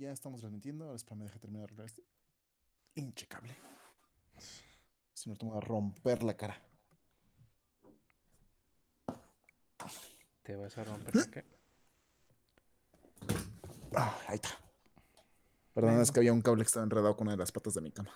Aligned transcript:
ya 0.00 0.10
estamos 0.12 0.40
transmitiendo. 0.40 0.84
Ahora 0.84 0.96
espérame, 0.96 1.24
deja 1.24 1.38
terminar 1.38 1.60
de 1.60 1.64
arreglar 1.64 1.86
este 1.86 2.02
hinche 2.94 3.28
Si 5.12 5.28
no, 5.28 5.36
te 5.36 5.46
voy 5.46 5.56
a 5.56 5.60
romper 5.60 6.22
la 6.22 6.36
cara. 6.36 6.60
¿Te 10.42 10.56
vas 10.56 10.76
a 10.78 10.84
romper 10.84 11.14
la 11.14 11.30
qué? 11.30 11.44
Ah, 13.94 14.18
ahí 14.28 14.36
está. 14.36 14.50
Perdón, 15.74 16.00
es 16.00 16.10
que 16.10 16.20
había 16.20 16.32
un 16.32 16.42
cable 16.42 16.64
que 16.64 16.68
estaba 16.68 16.84
enredado 16.84 17.16
con 17.16 17.26
una 17.26 17.32
de 17.32 17.38
las 17.38 17.52
patas 17.52 17.74
de 17.74 17.80
mi 17.80 17.92
cama. 17.92 18.12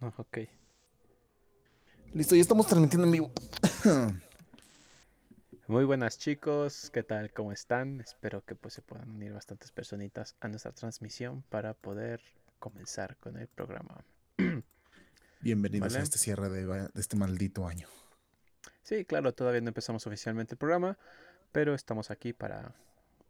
Ah, 0.00 0.12
ok. 0.16 0.38
Listo, 2.12 2.34
ya 2.34 2.42
estamos 2.42 2.66
transmitiendo 2.66 3.06
en 3.06 3.12
vivo. 3.12 3.32
Muy 5.70 5.84
buenas 5.84 6.18
chicos, 6.18 6.90
¿qué 6.92 7.04
tal? 7.04 7.32
¿Cómo 7.32 7.52
están? 7.52 8.00
Espero 8.00 8.44
que 8.44 8.56
pues 8.56 8.74
se 8.74 8.82
puedan 8.82 9.08
unir 9.08 9.32
bastantes 9.32 9.70
personitas 9.70 10.34
a 10.40 10.48
nuestra 10.48 10.72
transmisión 10.72 11.42
para 11.42 11.74
poder 11.74 12.20
comenzar 12.58 13.16
con 13.18 13.36
el 13.36 13.46
programa. 13.46 14.04
Bienvenidos 15.40 15.94
a 15.94 16.00
este 16.00 16.18
cierre 16.18 16.48
de, 16.48 16.66
de, 16.66 16.90
este 16.96 17.14
maldito 17.14 17.68
año. 17.68 17.86
Sí, 18.82 19.04
claro, 19.04 19.32
todavía 19.32 19.60
no 19.60 19.68
empezamos 19.68 20.04
oficialmente 20.08 20.54
el 20.54 20.58
programa, 20.58 20.98
pero 21.52 21.76
estamos 21.76 22.10
aquí 22.10 22.32
para, 22.32 22.74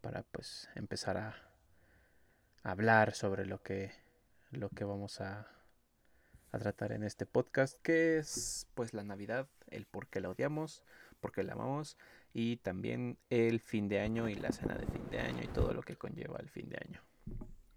para 0.01 0.23
pues 0.23 0.67
empezar 0.73 1.17
a 1.17 1.35
hablar 2.63 3.13
sobre 3.13 3.45
lo 3.45 3.61
que, 3.61 3.91
lo 4.49 4.69
que 4.69 4.83
vamos 4.83 5.21
a, 5.21 5.47
a 6.51 6.57
tratar 6.57 6.91
en 6.91 7.03
este 7.03 7.27
podcast, 7.27 7.79
que 7.83 8.17
es 8.17 8.65
pues 8.73 8.95
la 8.95 9.03
Navidad, 9.03 9.47
el 9.67 9.85
por 9.85 10.07
qué 10.07 10.21
la 10.21 10.29
odiamos, 10.31 10.81
por 11.19 11.31
qué 11.31 11.43
la 11.43 11.53
amamos 11.53 11.97
y 12.33 12.57
también 12.57 13.17
el 13.29 13.59
fin 13.59 13.87
de 13.87 13.99
año 13.99 14.29
y 14.29 14.35
la 14.35 14.51
cena 14.51 14.75
de 14.75 14.85
fin 14.85 15.09
de 15.09 15.19
año 15.19 15.43
y 15.43 15.47
todo 15.47 15.73
lo 15.73 15.81
que 15.81 15.95
conlleva 15.95 16.39
el 16.39 16.49
fin 16.49 16.69
de 16.69 16.77
año. 16.85 17.01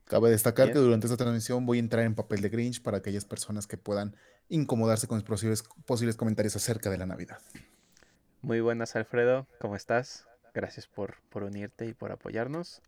Cabe 0.05 0.31
destacar 0.31 0.73
que 0.73 0.79
durante 0.79 1.07
esta 1.07 1.17
transmisión 1.17 1.65
voy 1.65 1.79
a 1.79 1.81
entrar 1.81 2.05
en 2.05 2.15
papel 2.15 2.43
de 2.43 2.51
Grinch 2.51 2.83
para 2.83 2.99
aquellas 2.99 3.25
personas 3.25 3.67
que 3.67 3.79
puedan 3.79 4.15
incomodarse 4.49 5.09
con 5.09 5.17
mis 5.17 5.25
posibles, 5.25 5.65
posibles 5.87 6.17
comentarios 6.17 6.55
acerca 6.57 6.91
de 6.91 6.99
la 6.99 7.07
Navidad. 7.07 7.39
Muy 8.43 8.61
buenas, 8.61 8.95
Alfredo. 8.97 9.47
¿Cómo 9.59 9.75
estás? 9.75 10.27
Gracias 10.53 10.87
por, 10.87 11.17
por 11.31 11.43
unirte 11.43 11.87
y 11.87 11.95
por 11.95 12.13
apoyarnos. 12.13 12.83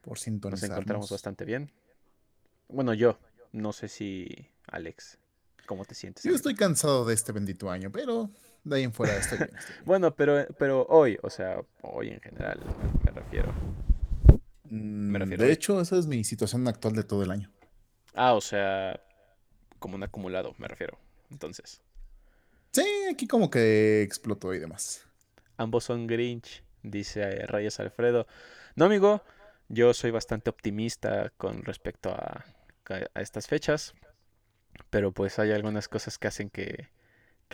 Por 0.00 0.18
sintonizarnos. 0.18 0.70
Nos 0.70 0.78
encontramos 0.78 1.10
bastante 1.10 1.44
bien. 1.44 1.70
Bueno, 2.68 2.94
yo. 2.94 3.18
No 3.52 3.72
sé 3.72 3.88
si 3.88 4.48
Alex. 4.66 5.18
¿Cómo 5.66 5.84
te 5.84 5.94
sientes? 5.94 6.24
Yo 6.24 6.34
estoy 6.34 6.54
cansado 6.54 7.04
de 7.04 7.14
este 7.14 7.32
bendito 7.32 7.70
año, 7.70 7.92
pero 7.92 8.30
de 8.64 8.76
ahí 8.76 8.82
en 8.82 8.92
fuera 8.92 9.16
estoy 9.16 9.38
bien. 9.38 9.50
bueno, 9.84 10.14
pero, 10.14 10.46
pero 10.58 10.86
hoy, 10.88 11.18
o 11.22 11.30
sea, 11.30 11.62
hoy 11.82 12.08
en 12.08 12.20
general 12.20 12.60
me 13.04 13.10
refiero. 13.10 13.52
Mm, 14.64 15.10
me 15.10 15.18
refiero 15.18 15.44
de 15.44 15.52
hecho, 15.52 15.80
esa 15.80 15.96
es 15.98 16.06
mi 16.06 16.24
situación 16.24 16.66
actual 16.66 16.94
de 16.94 17.04
todo 17.04 17.22
el 17.22 17.30
año. 17.30 17.50
Ah, 18.14 18.34
o 18.34 18.40
sea, 18.40 19.00
como 19.78 19.96
un 19.96 20.02
acumulado, 20.02 20.54
me 20.58 20.66
refiero. 20.66 20.98
Entonces. 21.30 21.82
Sí, 22.72 22.84
aquí 23.10 23.28
como 23.28 23.50
que 23.50 24.02
explotó 24.02 24.54
y 24.54 24.58
demás. 24.58 25.06
Ambos 25.56 25.84
son 25.84 26.06
Grinch, 26.06 26.64
dice 26.82 27.46
Reyes 27.46 27.78
Alfredo. 27.78 28.26
No, 28.76 28.86
amigo, 28.86 29.22
yo 29.68 29.94
soy 29.94 30.10
bastante 30.10 30.50
optimista 30.50 31.30
con 31.36 31.62
respecto 31.64 32.10
a, 32.10 32.44
a 33.14 33.20
estas 33.20 33.46
fechas. 33.46 33.94
Pero 34.90 35.12
pues 35.12 35.38
hay 35.38 35.52
algunas 35.52 35.88
cosas 35.88 36.18
que 36.18 36.28
hacen 36.28 36.50
que, 36.50 36.88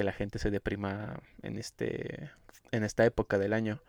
que 0.01 0.05
la 0.05 0.13
gente 0.13 0.39
se 0.39 0.51
deprima 0.51 1.21
en, 1.43 1.59
este, 1.59 2.31
en 2.71 2.85
esta 2.85 3.05
época 3.05 3.37
del 3.37 3.53
año. 3.53 3.83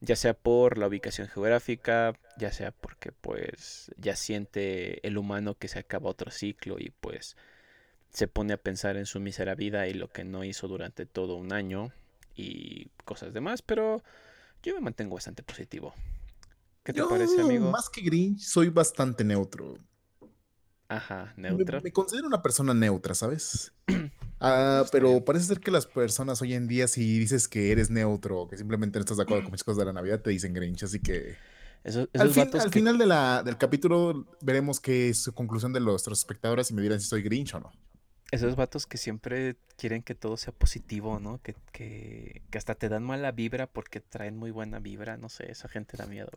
Ya 0.00 0.16
sea 0.16 0.34
por 0.34 0.78
la 0.78 0.88
ubicación 0.88 1.28
geográfica, 1.28 2.18
ya 2.36 2.50
sea 2.50 2.72
porque 2.72 3.12
pues 3.12 3.92
ya 3.96 4.16
siente 4.16 5.06
el 5.06 5.16
humano 5.16 5.54
que 5.54 5.68
se 5.68 5.78
acaba 5.78 6.10
otro 6.10 6.32
ciclo 6.32 6.80
y 6.80 6.90
pues 7.00 7.36
se 8.10 8.26
pone 8.26 8.52
a 8.52 8.56
pensar 8.56 8.96
en 8.96 9.06
su 9.06 9.20
mísera 9.20 9.54
vida 9.54 9.86
y 9.86 9.94
lo 9.94 10.08
que 10.08 10.24
no 10.24 10.42
hizo 10.42 10.66
durante 10.66 11.06
todo 11.06 11.36
un 11.36 11.52
año 11.52 11.92
y 12.34 12.88
cosas 13.04 13.32
demás, 13.32 13.62
pero 13.62 14.02
yo 14.60 14.74
me 14.74 14.80
mantengo 14.80 15.14
bastante 15.14 15.44
positivo. 15.44 15.94
¿Qué 16.82 16.92
te 16.92 17.04
parece, 17.04 17.42
amigo? 17.42 17.70
Más 17.70 17.88
que 17.88 18.00
Grinch, 18.00 18.40
soy 18.40 18.70
bastante 18.70 19.22
neutro. 19.22 19.78
Ajá, 20.88 21.32
neutra. 21.36 21.80
Me, 21.80 21.92
considero 21.92 22.26
una 22.26 22.42
persona 22.42 22.74
neutra, 22.74 23.14
¿sabes? 23.14 23.72
ah, 24.44 24.84
pero 24.92 25.24
parece 25.24 25.46
ser 25.46 25.60
que 25.60 25.70
las 25.70 25.86
personas 25.86 26.40
hoy 26.42 26.54
en 26.54 26.68
día, 26.68 26.88
si 26.88 27.18
dices 27.18 27.48
que 27.48 27.72
eres 27.72 27.90
neutro 27.90 28.42
o 28.42 28.48
que 28.48 28.56
simplemente 28.56 28.98
no 28.98 29.00
estás 29.02 29.16
de 29.16 29.22
acuerdo 29.24 29.44
con 29.44 29.50
muchas 29.52 29.64
cosas 29.64 29.78
de 29.78 29.84
la 29.86 29.92
Navidad, 29.92 30.20
te 30.20 30.30
dicen 30.30 30.54
Grinch, 30.54 30.84
así 30.84 31.00
que... 31.00 31.36
al, 31.84 32.70
final 32.70 32.98
de 32.98 33.06
la, 33.06 33.42
del 33.42 33.58
capítulo 33.58 34.26
veremos 34.40 34.80
qué 34.80 35.10
es 35.10 35.22
su 35.22 35.32
conclusión 35.32 35.72
de 35.72 35.80
nuestros 35.80 36.18
espectadores 36.18 36.70
y 36.70 36.74
me 36.74 36.82
dirán 36.82 37.00
si 37.00 37.06
soy 37.06 37.22
Grinch 37.22 37.54
o 37.54 37.60
no. 37.60 37.72
Esos 38.30 38.56
vatos 38.56 38.86
que 38.86 38.96
siempre 38.96 39.56
quieren 39.76 40.02
que 40.02 40.14
todo 40.14 40.36
sea 40.36 40.52
positivo, 40.52 41.20
¿no? 41.20 41.40
Que, 41.42 41.54
que, 41.72 42.42
que 42.50 42.58
hasta 42.58 42.74
te 42.74 42.88
dan 42.88 43.04
mala 43.04 43.30
vibra 43.32 43.66
porque 43.66 44.00
traen 44.00 44.36
muy 44.36 44.50
buena 44.50 44.80
vibra, 44.80 45.16
no 45.16 45.28
sé, 45.28 45.50
esa 45.50 45.68
gente 45.68 45.96
da 45.96 46.06
miedo. 46.06 46.30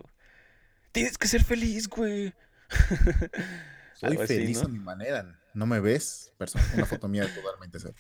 Tienes 0.91 1.17
que 1.17 1.27
ser 1.27 1.43
feliz, 1.43 1.87
güey. 1.87 2.33
Soy 3.93 4.17
feliz 4.17 4.61
a 4.61 4.67
mi 4.67 4.79
manera. 4.79 5.39
¿No 5.57 5.65
me 5.65 5.79
ves? 5.79 6.31
Persona, 6.37 6.63
una 6.75 6.85
foto 6.85 7.07
mía 7.07 7.27
totalmente 7.35 7.79
ser. 7.79 7.95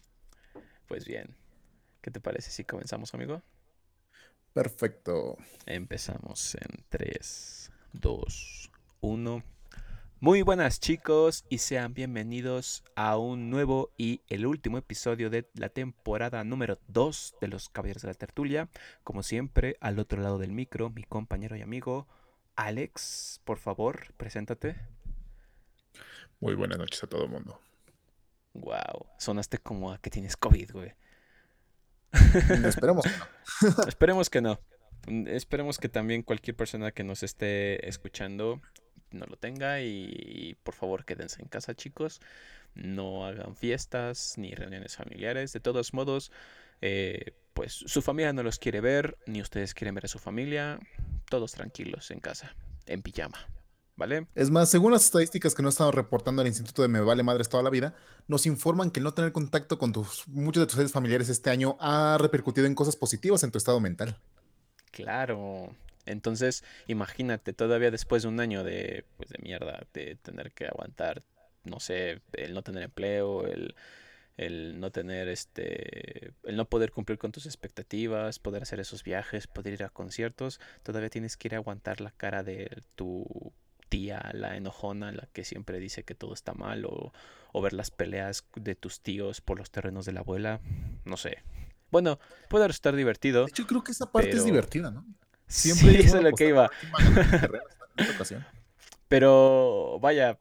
Pues 0.87 1.05
bien. 1.05 1.35
¿Qué 2.01 2.11
te 2.11 2.19
parece 2.19 2.51
si 2.51 2.63
comenzamos, 2.63 3.15
amigo? 3.15 3.41
Perfecto. 4.53 5.37
Empezamos 5.65 6.53
en 6.53 6.85
3, 6.89 7.71
2, 7.93 8.71
1. 9.01 9.43
Muy 10.19 10.43
buenas 10.43 10.79
chicos 10.79 11.45
y 11.49 11.57
sean 11.57 11.95
bienvenidos 11.95 12.83
a 12.95 13.17
un 13.17 13.49
nuevo 13.49 13.89
y 13.97 14.21
el 14.29 14.45
último 14.45 14.77
episodio 14.77 15.31
de 15.31 15.49
la 15.55 15.69
temporada 15.69 16.43
número 16.43 16.77
2 16.89 17.37
de 17.41 17.47
los 17.47 17.69
Caballeros 17.69 18.03
de 18.03 18.09
la 18.09 18.13
Tertulia. 18.13 18.69
Como 19.03 19.23
siempre, 19.23 19.77
al 19.81 19.97
otro 19.97 20.21
lado 20.21 20.37
del 20.37 20.51
micro, 20.51 20.91
mi 20.91 21.01
compañero 21.01 21.55
y 21.55 21.63
amigo 21.63 22.07
Alex, 22.55 23.41
por 23.45 23.57
favor, 23.57 24.13
preséntate. 24.17 24.75
Muy 26.39 26.55
buenas 26.55 26.77
noches 26.77 27.03
a 27.03 27.07
todo 27.07 27.23
el 27.23 27.29
mundo. 27.29 27.59
Wow, 28.53 29.07
sonaste 29.17 29.57
como 29.57 29.91
a 29.91 29.97
que 29.99 30.09
tienes 30.09 30.37
COVID, 30.37 30.71
güey. 30.71 30.93
Esperemos 32.63 33.05
que 33.05 33.11
no. 33.11 33.27
Esperemos 33.87 34.29
que 34.29 34.41
no. 34.41 34.59
Esperemos 35.27 35.77
que 35.77 35.89
también 35.89 36.23
cualquier 36.23 36.55
persona 36.55 36.91
que 36.91 37.03
nos 37.03 37.23
esté 37.23 37.87
escuchando 37.87 38.61
no 39.11 39.25
lo 39.25 39.37
tenga 39.37 39.81
y, 39.81 40.57
por 40.63 40.75
favor 40.75 41.05
quédense 41.05 41.41
en 41.41 41.47
casa 41.47 41.75
chicos. 41.75 42.19
No 42.75 43.25
hagan 43.25 43.55
fiestas 43.55 44.37
ni 44.37 44.53
reuniones 44.53 44.95
familiares. 44.95 45.53
De 45.53 45.59
todos 45.59 45.93
modos, 45.93 46.31
eh, 46.81 47.33
pues 47.53 47.73
su 47.73 48.01
familia 48.01 48.33
no 48.33 48.43
los 48.43 48.59
quiere 48.59 48.81
ver, 48.81 49.17
ni 49.25 49.41
ustedes 49.41 49.73
quieren 49.73 49.95
ver 49.95 50.05
a 50.05 50.09
su 50.09 50.19
familia. 50.19 50.79
Todos 51.29 51.53
tranquilos 51.53 52.11
en 52.11 52.19
casa, 52.19 52.55
en 52.85 53.01
pijama. 53.01 53.47
¿Vale? 53.97 54.27
Es 54.35 54.51
más, 54.51 54.69
según 54.69 54.91
las 54.91 55.05
estadísticas 55.05 55.55
que 55.55 55.63
no 55.63 55.69
estado 55.69 55.91
reportando 55.91 56.41
al 56.41 56.47
Instituto 56.47 56.83
de 56.83 56.87
Me 56.87 57.01
Vale 57.01 57.23
Madres 57.23 57.49
toda 57.49 57.63
la 57.63 57.71
vida, 57.71 57.95
nos 58.27 58.45
informan 58.45 58.91
que 58.91 59.01
no 59.01 59.15
tener 59.15 59.31
contacto 59.31 59.79
con 59.79 59.91
tus, 59.91 60.27
muchos 60.27 60.61
de 60.61 60.67
tus 60.67 60.75
seres 60.75 60.91
familiares 60.91 61.29
este 61.29 61.49
año 61.49 61.77
ha 61.79 62.17
repercutido 62.19 62.67
en 62.67 62.75
cosas 62.75 62.95
positivas 62.95 63.43
en 63.43 63.49
tu 63.49 63.57
estado 63.57 63.79
mental. 63.79 64.15
Claro. 64.91 65.75
Entonces, 66.05 66.63
imagínate, 66.85 67.53
todavía 67.53 67.89
después 67.89 68.21
de 68.21 68.29
un 68.29 68.39
año 68.39 68.63
de, 68.63 69.03
pues, 69.17 69.29
de 69.29 69.39
mierda, 69.41 69.87
de 69.93 70.15
tener 70.15 70.51
que 70.51 70.67
aguantar, 70.67 71.23
no 71.63 71.79
sé, 71.79 72.21
el 72.33 72.53
no 72.53 72.61
tener 72.61 72.83
empleo, 72.83 73.47
el, 73.47 73.73
el 74.37 74.79
no 74.79 74.91
tener 74.91 75.27
este, 75.27 76.33
el 76.43 76.55
no 76.55 76.65
poder 76.65 76.91
cumplir 76.91 77.17
con 77.17 77.31
tus 77.31 77.47
expectativas, 77.47 78.37
poder 78.37 78.61
hacer 78.61 78.79
esos 78.79 79.03
viajes, 79.03 79.47
poder 79.47 79.73
ir 79.73 79.83
a 79.83 79.89
conciertos, 79.89 80.59
todavía 80.83 81.09
tienes 81.09 81.35
que 81.35 81.47
ir 81.47 81.55
a 81.55 81.57
aguantar 81.57 81.99
la 81.99 82.11
cara 82.11 82.43
de 82.43 82.83
tu 82.95 83.51
tía, 83.89 84.31
la 84.33 84.55
enojona, 84.55 85.11
la 85.11 85.27
que 85.33 85.43
siempre 85.43 85.79
dice 85.79 86.03
que 86.03 86.15
todo 86.15 86.33
está 86.33 86.53
mal, 86.53 86.85
o, 86.85 87.11
ver 87.61 87.73
las 87.73 87.89
peleas 87.89 88.45
de 88.55 88.75
tus 88.75 89.01
tíos 89.01 89.41
por 89.41 89.57
los 89.57 89.71
terrenos 89.71 90.05
de 90.05 90.11
la 90.11 90.19
abuela, 90.19 90.61
no 91.05 91.17
sé. 91.17 91.43
Bueno, 91.89 92.19
puede 92.49 92.67
estar 92.67 92.95
divertido. 92.95 93.45
De 93.45 93.49
hecho, 93.49 93.65
creo 93.65 93.83
que 93.83 93.93
esa 93.93 94.11
parte 94.11 94.29
es 94.29 94.45
divertida, 94.45 94.91
¿no? 94.91 95.05
Siempre 95.47 96.03
sí, 96.03 96.07
es 96.07 96.13
lo 96.13 96.31
que 96.33 96.49
iba. 96.49 96.69
Pero 99.07 99.97
vaya, 99.99 100.37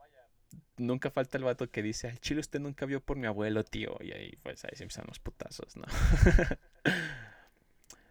nunca 0.76 1.10
falta 1.10 1.38
el 1.38 1.44
vato 1.44 1.70
que 1.70 1.82
dice, 1.82 2.08
al 2.08 2.20
chile 2.20 2.40
usted 2.40 2.60
nunca 2.60 2.86
vio 2.86 3.00
por 3.00 3.16
mi 3.16 3.26
abuelo, 3.26 3.64
tío. 3.64 3.96
Y 4.00 4.12
ahí, 4.12 4.36
pues, 4.42 4.64
ahí 4.64 4.72
se 4.74 4.84
empiezan 4.84 5.06
los 5.08 5.18
putazos, 5.18 5.76
¿no? 5.76 5.84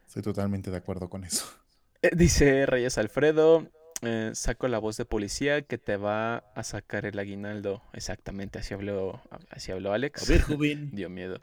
Estoy 0.08 0.22
totalmente 0.24 0.72
de 0.72 0.78
acuerdo 0.78 1.10
con 1.10 1.24
eso. 1.24 1.46
Eh, 2.02 2.12
dice 2.14 2.66
Reyes 2.68 2.98
Alfredo, 3.00 3.68
eh, 4.02 4.32
saco 4.34 4.68
la 4.68 4.80
voz 4.80 4.98
de 4.98 5.06
policía 5.06 5.62
que 5.62 5.78
te 5.78 5.98
va 5.98 6.38
a 6.38 6.64
sacar 6.64 7.06
el 7.06 7.18
aguinaldo. 7.18 7.82
Exactamente, 7.94 8.60
así 8.60 8.74
habló, 8.74 9.22
así 9.50 9.72
habló 9.72 9.94
Alex. 9.94 10.24
A 10.24 10.34
ver, 10.34 10.42
joven. 10.44 10.92
Dio 10.92 11.10
miedo. 11.10 11.42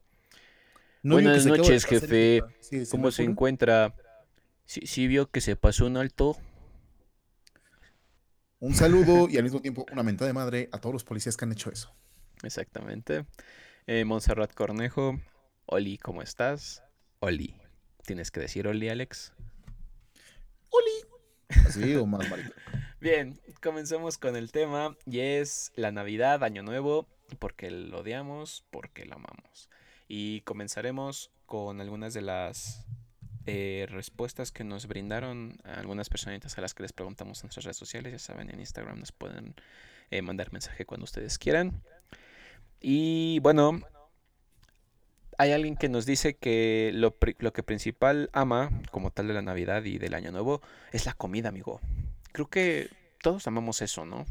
Buenas 1.03 1.47
noches, 1.47 1.85
jefe. 1.85 2.43
¿Cómo 2.91 3.11
se 3.11 3.25
encuentra? 3.25 3.95
¿Sí, 4.65 5.07
vio 5.07 5.31
que 5.31 5.41
se 5.41 5.57
pasó 5.57 5.87
un 5.87 5.97
alto? 5.97 6.37
Un 8.61 8.75
saludo 8.75 9.29
y 9.29 9.37
al 9.37 9.43
mismo 9.43 9.61
tiempo 9.63 9.85
una 9.91 10.05
mentada 10.05 10.29
de 10.29 10.35
madre 10.35 10.69
a 10.71 10.79
todos 10.79 10.93
los 10.93 11.05
policías 11.05 11.37
que 11.37 11.45
han 11.45 11.53
hecho 11.53 11.71
eso. 11.73 11.93
Exactamente. 12.45 13.27
Eh, 13.87 14.05
Montserrat 14.05 14.55
Cornejo, 14.55 15.21
Oli, 15.67 15.99
¿cómo 15.99 16.23
estás? 16.23 16.83
Oli. 17.19 17.57
¿Tienes 18.07 18.31
que 18.31 18.41
decir 18.41 18.69
Oli, 18.69 18.89
Alex? 18.89 19.33
Oli. 20.71 21.12
O 22.01 22.07
más. 22.07 22.27
Bien, 23.01 23.41
comencemos 23.61 24.19
con 24.19 24.37
el 24.37 24.53
tema 24.53 24.97
y 25.07 25.21
es 25.21 25.73
la 25.75 25.93
Navidad, 25.93 26.45
Año 26.45 26.63
Nuevo, 26.63 27.07
porque 27.39 27.71
lo 27.71 28.01
odiamos, 28.01 28.65
porque 28.71 29.05
lo 29.05 29.15
amamos. 29.15 29.69
Y 30.09 30.43
comenzaremos 30.43 31.31
con 31.47 31.81
algunas 31.81 32.15
de 32.15 32.23
las 32.23 32.85
eh, 33.47 33.87
respuestas 33.91 34.53
que 34.53 34.65
nos 34.65 34.87
brindaron 34.87 35.59
algunas 35.65 36.09
personitas 36.09 36.57
a 36.59 36.61
las 36.61 36.75
que 36.75 36.83
les 36.83 36.93
preguntamos 36.93 37.41
en 37.41 37.47
nuestras 37.47 37.65
redes 37.65 37.77
sociales. 37.77 38.13
Ya 38.13 38.19
saben, 38.19 38.51
en 38.51 38.61
Instagram 38.61 39.01
nos 39.01 39.13
pueden 39.13 39.55
eh, 40.11 40.23
mandar 40.23 40.53
mensaje 40.53 40.85
cuando 40.85 41.05
ustedes 41.05 41.39
quieran. 41.39 41.83
Y 42.81 43.39
bueno, 43.41 43.81
hay 45.39 45.53
alguien 45.53 45.77
que 45.77 45.89
nos 45.89 46.07
dice 46.07 46.37
que 46.37 46.91
lo, 46.95 47.17
lo 47.39 47.53
que 47.53 47.63
principal 47.63 48.31
ama, 48.33 48.71
como 48.91 49.11
tal 49.11 49.29
de 49.29 49.35
la 49.35 49.43
Navidad 49.43 49.85
y 49.85 49.99
del 49.99 50.15
Año 50.15 50.33
Nuevo, 50.33 50.61
es 50.93 51.07
la 51.07 51.15
comida, 51.15 51.49
amigo. 51.49 51.81
Creo 52.33 52.49
que 52.49 52.89
todos 53.23 53.47
amamos 53.47 53.83
eso, 53.83 54.05
¿no? 54.05 54.27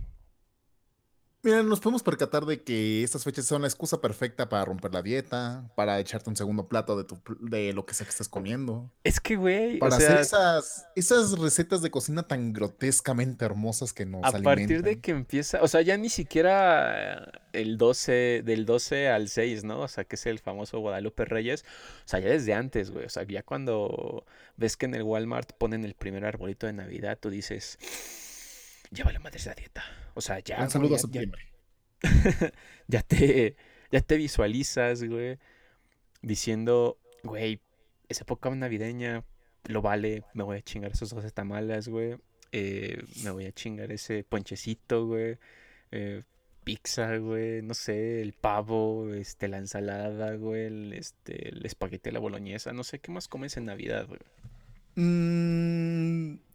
Mira, 1.44 1.64
nos 1.64 1.80
podemos 1.80 2.04
percatar 2.04 2.46
de 2.46 2.62
que 2.62 3.04
estas 3.04 3.24
fechas 3.24 3.46
son 3.46 3.64
la 3.64 3.68
excusa 3.68 4.00
perfecta 4.00 4.48
para 4.48 4.64
romper 4.64 4.94
la 4.94 5.02
dieta, 5.02 5.72
para 5.76 6.00
echarte 6.00 6.30
un 6.30 6.36
segundo 6.36 6.68
plato 6.68 6.96
de, 6.96 7.04
tu, 7.04 7.20
de 7.40 7.74
lo 7.74 7.84
que 7.84 7.96
sea 7.96 8.06
que 8.06 8.12
estés 8.12 8.30
comiendo. 8.30 8.92
Es 9.04 9.20
que, 9.20 9.38
güey. 9.38 9.80
Para 9.80 9.96
hacer 9.96 10.20
esas, 10.20 10.86
esas 10.96 11.40
recetas 11.40 11.82
de 11.82 11.90
cocina 11.90 12.24
tan 12.24 12.54
grotescamente 12.54 13.44
hermosas 13.44 13.92
que 13.92 14.06
nos 14.06 14.24
A 14.24 14.32
partir 14.40 14.84
de 14.84 15.00
que 15.00 15.10
empieza, 15.10 15.64
o 15.64 15.68
sea, 15.68 15.82
ya 15.82 15.98
ni 15.98 16.10
siquiera 16.10 17.32
el 17.54 17.80
12, 17.80 18.44
del 18.46 18.68
12 18.68 19.10
al 19.10 19.28
6, 19.28 19.64
¿no? 19.64 19.82
O 19.82 19.88
sea, 19.88 20.04
que 20.04 20.18
es 20.18 20.26
el 20.28 20.38
famoso 20.38 20.80
Guadalupe 20.80 21.26
Reyes. 21.26 21.66
O 22.06 22.08
sea, 22.08 22.20
ya 22.20 22.30
desde 22.30 22.54
antes, 22.54 22.92
güey. 22.92 23.06
O 23.06 23.10
sea, 23.10 23.24
ya 23.24 23.42
cuando 23.42 24.26
ves 24.58 24.78
que 24.78 24.86
en 24.86 24.94
el 24.94 25.02
Walmart 25.02 25.54
ponen 25.54 25.86
el 25.86 25.96
primer 25.96 26.24
arbolito 26.24 26.68
de 26.68 26.74
Navidad, 26.74 27.18
tú 27.20 27.32
dices 27.32 27.80
ya 28.92 29.06
vale 29.06 29.20
madre 29.20 29.38
esa 29.38 29.54
dieta. 29.54 29.84
O 30.14 30.22
sea, 30.22 30.40
ya. 30.40 30.62
Un 30.62 30.70
saludo 30.70 30.96
a 30.96 31.00
septiembre. 31.00 31.48
Ya, 32.88 33.04
te, 33.04 33.56
ya 33.92 34.02
te 34.02 34.18
visualizas, 34.18 35.04
güey, 35.04 35.38
diciendo, 36.22 36.98
güey, 37.24 37.62
esa 38.10 38.24
época 38.24 38.50
navideña 38.50 39.24
lo 39.66 39.82
vale, 39.82 40.24
me 40.34 40.44
voy 40.44 40.58
a 40.58 40.62
chingar 40.62 40.92
esos 40.92 41.12
12 41.12 41.32
tamales, 41.32 41.88
güey. 41.88 42.18
Eh, 42.52 43.02
me 43.24 43.32
voy 43.32 43.46
a 43.46 43.54
chingar 43.54 43.94
ese 43.94 44.26
ponchecito, 44.26 45.06
güey. 45.06 45.38
Eh, 45.92 46.24
pizza, 46.66 47.16
güey, 47.18 47.62
no 47.62 47.74
sé, 47.76 48.22
el 48.22 48.34
pavo, 48.34 49.14
este, 49.14 49.48
la 49.48 49.60
ensalada, 49.60 50.36
güey, 50.36 50.66
el, 50.66 50.94
este, 50.94 51.50
el 51.50 51.66
espagueti 51.66 52.10
a 52.10 52.14
la 52.14 52.20
boloñesa, 52.20 52.74
no 52.74 52.84
sé, 52.84 53.00
¿qué 53.00 53.12
más 53.12 53.30
comes 53.30 53.56
en 53.56 53.66
Navidad, 53.66 54.06
güey? 54.08 54.20
Mmm 54.96 56.51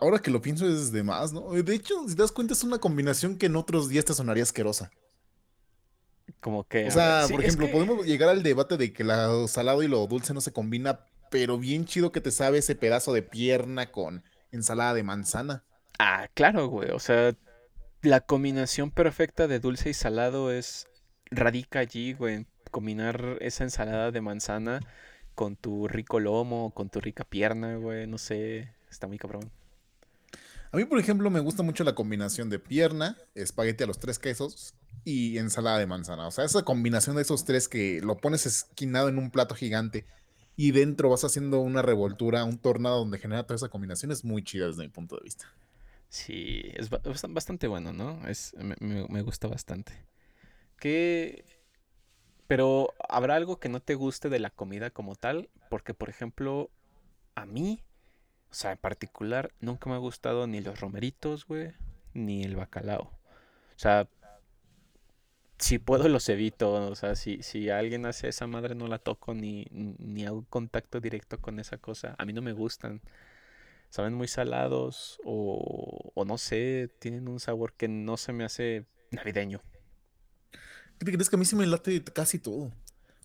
Ahora 0.00 0.18
que 0.18 0.30
lo 0.30 0.42
pienso 0.42 0.68
es 0.68 0.90
de 0.90 1.02
más, 1.02 1.32
¿no? 1.32 1.50
De 1.50 1.74
hecho, 1.74 2.08
si 2.08 2.16
te 2.16 2.22
das 2.22 2.32
cuenta, 2.32 2.54
es 2.54 2.64
una 2.64 2.78
combinación 2.78 3.36
que 3.36 3.46
en 3.46 3.56
otros 3.56 3.88
días 3.88 4.04
te 4.04 4.14
sonaría 4.14 4.42
asquerosa. 4.42 4.90
Como 6.40 6.64
que. 6.64 6.86
O 6.86 6.90
sea, 6.90 7.26
por 7.30 7.42
ejemplo, 7.42 7.70
podemos 7.70 8.04
llegar 8.04 8.28
al 8.28 8.42
debate 8.42 8.76
de 8.76 8.92
que 8.92 9.04
lo 9.04 9.48
salado 9.48 9.82
y 9.82 9.88
lo 9.88 10.06
dulce 10.06 10.34
no 10.34 10.40
se 10.40 10.52
combina, 10.52 11.00
pero 11.30 11.58
bien 11.58 11.84
chido 11.84 12.12
que 12.12 12.20
te 12.20 12.30
sabe 12.30 12.58
ese 12.58 12.74
pedazo 12.74 13.12
de 13.12 13.22
pierna 13.22 13.90
con 13.90 14.24
ensalada 14.50 14.94
de 14.94 15.02
manzana. 15.02 15.64
Ah, 15.98 16.28
claro, 16.34 16.68
güey. 16.68 16.90
O 16.90 16.98
sea, 16.98 17.34
la 18.02 18.20
combinación 18.20 18.90
perfecta 18.90 19.46
de 19.46 19.60
dulce 19.60 19.90
y 19.90 19.94
salado 19.94 20.52
es. 20.52 20.86
radica 21.30 21.78
allí, 21.80 22.14
güey. 22.14 22.46
Combinar 22.70 23.38
esa 23.40 23.64
ensalada 23.64 24.10
de 24.10 24.20
manzana 24.20 24.80
con 25.34 25.56
tu 25.56 25.88
rico 25.88 26.20
lomo, 26.20 26.72
con 26.74 26.90
tu 26.90 27.00
rica 27.00 27.24
pierna, 27.24 27.76
güey. 27.76 28.06
No 28.06 28.18
sé. 28.18 28.72
Está 28.90 29.06
muy 29.06 29.18
cabrón. 29.18 29.50
A 30.70 30.76
mí, 30.76 30.84
por 30.84 30.98
ejemplo, 30.98 31.30
me 31.30 31.40
gusta 31.40 31.62
mucho 31.62 31.82
la 31.84 31.94
combinación 31.94 32.50
de 32.50 32.58
pierna, 32.58 33.16
espagueti 33.34 33.84
a 33.84 33.86
los 33.86 33.98
tres 33.98 34.18
quesos 34.18 34.74
y 35.04 35.38
ensalada 35.38 35.78
de 35.78 35.86
manzana. 35.86 36.26
O 36.26 36.30
sea, 36.30 36.44
esa 36.44 36.62
combinación 36.62 37.16
de 37.16 37.22
esos 37.22 37.44
tres 37.44 37.68
que 37.68 38.00
lo 38.02 38.18
pones 38.18 38.44
esquinado 38.44 39.08
en 39.08 39.18
un 39.18 39.30
plato 39.30 39.54
gigante 39.54 40.04
y 40.56 40.72
dentro 40.72 41.08
vas 41.08 41.24
haciendo 41.24 41.60
una 41.60 41.82
revoltura, 41.82 42.44
un 42.44 42.58
tornado 42.58 42.98
donde 42.98 43.18
genera 43.18 43.44
toda 43.44 43.56
esa 43.56 43.68
combinación 43.68 44.10
es 44.10 44.24
muy 44.24 44.42
chida 44.42 44.66
desde 44.66 44.82
mi 44.82 44.88
punto 44.88 45.16
de 45.16 45.22
vista. 45.22 45.46
Sí, 46.08 46.62
es 46.74 46.90
bastante 46.90 47.66
bueno, 47.66 47.92
¿no? 47.92 48.26
Es, 48.26 48.54
me, 48.58 49.22
gusta 49.22 49.46
bastante. 49.46 49.92
¿Qué? 50.78 51.44
Pero, 52.46 52.92
¿habrá 53.08 53.36
algo 53.36 53.60
que 53.60 53.68
no 53.68 53.80
te 53.80 53.94
guste 53.94 54.30
de 54.30 54.38
la 54.38 54.50
comida 54.50 54.90
como 54.90 55.14
tal? 55.14 55.48
Porque, 55.70 55.94
por 55.94 56.08
ejemplo, 56.08 56.70
a 57.34 57.46
mí 57.46 57.84
o 58.50 58.54
sea, 58.54 58.72
en 58.72 58.78
particular, 58.78 59.52
nunca 59.60 59.90
me 59.90 59.96
ha 59.96 59.98
gustado 59.98 60.46
ni 60.46 60.60
los 60.60 60.80
romeritos, 60.80 61.46
güey, 61.46 61.72
ni 62.14 62.44
el 62.44 62.56
bacalao. 62.56 63.02
O 63.02 63.78
sea, 63.78 64.08
si 65.58 65.78
puedo 65.78 66.08
los 66.08 66.28
evito. 66.28 66.72
O 66.72 66.94
sea, 66.94 67.14
si, 67.16 67.42
si 67.42 67.70
alguien 67.70 68.06
hace 68.06 68.28
esa 68.28 68.46
madre 68.46 68.74
no 68.74 68.86
la 68.86 68.98
toco 68.98 69.34
ni, 69.34 69.66
ni 69.70 70.24
hago 70.24 70.44
contacto 70.48 71.00
directo 71.00 71.38
con 71.40 71.60
esa 71.60 71.78
cosa. 71.78 72.14
A 72.18 72.24
mí 72.24 72.32
no 72.32 72.42
me 72.42 72.52
gustan. 72.52 73.02
Saben 73.90 74.14
muy 74.14 74.28
salados 74.28 75.18
o, 75.24 76.12
o 76.14 76.24
no 76.24 76.38
sé, 76.38 76.90
tienen 76.98 77.26
un 77.28 77.40
sabor 77.40 77.72
que 77.72 77.88
no 77.88 78.16
se 78.16 78.32
me 78.32 78.44
hace 78.44 78.86
navideño. 79.10 79.62
¿Qué 80.98 81.06
te 81.06 81.12
crees 81.12 81.30
que 81.30 81.36
a 81.36 81.38
mí 81.38 81.44
se 81.44 81.56
me 81.56 81.66
late 81.66 82.02
casi 82.04 82.38
todo? 82.38 82.72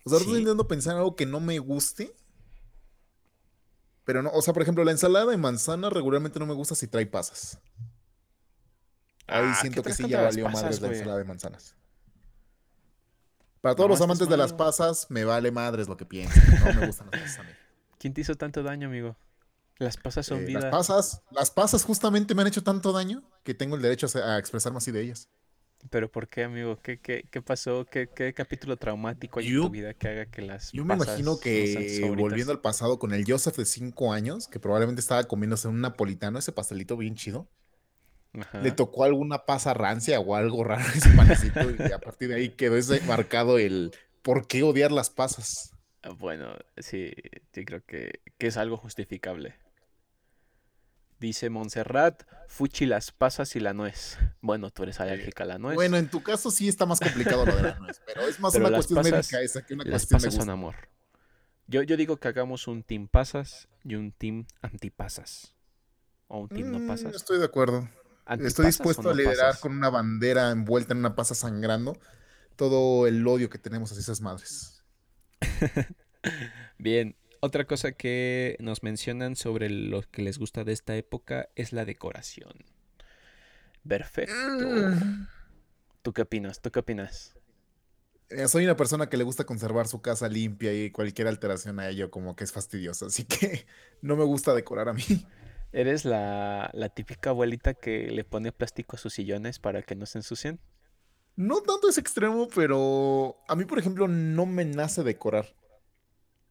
O 0.04 0.10
sea, 0.10 0.18
estoy 0.18 0.32
intentando 0.38 0.66
pensar 0.68 0.96
algo 0.96 1.16
que 1.16 1.26
no 1.26 1.40
me 1.40 1.58
guste 1.58 2.14
pero 4.04 4.22
no, 4.22 4.30
o 4.30 4.42
sea, 4.42 4.52
por 4.52 4.62
ejemplo, 4.62 4.84
la 4.84 4.92
ensalada 4.92 5.30
de 5.30 5.36
manzana 5.36 5.90
regularmente 5.90 6.38
no 6.38 6.46
me 6.46 6.54
gusta 6.54 6.74
si 6.74 6.86
trae 6.86 7.06
pasas. 7.06 7.58
Ahí 9.26 9.46
ah, 9.46 9.58
siento 9.60 9.82
que 9.82 9.92
sí 9.92 10.08
ya 10.08 10.22
valió 10.22 10.48
madres 10.48 10.80
la 10.80 10.88
ensalada 10.88 11.18
de 11.18 11.24
manzanas. 11.24 11.74
Para 13.62 13.74
todos 13.74 13.88
los 13.88 14.00
amantes 14.02 14.28
de 14.28 14.36
las 14.36 14.52
pasas, 14.52 15.06
me 15.08 15.24
vale 15.24 15.50
madres 15.50 15.88
lo 15.88 15.96
que 15.96 16.04
piensen. 16.04 16.42
No 16.60 16.74
me 16.80 16.86
gustan 16.86 17.08
las 17.10 17.20
pasas 17.22 17.38
a 17.38 17.42
mí. 17.44 17.48
¿Quién 17.98 18.12
te 18.12 18.20
hizo 18.20 18.34
tanto 18.34 18.62
daño, 18.62 18.88
amigo? 18.88 19.16
Las 19.78 19.96
pasas 19.96 20.26
son 20.26 20.40
eh, 20.40 20.44
vida. 20.44 20.60
Las 20.60 20.70
pasas, 20.70 21.22
las 21.30 21.50
pasas 21.50 21.82
justamente 21.82 22.34
me 22.34 22.42
han 22.42 22.48
hecho 22.48 22.62
tanto 22.62 22.92
daño 22.92 23.22
que 23.42 23.54
tengo 23.54 23.76
el 23.76 23.82
derecho 23.82 24.06
a, 24.22 24.38
expresarme 24.38 24.78
así 24.78 24.92
de 24.92 25.00
ellas. 25.00 25.30
¿Pero 25.90 26.10
por 26.10 26.28
qué, 26.28 26.44
amigo? 26.44 26.78
¿Qué, 26.82 26.98
qué, 26.98 27.26
qué 27.30 27.42
pasó? 27.42 27.84
¿Qué, 27.84 28.08
¿Qué, 28.08 28.32
capítulo 28.32 28.76
traumático 28.76 29.40
hay 29.40 29.48
en 29.48 29.60
tu 29.60 29.70
vida 29.70 29.94
que 29.94 30.08
haga 30.08 30.26
que 30.26 30.42
las 30.42 30.72
Yo 30.72 30.84
me 30.84 30.94
imagino 30.94 31.38
que 31.38 32.14
volviendo 32.16 32.52
al 32.52 32.60
pasado 32.60 32.98
con 32.98 33.12
el 33.12 33.24
Joseph 33.26 33.56
de 33.56 33.66
5 33.66 34.12
años, 34.12 34.48
que 34.48 34.58
probablemente 34.58 35.00
estaba 35.00 35.24
comiéndose 35.24 35.68
un 35.68 35.80
napolitano, 35.80 36.38
ese 36.38 36.52
pastelito 36.52 36.96
bien 36.96 37.14
chido, 37.14 37.48
le 38.62 38.72
tocó 38.72 39.04
alguna 39.04 39.44
pasa 39.44 39.74
rancia 39.74 40.18
o 40.20 40.34
algo 40.34 40.64
raro 40.64 40.84
ese 40.94 41.10
panecito 41.10 41.60
y 41.70 41.92
a 41.92 41.98
partir 41.98 42.28
de 42.28 42.36
ahí 42.36 42.48
quedó 42.50 42.76
ese 42.76 43.00
marcado 43.02 43.58
el 43.58 43.92
por 44.22 44.46
qué 44.46 44.62
odiar 44.62 44.90
las 44.90 45.10
pasas. 45.10 45.70
Ah, 46.02 46.10
bueno, 46.10 46.54
sí, 46.78 47.12
sí 47.52 47.64
creo 47.64 47.84
que, 47.84 48.20
que 48.38 48.48
es 48.48 48.56
algo 48.56 48.76
justificable. 48.76 49.54
Dice 51.24 51.48
Montserrat, 51.48 52.22
fuchi 52.48 52.84
las 52.84 53.10
pasas 53.10 53.56
y 53.56 53.60
la 53.60 53.72
nuez. 53.72 54.18
Bueno, 54.42 54.70
tú 54.70 54.82
eres 54.82 55.00
alérgica 55.00 55.44
a 55.44 55.46
la 55.46 55.58
nuez. 55.58 55.74
Bueno, 55.74 55.96
en 55.96 56.10
tu 56.10 56.22
caso 56.22 56.50
sí 56.50 56.68
está 56.68 56.84
más 56.84 57.00
complicado 57.00 57.46
lo 57.46 57.56
de 57.56 57.62
la 57.62 57.78
nuez, 57.78 58.02
pero 58.04 58.28
es 58.28 58.38
más 58.40 58.54
una 58.56 58.70
cuestión 58.70 59.02
médica 59.02 59.40
esa 59.40 59.64
que 59.64 59.72
una 59.72 59.84
las 59.84 60.04
pasas 60.04 60.34
son 60.34 60.50
amor. 60.50 60.74
Yo, 61.66 61.82
yo 61.82 61.96
digo 61.96 62.18
que 62.18 62.28
hagamos 62.28 62.68
un 62.68 62.82
team 62.82 63.08
pasas 63.08 63.68
y 63.84 63.94
un 63.94 64.12
team 64.12 64.46
antipasas. 64.60 65.54
O 66.28 66.40
un 66.40 66.50
team 66.50 66.70
no 66.70 66.80
mm, 66.80 66.88
pasas. 66.88 67.14
Estoy 67.14 67.38
de 67.38 67.46
acuerdo. 67.46 67.88
Estoy 68.40 68.66
dispuesto 68.66 69.08
a 69.08 69.14
liderar 69.14 69.58
con 69.60 69.72
una 69.72 69.88
bandera 69.88 70.50
envuelta 70.50 70.92
en 70.92 70.98
una 70.98 71.14
pasa 71.14 71.34
sangrando 71.34 71.96
todo 72.56 73.06
el 73.06 73.26
odio 73.26 73.48
que 73.48 73.56
tenemos 73.56 73.90
hacia 73.90 74.02
esas 74.02 74.20
madres. 74.20 74.84
Bien, 76.78 77.16
otra 77.44 77.66
cosa 77.66 77.92
que 77.92 78.56
nos 78.58 78.82
mencionan 78.82 79.36
sobre 79.36 79.68
lo 79.68 80.02
que 80.02 80.22
les 80.22 80.38
gusta 80.38 80.64
de 80.64 80.72
esta 80.72 80.96
época 80.96 81.48
es 81.54 81.72
la 81.72 81.84
decoración. 81.84 82.52
Perfecto. 83.86 84.34
Mm. 84.34 85.26
¿Tú 86.02 86.12
qué 86.12 86.22
opinas? 86.22 86.60
¿Tú 86.60 86.70
qué 86.70 86.80
opinas? 86.80 87.34
Eh, 88.30 88.48
soy 88.48 88.64
una 88.64 88.76
persona 88.76 89.08
que 89.08 89.16
le 89.16 89.24
gusta 89.24 89.44
conservar 89.44 89.86
su 89.86 90.00
casa 90.00 90.28
limpia 90.28 90.72
y 90.72 90.90
cualquier 90.90 91.28
alteración 91.28 91.78
a 91.78 91.88
ello 91.88 92.10
como 92.10 92.34
que 92.34 92.44
es 92.44 92.52
fastidioso, 92.52 93.06
así 93.06 93.24
que 93.24 93.66
no 94.02 94.16
me 94.16 94.24
gusta 94.24 94.54
decorar 94.54 94.88
a 94.88 94.94
mí. 94.94 95.04
¿Eres 95.72 96.04
la, 96.04 96.70
la 96.72 96.88
típica 96.88 97.30
abuelita 97.30 97.74
que 97.74 98.10
le 98.10 98.24
pone 98.24 98.52
plástico 98.52 98.96
a 98.96 98.98
sus 98.98 99.12
sillones 99.12 99.58
para 99.58 99.82
que 99.82 99.96
no 99.96 100.06
se 100.06 100.18
ensucien? 100.18 100.60
No 101.36 101.62
tanto 101.62 101.88
es 101.88 101.98
extremo, 101.98 102.48
pero 102.54 103.36
a 103.48 103.56
mí, 103.56 103.64
por 103.64 103.78
ejemplo, 103.78 104.06
no 104.06 104.46
me 104.46 104.64
nace 104.64 105.02
decorar. 105.02 105.52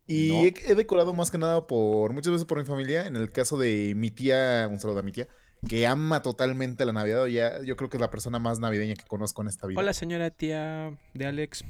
Y 0.05 0.48
he, 0.48 0.75
decorado 0.75 1.13
más 1.13 1.31
que 1.31 1.38
nada 1.38 1.65
por 1.65 2.12
muchas 2.13 2.31
veces 2.31 2.45
por 2.45 2.57
mi 2.57 2.65
familia. 2.65 3.07
En 3.07 3.15
el 3.15 3.31
caso 3.31 3.57
de 3.57 3.93
mi 3.95 4.12
tía, 4.12 4.67
un 4.69 4.79
saludo 4.79 5.00
a 5.00 5.03
mi 5.03 5.12
tía, 5.12 5.27
que 5.67 5.88
ama 5.88 6.22
totalmente 6.22 6.86
la 6.86 6.91
Navidad. 6.91 7.25
Ya, 7.27 7.62
yo 7.63 7.77
creo 7.77 7.89
que 7.89 7.98
es 7.98 8.01
la 8.01 8.10
persona 8.10 8.39
más 8.39 8.60
navideña 8.60 8.95
que 8.95 9.05
conozco 9.05 9.41
en 9.41 9.48
esta 9.48 9.67
vida. 9.67 9.79
Hola, 9.79 9.93
señora 9.93 10.29
tía 10.29 10.98
de 11.13 11.25
Alex. 11.25 11.63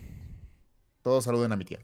Todos 1.03 1.25
saluden 1.25 1.51
a 1.51 1.57
mi 1.57 1.65
tía. 1.65 1.79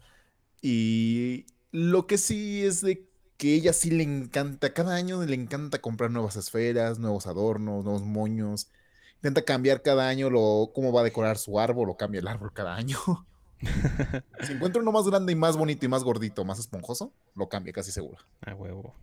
Y 0.61 1.45
lo 1.71 2.07
que 2.07 2.17
sí 2.17 2.65
es 2.65 2.81
de 2.81 3.07
que 3.37 3.53
ella 3.53 3.71
sí 3.71 3.91
le 3.91 4.03
encanta, 4.03 4.73
cada 4.73 4.95
año 4.95 5.23
le 5.23 5.35
encanta 5.35 5.79
comprar 5.79 6.11
nuevas 6.11 6.35
esferas, 6.35 6.99
nuevos 6.99 7.27
adornos, 7.27 7.85
nuevos 7.85 8.03
moños. 8.03 8.69
Intenta 9.17 9.43
cambiar 9.43 9.81
cada 9.81 10.07
año 10.07 10.29
lo, 10.29 10.71
cómo 10.73 10.91
va 10.91 11.01
a 11.01 11.03
decorar 11.03 11.37
su 11.37 11.59
árbol 11.59 11.89
o 11.89 11.97
cambia 11.97 12.19
el 12.19 12.27
árbol 12.27 12.51
cada 12.53 12.75
año. 12.75 12.97
si 14.43 14.53
encuentra 14.53 14.81
uno 14.81 14.91
más 14.91 15.05
grande 15.05 15.33
y 15.33 15.35
más 15.35 15.57
bonito 15.57 15.85
y 15.85 15.89
más 15.89 16.03
gordito, 16.03 16.45
más 16.45 16.59
esponjoso, 16.59 17.11
lo 17.35 17.49
cambia 17.49 17.73
casi 17.73 17.91
seguro. 17.91 18.17
A 18.41 18.53
huevo. 18.55 18.95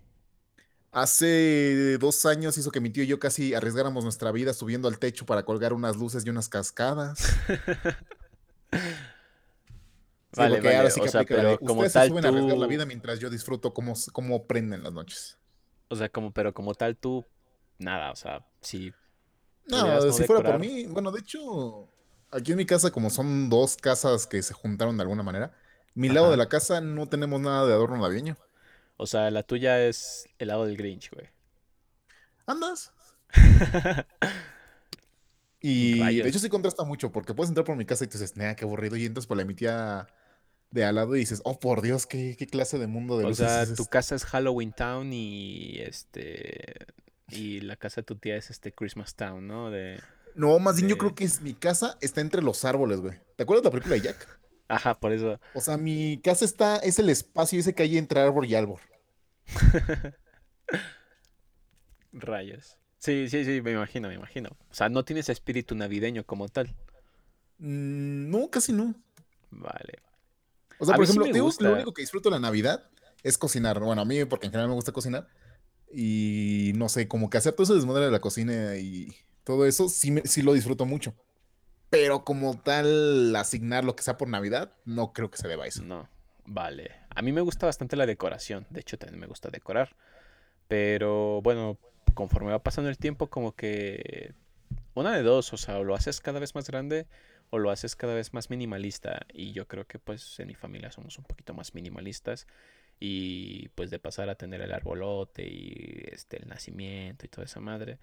Hace 0.92 1.98
dos 1.98 2.24
años 2.24 2.56
hizo 2.56 2.70
que 2.70 2.80
mi 2.80 2.88
tío 2.88 3.04
y 3.04 3.06
yo 3.06 3.18
casi 3.18 3.54
arriesgáramos 3.54 4.02
nuestra 4.04 4.32
vida 4.32 4.54
subiendo 4.54 4.88
al 4.88 4.98
techo 4.98 5.26
para 5.26 5.44
colgar 5.44 5.74
unas 5.74 5.96
luces 5.96 6.24
y 6.24 6.30
unas 6.30 6.48
cascadas. 6.48 7.36
vale, 10.32 10.60
vale. 10.60 10.76
ahora 10.76 10.90
sí 10.90 11.00
que 11.00 11.08
o 11.08 11.10
sea, 11.10 11.24
pero 11.24 11.58
como 11.58 11.82
Ustedes 11.82 11.92
tal, 11.92 12.02
se 12.04 12.08
suben 12.08 12.24
a 12.24 12.28
arriesgar 12.28 12.56
la 12.56 12.66
vida 12.66 12.86
mientras 12.86 13.18
yo 13.18 13.28
disfruto 13.28 13.74
cómo, 13.74 13.92
cómo 14.12 14.46
prenden 14.46 14.82
las 14.82 14.94
noches. 14.94 15.38
O 15.88 15.96
sea, 15.96 16.08
como, 16.08 16.32
pero 16.32 16.54
como 16.54 16.74
tal 16.74 16.96
tú, 16.96 17.26
nada, 17.78 18.10
o 18.10 18.16
sea, 18.16 18.46
si... 18.62 18.92
No, 19.66 20.12
si 20.12 20.24
fuera 20.24 20.42
por 20.42 20.58
mí, 20.58 20.86
bueno, 20.86 21.10
de 21.10 21.20
hecho, 21.20 21.90
aquí 22.30 22.52
en 22.52 22.58
mi 22.58 22.66
casa, 22.66 22.90
como 22.90 23.10
son 23.10 23.48
dos 23.48 23.76
casas 23.76 24.26
que 24.26 24.42
se 24.42 24.54
juntaron 24.54 24.96
de 24.96 25.02
alguna 25.02 25.22
manera, 25.22 25.52
mi 25.94 26.08
lado 26.08 26.30
de 26.30 26.36
la 26.36 26.48
casa 26.48 26.80
no 26.80 27.08
tenemos 27.08 27.40
nada 27.40 27.66
de 27.66 27.72
adorno 27.72 27.96
navideño. 27.96 28.36
O 28.96 29.06
sea, 29.06 29.30
la 29.30 29.42
tuya 29.42 29.84
es 29.84 30.28
el 30.38 30.48
lado 30.48 30.66
del 30.66 30.76
Grinch, 30.76 31.10
güey. 31.10 31.28
¿Andas? 32.46 32.92
y 35.60 35.98
de 35.98 36.28
hecho 36.28 36.38
sí 36.38 36.48
contrasta 36.48 36.84
mucho, 36.84 37.12
porque 37.12 37.34
puedes 37.34 37.50
entrar 37.50 37.64
por 37.64 37.76
mi 37.76 37.84
casa 37.84 38.04
y 38.04 38.08
te 38.08 38.18
dices, 38.18 38.36
nah, 38.36 38.54
qué 38.54 38.64
aburrido, 38.64 38.96
y 38.96 39.04
entras 39.04 39.26
por 39.26 39.36
la 39.36 39.44
mi 39.44 39.54
tía 39.54 40.06
de 40.70 40.84
al 40.84 40.94
lado 40.96 41.16
y 41.16 41.20
dices, 41.20 41.40
oh 41.44 41.58
por 41.58 41.82
Dios, 41.82 42.06
qué, 42.06 42.36
clase 42.50 42.78
de 42.78 42.86
mundo 42.86 43.18
de 43.18 43.24
O 43.24 43.34
sea, 43.34 43.66
tu 43.74 43.86
casa 43.86 44.14
es 44.14 44.24
Halloween 44.24 44.72
Town 44.72 45.12
y 45.12 45.78
este. 45.78 46.86
Y 47.28 47.60
la 47.60 47.76
casa 47.76 48.02
de 48.02 48.04
tu 48.04 48.16
tía 48.16 48.36
es 48.36 48.50
este 48.50 48.72
Christmas 48.72 49.14
Town, 49.14 49.46
¿no? 49.46 49.70
De. 49.70 50.00
No, 50.36 50.58
más 50.58 50.76
bien 50.76 50.88
yo 50.88 50.98
creo 50.98 51.14
que 51.14 51.24
es 51.24 51.40
mi 51.40 51.54
casa 51.54 51.96
está 52.02 52.20
entre 52.20 52.42
los 52.42 52.64
árboles, 52.66 53.00
güey. 53.00 53.18
¿Te 53.36 53.44
acuerdas 53.44 53.62
de 53.62 53.68
la 53.68 53.72
película 53.72 53.94
de 53.94 54.02
Jack? 54.02 54.38
Ajá, 54.68 54.94
por 54.94 55.12
eso. 55.12 55.40
O 55.54 55.62
sea, 55.62 55.78
mi 55.78 56.20
casa 56.22 56.44
está, 56.44 56.76
es 56.76 56.98
el 56.98 57.08
espacio 57.08 57.58
ese 57.58 57.74
que 57.74 57.82
hay 57.82 57.96
entre 57.96 58.20
árbol 58.20 58.44
y 58.44 58.54
árbol. 58.54 58.80
Rayos. 62.12 62.76
Sí, 62.98 63.28
sí, 63.30 63.46
sí, 63.46 63.62
me 63.62 63.72
imagino, 63.72 64.08
me 64.08 64.14
imagino. 64.14 64.50
O 64.70 64.74
sea, 64.74 64.90
no 64.90 65.06
tienes 65.06 65.30
espíritu 65.30 65.74
navideño 65.74 66.24
como 66.24 66.48
tal. 66.48 66.74
Mm, 67.58 68.30
no, 68.30 68.50
casi 68.50 68.72
no. 68.74 68.94
Vale. 69.50 70.00
O 70.78 70.84
sea, 70.84 70.96
por 70.96 71.04
ejemplo, 71.04 71.26
lo 71.26 71.72
único 71.72 71.94
que 71.94 72.02
disfruto 72.02 72.28
de 72.28 72.36
la 72.36 72.40
Navidad 72.40 72.90
es 73.22 73.38
cocinar. 73.38 73.80
Bueno, 73.80 74.02
a 74.02 74.04
mí, 74.04 74.22
porque 74.26 74.46
en 74.46 74.52
general 74.52 74.68
me 74.68 74.74
gusta 74.74 74.92
cocinar. 74.92 75.28
Y 75.90 76.72
no 76.74 76.90
sé, 76.90 77.08
como 77.08 77.30
que 77.30 77.38
hacer 77.38 77.54
todo 77.54 77.64
ese 77.64 77.74
desmadre 77.74 78.04
de 78.04 78.10
la 78.10 78.20
cocina 78.20 78.76
y 78.76 79.16
todo 79.46 79.64
eso, 79.64 79.88
sí, 79.88 80.12
sí 80.24 80.42
lo 80.42 80.54
disfruto 80.54 80.86
mucho. 80.86 81.14
Pero 81.88 82.24
como 82.24 82.58
tal, 82.58 83.34
asignar 83.36 83.84
lo 83.84 83.94
que 83.94 84.02
sea 84.02 84.16
por 84.16 84.28
Navidad, 84.28 84.72
no 84.84 85.12
creo 85.12 85.30
que 85.30 85.38
se 85.38 85.46
deba 85.46 85.64
a 85.64 85.66
eso. 85.68 85.84
No, 85.84 86.08
vale. 86.44 86.90
A 87.14 87.22
mí 87.22 87.30
me 87.30 87.42
gusta 87.42 87.64
bastante 87.64 87.94
la 87.94 88.06
decoración. 88.06 88.66
De 88.70 88.80
hecho, 88.80 88.98
también 88.98 89.20
me 89.20 89.28
gusta 89.28 89.48
decorar. 89.48 89.94
Pero 90.66 91.40
bueno, 91.42 91.78
conforme 92.14 92.50
va 92.50 92.58
pasando 92.64 92.90
el 92.90 92.98
tiempo, 92.98 93.28
como 93.28 93.54
que 93.54 94.34
una 94.94 95.14
de 95.16 95.22
dos, 95.22 95.52
o 95.52 95.56
sea, 95.56 95.78
o 95.78 95.84
lo 95.84 95.94
haces 95.94 96.20
cada 96.20 96.40
vez 96.40 96.56
más 96.56 96.66
grande 96.66 97.06
o 97.50 97.58
lo 97.58 97.70
haces 97.70 97.94
cada 97.94 98.14
vez 98.14 98.34
más 98.34 98.50
minimalista. 98.50 99.26
Y 99.32 99.52
yo 99.52 99.68
creo 99.68 99.86
que 99.86 100.00
pues 100.00 100.40
en 100.40 100.48
mi 100.48 100.56
familia 100.56 100.90
somos 100.90 101.18
un 101.18 101.24
poquito 101.24 101.54
más 101.54 101.72
minimalistas. 101.72 102.48
Y 102.98 103.68
pues 103.76 103.90
de 103.90 104.00
pasar 104.00 104.28
a 104.28 104.34
tener 104.34 104.60
el 104.60 104.72
arbolote 104.72 105.46
y 105.46 106.02
este 106.10 106.42
el 106.42 106.48
nacimiento 106.48 107.26
y 107.26 107.28
toda 107.28 107.44
esa 107.44 107.60
madre 107.60 108.00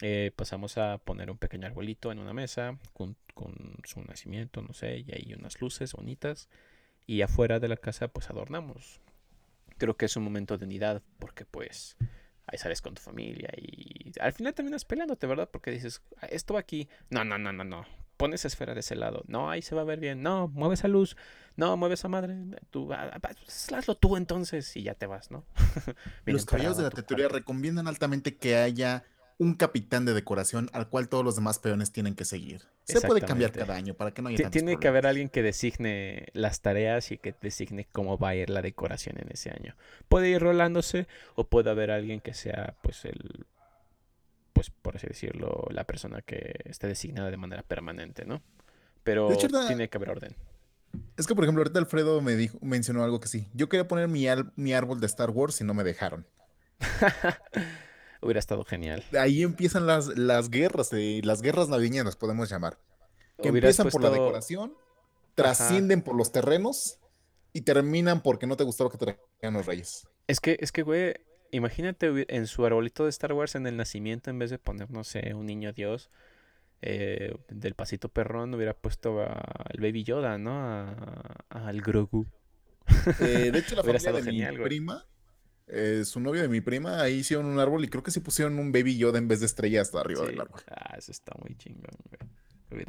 eh, 0.00 0.30
pasamos 0.36 0.76
a 0.76 0.98
poner 0.98 1.30
un 1.30 1.38
pequeño 1.38 1.66
arbolito 1.66 2.12
en 2.12 2.18
una 2.18 2.34
mesa 2.34 2.78
con, 2.92 3.16
su 3.84 4.02
nacimiento, 4.02 4.62
no 4.62 4.72
sé, 4.72 5.04
y 5.06 5.12
hay 5.12 5.34
unas 5.34 5.60
luces 5.60 5.92
bonitas. 5.92 6.48
Y 7.06 7.22
afuera 7.22 7.60
de 7.60 7.68
la 7.68 7.76
casa 7.76 8.08
pues 8.08 8.30
adornamos. 8.30 9.00
Creo 9.78 9.96
que 9.96 10.06
es 10.06 10.16
un 10.16 10.24
momento 10.24 10.58
de 10.58 10.64
unidad 10.64 11.02
porque 11.18 11.44
pues 11.44 11.96
ahí 12.46 12.58
sales 12.58 12.80
con 12.80 12.94
tu 12.94 13.02
familia 13.02 13.50
y 13.56 14.12
al 14.20 14.32
final 14.32 14.54
terminas 14.54 14.84
peleándote, 14.84 15.26
¿verdad? 15.26 15.48
Porque 15.50 15.70
dices, 15.70 16.02
ah, 16.20 16.26
esto 16.26 16.54
va 16.54 16.60
aquí. 16.60 16.88
No, 17.10 17.24
no, 17.24 17.38
no, 17.38 17.52
no, 17.52 17.64
no. 17.64 17.86
Pones 18.16 18.44
esfera 18.46 18.72
de 18.72 18.80
ese 18.80 18.96
lado. 18.96 19.22
No, 19.28 19.50
ahí 19.50 19.60
se 19.60 19.74
va 19.74 19.82
a 19.82 19.84
ver 19.84 20.00
bien. 20.00 20.22
No, 20.22 20.48
mueve 20.48 20.74
esa 20.74 20.88
luz. 20.88 21.16
No, 21.54 21.76
mueve 21.76 21.94
esa 21.94 22.08
madre. 22.08 22.34
Tú, 22.70 22.92
ah, 22.92 23.10
ah, 23.12 23.18
pues, 23.20 23.72
hazlo 23.72 23.94
tú 23.94 24.16
entonces 24.16 24.74
y 24.76 24.82
ya 24.82 24.94
te 24.94 25.06
vas, 25.06 25.30
¿no? 25.30 25.44
Los 26.24 26.46
caballos 26.46 26.78
de 26.78 26.84
la 26.84 26.90
teoría 26.90 27.28
recomiendan 27.28 27.86
altamente 27.86 28.36
que 28.36 28.56
haya 28.56 29.04
un 29.38 29.54
capitán 29.54 30.04
de 30.04 30.14
decoración 30.14 30.70
al 30.72 30.88
cual 30.88 31.08
todos 31.08 31.24
los 31.24 31.36
demás 31.36 31.58
peones 31.58 31.92
tienen 31.92 32.14
que 32.14 32.24
seguir. 32.24 32.62
Se 32.84 33.00
puede 33.00 33.20
cambiar 33.20 33.52
cada 33.52 33.74
año 33.74 33.94
para 33.94 34.12
que 34.12 34.22
no 34.22 34.28
haya 34.28 34.50
Tiene 34.50 34.78
que 34.78 34.88
haber 34.88 35.06
alguien 35.06 35.28
que 35.28 35.42
designe 35.42 36.28
las 36.32 36.60
tareas 36.62 37.12
y 37.12 37.18
que 37.18 37.34
designe 37.40 37.86
cómo 37.92 38.18
va 38.18 38.30
a 38.30 38.34
ir 38.34 38.48
la 38.48 38.62
decoración 38.62 39.16
en 39.18 39.30
ese 39.30 39.50
año. 39.50 39.76
Puede 40.08 40.30
ir 40.30 40.40
rolándose 40.40 41.06
o 41.34 41.44
puede 41.48 41.70
haber 41.70 41.90
alguien 41.90 42.20
que 42.20 42.32
sea 42.32 42.76
pues 42.82 43.04
el 43.04 43.46
pues 44.52 44.70
por 44.70 44.96
así 44.96 45.06
decirlo, 45.06 45.66
la 45.70 45.84
persona 45.84 46.22
que 46.22 46.54
esté 46.64 46.86
designada 46.86 47.30
de 47.30 47.36
manera 47.36 47.62
permanente, 47.62 48.24
¿no? 48.24 48.42
Pero 49.04 49.28
tiene 49.68 49.90
que 49.90 49.98
haber 49.98 50.10
orden. 50.10 50.34
Es 51.18 51.26
que, 51.26 51.34
por 51.34 51.44
ejemplo, 51.44 51.60
ahorita 51.60 51.78
Alfredo 51.78 52.22
me 52.22 52.36
dijo, 52.36 52.58
mencionó 52.62 53.04
algo 53.04 53.20
que 53.20 53.28
sí. 53.28 53.48
Yo 53.52 53.68
quería 53.68 53.86
poner 53.86 54.08
mi, 54.08 54.26
mi 54.56 54.72
árbol 54.72 54.98
de 54.98 55.06
Star 55.06 55.28
Wars 55.28 55.60
y 55.60 55.64
no 55.64 55.74
me 55.74 55.84
dejaron. 55.84 56.26
Hubiera 58.20 58.40
estado 58.40 58.64
genial. 58.64 59.04
Ahí 59.18 59.42
empiezan 59.42 59.86
las, 59.86 60.16
las 60.18 60.50
guerras, 60.50 60.90
las 60.92 61.42
guerras 61.42 61.68
navideñas 61.68 62.16
podemos 62.16 62.48
llamar. 62.48 62.78
Que 63.42 63.48
empiezan 63.48 63.88
por 63.90 64.02
la 64.02 64.10
decoración, 64.10 64.74
trascienden 65.34 66.02
por 66.02 66.16
los 66.16 66.32
terrenos 66.32 66.98
y 67.52 67.62
terminan 67.62 68.22
porque 68.22 68.46
no 68.46 68.56
te 68.56 68.64
gustó 68.64 68.84
lo 68.84 68.90
que 68.90 68.98
traían 68.98 69.54
los 69.54 69.66
reyes. 69.66 70.08
Es 70.26 70.40
que, 70.40 70.56
es 70.60 70.72
que, 70.72 70.82
güey, 70.82 71.14
imagínate 71.50 72.26
en 72.34 72.46
su 72.46 72.64
arbolito 72.64 73.04
de 73.04 73.10
Star 73.10 73.32
Wars 73.32 73.54
en 73.54 73.66
el 73.66 73.76
nacimiento, 73.76 74.30
en 74.30 74.38
vez 74.38 74.50
de 74.50 74.58
poner, 74.58 74.90
no 74.90 75.04
sé, 75.04 75.34
un 75.34 75.46
niño 75.46 75.72
Dios 75.72 76.10
eh, 76.82 77.34
del 77.48 77.74
pasito 77.74 78.08
perrón, 78.08 78.54
hubiera 78.54 78.74
puesto 78.74 79.20
al 79.20 79.80
Baby 79.80 80.04
Yoda, 80.04 80.38
¿no? 80.38 80.96
al 81.48 81.80
Grogu. 81.80 82.26
Eh, 83.20 83.50
de 83.52 83.58
hecho, 83.58 83.76
la 83.76 83.82
familia 84.00 84.12
de 84.12 84.58
mi 84.58 84.64
prima 84.64 85.06
eh, 85.68 86.02
su 86.04 86.20
novio 86.20 86.42
de 86.42 86.48
mi 86.48 86.60
prima, 86.60 87.00
ahí 87.00 87.14
hicieron 87.16 87.46
un 87.46 87.58
árbol 87.58 87.84
y 87.84 87.88
creo 87.88 88.02
que 88.02 88.10
sí 88.10 88.20
pusieron 88.20 88.58
un 88.58 88.72
Baby 88.72 88.96
Yoda 88.96 89.18
en 89.18 89.28
vez 89.28 89.40
de 89.40 89.46
estrella 89.46 89.82
hasta 89.82 90.00
arriba 90.00 90.24
del 90.24 90.40
árbol. 90.40 90.60
Ah, 90.68 90.94
eso 90.96 91.10
está 91.10 91.32
muy 91.40 91.56
chingón, 91.56 91.90
güey. 92.08 92.36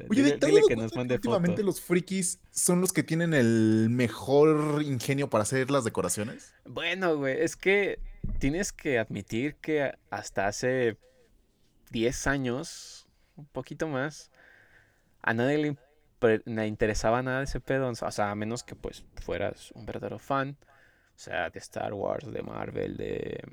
Oye, 0.09 0.37
dile, 0.41 0.61
que 0.67 0.75
nos 0.75 0.95
mande 0.95 1.15
últimamente 1.15 1.61
los 1.61 1.79
frikis 1.79 2.39
son 2.51 2.81
los 2.81 2.91
que 2.91 3.03
tienen 3.03 3.33
el 3.33 3.89
mejor 3.89 4.81
ingenio 4.81 5.29
para 5.29 5.43
hacer 5.43 5.69
las 5.69 5.83
decoraciones. 5.83 6.53
Bueno, 6.65 7.15
güey, 7.15 7.39
es 7.39 7.55
que 7.55 7.99
tienes 8.39 8.73
que 8.73 8.97
admitir 8.97 9.55
que 9.55 9.93
hasta 10.09 10.47
hace 10.47 10.97
10 11.91 12.27
años, 12.27 13.07
un 13.35 13.45
poquito 13.45 13.87
más, 13.87 14.31
a 15.21 15.33
nadie 15.33 15.57
le, 16.21 16.41
le 16.45 16.67
interesaba 16.67 17.21
nada 17.21 17.39
de 17.39 17.45
ese 17.45 17.59
pedo. 17.59 17.87
O 17.87 18.11
sea, 18.11 18.31
a 18.31 18.35
menos 18.35 18.63
que 18.63 18.75
pues 18.75 19.05
fueras 19.21 19.71
un 19.71 19.85
verdadero 19.85 20.17
fan. 20.17 20.57
O 21.17 21.19
sea, 21.19 21.49
de 21.49 21.57
Star 21.57 21.93
Wars, 21.93 22.31
de 22.31 22.43
Marvel, 22.43 22.95
de... 22.95 23.43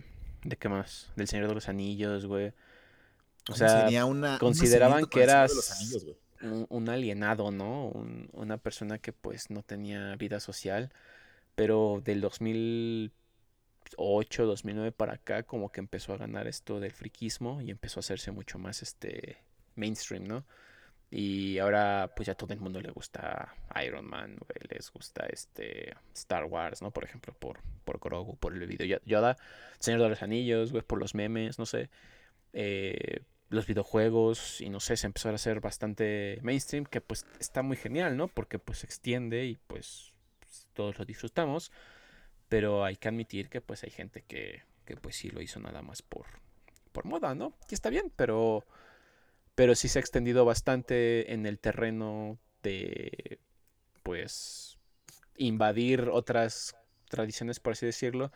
¿De 0.43 0.57
qué 0.57 0.69
más? 0.69 1.11
Del 1.17 1.27
Señor 1.27 1.49
de 1.49 1.55
los 1.55 1.71
Anillos, 1.71 2.27
güey. 2.27 2.53
O 3.51 3.55
sea, 3.55 3.89
consideraban 4.39 5.07
que 5.07 5.23
eras 5.23 5.51
un, 6.43 6.91
alienado, 6.91 7.51
¿no? 7.51 7.89
una 8.33 8.59
persona 8.59 8.99
que 8.99 9.15
pues 9.15 9.49
no 9.49 9.63
tenía 9.63 10.15
vida 10.17 10.41
social. 10.41 10.93
Pero 11.55 12.03
del 12.05 12.21
2008, 12.21 14.45
2009 14.45 14.93
para 14.93 15.15
acá, 15.15 15.45
como 15.45 15.73
que 15.73 15.81
empezó 15.81 16.13
a 16.13 16.19
ganar 16.19 16.47
esto 16.47 16.81
del 16.81 16.93
friquismo 16.93 17.63
y 17.63 17.71
empezó 17.71 18.01
a 18.01 18.03
hacerse 18.03 18.31
mucho 18.31 18.59
más 18.59 18.83
este 18.83 19.39
mainstream, 19.75 20.25
¿no? 20.25 20.45
Y 21.11 21.59
ahora 21.59 22.13
pues 22.17 22.27
ya 22.27 22.35
todo 22.35 22.53
el 22.53 22.61
mundo 22.61 22.81
le 22.81 22.91
gusta 22.91 23.55
Iron 23.85 24.07
Man, 24.07 24.37
les 24.69 24.91
gusta 24.91 25.27
este 25.27 25.95
Star 26.13 26.45
Wars, 26.45 26.83
¿no? 26.83 26.91
Por 26.91 27.05
ejemplo, 27.05 27.33
por, 27.39 27.61
por 27.85 28.01
Grogu, 28.01 28.37
por 28.37 28.53
el 28.55 28.67
video 28.67 29.01
Yoda, 29.05 29.37
Señor 29.79 30.03
de 30.03 30.09
los 30.09 30.23
Anillos, 30.23 30.73
güey, 30.73 30.83
por 30.83 30.99
los 30.99 31.15
memes, 31.15 31.59
no 31.59 31.67
sé. 31.67 31.89
Eh, 32.53 33.21
los 33.49 33.67
videojuegos 33.67 34.61
y 34.61 34.69
no 34.69 34.81
sé, 34.81 34.97
se 34.97 35.07
empezó 35.07 35.29
a 35.29 35.35
hacer 35.35 35.61
bastante 35.61 36.39
mainstream, 36.43 36.85
que 36.85 37.01
pues 37.01 37.27
está 37.39 37.63
muy 37.63 37.77
genial, 37.77 38.17
¿no? 38.17 38.29
Porque 38.29 38.59
pues 38.59 38.79
se 38.79 38.87
extiende 38.87 39.47
y 39.47 39.57
pues, 39.67 40.13
pues, 40.41 40.69
todos 40.75 40.99
lo 40.99 41.05
disfrutamos. 41.05 41.71
Pero 42.49 42.85
hay 42.85 42.97
que 42.97 43.09
admitir 43.09 43.49
que 43.49 43.61
pues 43.61 43.85
hay 43.85 43.91
gente 43.91 44.23
que, 44.23 44.63
que 44.85 44.97
pues 44.97 45.17
sí 45.17 45.31
lo 45.31 45.41
hizo 45.41 45.61
nada 45.61 45.83
más 45.83 46.03
por, 46.03 46.27
por 46.93 47.07
moda, 47.07 47.35
¿no? 47.35 47.55
Y 47.71 47.75
está 47.75 47.91
bien, 47.91 48.13
pero, 48.17 48.65
pero 49.55 49.75
sí 49.75 49.89
se 49.89 49.99
ha 49.99 50.01
extendido 50.01 50.45
bastante 50.45 51.33
en 51.33 51.47
el 51.47 51.59
terreno 51.59 52.39
de, 52.63 53.39
pues, 54.03 54.79
invadir 55.37 56.09
otras 56.13 56.75
tradiciones, 57.09 57.61
por 57.61 57.73
así 57.73 57.87
decirlo, 57.87 58.33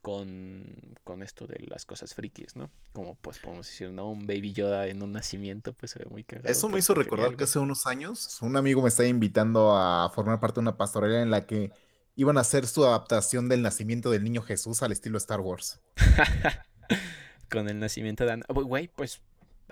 con, 0.00 0.64
con, 1.04 1.22
esto 1.22 1.46
de 1.46 1.64
las 1.68 1.84
cosas 1.84 2.14
frikis, 2.14 2.56
¿no? 2.56 2.70
Como 2.92 3.14
pues 3.14 3.38
podemos 3.38 3.66
decir, 3.66 3.90
¿no? 3.90 4.10
Un 4.10 4.26
baby 4.26 4.52
Yoda 4.52 4.88
en 4.88 5.02
un 5.02 5.12
nacimiento, 5.12 5.72
pues 5.74 5.92
se 5.92 6.00
ve 6.00 6.06
muy 6.06 6.24
cagado. 6.24 6.48
Eso 6.48 6.68
me 6.68 6.80
hizo 6.80 6.94
recordar 6.94 7.36
que 7.36 7.44
hace 7.44 7.60
unos 7.60 7.86
años 7.86 8.38
un 8.42 8.56
amigo 8.56 8.82
me 8.82 8.88
estaba 8.88 9.08
invitando 9.08 9.76
a 9.76 10.10
formar 10.12 10.40
parte 10.40 10.54
de 10.54 10.62
una 10.62 10.76
pastorela 10.76 11.22
en 11.22 11.30
la 11.30 11.46
que 11.46 11.70
iban 12.16 12.36
a 12.36 12.40
hacer 12.40 12.66
su 12.66 12.84
adaptación 12.84 13.48
del 13.48 13.62
nacimiento 13.62 14.10
del 14.10 14.24
niño 14.24 14.42
Jesús 14.42 14.82
al 14.82 14.90
estilo 14.90 15.18
Star 15.18 15.40
Wars. 15.40 15.80
con 17.50 17.68
el 17.68 17.78
nacimiento 17.78 18.24
de 18.24 18.32
Ana. 18.32 18.46
Güey, 18.48 18.88
pues 18.88 19.20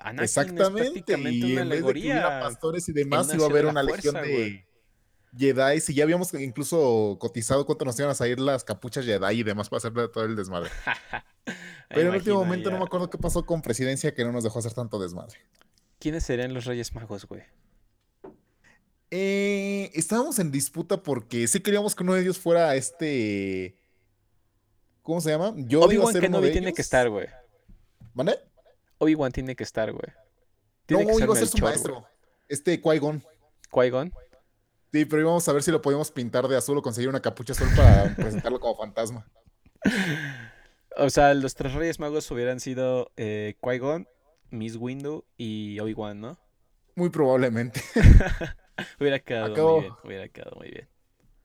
Anakin 0.00 0.24
Exactamente, 0.24 1.14
y 1.16 1.52
una 1.52 1.62
en 1.62 1.72
alegoría. 1.72 2.14
Vez 2.14 2.22
de 2.22 2.40
pastores 2.40 2.88
y 2.88 2.92
demás, 2.92 3.32
iba 3.34 3.44
a 3.44 3.48
haber 3.48 3.66
una 3.66 3.82
legión 3.82 4.14
de... 4.14 4.66
Jedi, 5.36 5.80
y 5.86 5.94
ya 5.94 6.02
habíamos 6.02 6.34
incluso 6.34 7.16
cotizado 7.20 7.64
cuánto 7.64 7.84
nos 7.84 7.96
iban 7.98 8.10
a 8.10 8.14
salir 8.14 8.40
las 8.40 8.64
capuchas 8.64 9.04
Jedi 9.04 9.40
y 9.40 9.42
demás 9.44 9.68
para 9.68 9.78
hacer 9.78 9.92
todo 10.08 10.24
el 10.24 10.34
desmadre. 10.34 10.70
Pero 11.88 12.00
en 12.00 12.06
el 12.08 12.14
último 12.16 12.36
momento 12.36 12.70
no 12.70 12.78
me 12.78 12.84
acuerdo 12.84 13.10
qué 13.10 13.18
pasó 13.18 13.46
con 13.46 13.62
presidencia 13.62 14.12
que 14.14 14.24
no 14.24 14.32
nos 14.32 14.42
dejó 14.42 14.58
hacer 14.58 14.72
tanto 14.72 14.98
desmadre. 14.98 15.38
¿Quiénes 16.00 16.24
serían 16.24 16.54
los 16.54 16.64
Reyes 16.64 16.94
Magos, 16.94 17.26
güey? 17.26 17.42
Eh, 19.10 19.90
estábamos 19.94 20.38
en 20.38 20.50
disputa 20.50 21.02
porque 21.02 21.46
sí 21.48 21.60
queríamos 21.60 21.94
que 21.94 22.02
uno 22.02 22.14
de 22.14 22.22
ellos 22.22 22.38
fuera 22.38 22.74
este. 22.76 23.76
¿Cómo 25.02 25.20
se 25.20 25.30
llama? 25.30 25.52
Yo 25.56 25.82
Obi-Wan 25.82 26.14
Kenobi 26.14 26.52
tiene 26.52 26.72
que 26.72 26.82
estar, 26.82 27.08
güey. 27.08 27.26
¿Vale? 28.14 28.38
Obi-Wan 29.00 29.32
tiene 29.32 29.56
que 29.56 29.64
estar, 29.64 29.90
güey. 29.92 30.12
No, 30.88 31.18
iba 31.18 31.34
a 31.34 31.36
ser 31.36 31.48
su 31.48 31.58
maestro. 31.58 32.06
Este 32.48 32.80
Qui-Gon. 32.80 33.22
¿Qui-Gon? 33.70 34.12
Sí, 34.92 35.04
pero 35.04 35.22
íbamos 35.22 35.48
a 35.48 35.52
ver 35.52 35.62
si 35.62 35.70
lo 35.70 35.80
podíamos 35.80 36.10
pintar 36.10 36.46
de 36.48 36.56
azul 36.56 36.76
o 36.76 36.82
conseguir 36.82 37.08
una 37.08 37.20
capucha 37.20 37.52
azul 37.52 37.68
para 37.74 38.14
presentarlo 38.16 38.60
como 38.60 38.76
fantasma. 38.76 39.26
O 40.96 41.08
sea, 41.08 41.32
los 41.34 41.54
tres 41.54 41.72
Reyes 41.74 41.98
Magos 41.98 42.30
hubieran 42.30 42.60
sido 42.60 43.10
eh, 43.16 43.56
Qui-Gon, 43.62 44.06
Miss 44.50 44.76
Windu 44.76 45.24
y 45.36 45.78
Obi-Wan, 45.80 46.20
¿no? 46.20 46.38
Muy 46.94 47.08
probablemente. 47.08 47.80
hubiera 49.00 49.18
quedado 49.20 49.54
muy 49.54 49.80
bien, 49.80 49.94
hubiera 50.04 50.28
quedado 50.28 50.56
muy 50.56 50.70
bien. 50.70 50.88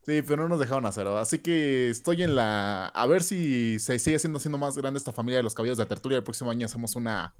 Sí, 0.06 0.22
pero 0.22 0.44
no 0.44 0.50
nos 0.50 0.60
dejaron 0.60 0.86
hacerlo. 0.86 1.18
Así 1.18 1.40
que 1.40 1.90
estoy 1.90 2.22
en 2.22 2.36
la. 2.36 2.88
A 2.88 3.08
ver 3.08 3.24
si 3.24 3.80
se 3.80 3.98
sigue 3.98 4.20
siendo, 4.20 4.40
siendo 4.40 4.60
más 4.60 4.78
grande 4.78 5.00
esta 5.00 5.12
familia 5.12 5.38
de 5.38 5.44
los 5.44 5.56
caballos 5.56 5.80
de 5.80 5.86
tertulia. 5.88 6.18
El 6.18 6.24
próximo 6.24 6.52
año 6.52 6.68
hacemos 6.68 6.96
una 6.96 7.34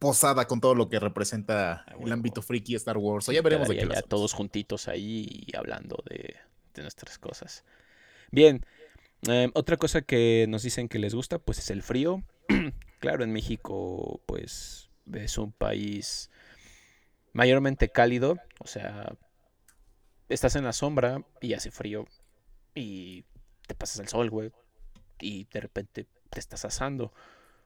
posada 0.00 0.46
con 0.46 0.60
todo 0.60 0.74
lo 0.74 0.88
que 0.88 0.98
representa 0.98 1.84
ah, 1.86 1.94
el 2.00 2.10
ámbito 2.10 2.42
friki 2.42 2.74
Star 2.74 2.96
Wars. 2.96 3.28
O 3.28 3.32
ya 3.32 3.42
veremos 3.42 3.68
de 3.68 3.76
qué 3.76 3.86
ya 3.86 4.02
todos 4.02 4.32
juntitos 4.32 4.88
ahí 4.88 5.46
hablando 5.56 6.02
de, 6.08 6.34
nuestras 6.82 7.18
cosas. 7.18 7.64
Bien, 8.32 8.64
em, 9.22 9.50
otra 9.54 9.76
cosa 9.76 10.02
que 10.02 10.46
nos 10.48 10.64
dicen 10.64 10.88
que 10.88 10.98
les 10.98 11.14
gusta, 11.14 11.38
pues 11.38 11.58
es 11.58 11.70
el 11.70 11.82
frío. 11.82 12.24
claro, 12.98 13.22
en 13.22 13.32
México, 13.32 14.20
pues 14.26 14.90
es 15.12 15.38
un 15.38 15.52
país 15.52 16.30
mayormente 17.32 17.90
cálido. 17.90 18.38
O 18.58 18.66
sea, 18.66 19.16
estás 20.28 20.56
en 20.56 20.64
la 20.64 20.72
sombra 20.72 21.24
y 21.40 21.54
hace 21.54 21.70
frío 21.70 22.06
y 22.74 23.24
te 23.66 23.74
pasas 23.74 24.00
el 24.00 24.08
sol, 24.08 24.30
güey. 24.30 24.52
Y 25.20 25.44
de 25.44 25.60
repente 25.60 26.06
te 26.30 26.40
estás 26.40 26.64
asando. 26.64 27.06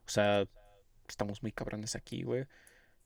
O 0.07 0.09
sea, 0.09 0.47
estamos 1.09 1.43
muy 1.43 1.53
cabrones 1.53 1.95
aquí, 1.95 2.23
güey. 2.23 2.47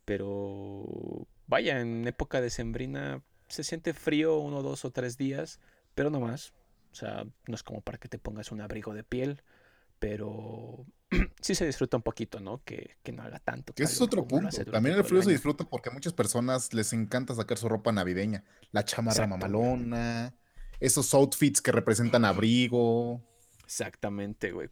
Pero 0.04 1.26
vaya, 1.46 1.80
en 1.80 2.06
época 2.06 2.40
de 2.40 2.50
sembrina 2.50 3.22
se 3.48 3.64
siente 3.64 3.92
frío 3.92 4.38
uno, 4.38 4.62
dos 4.62 4.84
o 4.84 4.90
tres 4.90 5.16
días, 5.16 5.60
pero 5.94 6.10
no 6.10 6.20
más. 6.20 6.54
O 6.92 6.94
sea, 6.94 7.26
no 7.46 7.54
es 7.54 7.62
como 7.62 7.80
para 7.80 7.98
que 7.98 8.08
te 8.08 8.18
pongas 8.18 8.52
un 8.52 8.60
abrigo 8.60 8.94
de 8.94 9.04
piel, 9.04 9.42
pero 9.98 10.86
sí 11.40 11.54
se 11.54 11.66
disfruta 11.66 11.96
un 11.96 12.02
poquito, 12.02 12.40
¿no? 12.40 12.62
Que, 12.64 12.96
no 13.12 13.22
haga 13.22 13.38
tanto. 13.38 13.72
Que 13.72 13.84
ese 13.84 13.94
es 13.94 14.00
otro 14.00 14.26
punto. 14.26 14.64
También 14.64 14.96
el 14.96 15.04
frío 15.04 15.22
se 15.22 15.30
disfruta 15.30 15.64
porque 15.64 15.90
a 15.90 15.92
muchas 15.92 16.12
personas 16.12 16.72
les 16.74 16.92
encanta 16.92 17.34
sacar 17.34 17.58
su 17.58 17.68
ropa 17.68 17.92
navideña. 17.92 18.44
La 18.72 18.84
chamarra 18.84 19.26
mamalona, 19.26 20.34
esos 20.80 21.12
outfits 21.14 21.60
que 21.60 21.72
representan 21.72 22.24
abrigo. 22.24 23.22
Exactamente, 23.64 24.52
güey. 24.52 24.68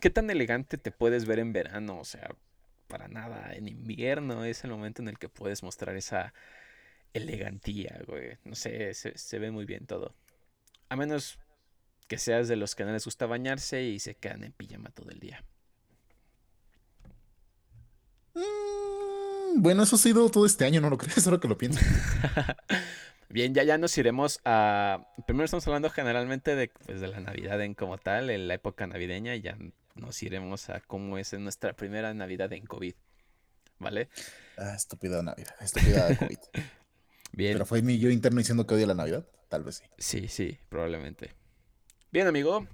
¿Qué 0.00 0.10
tan 0.10 0.30
elegante 0.30 0.78
te 0.78 0.90
puedes 0.90 1.26
ver 1.26 1.38
en 1.38 1.52
verano? 1.52 1.98
O 1.98 2.04
sea, 2.04 2.34
para 2.88 3.08
nada. 3.08 3.54
En 3.54 3.68
invierno 3.68 4.44
es 4.44 4.64
el 4.64 4.70
momento 4.70 5.02
en 5.02 5.08
el 5.08 5.18
que 5.18 5.28
puedes 5.28 5.62
mostrar 5.62 5.96
esa 5.96 6.34
elegantía, 7.12 8.00
güey. 8.06 8.38
No 8.44 8.54
sé, 8.54 8.92
se, 8.94 9.38
ve 9.38 9.50
muy 9.50 9.64
bien 9.64 9.86
todo. 9.86 10.14
A 10.88 10.96
menos 10.96 11.38
que 12.08 12.18
seas 12.18 12.48
de 12.48 12.56
los 12.56 12.74
que 12.74 12.84
no 12.84 12.92
les 12.92 13.04
gusta 13.04 13.26
bañarse 13.26 13.82
y 13.82 13.98
se 13.98 14.14
quedan 14.14 14.44
en 14.44 14.52
pijama 14.52 14.90
todo 14.90 15.10
el 15.10 15.20
día. 15.20 15.42
Mm, 18.34 19.62
bueno, 19.62 19.82
eso 19.84 19.96
ha 19.96 19.98
sido 19.98 20.28
todo 20.30 20.46
este 20.46 20.64
año, 20.64 20.80
¿no 20.80 20.90
lo 20.90 20.98
crees? 20.98 21.26
Ahora 21.26 21.40
que 21.40 21.48
lo 21.48 21.58
pienso. 21.58 21.80
Bien, 23.28 23.54
ya, 23.54 23.64
ya 23.64 23.78
nos 23.78 23.96
iremos 23.98 24.40
a... 24.44 25.08
Primero 25.26 25.44
estamos 25.44 25.66
hablando 25.66 25.90
generalmente 25.90 26.54
de, 26.54 26.68
pues, 26.68 27.00
de 27.00 27.08
la 27.08 27.20
Navidad 27.20 27.60
en 27.62 27.74
como 27.74 27.98
tal, 27.98 28.30
en 28.30 28.46
la 28.46 28.54
época 28.54 28.86
navideña, 28.86 29.34
y 29.34 29.40
ya 29.40 29.58
nos 29.94 30.22
iremos 30.22 30.70
a 30.70 30.80
cómo 30.80 31.18
es 31.18 31.32
nuestra 31.34 31.72
primera 31.72 32.14
Navidad 32.14 32.52
en 32.52 32.66
COVID. 32.66 32.94
¿Vale? 33.78 34.08
Ah, 34.56 34.74
estúpida 34.76 35.22
Navidad, 35.22 35.54
estúpida 35.60 36.16
COVID. 36.16 36.38
Bien. 37.32 37.54
Pero 37.54 37.66
fue 37.66 37.82
mi 37.82 37.98
yo 37.98 38.10
interno 38.10 38.38
diciendo 38.38 38.66
que 38.66 38.74
odia 38.74 38.86
la 38.86 38.94
Navidad, 38.94 39.26
tal 39.48 39.64
vez 39.64 39.76
sí. 39.76 39.84
Sí, 39.98 40.28
sí, 40.28 40.58
probablemente. 40.68 41.34
Bien, 42.12 42.28
amigo, 42.28 42.68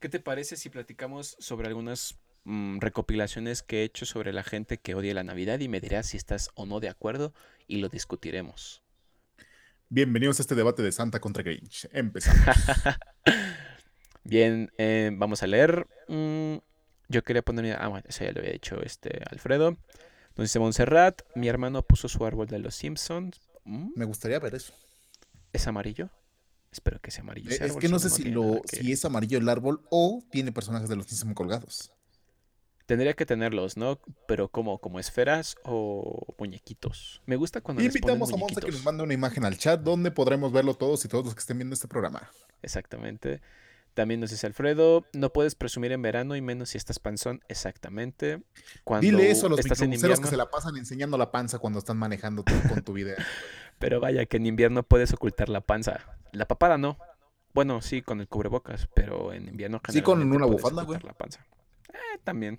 ¿qué 0.00 0.08
te 0.08 0.20
parece 0.20 0.56
si 0.56 0.70
platicamos 0.70 1.36
sobre 1.38 1.68
algunas 1.68 2.18
mm, 2.48 2.78
recopilaciones 2.80 3.62
que 3.62 3.80
he 3.80 3.84
hecho 3.84 4.06
sobre 4.06 4.32
la 4.32 4.42
gente 4.42 4.78
que 4.78 4.94
odia 4.94 5.14
la 5.14 5.22
Navidad 5.22 5.60
y 5.60 5.68
me 5.68 5.80
dirás 5.80 6.06
si 6.06 6.16
estás 6.16 6.50
o 6.54 6.66
no 6.66 6.80
de 6.80 6.88
acuerdo 6.88 7.34
y 7.66 7.76
lo 7.78 7.88
discutiremos? 7.88 8.82
Bienvenidos 9.90 10.38
a 10.38 10.42
este 10.42 10.54
debate 10.54 10.82
de 10.82 10.92
Santa 10.92 11.20
contra 11.20 11.42
Grinch. 11.42 11.88
Empezamos. 11.92 12.40
Bien, 14.24 14.70
eh, 14.78 15.10
vamos 15.14 15.42
a 15.42 15.46
leer. 15.46 15.86
Mm, 16.08 16.56
yo 17.08 17.22
quería 17.22 17.42
poner. 17.42 17.76
Ah, 17.80 17.88
bueno, 17.88 18.04
eso 18.08 18.24
ya 18.24 18.32
lo 18.32 18.40
había 18.40 18.52
dicho 18.52 18.82
este 18.82 19.22
Alfredo. 19.30 19.68
Entonces 20.28 20.50
dice 20.50 20.58
Montserrat. 20.58 21.22
Mi 21.34 21.48
hermano 21.48 21.82
puso 21.82 22.08
su 22.08 22.24
árbol 22.24 22.46
de 22.48 22.58
los 22.58 22.74
Simpsons. 22.74 23.40
Mm. 23.64 23.92
Me 23.94 24.04
gustaría 24.04 24.38
ver 24.38 24.54
eso. 24.54 24.74
¿Es 25.52 25.66
amarillo? 25.66 26.10
Espero 26.70 27.00
que 27.00 27.10
sea 27.10 27.22
amarillo. 27.22 27.50
es 27.50 27.76
que 27.76 27.88
no 27.88 27.98
sé 27.98 28.10
si, 28.10 28.24
lo, 28.24 28.60
si 28.66 28.92
es 28.92 29.04
amarillo 29.06 29.38
el 29.38 29.48
árbol 29.48 29.82
o 29.90 30.22
tiene 30.30 30.52
personajes 30.52 30.90
de 30.90 30.96
los 30.96 31.06
Simpsons 31.06 31.34
colgados. 31.34 31.92
Tendría 32.88 33.12
que 33.12 33.26
tenerlos, 33.26 33.76
¿no? 33.76 34.00
Pero 34.26 34.48
como, 34.48 34.78
como 34.78 34.98
esferas 34.98 35.56
o 35.62 36.34
muñequitos. 36.38 37.20
Me 37.26 37.36
gusta 37.36 37.60
cuando 37.60 37.82
Invitamos 37.82 38.32
a 38.32 38.36
Monza 38.38 38.62
que 38.62 38.72
nos 38.72 38.82
mande 38.82 39.02
una 39.02 39.12
imagen 39.12 39.44
al 39.44 39.58
chat 39.58 39.78
donde 39.82 40.10
podremos 40.10 40.52
verlo 40.52 40.72
todos 40.72 41.04
y 41.04 41.08
todos 41.08 41.26
los 41.26 41.34
que 41.34 41.40
estén 41.40 41.58
viendo 41.58 41.74
este 41.74 41.86
programa. 41.86 42.30
Exactamente. 42.62 43.42
También 43.92 44.20
nos 44.20 44.30
dice 44.30 44.46
Alfredo, 44.46 45.04
no 45.12 45.34
puedes 45.34 45.54
presumir 45.54 45.92
en 45.92 46.00
verano 46.00 46.34
y 46.34 46.40
menos 46.40 46.70
si 46.70 46.78
estás 46.78 46.98
panzón. 46.98 47.42
Exactamente. 47.48 48.40
Cuando 48.84 49.02
Dile 49.02 49.30
eso 49.30 49.48
a 49.48 49.50
los 49.50 49.58
estás 49.58 49.82
en 49.82 49.92
invierno, 49.92 50.22
que 50.22 50.30
se 50.30 50.38
la 50.38 50.48
pasan 50.48 50.78
enseñando 50.78 51.18
la 51.18 51.30
panza 51.30 51.58
cuando 51.58 51.80
están 51.80 51.98
manejando 51.98 52.42
con 52.42 52.82
tu 52.82 52.94
video. 52.94 53.16
pero 53.78 54.00
vaya, 54.00 54.24
que 54.24 54.38
en 54.38 54.46
invierno 54.46 54.82
puedes 54.82 55.12
ocultar 55.12 55.50
la 55.50 55.60
panza. 55.60 56.16
La 56.32 56.48
papada 56.48 56.78
no. 56.78 56.96
Bueno, 57.52 57.82
sí, 57.82 58.00
con 58.00 58.22
el 58.22 58.28
cubrebocas, 58.28 58.88
pero 58.94 59.34
en 59.34 59.46
invierno 59.46 59.78
Sí, 59.90 60.00
con 60.00 60.22
una 60.32 60.46
bufanda, 60.46 60.84
güey. 60.84 60.98
La 61.02 61.12
panza. 61.12 61.44
Eh, 61.92 62.18
también. 62.24 62.58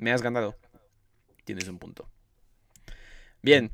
Me 0.00 0.12
has 0.12 0.22
ganado. 0.22 0.56
Tienes 1.44 1.68
un 1.68 1.78
punto. 1.78 2.08
Bien. 3.42 3.70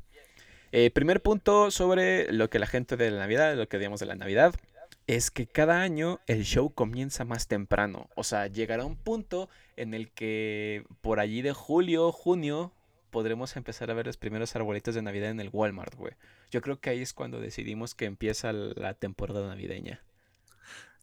Eh, 0.73 0.91
primer 0.91 1.21
punto 1.21 1.71
sobre 1.71 2.31
lo 2.33 2.49
que 2.49 2.59
la 2.59 2.67
gente 2.67 2.97
de 2.97 3.11
la 3.11 3.19
Navidad, 3.19 3.55
lo 3.55 3.69
que 3.69 3.77
digamos 3.77 4.01
de 4.01 4.07
la 4.07 4.15
Navidad 4.15 4.53
es 5.07 5.31
que 5.31 5.47
cada 5.47 5.81
año 5.81 6.19
el 6.27 6.43
show 6.43 6.73
comienza 6.73 7.23
más 7.23 7.47
temprano. 7.47 8.09
O 8.15 8.25
sea, 8.25 8.47
llegará 8.47 8.83
un 8.83 8.97
punto 8.97 9.47
en 9.77 9.93
el 9.93 10.11
que 10.11 10.83
por 10.99 11.21
allí 11.21 11.41
de 11.41 11.53
julio, 11.53 12.11
junio, 12.11 12.73
podremos 13.09 13.55
empezar 13.55 13.89
a 13.89 13.93
ver 13.93 14.07
los 14.07 14.17
primeros 14.17 14.53
arbolitos 14.53 14.95
de 14.95 15.01
Navidad 15.01 15.29
en 15.29 15.39
el 15.39 15.49
Walmart, 15.53 15.95
güey. 15.95 16.13
Yo 16.51 16.59
creo 16.59 16.81
que 16.81 16.89
ahí 16.89 17.01
es 17.01 17.13
cuando 17.13 17.39
decidimos 17.39 17.95
que 17.95 18.03
empieza 18.03 18.51
la 18.51 18.95
temporada 18.95 19.47
navideña. 19.47 20.03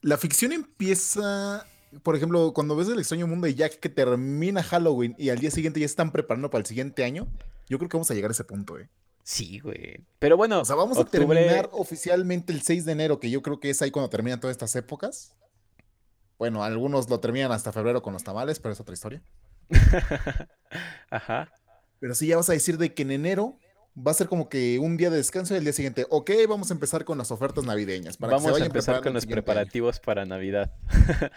La 0.03 0.19
ficción 0.19 0.53
empieza, 0.53 1.67
por 2.03 2.17
ejemplo, 2.17 2.53
cuando 2.53 2.77
ves 2.77 2.89
el 2.89 2.99
extraño 2.99 3.27
mundo 3.27 3.47
de 3.47 3.55
Jack 3.55 3.79
que 3.79 3.89
termina 3.89 4.63
Halloween 4.63 5.15
y 5.19 5.31
al 5.31 5.39
día 5.39 5.51
siguiente 5.51 5.81
ya 5.81 5.87
están 5.87 6.13
preparando 6.13 6.51
para 6.51 6.61
el 6.61 6.67
siguiente 6.67 7.05
año. 7.05 7.29
Yo 7.69 7.79
creo 7.79 7.89
que 7.89 7.97
vamos 7.97 8.11
a 8.11 8.15
llegar 8.15 8.31
a 8.31 8.33
ese 8.33 8.45
punto, 8.45 8.79
eh. 8.79 8.89
Sí, 9.23 9.59
güey. 9.59 10.05
Pero 10.19 10.37
bueno. 10.37 10.61
O 10.61 10.65
sea, 10.65 10.77
vamos 10.77 10.99
a 10.99 11.05
terminar 11.05 11.71
oficialmente 11.73 12.53
el 12.53 12.63
6 12.63 12.85
de 12.85 12.93
enero, 12.93 13.21
que 13.21 13.31
yo 13.31 13.43
creo 13.43 13.59
que 13.59 13.71
es 13.71 13.81
ahí 13.81 13.91
cuando 13.91 14.11
terminan 14.11 14.39
todas 14.39 14.55
estas 14.55 14.77
épocas. 14.77 15.35
Bueno, 16.39 16.63
algunos 16.63 17.09
lo 17.09 17.21
terminan 17.21 17.53
hasta 17.53 17.73
febrero 17.73 18.03
con 18.03 18.13
los 18.13 18.25
tamales, 18.25 18.61
pero 18.61 18.75
es 18.75 18.81
otra 18.81 18.93
historia. 18.93 19.23
Ajá. 21.11 21.51
Pero 22.01 22.15
sí 22.15 22.27
ya 22.27 22.37
vas 22.37 22.51
a 22.51 22.53
decir 22.53 22.77
de 22.77 22.93
que 22.93 23.03
en 23.03 23.13
enero 23.13 23.59
va 23.97 24.11
a 24.11 24.15
ser 24.15 24.29
como 24.29 24.49
que 24.49 24.79
un 24.79 24.97
día 24.97 25.09
de 25.09 25.17
descanso 25.17 25.55
y 25.55 25.59
el 25.59 25.65
día 25.65 25.73
siguiente, 25.73 26.07
ok, 26.11 26.31
vamos 26.49 26.71
a 26.71 26.75
empezar 26.75 27.05
con 27.05 27.17
las 27.17 27.31
ofertas 27.31 27.65
navideñas. 27.65 28.17
Para 28.17 28.35
vamos 28.35 28.61
a 28.61 28.65
empezar 28.65 29.03
con 29.03 29.15
los 29.15 29.25
preparativos 29.25 30.01
para 30.01 30.27
Navidad. 30.27 30.73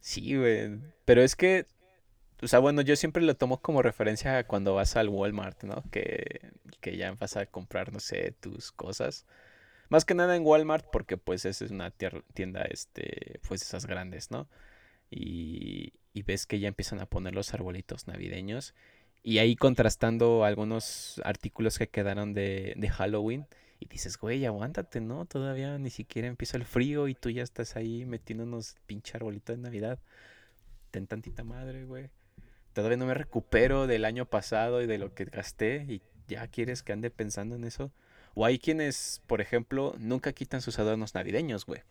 sí, 0.00 0.36
güey. 0.36 0.78
Pero 1.04 1.22
es 1.22 1.36
que, 1.36 1.66
o 2.42 2.48
sea, 2.48 2.58
bueno, 2.58 2.82
yo 2.82 2.96
siempre 2.96 3.22
lo 3.22 3.36
tomo 3.36 3.60
como 3.60 3.82
referencia 3.82 4.46
cuando 4.46 4.74
vas 4.74 4.96
al 4.96 5.08
Walmart, 5.08 5.62
¿no? 5.64 5.82
Que, 5.90 6.50
que 6.80 6.96
ya 6.96 7.12
vas 7.12 7.36
a 7.36 7.46
comprar, 7.46 7.92
no 7.92 8.00
sé, 8.00 8.34
tus 8.40 8.72
cosas. 8.72 9.26
Más 9.88 10.04
que 10.04 10.14
nada 10.14 10.36
en 10.36 10.44
Walmart, 10.44 10.86
porque 10.92 11.16
pues 11.16 11.44
esa 11.44 11.64
es 11.64 11.70
una 11.70 11.90
tienda, 11.90 12.62
este, 12.62 13.40
pues 13.48 13.62
esas 13.62 13.86
grandes, 13.86 14.30
¿no? 14.30 14.48
Y, 15.10 15.94
y 16.12 16.22
ves 16.22 16.46
que 16.46 16.60
ya 16.60 16.68
empiezan 16.68 17.00
a 17.00 17.06
poner 17.06 17.34
los 17.34 17.52
arbolitos 17.54 18.06
navideños. 18.06 18.74
Y 19.22 19.38
ahí 19.38 19.56
contrastando 19.56 20.44
algunos 20.44 21.20
artículos 21.24 21.78
que 21.78 21.88
quedaron 21.88 22.32
de, 22.34 22.74
de 22.76 22.88
Halloween. 22.88 23.46
Y 23.80 23.86
dices, 23.86 24.18
güey, 24.18 24.44
aguántate, 24.44 25.00
¿no? 25.00 25.24
Todavía 25.24 25.78
ni 25.78 25.88
siquiera 25.88 26.28
empieza 26.28 26.58
el 26.58 26.66
frío 26.66 27.08
y 27.08 27.14
tú 27.14 27.30
ya 27.30 27.42
estás 27.42 27.76
ahí 27.76 28.04
metiéndonos 28.04 28.76
pinche 28.86 29.16
arbolito 29.16 29.52
de 29.52 29.58
Navidad. 29.58 29.98
Ten 30.90 31.06
tantita 31.06 31.44
madre, 31.44 31.86
güey. 31.86 32.10
Todavía 32.74 32.98
no 32.98 33.06
me 33.06 33.14
recupero 33.14 33.86
del 33.86 34.04
año 34.04 34.26
pasado 34.26 34.82
y 34.82 34.86
de 34.86 34.98
lo 34.98 35.14
que 35.14 35.24
gasté 35.24 35.86
y 35.88 36.02
ya 36.28 36.46
quieres 36.46 36.82
que 36.82 36.92
ande 36.92 37.10
pensando 37.10 37.56
en 37.56 37.64
eso. 37.64 37.90
O 38.34 38.44
hay 38.44 38.58
quienes, 38.58 39.22
por 39.26 39.40
ejemplo, 39.40 39.94
nunca 39.98 40.32
quitan 40.32 40.60
sus 40.60 40.78
adornos 40.78 41.14
navideños, 41.14 41.64
güey. 41.64 41.82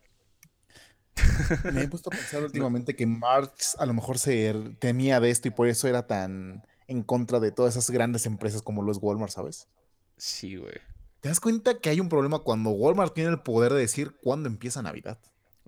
Me 1.72 1.82
he 1.82 1.88
puesto 1.88 2.08
a 2.08 2.16
pensar 2.16 2.42
últimamente 2.42 2.94
que 2.94 3.04
Marx 3.04 3.76
a 3.78 3.84
lo 3.84 3.94
mejor 3.94 4.18
se 4.18 4.54
temía 4.78 5.18
de 5.18 5.30
esto 5.30 5.48
y 5.48 5.50
por 5.50 5.68
eso 5.68 5.88
era 5.88 6.06
tan 6.06 6.64
en 6.86 7.02
contra 7.02 7.40
de 7.40 7.52
todas 7.52 7.76
esas 7.76 7.90
grandes 7.90 8.26
empresas 8.26 8.62
como 8.62 8.82
los 8.82 8.98
Walmart, 9.00 9.32
¿sabes? 9.32 9.68
Sí, 10.16 10.56
güey. 10.56 10.74
¿Te 11.20 11.28
das 11.28 11.40
cuenta 11.40 11.78
que 11.78 11.90
hay 11.90 12.00
un 12.00 12.08
problema 12.08 12.38
cuando 12.38 12.70
Walmart 12.70 13.14
tiene 13.14 13.30
el 13.30 13.40
poder 13.40 13.72
de 13.72 13.80
decir 13.80 14.12
cuándo 14.22 14.48
empieza 14.48 14.82
Navidad? 14.82 15.18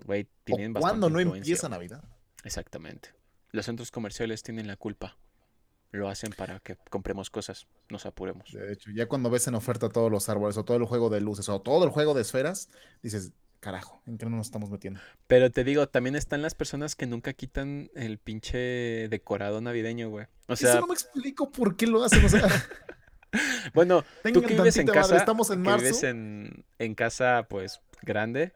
Güey, 0.05 0.27
tienen 0.45 0.77
o 0.77 0.81
cuándo 0.81 1.11
no 1.11 1.21
empieza 1.21 1.69
Navidad. 1.69 2.03
Exactamente. 2.45 3.11
Los 3.51 3.67
centros 3.67 3.91
comerciales 3.91 4.43
tienen 4.43 4.67
la 4.67 4.77
culpa. 4.77 5.19
Lo 5.91 6.09
hacen 6.09 6.33
para 6.33 6.59
que 6.61 6.77
compremos 6.89 7.29
cosas, 7.29 7.67
nos 7.91 8.07
apuremos. 8.07 8.51
De 8.51 8.73
hecho, 8.73 8.91
ya 8.93 9.07
cuando 9.07 9.29
ves 9.29 9.47
en 9.47 9.55
oferta 9.55 9.91
todos 9.91 10.11
los 10.11 10.31
árboles 10.31 10.57
o 10.57 10.65
todo 10.65 10.79
el 10.79 10.85
juego 10.85 11.11
de 11.11 11.21
luces 11.21 11.51
o 11.51 11.61
todo 11.61 11.85
el 11.85 11.91
juego 11.91 12.15
de 12.15 12.23
esferas, 12.23 12.71
dices, 13.03 13.33
carajo, 13.61 14.03
¿en 14.07 14.17
qué 14.17 14.25
no 14.25 14.39
nos 14.39 14.47
estamos 14.47 14.71
metiendo? 14.71 15.01
Pero 15.27 15.51
te 15.51 15.65
digo, 15.65 15.87
también 15.87 16.17
están 16.17 16.41
las 16.41 16.55
personas 16.55 16.97
que 16.97 17.07
nunca 17.07 17.35
quitan 17.35 17.91
el 17.95 18.17
pinche 18.17 19.09
decorado 19.11 19.61
navideño, 19.61 20.09
güey. 20.09 20.29
O 20.49 20.57
sea, 20.57 20.71
Eso 20.71 20.81
no 20.81 20.87
me 20.87 20.95
explico 20.95 21.51
por 21.53 21.77
qué 21.77 21.87
lo 21.87 22.03
hacen, 22.03 22.25
o 22.25 22.29
sea... 22.31 22.49
bueno, 23.75 24.05
tú 24.33 24.43
que 24.43 24.55
vives 24.55 24.77
en 24.77 24.87
casa, 24.87 25.17
estamos 25.17 25.51
en 25.51 25.63
marzo. 25.63 25.85
vives 25.85 26.03
en, 26.03 26.65
en 26.79 26.95
casa, 26.95 27.47
pues, 27.49 27.81
grande. 28.03 28.53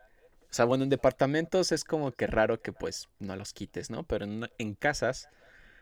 O 0.51 0.55
sea, 0.57 0.65
bueno, 0.65 0.85
en 0.85 0.91
departamentos 0.91 1.73
es 1.73 1.85
como 1.85 2.13
que 2.13 2.27
raro 2.27 2.61
que, 2.61 2.73
pues, 2.73 3.09
no 3.19 3.37
los 3.37 3.53
quites, 3.53 3.91
¿no? 3.91 4.05
Pero 4.05 4.25
en, 4.25 4.49
en 4.59 4.75
casas 4.75 5.29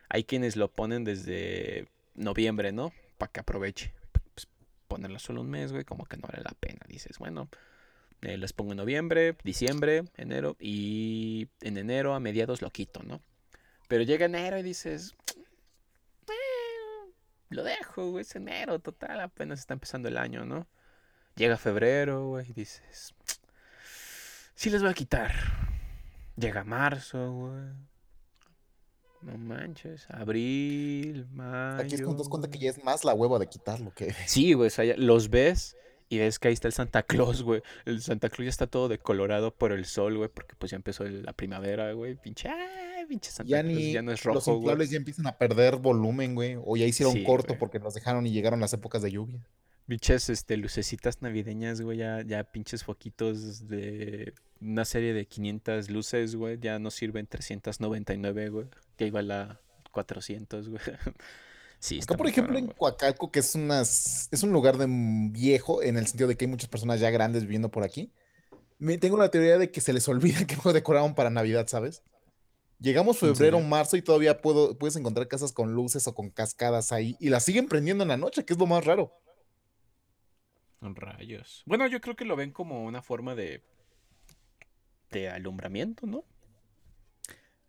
hay 0.09 0.25
quienes 0.25 0.57
lo 0.57 0.71
ponen 0.71 1.05
desde 1.05 1.89
noviembre, 2.15 2.73
¿no? 2.73 2.93
Para 3.19 3.33
que 3.33 3.41
aproveche. 3.41 3.93
Pues, 4.35 4.49
ponerlo 4.89 5.19
solo 5.19 5.41
un 5.41 5.51
mes, 5.51 5.73
güey, 5.73 5.85
como 5.85 6.05
que 6.05 6.17
no 6.17 6.29
vale 6.29 6.43
la 6.43 6.55
pena. 6.59 6.81
Dices, 6.89 7.19
bueno, 7.19 7.49
eh, 8.23 8.39
les 8.39 8.53
pongo 8.53 8.73
en 8.73 8.79
noviembre, 8.79 9.37
diciembre, 9.45 10.05
enero 10.17 10.57
y 10.59 11.49
en 11.61 11.77
enero 11.77 12.15
a 12.15 12.21
mediados 12.21 12.63
lo 12.63 12.71
quito, 12.71 13.03
¿no? 13.03 13.21
Pero 13.89 14.03
llega 14.03 14.27
enero 14.27 14.59
y 14.59 14.63
dices, 14.63 15.15
lo 17.51 17.63
dejo, 17.63 18.11
güey, 18.11 18.23
es 18.23 18.35
enero, 18.35 18.79
total, 18.79 19.21
apenas 19.21 19.61
está 19.61 19.75
empezando 19.75 20.09
el 20.09 20.17
año, 20.17 20.45
¿no? 20.45 20.67
Llega 21.37 21.57
febrero, 21.57 22.29
güey, 22.29 22.51
y 22.51 22.53
dices, 22.53 23.15
sí 24.55 24.71
les 24.71 24.83
voy 24.83 24.91
a 24.91 24.95
quitar. 24.95 25.33
Llega 26.37 26.65
marzo, 26.65 27.33
güey. 27.33 27.63
No 29.23 29.39
manches, 29.39 30.07
abril, 30.11 31.27
mayo. 31.33 31.83
Aquí 31.83 31.95
es 31.95 32.03
cuando 32.03 32.23
das 32.23 32.29
cuenta 32.29 32.51
que 32.51 32.59
ya 32.59 32.71
es 32.71 32.85
más 32.85 33.05
la 33.05 33.15
hueva 33.15 33.39
de 33.39 33.47
quitarlo 33.49 33.93
que. 33.95 34.13
Sí, 34.27 34.53
güey, 34.53 34.67
o 34.67 34.71
sea, 34.71 34.95
los 34.99 35.31
ves 35.31 35.77
y 36.11 36.19
ves 36.19 36.39
que 36.39 36.49
ahí 36.49 36.55
está 36.55 36.69
el 36.69 36.75
Santa 36.75 37.03
Claus, 37.03 37.43
güey. 37.43 37.63
El 37.87 38.03
Santa 38.03 38.29
Claus 38.29 38.45
ya 38.45 38.51
está 38.51 38.67
todo 38.67 38.89
decolorado 38.89 39.55
por 39.55 39.73
el 39.73 39.87
sol, 39.87 40.19
güey, 40.19 40.29
porque 40.29 40.55
pues 40.57 40.71
ya 40.71 40.77
empezó 40.77 41.05
la 41.05 41.33
primavera, 41.33 41.93
güey. 41.93 42.17
Pinche, 42.17 42.51
pinche 43.07 43.31
Santa 43.31 43.51
ya 43.51 43.63
Claus, 43.63 43.93
ya 43.93 44.03
no 44.03 44.13
es 44.13 44.23
rojo, 44.23 44.37
Los 44.37 44.49
inflables 44.49 44.91
ya 44.91 44.97
empiezan 44.97 45.27
a 45.27 45.39
perder 45.39 45.77
volumen, 45.77 46.35
güey. 46.35 46.57
O 46.65 46.77
ya 46.77 46.87
hicieron 46.87 47.23
corto 47.25 47.59
porque 47.59 47.79
nos 47.79 47.95
dejaron 47.95 48.27
y 48.27 48.33
llegaron 48.33 48.61
las 48.61 48.73
épocas 48.73 49.03
de 49.03 49.13
lluvia. 49.13 49.41
Pinches, 49.87 50.31
este, 50.31 50.57
lucecitas 50.57 51.21
navideñas, 51.21 51.83
güey, 51.83 51.99
ya, 51.99 52.23
ya 52.23 52.43
pinches 52.45 52.85
foquitos 52.85 53.69
de 53.69 54.33
una 54.61 54.87
serie 54.87 55.13
de 55.13 55.27
500 55.27 55.91
luces, 55.91 56.37
güey, 56.37 56.59
ya 56.59 56.79
no 56.79 56.91
sirven 56.91 57.27
399, 57.27 58.49
güey, 58.49 58.67
que 58.97 59.07
igual 59.07 59.31
a 59.31 59.61
400, 59.93 60.69
güey. 60.69 60.81
Sí, 61.81 62.01
Acá, 62.03 62.17
por 62.17 62.27
ejemplo, 62.27 62.57
en 62.57 62.69
Coacalco, 62.69 63.31
que 63.31 63.41
es, 63.41 63.55
unas, 63.55 64.31
es 64.31 64.43
un 64.43 64.53
lugar 64.53 64.79
de 64.79 64.87
viejo, 64.89 65.83
en 65.83 65.99
el 65.99 66.07
sentido 66.07 66.29
de 66.29 66.35
que 66.35 66.47
hay 66.47 66.51
muchas 66.51 66.71
personas 66.71 66.99
ya 66.99 67.11
grandes 67.11 67.43
viviendo 67.43 67.71
por 67.71 67.85
aquí. 67.85 68.11
Me, 68.79 68.97
tengo 68.97 69.19
la 69.19 69.31
teoría 69.31 69.59
de 69.59 69.71
que 69.71 69.83
se 69.83 69.93
les 69.93 70.09
olvida 70.09 70.47
que 70.47 70.57
decoraron 70.73 71.15
para 71.15 71.29
Navidad, 71.29 71.67
¿sabes? 71.69 72.03
Llegamos 72.81 73.19
febrero, 73.19 73.61
marzo 73.61 73.97
y 73.97 74.03
todavía 74.03 74.41
puedo, 74.41 74.77
puedes 74.77 74.97
encontrar 74.97 75.29
casas 75.29 75.53
con 75.53 75.73
luces 75.73 76.07
o 76.07 76.15
con 76.15 76.31
cascadas 76.31 76.93
ahí 76.93 77.17
y 77.21 77.31
las 77.31 77.45
siguen 77.45 77.67
prendiendo 77.67 78.03
en 78.03 78.09
la 78.09 78.17
noche, 78.17 78.45
que 78.45 78.53
es 78.53 78.59
lo 78.59 78.67
más 78.67 78.85
raro. 78.85 79.13
Rayos. 80.81 81.63
Bueno, 81.65 81.87
yo 81.87 82.01
creo 82.01 82.15
que 82.15 82.27
lo 82.27 82.37
ven 82.37 82.51
como 82.51 82.85
una 82.85 83.01
forma 83.01 83.35
de, 83.35 83.63
de 85.11 85.31
alumbramiento, 85.31 86.07
¿no? 86.07 86.25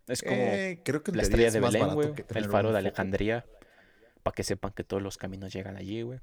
Es 0.08 0.22
como 0.22 0.36
eh, 0.36 0.82
creo 0.84 1.02
que 1.02 1.12
la 1.14 1.24
estrella 1.24 1.50
de 1.50 1.60
Belén, 1.60 2.26
el 2.36 2.50
faro 2.50 2.72
de 2.72 2.80
Alejandría 2.80 3.46
para 4.22 4.34
que 4.34 4.44
sepan 4.44 4.74
que 4.74 4.84
todos 4.84 5.02
los 5.02 5.18
caminos 5.18 5.54
llegan 5.54 5.78
allí, 5.78 6.02
güey. 6.02 6.20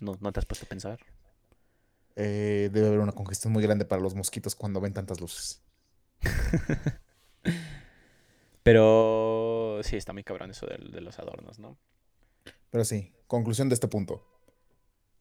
¿No, 0.00 0.16
¿No 0.20 0.32
te 0.32 0.40
has 0.40 0.46
puesto 0.46 0.66
a 0.66 0.68
pensar? 0.68 0.98
Eh, 2.16 2.68
debe 2.72 2.88
haber 2.88 3.00
una 3.00 3.12
congestión 3.12 3.52
muy 3.52 3.62
grande 3.62 3.84
para 3.84 4.02
los 4.02 4.14
mosquitos 4.14 4.54
cuando 4.54 4.80
ven 4.80 4.92
tantas 4.92 5.20
luces. 5.20 5.62
Pero 8.62 9.80
sí, 9.82 9.96
está 9.96 10.12
muy 10.12 10.24
cabrón 10.24 10.50
eso 10.50 10.66
de, 10.66 10.78
de, 10.78 11.00
los 11.00 11.18
adornos, 11.18 11.58
¿no? 11.58 11.76
Pero 12.70 12.84
sí, 12.84 13.12
conclusión 13.26 13.68
de 13.68 13.74
este 13.74 13.88
punto. 13.88 14.24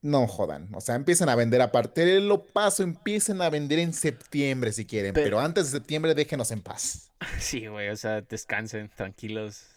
No 0.01 0.27
jodan. 0.27 0.73
O 0.73 0.82
sea, 0.82 0.95
empiecen 0.95 1.30
a 1.30 1.36
vender 1.36 1.62
aparte. 1.62 2.19
Lo 2.19 2.45
paso, 2.47 2.82
empiecen 2.82 3.41
a 3.41 3.49
vender 3.51 3.77
en 3.77 3.93
septiembre 3.93 4.71
si 4.71 4.86
quieren. 4.86 5.13
Pero, 5.13 5.39
antes 5.39 5.65
de 5.65 5.77
septiembre 5.77 6.15
déjenos 6.15 6.51
en 6.51 6.62
paz. 6.62 7.08
Sí, 7.39 7.67
güey. 7.67 7.89
O 7.89 7.95
sea, 7.95 8.21
descansen, 8.21 8.89
tranquilos. 8.89 9.67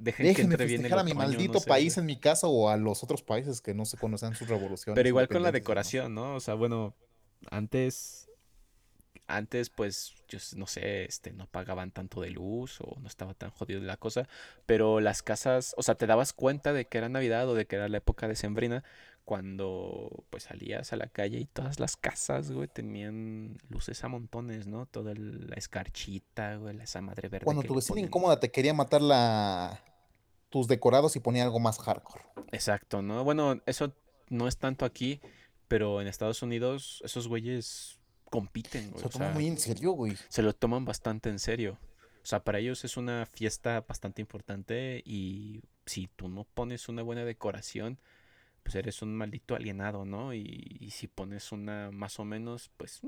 Dejen 0.00 0.36
que 0.36 0.42
entre 0.42 0.66
bien 0.66 0.92
a 0.92 1.02
mi 1.02 1.14
maldito 1.14 1.60
país 1.60 1.98
en 1.98 2.06
mi 2.06 2.16
casa 2.16 2.46
o 2.46 2.68
a 2.68 2.76
los 2.76 3.02
otros 3.02 3.22
países 3.22 3.60
que 3.60 3.74
no 3.74 3.84
se 3.84 3.96
conocen 3.96 4.36
sus 4.36 4.46
revoluciones. 4.46 4.94
Pero 4.94 5.08
igual 5.08 5.26
con 5.26 5.42
la 5.42 5.50
decoración, 5.50 6.14
¿no? 6.14 6.36
O 6.36 6.40
sea, 6.40 6.54
bueno, 6.54 6.94
antes 7.50 8.28
antes 9.26 9.70
pues 9.70 10.14
yo 10.28 10.38
no 10.56 10.66
sé, 10.66 11.04
este 11.04 11.32
no 11.32 11.46
pagaban 11.46 11.90
tanto 11.90 12.20
de 12.20 12.30
luz 12.30 12.80
o 12.80 12.98
no 13.00 13.08
estaba 13.08 13.34
tan 13.34 13.50
jodido 13.50 13.80
la 13.80 13.96
cosa, 13.96 14.28
pero 14.66 15.00
las 15.00 15.22
casas, 15.22 15.74
o 15.76 15.82
sea, 15.82 15.94
te 15.94 16.06
dabas 16.06 16.32
cuenta 16.32 16.72
de 16.72 16.86
que 16.86 16.98
era 16.98 17.08
Navidad 17.08 17.48
o 17.48 17.54
de 17.54 17.66
que 17.66 17.76
era 17.76 17.88
la 17.88 17.98
época 17.98 18.28
de 18.28 18.36
Sembrina 18.36 18.84
cuando 19.24 20.24
pues 20.30 20.44
salías 20.44 20.92
a 20.92 20.96
la 20.96 21.06
calle 21.06 21.38
y 21.38 21.46
todas 21.46 21.78
las 21.78 21.96
casas, 21.96 22.50
güey, 22.50 22.68
tenían 22.68 23.58
luces 23.68 24.02
a 24.02 24.08
montones, 24.08 24.66
¿no? 24.66 24.86
Toda 24.86 25.14
la 25.14 25.54
escarchita, 25.54 26.56
güey, 26.56 26.80
esa 26.80 27.00
madre 27.00 27.28
verde. 27.28 27.44
Cuando 27.44 27.62
tu 27.62 27.74
vecina 27.74 28.00
incómoda 28.00 28.40
te 28.40 28.50
quería 28.50 28.74
matar 28.74 29.00
la... 29.00 29.80
tus 30.48 30.66
decorados 30.66 31.14
y 31.14 31.20
ponía 31.20 31.44
algo 31.44 31.60
más 31.60 31.78
hardcore. 31.78 32.24
Exacto, 32.50 33.00
¿no? 33.00 33.22
Bueno, 33.22 33.62
eso 33.66 33.94
no 34.28 34.48
es 34.48 34.56
tanto 34.56 34.84
aquí, 34.84 35.20
pero 35.68 36.00
en 36.00 36.08
Estados 36.08 36.42
Unidos 36.42 37.00
esos 37.04 37.28
güeyes 37.28 38.00
compiten, 38.32 38.90
güey. 38.90 38.98
Se 38.98 39.04
lo 39.04 39.10
toman 39.10 39.34
muy 39.34 39.46
en 39.46 39.58
serio, 39.58 39.92
güey. 39.92 40.16
Se 40.30 40.40
lo 40.40 40.54
toman 40.54 40.86
bastante 40.86 41.28
en 41.28 41.38
serio. 41.38 41.78
O 42.22 42.26
sea, 42.26 42.42
para 42.42 42.60
ellos 42.60 42.82
es 42.84 42.96
una 42.96 43.26
fiesta 43.26 43.84
bastante 43.86 44.22
importante 44.22 45.02
y 45.04 45.60
si 45.84 46.08
tú 46.16 46.28
no 46.28 46.44
pones 46.44 46.88
una 46.88 47.02
buena 47.02 47.26
decoración, 47.26 47.98
pues 48.62 48.74
eres 48.74 49.02
un 49.02 49.14
maldito 49.14 49.54
alienado, 49.54 50.06
¿no? 50.06 50.32
Y, 50.32 50.88
si 50.92 51.08
pones 51.08 51.52
una 51.52 51.90
más 51.90 52.18
o 52.18 52.24
menos, 52.24 52.70
pues... 52.78 53.02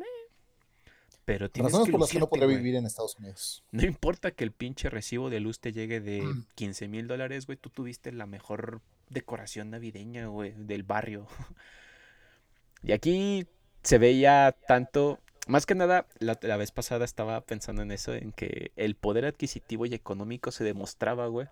Pero 1.25 1.51
tienes 1.51 1.73
Razones 1.73 1.87
que 1.87 1.93
por 1.93 2.01
las 2.03 2.11
que 2.11 2.19
no 2.19 2.29
podría 2.29 2.49
vivir 2.49 2.75
en 2.75 2.85
Estados 2.85 3.17
Unidos. 3.19 3.65
No 3.71 3.87
importa 3.87 4.33
que 4.33 4.45
el 4.45 4.53
pinche 4.53 4.91
recibo 4.91 5.31
de 5.31 5.41
luz 5.41 5.59
te 5.59 5.73
llegue 5.73 6.01
de 6.01 6.23
15 6.57 6.87
mil 6.89 7.07
dólares, 7.09 7.47
güey, 7.47 7.57
tú 7.57 7.71
tuviste 7.71 8.13
la 8.13 8.27
mejor 8.27 8.83
decoración 9.09 9.71
navideña, 9.71 10.27
güey, 10.27 10.53
del 10.53 10.83
barrio. 10.83 11.27
y 12.83 12.93
aquí 12.93 13.47
se 13.85 13.99
veía 13.99 14.57
tanto, 14.67 15.21
más 15.47 15.67
que 15.67 15.75
nada, 15.75 16.07
la, 16.19 16.39
la, 16.43 16.57
vez 16.57 16.73
pasada 16.73 17.05
estaba 17.05 17.41
pensando 17.43 17.83
en 17.83 17.93
eso, 17.93 18.15
en 18.15 18.33
que 18.33 18.73
el 18.77 18.97
poder 18.97 19.27
adquisitivo 19.27 19.87
y 19.87 19.95
económico 19.95 20.51
se 20.51 20.65
demostraba, 20.65 21.27
güey, 21.29 21.49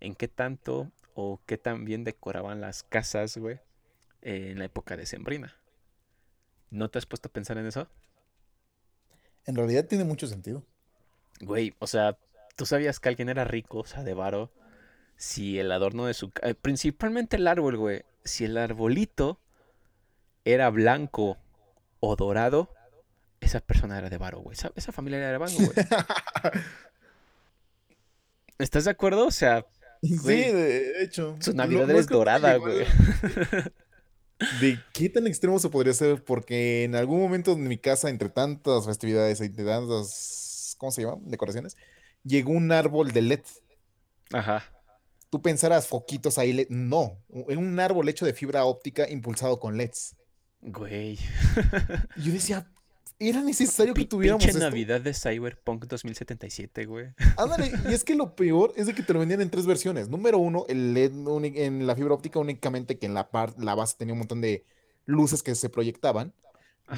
en 0.00 0.14
qué 0.14 0.26
tanto 0.26 0.90
o 1.14 1.40
qué 1.46 1.58
tan 1.58 1.84
bien 1.84 2.02
decoraban 2.02 2.60
las 2.60 2.82
casas, 2.82 3.36
güey, 3.36 3.60
en 4.22 4.58
la 4.58 4.64
época 4.64 4.96
de 4.96 5.06
Sembrina. 5.06 5.54
¿No 6.70 6.90
te 6.90 6.98
has 6.98 7.06
puesto 7.06 7.28
a 7.28 7.32
pensar 7.32 7.58
en 7.58 7.66
eso? 7.66 7.88
En 9.44 9.54
realidad 9.54 9.86
tiene 9.86 10.04
mucho 10.04 10.26
sentido. 10.26 10.64
Güey, 11.40 11.74
o 11.78 11.86
sea, 11.86 12.18
tú 12.56 12.66
sabías 12.66 12.98
que 12.98 13.10
alguien 13.10 13.28
era 13.28 13.44
rico, 13.44 13.78
o 13.78 13.86
sea, 13.86 14.02
de 14.02 14.14
varo, 14.14 14.50
si 15.16 15.58
el 15.58 15.70
adorno 15.70 16.06
de 16.06 16.14
su... 16.14 16.32
Eh, 16.42 16.54
principalmente 16.54 17.36
el 17.36 17.46
árbol, 17.46 17.76
güey. 17.76 18.02
Si 18.24 18.44
el 18.44 18.56
arbolito 18.56 19.38
era 20.44 20.68
blanco 20.70 21.38
o 22.00 22.16
dorado, 22.16 22.70
esa 23.40 23.60
persona 23.60 23.98
era 23.98 24.10
de 24.10 24.18
varo, 24.18 24.40
güey. 24.40 24.56
Esa, 24.74 24.92
familia 24.92 25.18
era 25.18 25.32
de 25.32 25.38
varo, 25.38 25.52
güey. 25.54 25.70
¿Estás 28.58 28.84
de 28.84 28.90
acuerdo? 28.90 29.26
O 29.26 29.30
sea... 29.30 29.66
sí, 30.02 30.16
de 30.16 31.02
hecho. 31.02 31.36
Su 31.40 31.54
Navidad 31.54 31.90
es 31.90 32.06
dorada, 32.06 32.56
güey. 32.56 32.86
¿De 34.60 34.78
qué 34.92 35.08
tan 35.08 35.26
extremo 35.26 35.58
se 35.58 35.70
podría 35.70 35.94
ser? 35.94 36.22
Porque 36.22 36.84
en 36.84 36.94
algún 36.94 37.20
momento 37.20 37.52
en 37.52 37.66
mi 37.66 37.78
casa, 37.78 38.10
entre 38.10 38.28
tantas 38.28 38.84
festividades, 38.84 39.40
entre 39.40 39.64
tantas, 39.64 40.76
¿cómo 40.78 40.92
se 40.92 41.02
llama? 41.02 41.16
Decoraciones, 41.22 41.76
llegó 42.22 42.52
un 42.52 42.70
árbol 42.70 43.12
de 43.12 43.22
LED. 43.22 43.40
Ajá. 44.32 44.64
Tú 45.30 45.40
pensarás 45.40 45.86
foquitos 45.86 46.38
ahí, 46.38 46.52
LED. 46.52 46.66
no, 46.68 47.18
en 47.30 47.58
un 47.58 47.80
árbol 47.80 48.08
hecho 48.08 48.26
de 48.26 48.34
fibra 48.34 48.64
óptica 48.64 49.08
impulsado 49.08 49.58
con 49.58 49.76
LEDs. 49.76 50.14
Güey. 50.66 51.16
Yo 52.16 52.32
decía, 52.32 52.66
era 53.20 53.40
necesario 53.40 53.94
que 53.94 54.04
tuviéramos 54.04 54.44
Pinche 54.44 54.58
Navidad 54.58 55.00
de 55.00 55.14
Cyberpunk 55.14 55.86
2077, 55.86 56.84
güey. 56.86 57.06
Ándale, 57.36 57.72
y 57.88 57.94
es 57.94 58.02
que 58.02 58.16
lo 58.16 58.34
peor 58.34 58.74
es 58.76 58.86
de 58.86 58.94
que 58.94 59.02
te 59.02 59.12
lo 59.12 59.20
vendían 59.20 59.40
en 59.40 59.48
tres 59.48 59.64
versiones. 59.64 60.08
Número 60.08 60.38
uno, 60.38 60.66
el 60.68 60.92
LED 60.92 61.12
en 61.56 61.86
la 61.86 61.94
fibra 61.94 62.14
óptica 62.14 62.40
únicamente 62.40 62.98
que 62.98 63.06
en 63.06 63.14
la, 63.14 63.30
parte 63.30 63.62
la 63.64 63.74
base 63.76 63.94
tenía 63.96 64.12
un 64.12 64.18
montón 64.18 64.40
de 64.40 64.64
luces 65.06 65.42
que 65.42 65.54
se 65.54 65.70
proyectaban. 65.70 66.34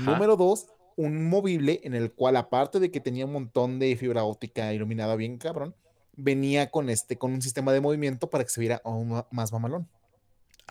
Número 0.00 0.37
dos, 0.37 0.66
un 0.96 1.28
movible 1.28 1.81
en 1.85 1.94
el 1.94 2.11
cual 2.11 2.37
aparte 2.37 2.81
de 2.81 2.90
que 2.90 3.00
tenía 3.00 3.26
un 3.26 3.33
montón 3.33 3.78
de 3.78 3.94
fibra 3.96 4.24
óptica 4.24 4.72
iluminada 4.72 5.14
bien 5.14 5.38
cabrón, 5.38 5.74
venía 6.16 6.70
con 6.70 6.90
este 6.90 7.16
con 7.16 7.33
un 7.33 7.42
sistema 7.42 7.72
de 7.72 7.81
movimiento 7.81 8.28
para 8.28 8.44
que 8.44 8.50
se 8.50 8.61
viera 8.61 8.81
aún 8.83 9.22
más 9.31 9.52
mamalón. 9.52 9.88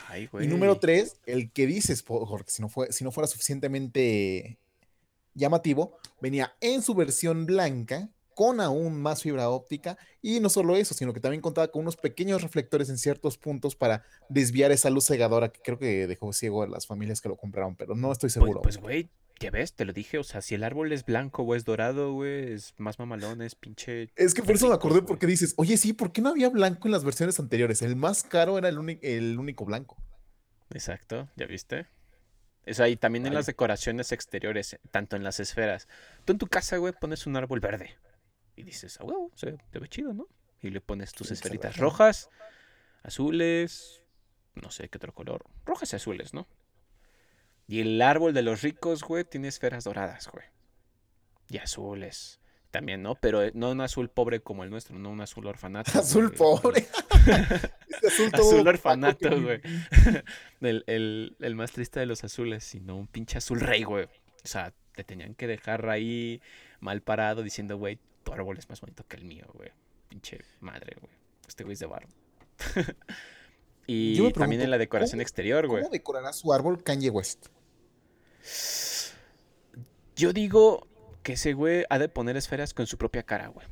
Ay, 0.07 0.27
güey. 0.27 0.45
Y 0.45 0.47
número 0.47 0.79
tres, 0.79 1.17
el 1.25 1.51
que 1.51 1.67
dices, 1.67 2.03
porque 2.03 2.51
si 2.51 2.61
no, 2.61 2.69
fue, 2.69 2.91
si 2.91 3.03
no 3.03 3.11
fuera 3.11 3.27
suficientemente 3.27 4.57
llamativo, 5.33 5.97
venía 6.21 6.55
en 6.61 6.81
su 6.81 6.93
versión 6.95 7.45
blanca 7.45 8.09
con 8.37 8.61
aún 8.61 9.01
más 9.01 9.23
fibra 9.23 9.49
óptica 9.49 9.97
y 10.21 10.39
no 10.39 10.49
solo 10.49 10.75
eso, 10.75 10.93
sino 10.93 11.11
que 11.11 11.19
también 11.19 11.41
contaba 11.41 11.69
con 11.69 11.81
unos 11.81 11.95
pequeños 11.95 12.43
reflectores 12.43 12.87
en 12.89 12.99
ciertos 12.99 13.35
puntos 13.35 13.75
para 13.75 14.03
desviar 14.29 14.71
esa 14.71 14.91
luz 14.91 15.05
cegadora 15.05 15.49
que 15.49 15.59
creo 15.63 15.79
que 15.79 16.05
dejó 16.05 16.31
ciego 16.33 16.61
a 16.61 16.67
las 16.67 16.85
familias 16.85 17.19
que 17.19 17.29
lo 17.29 17.35
compraron, 17.35 17.75
pero 17.75 17.95
no 17.95 18.11
estoy 18.11 18.27
pues, 18.27 18.33
seguro. 18.33 18.61
Pues, 18.61 18.77
güey, 18.77 19.09
ya 19.39 19.51
ves, 19.51 19.73
te 19.73 19.85
lo 19.85 19.93
dije, 19.93 20.17
o 20.17 20.23
sea, 20.23 20.41
si 20.41 20.55
el 20.55 20.63
árbol 20.63 20.91
es 20.91 21.05
blanco 21.05 21.43
o 21.43 21.55
es 21.55 21.63
dorado, 21.65 22.13
güey, 22.13 22.53
es 22.53 22.73
más 22.77 22.99
mamalón, 22.99 23.41
es 23.41 23.55
pinche... 23.55 24.09
Es 24.15 24.33
que 24.33 24.41
por 24.41 24.55
eso 24.55 24.67
me 24.67 24.73
acordé 24.73 25.01
porque 25.01 25.27
dices, 25.27 25.53
oye, 25.57 25.77
sí, 25.77 25.93
¿por 25.93 26.11
qué 26.11 26.21
no 26.21 26.29
había 26.29 26.49
blanco 26.49 26.87
en 26.87 26.91
las 26.91 27.03
versiones 27.03 27.39
anteriores? 27.39 27.81
El 27.81 27.95
más 27.95 28.23
caro 28.23 28.57
era 28.57 28.69
el, 28.69 28.99
el 29.01 29.37
único 29.37 29.65
blanco. 29.65 29.97
Exacto, 30.71 31.29
¿ya 31.35 31.45
viste? 31.45 31.87
Es 32.65 32.79
ahí 32.81 32.97
también 32.97 33.25
en 33.25 33.33
las 33.33 33.45
decoraciones 33.45 34.11
exteriores, 34.11 34.77
tanto 34.91 35.15
en 35.15 35.23
las 35.23 35.39
esferas. 35.39 35.87
Tú 36.25 36.33
en 36.33 36.39
tu 36.39 36.47
casa, 36.47 36.77
güey, 36.77 36.93
pones 36.99 37.25
un 37.25 37.37
árbol 37.37 37.61
verde. 37.61 37.95
Y 38.57 38.63
dices, 38.63 38.97
ah, 38.99 39.05
huevo, 39.05 39.31
se 39.35 39.57
ve 39.71 39.87
chido, 39.87 40.13
¿no? 40.13 40.27
Y 40.61 40.71
le 40.71 40.81
pones 40.81 41.13
tus 41.13 41.31
esferitas 41.31 41.77
rojas, 41.77 42.29
azules, 43.03 44.03
no 44.55 44.71
sé 44.71 44.89
qué 44.89 44.97
otro 44.97 45.13
color. 45.13 45.45
Rojas 45.65 45.93
y 45.93 45.95
azules, 45.95 46.33
¿no? 46.33 46.47
Y 47.67 47.81
el 47.81 48.01
árbol 48.01 48.33
de 48.33 48.41
los 48.41 48.61
ricos, 48.61 49.03
güey, 49.03 49.25
tiene 49.25 49.49
esferas 49.49 49.83
doradas, 49.83 50.29
güey. 50.31 50.45
Y 51.49 51.57
azules. 51.57 52.39
También, 52.71 53.01
¿no? 53.01 53.15
Pero 53.15 53.43
eh, 53.43 53.51
no 53.53 53.71
un 53.71 53.81
azul 53.81 54.09
pobre 54.09 54.41
como 54.41 54.63
el 54.63 54.69
nuestro, 54.69 54.97
no 54.97 55.09
un 55.09 55.21
azul 55.21 55.45
orfanato. 55.47 55.91
Azul 55.99 56.31
pobre. 56.31 56.87
azul, 58.33 58.67
orfanato, 58.67 59.29
güey. 59.41 59.61
el, 60.61 61.55
más 61.55 61.71
triste 61.71 61.99
de 61.99 62.05
los 62.05 62.23
azules, 62.23 62.63
sino 62.63 62.95
un 62.95 63.07
pinche 63.07 63.37
azul 63.37 63.59
rey, 63.59 63.83
güey. 63.83 64.05
O 64.05 64.47
sea, 64.47 64.73
te 64.93 65.03
tenían 65.03 65.33
que 65.35 65.47
dejar 65.47 65.89
ahí 65.89 66.41
mal 66.79 67.01
parado 67.01 67.43
diciendo, 67.43 67.77
güey, 67.77 67.99
tu 68.23 68.33
árbol 68.33 68.57
es 68.57 68.69
más 68.69 68.79
bonito 68.79 69.05
que 69.07 69.17
el 69.17 69.25
mío, 69.25 69.45
güey. 69.53 69.71
Pinche 70.07 70.39
madre, 70.59 70.95
güey. 71.01 71.13
Este 71.47 71.63
güey 71.63 71.73
es 71.73 71.79
de 71.79 71.85
barro. 71.85 72.07
y 73.87 74.31
también 74.33 74.61
en 74.61 74.71
la 74.71 74.77
decoración 74.77 75.19
exterior, 75.21 75.67
güey. 75.67 75.83
¿Cómo 75.83 75.91
decorará 75.91 76.33
su 76.33 76.53
árbol 76.53 76.83
Kanye 76.83 77.09
West? 77.09 77.47
Yo 80.15 80.33
digo 80.33 80.87
que 81.23 81.33
ese 81.33 81.53
güey 81.53 81.85
ha 81.89 81.99
de 81.99 82.09
poner 82.09 82.37
esferas 82.37 82.73
con 82.73 82.87
su 82.87 82.97
propia 82.97 83.23
cara, 83.23 83.47
güey. 83.47 83.67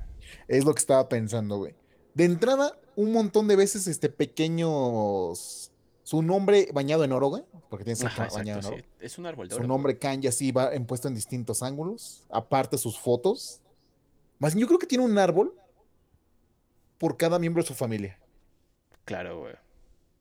Es 0.48 0.66
lo 0.66 0.74
que 0.74 0.80
estaba 0.80 1.10
pensando, 1.10 1.58
güey. 1.58 1.74
De 2.14 2.26
entrada, 2.26 2.78
un 2.96 3.12
montón 3.12 3.48
de 3.48 3.56
veces, 3.56 3.88
este, 3.88 4.10
pequeños. 4.10 5.72
Su 6.04 6.22
nombre 6.22 6.70
bañado 6.72 7.04
en 7.04 7.12
oro, 7.12 7.28
güey. 7.28 7.44
Porque 7.70 7.84
tiene 7.84 8.00
bañado 8.32 8.60
en 8.60 8.66
oro. 8.66 8.78
Es 9.00 9.18
un 9.18 9.26
árbol 9.26 9.48
de 9.48 9.56
oro. 9.56 9.64
Su 9.64 9.68
nombre 9.68 9.98
Kanye 9.98 10.30
así 10.30 10.52
va 10.52 10.70
puesto 10.88 11.08
en 11.08 11.16
distintos 11.16 11.64
ángulos. 11.64 12.26
Aparte, 12.30 12.78
sus 12.78 13.00
fotos. 13.00 13.62
Más 14.38 14.54
yo 14.54 14.68
creo 14.68 14.80
que 14.80 14.88
tiene 14.88 15.04
un 15.04 15.18
árbol 15.18 15.56
por 16.98 17.18
cada 17.18 17.40
miembro 17.40 17.64
de 17.64 17.68
su 17.68 17.74
familia. 17.74 18.20
Claro, 19.06 19.40
güey. 19.40 19.54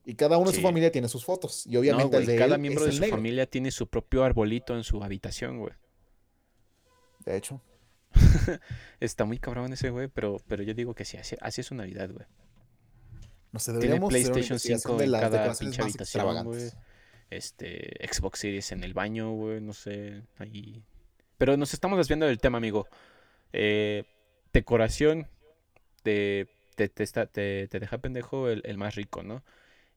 Y 0.04 0.14
cada 0.14 0.36
uno 0.36 0.50
de 0.50 0.56
su 0.56 0.62
familia 0.62 0.92
tiene 0.92 1.08
sus 1.08 1.24
fotos. 1.24 1.66
Y 1.66 1.76
obviamente 1.76 2.16
el 2.16 2.26
de 2.26 2.36
cada 2.36 2.58
miembro 2.58 2.84
de 2.84 2.92
su 2.92 3.04
familia 3.04 3.46
tiene 3.46 3.70
su 3.70 3.86
propio 3.86 4.24
arbolito 4.24 4.76
en 4.76 4.84
su 4.84 5.02
habitación, 5.02 5.58
güey. 5.58 5.72
De 7.24 7.36
hecho. 7.36 7.62
Está 9.00 9.24
muy 9.24 9.38
cabrón 9.38 9.72
ese 9.72 9.90
güey, 9.90 10.08
pero, 10.08 10.40
pero 10.46 10.62
yo 10.62 10.74
digo 10.74 10.94
que 10.94 11.04
sí, 11.04 11.16
así, 11.16 11.60
es 11.60 11.66
su 11.66 11.74
Navidad, 11.74 12.10
güey. 12.10 12.26
No 13.50 13.58
sé, 13.60 13.72
deberíamos 13.72 14.10
Tiene 14.10 14.30
PlayStation 14.30 14.58
5 14.58 15.02
en 15.02 15.12
cada 15.12 15.54
pinche 15.54 15.82
habitación, 15.82 16.44
güey. 16.44 16.70
Este, 17.30 17.96
Xbox 18.06 18.40
Series 18.40 18.72
en 18.72 18.84
el 18.84 18.94
baño, 18.94 19.32
güey, 19.32 19.60
no 19.60 19.72
sé, 19.72 20.22
ahí. 20.38 20.84
Pero 21.38 21.56
nos 21.56 21.72
estamos 21.74 21.98
desviando 21.98 22.26
del 22.26 22.38
tema, 22.38 22.58
amigo. 22.58 22.86
Eh, 23.52 24.04
decoración 24.52 25.28
te, 26.02 26.48
te, 26.76 26.88
te, 26.88 27.06
te, 27.66 27.80
deja 27.80 27.98
pendejo 27.98 28.48
el, 28.48 28.62
el, 28.64 28.76
más 28.76 28.94
rico, 28.94 29.22
¿no? 29.22 29.42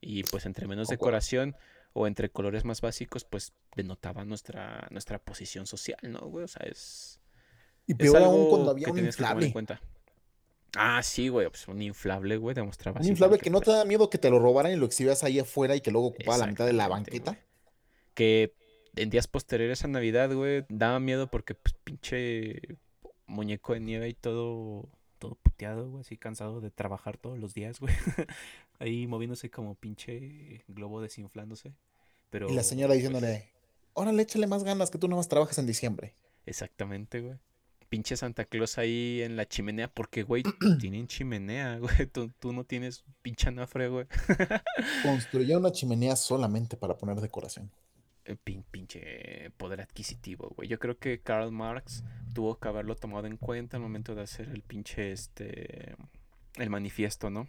Y 0.10 0.24
pues 0.24 0.46
entre 0.46 0.70
menos 0.70 0.88
decoración 0.88 1.58
o 1.92 2.08
entre 2.08 2.30
colores 2.30 2.64
más 2.64 2.80
básicos, 2.80 3.26
pues 3.26 3.52
denotaba 3.76 4.24
nuestra, 4.24 4.88
nuestra 4.90 5.20
posición 5.20 5.68
social, 5.68 6.00
¿no, 6.02 6.20
güey? 6.30 6.46
O 6.46 6.48
sea, 6.48 6.66
es. 6.66 7.20
Y 7.88 7.94
peor 7.94 8.24
aún 8.24 8.48
cuando 8.48 8.72
había 8.72 8.88
un 8.88 9.00
inflable. 9.00 9.54
Ah, 10.78 11.04
sí, 11.04 11.28
güey, 11.28 11.50
pues 11.50 11.68
un 11.68 11.82
inflable, 11.82 12.38
güey, 12.38 12.56
demostraba. 12.56 13.02
Un 13.02 13.08
inflable 13.08 13.38
que 13.38 13.50
no 13.50 13.60
te 13.60 13.72
da 13.72 13.84
miedo 13.84 14.10
que 14.10 14.18
te 14.18 14.30
lo 14.30 14.40
robaran 14.40 14.72
y 14.72 14.78
lo 14.78 14.86
exhibas 14.86 15.26
ahí 15.26 15.40
afuera 15.40 15.76
y 15.76 15.82
que 15.82 15.92
luego 15.92 16.08
ocupaba 16.08 16.38
la 16.38 16.48
mitad 16.48 16.66
de 16.66 16.74
la 16.74 16.88
banqueta. 16.88 17.38
Que 18.14 18.54
en 18.96 19.10
días 19.10 19.28
posteriores 19.28 19.84
a 19.84 19.90
Navidad, 19.90 20.34
güey, 20.34 20.64
daba 20.70 21.02
miedo 21.02 21.28
porque, 21.28 21.54
pues, 21.54 21.76
pinche 21.84 22.62
muñeco 23.26 23.74
de 23.74 23.82
nieve 23.82 24.08
y 24.08 24.14
todo 24.14 24.88
puteado, 25.58 25.90
güey, 25.90 26.02
así 26.02 26.18
cansado 26.18 26.62
de 26.62 26.70
trabajar 26.70 27.18
todos 27.18 27.40
los 27.40 27.56
días, 27.56 27.80
güey. 27.80 27.94
Ahí 28.80 29.08
moviéndose 29.08 29.50
como 29.50 29.74
pinche 29.74 30.64
globo 30.68 31.02
desinflándose. 31.02 31.74
Pero, 32.30 32.48
y 32.50 32.54
la 32.54 32.62
señora 32.62 32.94
diciéndole, 32.94 33.50
órale, 33.94 34.22
échale 34.22 34.46
más 34.46 34.64
ganas 34.64 34.92
que 34.92 35.00
tú 35.00 35.08
nomás 35.08 35.28
trabajas 35.28 35.58
en 35.58 35.66
diciembre. 35.66 36.14
Exactamente, 36.46 37.22
güey. 37.22 37.38
Pinche 37.90 38.18
Santa 38.18 38.46
Claus 38.46 38.78
ahí 38.78 39.22
en 39.24 39.36
la 39.36 39.48
chimenea, 39.48 39.88
porque, 39.88 40.22
güey, 40.22 40.44
tienen 40.80 41.08
chimenea, 41.08 41.80
güey. 41.80 42.06
Tú, 42.06 42.32
tú 42.40 42.54
no 42.54 42.64
tienes 42.64 43.04
pinche 43.24 43.48
anafre, 43.48 43.88
güey. 43.88 44.06
Construyó 45.04 45.58
una 45.58 45.72
chimenea 45.72 46.16
solamente 46.16 46.78
para 46.78 46.98
poner 46.98 47.20
decoración. 47.20 47.72
Eh, 48.28 48.36
pinche 48.36 49.52
poder 49.56 49.80
adquisitivo, 49.80 50.52
güey. 50.56 50.68
Yo 50.68 50.80
creo 50.80 50.98
que 50.98 51.22
Karl 51.22 51.50
Marx 51.50 52.04
tuvo 52.34 52.60
que 52.60 52.68
haberlo 52.68 52.96
tomado 52.96 53.26
en 53.26 53.38
cuenta 53.38 53.78
al 53.78 53.84
momento 53.84 54.16
de 54.16 54.24
hacer 54.24 54.50
el 54.50 54.64
pinche, 54.64 55.14
este, 55.14 55.96
el 56.56 56.70
manifiesto, 56.70 57.30
¿no? 57.30 57.48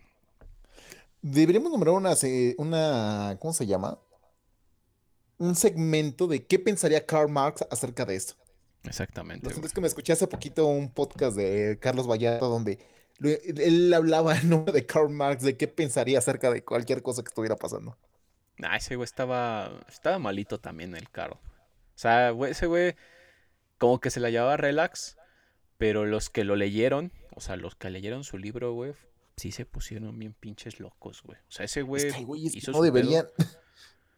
Deberíamos 1.21 1.73
nombrar 1.73 1.95
una, 1.95 2.15
una, 2.59 3.37
¿cómo 3.41 3.53
se 3.53 3.67
llama? 3.67 3.99
Un 5.39 5.57
segmento 5.57 6.29
de 6.29 6.47
qué 6.47 6.61
pensaría 6.61 7.05
Karl 7.05 7.29
Marx 7.29 7.67
acerca 7.73 8.05
de 8.05 8.15
esto. 8.15 8.35
Exactamente. 8.85 9.49
Es 9.49 9.73
que 9.73 9.81
me 9.81 9.89
escuché 9.89 10.13
hace 10.13 10.29
poquito 10.29 10.67
un 10.67 10.93
podcast 10.93 11.37
de 11.37 11.77
Carlos 11.81 12.09
Vallarta 12.09 12.47
donde 12.47 12.79
él 13.21 13.93
hablaba 13.93 14.39
en 14.39 14.49
nombre 14.49 14.73
de 14.73 14.87
Karl 14.87 15.11
Marx 15.11 15.43
de 15.43 15.57
qué 15.57 15.67
pensaría 15.67 16.19
acerca 16.19 16.53
de 16.53 16.63
cualquier 16.63 17.03
cosa 17.03 17.23
que 17.25 17.29
estuviera 17.29 17.57
pasando. 17.57 17.99
Ah, 18.63 18.77
ese 18.77 18.97
güey 18.97 19.05
estaba, 19.05 19.71
estaba 19.89 20.19
malito 20.19 20.59
también 20.59 20.95
el 20.97 21.11
caro. 21.11 21.35
O 21.35 22.01
sea, 22.01 22.31
ese 22.49 22.67
güey 22.67 22.95
como 23.79 24.01
que 24.01 24.11
se 24.11 24.21
la 24.21 24.31
llevaba 24.31 24.57
relax, 24.57 25.17
pero 25.79 26.05
los 26.05 26.31
que 26.31 26.45
lo 26.45 26.57
leyeron, 26.57 27.13
o 27.35 27.41
sea, 27.41 27.57
los 27.57 27.77
que 27.77 27.91
leyeron 27.91 28.25
su 28.25 28.39
libro, 28.39 28.73
güey, 28.73 28.93
sí 29.37 29.53
se 29.53 29.65
pusieron 29.65 30.19
bien 30.19 30.35
pinches 30.35 30.81
locos, 30.81 31.23
güey. 31.23 31.39
O 31.39 31.51
sea, 31.51 31.65
ese 31.65 31.83
güey. 31.83 32.13
hizo 32.53 32.73
no 32.73 32.83
deberían. 32.83 33.27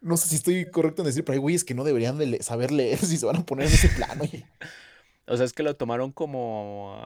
No 0.02 0.16
sé 0.16 0.30
si 0.30 0.36
estoy 0.36 0.64
correcto 0.64 1.02
en 1.02 1.08
decir, 1.08 1.26
pero 1.26 1.34
hay 1.34 1.40
güeyes 1.40 1.62
que 1.62 1.74
no 1.74 1.84
deberían 1.84 2.16
de 2.16 2.42
saber 2.42 2.70
leer 2.70 2.98
si 3.04 3.18
se 3.18 3.26
van 3.26 3.36
a 3.36 3.44
poner 3.44 3.66
en 3.66 3.74
ese 3.74 3.90
plano. 3.90 4.24
o 5.26 5.36
sea, 5.36 5.44
es 5.44 5.52
que 5.52 5.62
lo 5.62 5.76
tomaron 5.76 6.10
como. 6.10 7.04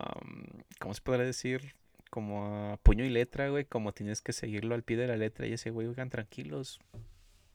¿Cómo 0.78 0.94
se 0.94 1.00
podría 1.00 1.26
decir? 1.26 1.74
Como 2.08 2.72
a 2.72 2.76
puño 2.76 3.04
y 3.04 3.10
letra, 3.10 3.48
güey. 3.48 3.64
Como 3.64 3.92
tienes 3.92 4.22
que 4.22 4.32
seguirlo 4.32 4.76
al 4.76 4.84
pie 4.84 4.96
de 4.96 5.08
la 5.08 5.16
letra. 5.16 5.48
Y 5.48 5.54
ese 5.54 5.70
güey, 5.70 5.88
oigan, 5.88 6.08
tranquilos. 6.08 6.78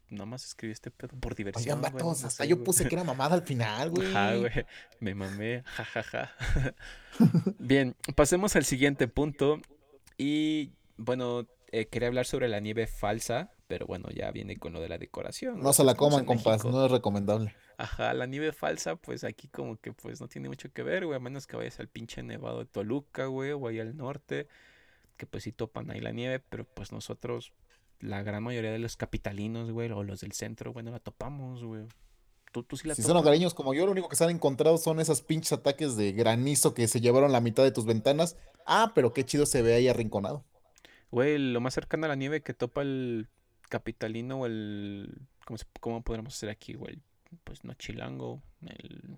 Nada 0.09 0.25
más 0.25 0.45
escribí 0.45 0.71
este 0.71 0.91
pedo 0.91 1.17
por 1.19 1.35
diversión. 1.35 1.79
Oigan, 1.79 1.93
vatos, 1.93 2.23
hasta 2.23 2.45
yo 2.45 2.63
puse 2.63 2.87
que 2.87 2.95
era 2.95 3.03
mamada 3.03 3.35
al 3.35 3.43
final, 3.43 3.89
güey. 3.91 4.09
Ajá, 4.09 4.35
güey. 4.35 4.51
Me 4.99 5.13
mamé. 5.13 5.63
Jajaja. 5.65 6.31
Bien, 7.59 7.95
pasemos 8.15 8.55
al 8.55 8.65
siguiente 8.65 9.07
punto. 9.07 9.59
Y 10.17 10.73
bueno, 10.97 11.47
eh, 11.71 11.85
quería 11.87 12.07
hablar 12.07 12.25
sobre 12.25 12.47
la 12.47 12.59
nieve 12.59 12.87
falsa, 12.87 13.51
pero 13.67 13.85
bueno, 13.85 14.09
ya 14.09 14.31
viene 14.31 14.57
con 14.57 14.73
lo 14.73 14.81
de 14.81 14.89
la 14.89 14.97
decoración. 14.97 15.61
No 15.61 15.73
se 15.73 15.83
la 15.83 15.95
coman, 15.95 16.25
compas, 16.25 16.65
no 16.65 16.85
es 16.85 16.91
recomendable. 16.91 17.55
Ajá, 17.77 18.13
la 18.13 18.25
nieve 18.25 18.51
falsa, 18.51 18.95
pues 18.95 19.23
aquí 19.23 19.47
como 19.47 19.77
que 19.77 19.93
pues 19.93 20.19
no 20.19 20.27
tiene 20.27 20.49
mucho 20.49 20.71
que 20.73 20.83
ver, 20.83 21.05
güey, 21.05 21.15
a 21.15 21.19
menos 21.19 21.47
que 21.47 21.55
vayas 21.55 21.79
al 21.79 21.87
pinche 21.87 22.23
nevado 22.23 22.59
de 22.59 22.65
Toluca, 22.65 23.27
güey, 23.27 23.51
o 23.51 23.67
ahí 23.67 23.79
al 23.79 23.95
norte, 23.95 24.47
que 25.15 25.25
pues 25.25 25.43
sí 25.43 25.51
topan 25.51 25.89
ahí 25.91 26.01
la 26.01 26.11
nieve, 26.11 26.39
pero 26.39 26.65
pues 26.65 26.91
nosotros, 26.91 27.53
la 27.99 28.23
gran 28.23 28.43
mayoría 28.43 28.71
de 28.71 28.79
los 28.79 28.95
capitalinos, 28.95 29.71
güey, 29.71 29.91
o 29.91 30.03
los 30.03 30.21
del 30.21 30.31
centro, 30.31 30.73
bueno, 30.73 30.91
la 30.91 30.99
topamos, 30.99 31.63
güey. 31.63 31.85
Tú, 32.51 32.65
sí 32.75 32.87
la 32.87 32.95
si 32.95 33.03
son 33.03 33.15
hogareños 33.15 33.53
como 33.53 33.75
yo, 33.75 33.85
lo 33.85 33.91
único 33.91 34.09
que 34.09 34.15
se 34.15 34.23
han 34.23 34.31
encontrado 34.31 34.77
son 34.79 34.99
esos 34.99 35.21
pinches 35.21 35.53
ataques 35.53 35.95
de 35.95 36.13
granizo 36.13 36.73
que 36.73 36.87
se 36.87 36.99
llevaron 36.99 37.31
la 37.31 37.41
mitad 37.41 37.63
de 37.63 37.71
tus 37.71 37.85
ventanas. 37.85 38.37
Ah, 38.65 38.91
pero 38.95 39.13
qué 39.13 39.23
chido 39.23 39.45
se 39.45 39.61
ve 39.61 39.75
ahí 39.75 39.87
arrinconado. 39.87 40.45
Güey, 41.11 41.37
lo 41.37 41.61
más 41.61 41.75
cercano 41.75 42.05
a 42.05 42.09
la 42.09 42.15
nieve 42.15 42.41
que 42.41 42.53
topa 42.53 42.81
el 42.81 43.27
capitalino 43.69 44.41
o 44.41 44.45
el... 44.45 45.27
¿Cómo, 45.45 45.59
cómo 45.79 46.03
podríamos 46.03 46.35
hacer 46.35 46.49
aquí, 46.49 46.73
güey? 46.73 47.01
Pues 47.43 47.63
no 47.63 47.73
chilango, 47.75 48.41
el... 48.65 49.17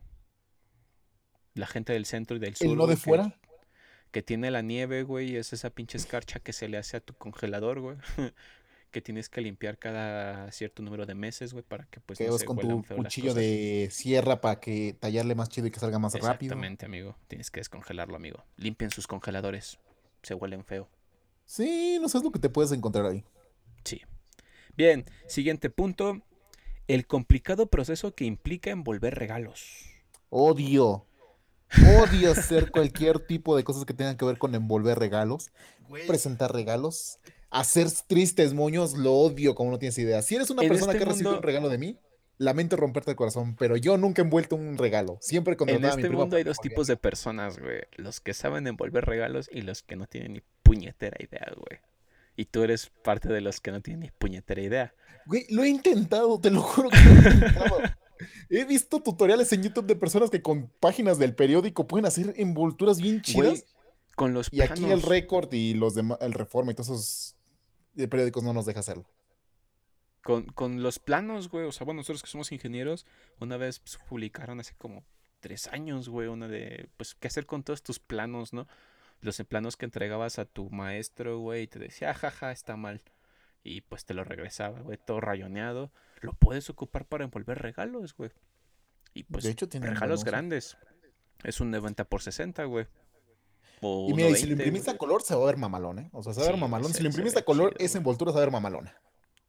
La 1.54 1.67
gente 1.67 1.94
del 1.94 2.06
centro 2.06 2.36
y 2.36 2.39
del 2.39 2.56
sur. 2.56 2.67
¿El 2.67 2.76
no 2.76 2.88
de 2.88 2.98
fuera? 2.98 3.38
Que 4.12 4.22
tiene 4.22 4.52
la 4.52 4.62
nieve, 4.62 5.04
güey, 5.04 5.38
es 5.38 5.54
esa 5.54 5.70
pinche 5.70 5.98
escarcha 5.98 6.39
que 6.39 6.52
se 6.52 6.67
le 6.67 6.78
hace 6.78 6.98
a 6.98 7.02
tu 7.02 7.13
congelador, 7.13 7.80
güey. 7.80 7.98
que 8.91 9.01
tienes 9.01 9.30
que 9.30 9.41
limpiar 9.41 9.80
cada 9.80 10.51
cierto 10.51 10.84
número 10.84 11.06
de 11.06 11.15
meses, 11.15 11.54
güey, 11.54 11.63
para 11.63 11.86
que 11.86 11.99
pues 11.99 12.19
que 12.19 12.27
no 12.27 12.38
se 12.38 12.45
con 12.45 12.58
tu 12.58 12.84
cuchillo 12.95 13.34
de 13.34 13.89
sierra 13.91 14.41
para 14.41 14.60
que 14.60 14.95
tallarle 14.99 15.34
más 15.34 15.49
chido 15.49 15.67
y 15.67 15.71
que 15.71 15.80
salga 15.80 15.97
más 15.97 16.13
rápido. 16.13 16.32
Exactamente, 16.34 16.86
amigo. 16.86 17.15
Tienes 17.27 17.49
que 17.49 17.60
descongelarlo, 17.60 18.15
amigo. 18.15 18.43
Limpien 18.58 18.91
sus 18.91 19.08
congeladores. 19.08 19.80
Se 20.21 20.36
huelen 20.36 20.63
feo. 20.63 20.88
Sí, 21.45 21.97
no 21.99 22.10
sabes 22.10 22.25
lo 22.25 22.32
que 22.32 22.39
te 22.39 22.49
puedes 22.49 22.71
encontrar 22.71 23.06
ahí. 23.08 23.23
Sí. 23.84 24.01
Bien, 24.77 25.06
siguiente 25.27 25.69
punto. 25.69 26.21
El 26.88 27.08
complicado 27.08 27.67
proceso 27.67 28.13
que 28.15 28.25
implica 28.25 28.69
envolver 28.69 29.15
regalos. 29.15 29.86
Odio. 30.30 31.06
Odio 32.01 32.32
hacer 32.32 32.71
cualquier 32.71 33.19
tipo 33.27 33.56
de 33.56 33.63
cosas 33.63 33.86
que 33.86 33.93
tengan 33.93 34.17
que 34.17 34.25
ver 34.25 34.38
con 34.38 34.54
envolver 34.56 34.99
regalos, 34.99 35.51
presentar 36.08 36.54
regalos, 36.54 37.19
hacer 37.51 37.87
tristes 38.07 38.53
moños, 38.53 38.97
lo 38.97 39.13
odio 39.13 39.53
como 39.53 39.71
no 39.71 39.77
tienes 39.77 39.97
idea. 39.97 40.21
Si 40.21 40.35
eres 40.35 40.49
una 40.49 40.63
persona 40.63 40.93
este 40.93 41.03
que 41.03 41.09
recibe 41.11 41.29
un 41.29 41.43
regalo 41.43 41.69
de 41.69 41.77
mí, 41.77 41.99
lamento 42.37 42.75
romperte 42.75 43.11
el 43.11 43.17
corazón, 43.17 43.55
pero 43.57 43.77
yo 43.77 43.97
nunca 43.97 44.21
he 44.21 44.25
envuelto 44.25 44.55
un 44.55 44.77
regalo. 44.77 45.17
Siempre 45.21 45.55
cuando 45.57 45.75
En 45.75 45.85
este 45.85 46.09
mundo 46.09 46.37
hay 46.37 46.43
dos 46.43 46.57
tipos 46.57 46.87
de 46.87 46.97
personas, 46.97 47.59
güey. 47.59 47.81
Los 47.97 48.19
que 48.19 48.33
saben 48.33 48.65
envolver 48.65 49.05
regalos 49.05 49.49
y 49.51 49.61
los 49.61 49.83
que 49.83 49.95
no 49.95 50.07
tienen 50.07 50.33
ni 50.33 50.41
puñetera 50.63 51.17
idea, 51.19 51.51
güey. 51.55 51.79
Y 52.37 52.45
tú 52.45 52.63
eres 52.63 52.89
parte 53.03 53.31
de 53.31 53.41
los 53.41 53.59
que 53.59 53.71
no 53.71 53.81
tienen 53.81 53.99
ni 54.01 54.11
puñetera 54.11 54.61
idea. 54.61 54.93
Güey, 55.25 55.45
lo 55.49 55.63
he 55.63 55.69
intentado, 55.69 56.39
te 56.39 56.49
lo 56.49 56.61
juro 56.61 56.89
que 56.89 56.97
lo 56.97 57.11
he 57.11 57.15
intentado. 57.15 57.77
he 58.49 58.63
visto 58.63 59.01
tutoriales 59.01 59.51
en 59.51 59.63
YouTube 59.63 59.85
de 59.85 59.95
personas 59.95 60.29
que 60.29 60.41
con 60.41 60.71
páginas 60.79 61.19
del 61.19 61.35
periódico 61.35 61.85
pueden 61.85 62.05
hacer 62.05 62.33
envolturas 62.37 62.99
bien 62.99 63.21
chidas. 63.21 63.65
con 64.15 64.33
los 64.33 64.47
Y 64.51 64.61
aquí 64.61 64.85
el 64.85 65.01
récord 65.01 65.51
y 65.53 65.73
los 65.73 65.95
demás, 65.95 66.17
el 66.21 66.33
reforma 66.33 66.71
y 66.71 66.75
todos 66.75 66.89
esos 66.89 67.35
periódicos 67.95 68.43
no 68.43 68.54
nos 68.54 68.65
deja 68.65 68.80
hacerlo. 68.80 69.06
Con, 70.23 70.84
los 70.84 70.99
planos, 70.99 71.49
güey. 71.49 71.65
O 71.65 71.71
sea, 71.71 71.86
bueno, 71.86 71.99
nosotros 71.99 72.21
que 72.21 72.30
somos 72.30 72.51
ingenieros, 72.51 73.06
una 73.39 73.58
vez 73.58 73.80
pues, 73.80 73.97
publicaron 74.08 74.60
hace 74.60 74.75
como 74.75 75.04
tres 75.39 75.67
años, 75.67 76.10
güey, 76.10 76.27
una 76.27 76.47
de, 76.47 76.89
pues, 76.97 77.15
¿qué 77.15 77.27
hacer 77.27 77.45
con 77.45 77.63
todos 77.63 77.82
tus 77.82 77.99
planos, 77.99 78.54
no? 78.54 78.67
Los 79.21 79.38
planos 79.43 79.77
que 79.77 79.86
entregabas 79.86 80.39
a 80.39 80.45
tu 80.45 80.69
maestro, 80.69 81.39
güey, 81.39 81.63
y 81.63 81.67
te 81.67 81.80
decía, 81.80 82.13
jaja, 82.13 82.49
ah, 82.49 82.51
está 82.51 82.75
mal. 82.75 83.01
Y 83.63 83.82
pues 83.82 84.06
te 84.06 84.13
lo 84.13 84.23
regresaba, 84.23 84.80
güey, 84.80 84.97
todo 84.97 85.21
rayoneado. 85.21 85.91
Lo 86.21 86.34
puedes 86.34 86.69
ocupar 86.69 87.06
para 87.06 87.23
envolver 87.23 87.60
regalos, 87.60 88.15
güey. 88.15 88.32
Y 89.13 89.23
pues, 89.23 89.43
de 89.43 89.51
hecho, 89.51 89.67
tiene 89.67 89.88
regalos 89.88 90.23
grandes. 90.23 90.77
Es 91.43 91.60
un 91.60 91.71
90 91.71 92.06
por 92.06 92.21
60, 92.21 92.63
güey. 92.65 92.88
Y 93.82 94.13
mira, 94.13 94.36
si 94.36 94.46
lo 94.46 94.54
imprimiste 94.54 94.91
a 94.91 94.98
color, 94.98 95.24
se 95.24 95.36
va 95.36 95.44
a 95.44 95.46
ver 95.48 95.58
mamalón, 95.58 96.00
¿eh? 96.00 96.10
O 96.13 96.22
sea, 96.24 96.34
se 96.34 96.41
va 96.41 96.48
a 96.48 96.50
ver 96.52 96.60
mamalón. 96.60 96.94
Si 96.94 97.02
lo 97.02 97.10
imprimiste 97.10 97.39
a 97.39 97.46
color, 97.46 97.76
esa 97.80 97.98
envoltura 97.98 98.32
se 98.32 98.36
va 98.36 98.41
a 98.41 98.46
ver 98.46 98.52
mamalona 98.52 98.96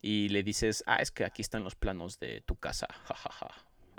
y 0.02 0.28
le 0.30 0.42
dices, 0.42 0.82
ah, 0.86 0.96
es 0.96 1.12
que 1.12 1.24
aquí 1.24 1.40
están 1.40 1.62
los 1.62 1.76
planos 1.76 2.18
de 2.18 2.42
tu 2.42 2.56
casa, 2.56 2.88
jajaja. 3.04 3.48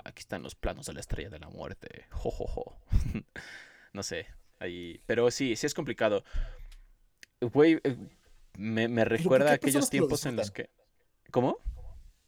Aquí 0.04 0.20
están 0.20 0.42
los 0.42 0.54
planos 0.54 0.86
de 0.86 0.92
la 0.92 1.00
estrella 1.00 1.30
de 1.30 1.38
la 1.38 1.48
muerte, 1.48 2.04
jojojo. 2.10 2.76
no 3.94 4.02
sé, 4.02 4.26
ahí. 4.60 5.00
Pero 5.06 5.30
sí, 5.30 5.56
sí 5.56 5.64
es 5.64 5.72
complicado. 5.72 6.22
Güey, 7.40 7.80
eh, 7.82 7.96
me, 8.58 9.04
recuerda 9.06 9.52
a 9.52 9.54
aquellos 9.54 9.88
tiempos 9.88 10.26
en 10.26 10.36
los 10.36 10.50
que. 10.50 10.68
¿Cómo? 11.30 11.56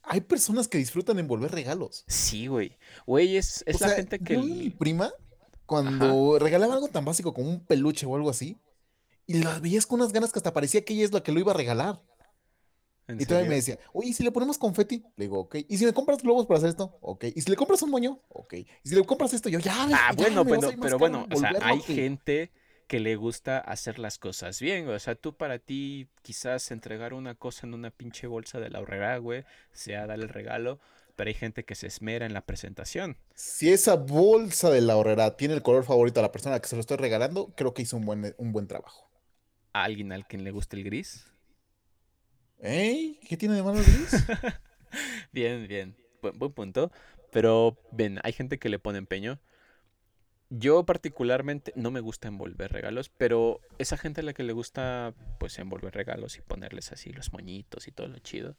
Hay 0.02 0.22
personas 0.22 0.68
que 0.68 0.78
disfrutan 0.78 1.18
envolver 1.18 1.52
regalos. 1.52 2.04
Sí, 2.06 2.46
güey. 2.46 2.78
Güey, 3.06 3.36
es, 3.36 3.62
es 3.66 3.80
la 3.82 3.90
gente 3.90 4.20
que. 4.20 4.38
mi 4.38 4.70
prima, 4.70 5.12
cuando 5.66 6.38
regalaba 6.38 6.74
algo 6.74 6.88
tan 6.88 7.04
básico 7.04 7.34
como 7.34 7.50
un 7.50 7.64
peluche 7.64 8.06
o 8.06 8.16
algo 8.16 8.30
así, 8.30 8.58
y 9.26 9.42
las 9.42 9.60
veías 9.60 9.86
con 9.86 10.00
unas 10.00 10.12
ganas 10.12 10.32
que 10.32 10.38
hasta 10.38 10.52
parecía 10.52 10.84
que 10.84 10.94
ella 10.94 11.04
es 11.04 11.12
la 11.12 11.22
que 11.22 11.32
lo 11.32 11.40
iba 11.40 11.52
a 11.52 11.56
regalar 11.56 12.00
y 13.08 13.24
todavía 13.24 13.48
me 13.48 13.56
decía, 13.56 13.78
oye, 13.92 14.10
¿y 14.10 14.12
si 14.12 14.24
le 14.24 14.32
ponemos 14.32 14.58
confeti? 14.58 15.04
Le 15.16 15.26
digo, 15.26 15.38
ok. 15.38 15.56
¿Y 15.68 15.78
si 15.78 15.84
me 15.84 15.92
compras 15.92 16.22
globos 16.22 16.46
para 16.46 16.58
hacer 16.58 16.70
esto? 16.70 16.98
Ok. 17.00 17.24
¿Y 17.34 17.40
si 17.40 17.50
le 17.50 17.56
compras 17.56 17.80
un 17.82 17.90
moño? 17.90 18.20
Ok. 18.28 18.54
¿Y 18.54 18.66
si 18.84 18.94
le 18.94 19.04
compras 19.04 19.32
esto? 19.32 19.48
Yo, 19.48 19.60
ya, 19.60 19.74
Ah, 19.92 20.12
bueno, 20.16 20.44
pero, 20.44 20.70
pero 20.80 20.98
bueno, 20.98 21.26
o 21.32 21.36
sea, 21.36 21.52
hay 21.62 21.80
gente 21.80 22.50
que 22.88 23.00
le 23.00 23.16
gusta 23.16 23.58
hacer 23.58 23.98
las 23.98 24.18
cosas 24.18 24.60
bien, 24.60 24.88
O 24.88 24.98
sea, 24.98 25.16
tú 25.16 25.36
para 25.36 25.58
ti 25.58 26.08
quizás 26.22 26.70
entregar 26.70 27.14
una 27.14 27.34
cosa 27.34 27.66
en 27.66 27.74
una 27.74 27.90
pinche 27.90 28.26
bolsa 28.26 28.60
de 28.60 28.70
la 28.70 28.80
horrera, 28.80 29.18
güey, 29.18 29.44
sea 29.72 30.06
darle 30.06 30.24
el 30.24 30.30
regalo, 30.30 30.80
pero 31.16 31.28
hay 31.28 31.34
gente 31.34 31.64
que 31.64 31.74
se 31.74 31.86
esmera 31.86 32.26
en 32.26 32.34
la 32.34 32.42
presentación. 32.42 33.16
Si 33.34 33.72
esa 33.72 33.96
bolsa 33.96 34.70
de 34.70 34.82
la 34.82 34.96
horrera 34.96 35.36
tiene 35.36 35.54
el 35.54 35.62
color 35.62 35.84
favorito 35.84 36.20
a 36.20 36.22
la 36.22 36.32
persona 36.32 36.60
que 36.60 36.68
se 36.68 36.76
lo 36.76 36.80
estoy 36.80 36.98
regalando, 36.98 37.52
creo 37.56 37.74
que 37.74 37.82
hizo 37.82 37.96
un 37.96 38.04
buen, 38.04 38.34
un 38.38 38.52
buen 38.52 38.68
trabajo. 38.68 39.10
¿A 39.72 39.84
alguien 39.84 40.12
al 40.12 40.26
quien 40.26 40.44
le 40.44 40.50
guste 40.50 40.76
el 40.76 40.84
gris? 40.84 41.26
¿Eh? 42.60 43.18
¿Qué 43.28 43.36
tiene 43.36 43.54
de 43.56 43.62
malo 43.62 43.80
gris? 43.80 44.24
bien, 45.32 45.66
bien. 45.66 45.96
Buen, 46.22 46.52
punto. 46.52 46.92
Pero, 47.32 47.78
ven, 47.92 48.20
hay 48.22 48.32
gente 48.32 48.58
que 48.58 48.68
le 48.68 48.78
pone 48.78 48.98
empeño. 48.98 49.40
Yo 50.48 50.86
particularmente 50.86 51.72
no 51.74 51.90
me 51.90 52.00
gusta 52.00 52.28
envolver 52.28 52.72
regalos, 52.72 53.08
pero 53.08 53.60
esa 53.78 53.96
gente 53.96 54.20
a 54.20 54.24
la 54.24 54.32
que 54.32 54.44
le 54.44 54.52
gusta 54.52 55.12
pues 55.40 55.58
envolver 55.58 55.92
regalos 55.92 56.38
y 56.38 56.40
ponerles 56.40 56.92
así 56.92 57.12
los 57.12 57.32
moñitos 57.32 57.88
y 57.88 57.92
todo 57.92 58.06
lo 58.06 58.20
chido, 58.20 58.56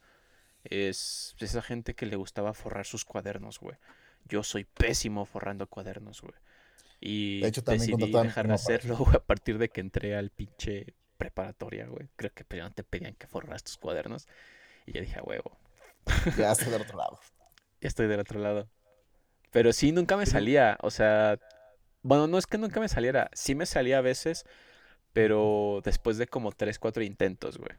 es 0.64 1.36
esa 1.40 1.62
gente 1.62 1.94
que 1.94 2.06
le 2.06 2.16
gustaba 2.16 2.54
forrar 2.54 2.86
sus 2.86 3.06
cuadernos, 3.06 3.60
güey. 3.60 3.78
Yo 4.26 4.44
soy 4.44 4.66
pésimo 4.66 5.26
forrando 5.26 5.68
cuadernos, 5.68 6.22
güey. 6.22 6.36
Y 7.00 7.42
de 7.42 7.48
hecho, 7.48 7.64
también 7.64 7.98
decidí 7.98 8.12
dejar 8.12 8.48
de 8.48 8.54
hacerlo, 8.54 8.98
güey, 8.98 9.16
a 9.16 9.24
partir 9.24 9.58
de 9.58 9.70
que 9.70 9.82
entré 9.82 10.16
al 10.16 10.30
pinche 10.30 10.96
preparatoria, 11.18 11.88
güey. 11.88 12.10
Creo 12.16 12.34
que 12.34 12.44
primero 12.44 12.72
te 12.72 12.84
pedían 12.84 13.16
que 13.16 13.28
forras 13.28 13.64
tus 13.64 13.78
cuadernos. 13.78 14.28
Y 14.86 14.94
ya 14.94 15.02
dije, 15.02 15.20
a 15.20 15.24
huevo. 15.24 15.58
Ya 16.38 16.52
estoy 16.52 16.72
del 16.72 16.82
otro 16.82 16.98
lado. 16.98 17.20
ya 17.82 17.88
estoy 17.88 18.08
del 18.08 18.20
otro 18.20 18.40
lado. 18.40 18.70
Pero 19.52 19.74
sí, 19.74 19.92
nunca 19.92 20.18
me 20.18 20.26
salía. 20.26 20.78
O 20.82 20.92
sea, 20.92 21.40
bueno, 22.02 22.28
no 22.28 22.38
es 22.38 22.48
que 22.48 22.58
nunca 22.58 22.80
me 22.80 22.90
saliera. 22.90 23.30
Sí 23.34 23.56
me 23.56 23.66
salía 23.66 24.00
a 24.00 24.02
veces, 24.02 24.46
pero 25.14 25.82
después 25.84 26.18
de 26.18 26.28
como 26.28 26.52
tres, 26.52 26.80
cuatro 26.80 27.04
intentos, 27.04 27.58
güey. 27.58 27.76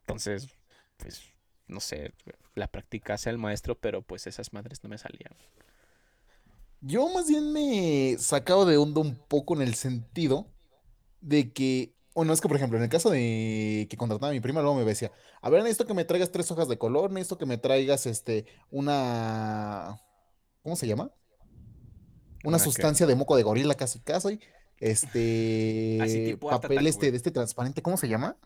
Entonces, 0.00 0.48
pues, 0.96 1.32
no 1.68 1.80
sé, 1.80 2.12
la 2.54 2.68
práctica 2.68 3.14
hace 3.14 3.30
el 3.30 3.38
maestro, 3.38 3.78
pero 3.78 4.02
pues 4.02 4.26
esas 4.26 4.52
madres 4.52 4.82
no 4.82 4.90
me 4.90 4.98
salían. 4.98 5.34
Yo 6.80 7.08
más 7.08 7.28
bien 7.28 7.52
me 7.52 8.16
sacaba 8.18 8.64
de 8.64 8.76
onda 8.76 9.00
un 9.00 9.16
poco 9.16 9.54
en 9.54 9.62
el 9.62 9.74
sentido 9.74 10.46
de 11.20 11.52
que 11.52 11.96
bueno, 12.16 12.32
es 12.32 12.40
que, 12.40 12.48
por 12.48 12.56
ejemplo, 12.56 12.78
en 12.78 12.84
el 12.84 12.88
caso 12.88 13.10
de 13.10 13.86
que 13.90 13.96
contrataba 13.98 14.30
a 14.30 14.32
mi 14.32 14.40
prima, 14.40 14.62
luego 14.62 14.74
me 14.74 14.84
decía, 14.84 15.12
a 15.42 15.50
ver, 15.50 15.62
necesito 15.62 15.84
que 15.84 15.92
me 15.92 16.06
traigas 16.06 16.32
tres 16.32 16.50
hojas 16.50 16.66
de 16.66 16.78
color, 16.78 17.10
necesito 17.12 17.36
que 17.36 17.44
me 17.44 17.58
traigas 17.58 18.06
este, 18.06 18.46
una, 18.70 20.00
¿cómo 20.62 20.76
se 20.76 20.86
llama? 20.86 21.10
Una 22.42 22.58
sustancia 22.58 23.06
de 23.06 23.14
moco 23.14 23.36
de 23.36 23.42
gorila 23.42 23.74
casi 23.74 24.00
casi. 24.00 24.40
Este 24.78 26.38
papel 26.40 26.86
este 26.86 27.10
de 27.10 27.18
este 27.18 27.30
transparente, 27.30 27.82
¿cómo 27.82 27.98
se 27.98 28.08
llama? 28.08 28.38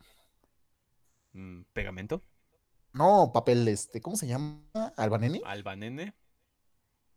Mm, 1.32 1.62
¿Pegamento? 1.72 2.24
No, 2.92 3.30
papel 3.32 3.66
este, 3.68 4.00
¿cómo 4.00 4.16
se 4.16 4.26
llama? 4.26 4.60
¿Albanene? 4.96 5.40
Albanene. 5.44 6.14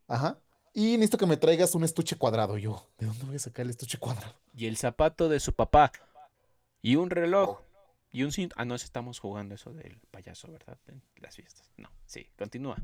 Ajá. 0.08 0.40
Y 0.74 0.94
necesito 0.94 1.18
que 1.18 1.26
me 1.26 1.38
traigas 1.38 1.76
un 1.76 1.84
estuche 1.84 2.16
cuadrado. 2.16 2.58
Yo, 2.58 2.90
¿de 2.98 3.06
dónde 3.06 3.26
voy 3.26 3.36
a 3.36 3.40
sacar 3.40 3.66
el 3.66 3.70
estuche 3.70 3.98
cuadrado? 3.98 4.36
Y 4.56 4.66
el 4.66 4.78
zapato 4.78 5.30
de 5.30 5.40
su 5.40 5.54
papá. 5.54 5.92
Y 6.82 6.96
un 6.96 7.10
reloj. 7.10 7.50
Oh. 7.50 7.66
Y 8.12 8.24
un 8.24 8.32
cinto. 8.32 8.56
Ah, 8.58 8.66
no, 8.66 8.76
estamos 8.76 9.20
jugando 9.20 9.56
eso 9.56 9.74
del 9.74 10.00
payaso, 10.12 10.52
¿verdad? 10.52 10.78
En 10.88 11.04
las 11.18 11.36
fiestas. 11.36 11.72
No, 11.78 11.90
sí, 12.06 12.28
continúa. 12.38 12.78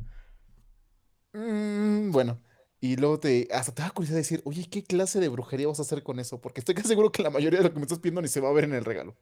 Mm, 1.33 2.11
bueno, 2.11 2.39
y 2.79 2.95
luego 2.95 3.19
te. 3.19 3.47
Hasta 3.51 3.73
te 3.73 3.81
da 3.81 3.91
curiosidad 3.91 4.17
decir, 4.17 4.41
oye, 4.45 4.67
¿qué 4.69 4.83
clase 4.83 5.19
de 5.19 5.27
brujería 5.27 5.67
vas 5.67 5.79
a 5.79 5.83
hacer 5.83 6.01
con 6.03 6.19
eso? 6.19 6.41
Porque 6.41 6.61
estoy 6.61 6.75
casi 6.75 6.89
seguro 6.89 7.11
que 7.11 7.23
la 7.23 7.29
mayoría 7.29 7.59
de 7.59 7.65
lo 7.65 7.73
que 7.73 7.79
me 7.79 7.83
estás 7.83 7.99
pidiendo 7.99 8.21
ni 8.21 8.27
se 8.27 8.41
va 8.41 8.49
a 8.49 8.53
ver 8.53 8.63
en 8.63 8.73
el 8.73 8.85
regalo. 8.85 9.15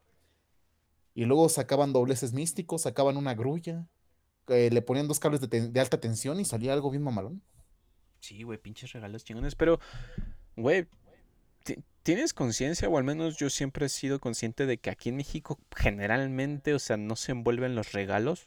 Y 1.17 1.25
luego 1.25 1.49
sacaban 1.49 1.93
dobleces 1.93 2.31
místicos, 2.33 2.83
sacaban 2.83 3.17
una 3.17 3.33
grulla, 3.33 3.87
eh, 4.49 4.69
le 4.71 4.83
ponían 4.83 5.07
dos 5.07 5.19
cables 5.19 5.41
de, 5.41 5.79
alta 5.79 5.99
tensión 5.99 6.39
y 6.39 6.45
salía 6.45 6.73
algo 6.73 6.91
bien 6.91 7.01
mamalón. 7.01 7.41
Sí, 8.19 8.43
güey, 8.43 8.59
pinches 8.59 8.93
regalos 8.93 9.23
chingones. 9.23 9.55
Pero, 9.55 9.79
güey, 10.55 10.85
¿tienes 12.03 12.35
conciencia? 12.35 12.87
O 12.87 12.99
al 12.99 13.03
menos 13.03 13.35
yo 13.37 13.49
siempre 13.49 13.87
he 13.87 13.89
sido 13.89 14.19
consciente 14.19 14.67
de 14.67 14.77
que 14.77 14.91
aquí 14.91 15.09
en 15.09 15.15
México 15.15 15.59
generalmente, 15.75 16.75
o 16.75 16.79
sea, 16.79 16.97
no 16.97 17.15
se 17.15 17.31
envuelven 17.31 17.73
los 17.73 17.93
regalos 17.93 18.45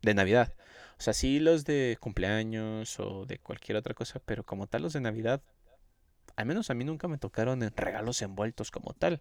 de 0.00 0.14
Navidad. 0.14 0.54
O 0.98 1.02
sea, 1.02 1.12
sí 1.12 1.40
los 1.40 1.66
de 1.66 1.98
cumpleaños 2.00 2.98
o 3.00 3.26
de 3.26 3.38
cualquier 3.38 3.76
otra 3.76 3.92
cosa, 3.92 4.18
pero 4.24 4.46
como 4.46 4.66
tal 4.66 4.80
los 4.80 4.94
de 4.94 5.02
Navidad, 5.02 5.42
al 6.36 6.46
menos 6.46 6.70
a 6.70 6.74
mí 6.74 6.86
nunca 6.86 7.06
me 7.06 7.18
tocaron 7.18 7.62
en 7.62 7.76
regalos 7.76 8.22
envueltos 8.22 8.70
como 8.70 8.94
tal. 8.94 9.20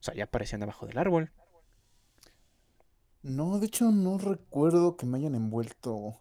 O 0.00 0.02
sea, 0.02 0.14
ya 0.14 0.24
aparecían 0.24 0.62
abajo 0.62 0.86
del 0.86 0.96
árbol. 0.96 1.30
No, 3.22 3.58
de 3.58 3.66
hecho 3.66 3.90
no 3.90 4.18
recuerdo 4.18 4.96
que 4.96 5.06
me 5.06 5.18
hayan 5.18 5.34
envuelto. 5.34 6.18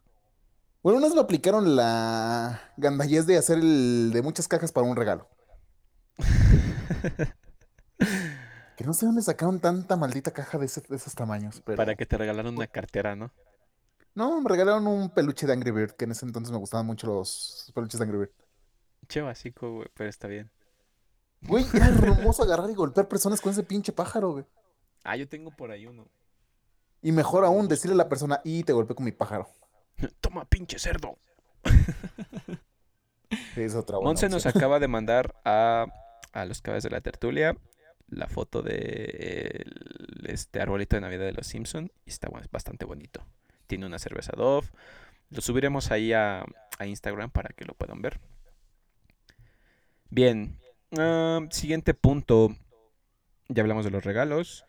Bueno, 0.84 1.00
unas 1.00 1.14
me 1.14 1.22
aplicaron 1.22 1.76
la 1.76 2.62
gandallez 2.78 3.26
de 3.26 3.38
hacer 3.38 3.60
el 3.60 4.12
de 4.14 4.22
muchas 4.22 4.48
cajas 4.48 4.72
para 4.72 4.88
un 4.88 4.96
regalo. 4.96 5.28
que 8.78 8.84
no 8.84 8.94
sé 8.94 9.06
dónde 9.06 9.22
sacaron 9.22 9.60
tanta 9.60 9.96
maldita 9.96 10.32
caja 10.32 10.58
de, 10.58 10.66
esos 10.66 11.16
tamaños. 11.16 11.62
Para 11.62 11.96
que 11.96 12.06
te 12.06 12.18
regalaran 12.18 12.56
una 12.56 12.68
cartera, 12.68 13.16
¿no? 13.16 13.32
No, 14.16 14.42
me 14.42 14.50
regalaron 14.50 14.88
un 14.88 15.10
peluche 15.10 15.48
de 15.48 15.54
Angry 15.54 15.72
Bird, 15.72 15.92
que 15.92 16.06
en 16.06 16.12
ese 16.12 16.26
entonces 16.26 16.52
me 16.52 16.58
gustaban 16.58 16.86
mucho 16.86 17.08
los 17.08 17.72
peluches 17.76 18.00
de 18.00 18.06
Angry 18.06 18.20
Bird. 18.20 18.32
Che 19.08 19.22
básico, 19.22 19.76
güey, 19.76 19.88
pero 19.94 20.10
está 20.10 20.28
bien. 20.28 20.52
Güey, 21.42 21.66
era 21.74 21.88
hermoso 21.88 22.44
agarrar 22.44 22.70
y 22.70 22.74
golpear 22.74 23.08
personas 23.08 23.40
con 23.40 23.54
ese 23.54 23.64
pinche 23.64 23.94
pájaro, 23.94 24.32
güey. 24.32 24.46
Ah, 25.04 25.16
yo 25.16 25.30
tengo 25.30 25.52
por 25.52 25.72
ahí 25.72 25.86
uno. 25.86 26.06
Y 27.02 27.12
mejor 27.12 27.46
aún, 27.46 27.68
decirle 27.68 27.94
a 27.94 27.98
la 27.98 28.10
persona, 28.10 28.42
y 28.44 28.64
te 28.64 28.74
golpeé 28.74 28.96
con 28.96 29.06
mi 29.06 29.12
pájaro. 29.12 29.50
Toma, 30.22 30.46
pinche 30.46 30.80
cerdo. 30.80 31.18
es 33.56 33.76
otra 33.76 33.98
buena 33.98 34.10
Monse 34.10 34.30
nos 34.30 34.46
acaba 34.46 34.80
de 34.80 34.88
mandar 34.90 35.36
a, 35.46 35.86
a 36.32 36.46
los 36.46 36.62
cabezas 36.62 36.84
de 36.84 36.90
la 36.92 37.02
tertulia 37.02 37.56
la 38.12 38.28
foto 38.28 38.62
de 38.62 39.66
este 40.26 40.62
arbolito 40.62 40.96
de 40.96 41.02
Navidad 41.02 41.26
de 41.26 41.34
los 41.34 41.48
Simpson 41.48 41.92
y 42.06 42.10
está 42.10 42.30
bastante 42.52 42.86
bonito. 42.86 43.26
Tiene 43.68 43.86
una 43.86 44.00
cerveza 44.00 44.34
Dove. 44.36 44.68
Lo 45.30 45.42
subiremos 45.42 45.92
ahí 45.92 46.14
a, 46.14 46.46
Instagram 46.84 47.30
para 47.30 47.50
que 47.50 47.66
lo 47.66 47.74
puedan 47.74 48.02
ver. 48.02 48.22
Bien, 50.10 50.58
ah, 50.98 51.42
siguiente 51.52 51.94
punto. 51.94 52.56
Ya 53.50 53.62
hablamos 53.62 53.84
de 53.84 53.92
los 53.92 54.04
regalos. 54.04 54.66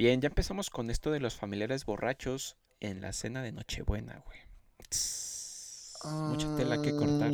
Bien, 0.00 0.18
ya 0.22 0.28
empezamos 0.28 0.70
con 0.70 0.88
esto 0.88 1.10
de 1.10 1.20
los 1.20 1.34
familiares 1.36 1.84
borrachos 1.84 2.56
en 2.80 3.02
la 3.02 3.12
cena 3.12 3.42
de 3.42 3.52
Nochebuena, 3.52 4.24
güey. 4.24 4.38
mucha 6.30 6.56
tela 6.56 6.80
que 6.80 6.92
cortar. 6.92 7.30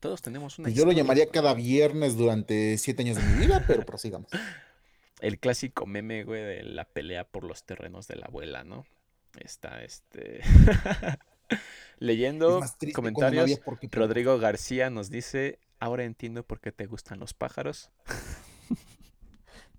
Todos 0.00 0.20
tenemos 0.20 0.58
una. 0.58 0.68
Yo 0.70 0.84
lo 0.84 0.90
llamaría 0.90 1.30
cada 1.30 1.54
viernes 1.54 2.16
durante 2.16 2.76
siete 2.78 3.02
años 3.02 3.18
de 3.18 3.22
mi 3.22 3.46
vida, 3.46 3.62
pero 3.68 3.86
prosigamos. 3.86 4.28
El 5.20 5.38
clásico 5.38 5.86
meme, 5.86 6.24
güey, 6.24 6.42
de 6.42 6.64
la 6.64 6.86
pelea 6.86 7.22
por 7.22 7.44
los 7.44 7.62
terrenos 7.62 8.08
de 8.08 8.16
la 8.16 8.26
abuela, 8.26 8.64
¿no? 8.64 8.84
Está 9.38 9.84
este. 9.84 10.40
Leyendo 12.00 12.64
comentarios, 12.92 13.60
Rodrigo 13.92 14.40
García 14.40 14.90
nos 14.90 15.08
dice: 15.08 15.60
Ahora 15.78 16.02
entiendo 16.02 16.42
por 16.42 16.58
qué 16.58 16.72
te 16.72 16.86
gustan 16.86 17.20
los 17.20 17.32
pájaros. 17.32 17.92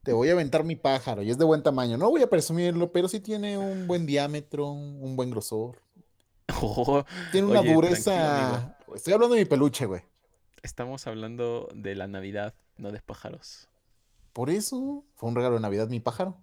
te 0.04 0.14
voy 0.14 0.30
a 0.30 0.34
aventar 0.34 0.64
mi 0.64 0.76
pájaro 0.76 1.24
y 1.24 1.30
es 1.30 1.38
de 1.38 1.46
buen 1.46 1.64
tamaño. 1.64 1.98
No 1.98 2.10
voy 2.10 2.22
a 2.22 2.30
presumirlo, 2.30 2.92
pero 2.92 3.08
sí 3.08 3.20
tiene 3.20 3.58
un 3.58 3.88
buen 3.88 4.06
diámetro, 4.06 4.70
un 4.70 5.16
buen 5.16 5.32
grosor. 5.32 5.82
Oh, 6.62 7.04
tiene 7.32 7.48
una 7.48 7.62
dureza. 7.62 8.78
Estoy 8.94 9.14
hablando 9.14 9.36
de 9.36 9.42
mi 9.42 9.46
peluche, 9.46 9.86
güey. 9.86 10.02
Estamos 10.62 11.08
hablando 11.08 11.70
de 11.74 11.96
la 11.96 12.08
Navidad, 12.08 12.54
no 12.78 12.92
de 12.92 13.02
pájaros. 13.02 13.70
Por 14.34 14.50
eso 14.50 15.06
fue 15.16 15.30
un 15.30 15.36
regalo 15.36 15.56
de 15.56 15.62
Navidad 15.62 15.88
mi 15.88 16.00
pájaro. 16.00 16.38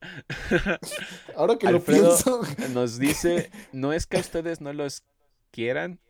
Ahora 1.36 1.56
que 1.56 1.70
lo 1.70 1.82
pienso. 1.82 2.42
Nos 2.72 2.98
dice: 2.98 3.50
No 3.72 3.92
es 3.92 4.06
que 4.06 4.16
a 4.16 4.20
ustedes 4.20 4.60
no 4.60 4.72
los 4.72 5.04
quieran. 5.50 6.00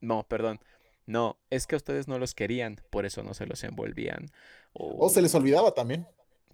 No, 0.00 0.26
perdón. 0.28 0.60
No, 1.06 1.38
es 1.50 1.66
que 1.66 1.74
a 1.74 1.78
ustedes 1.78 2.06
no 2.06 2.18
los 2.18 2.34
querían, 2.34 2.80
por 2.90 3.06
eso 3.06 3.22
no 3.22 3.34
se 3.34 3.46
los 3.46 3.64
envolvían. 3.64 4.30
O, 4.72 5.08
se 5.08 5.22
les 5.22 5.34
olvidaba 5.34 5.72
también. 5.72 6.06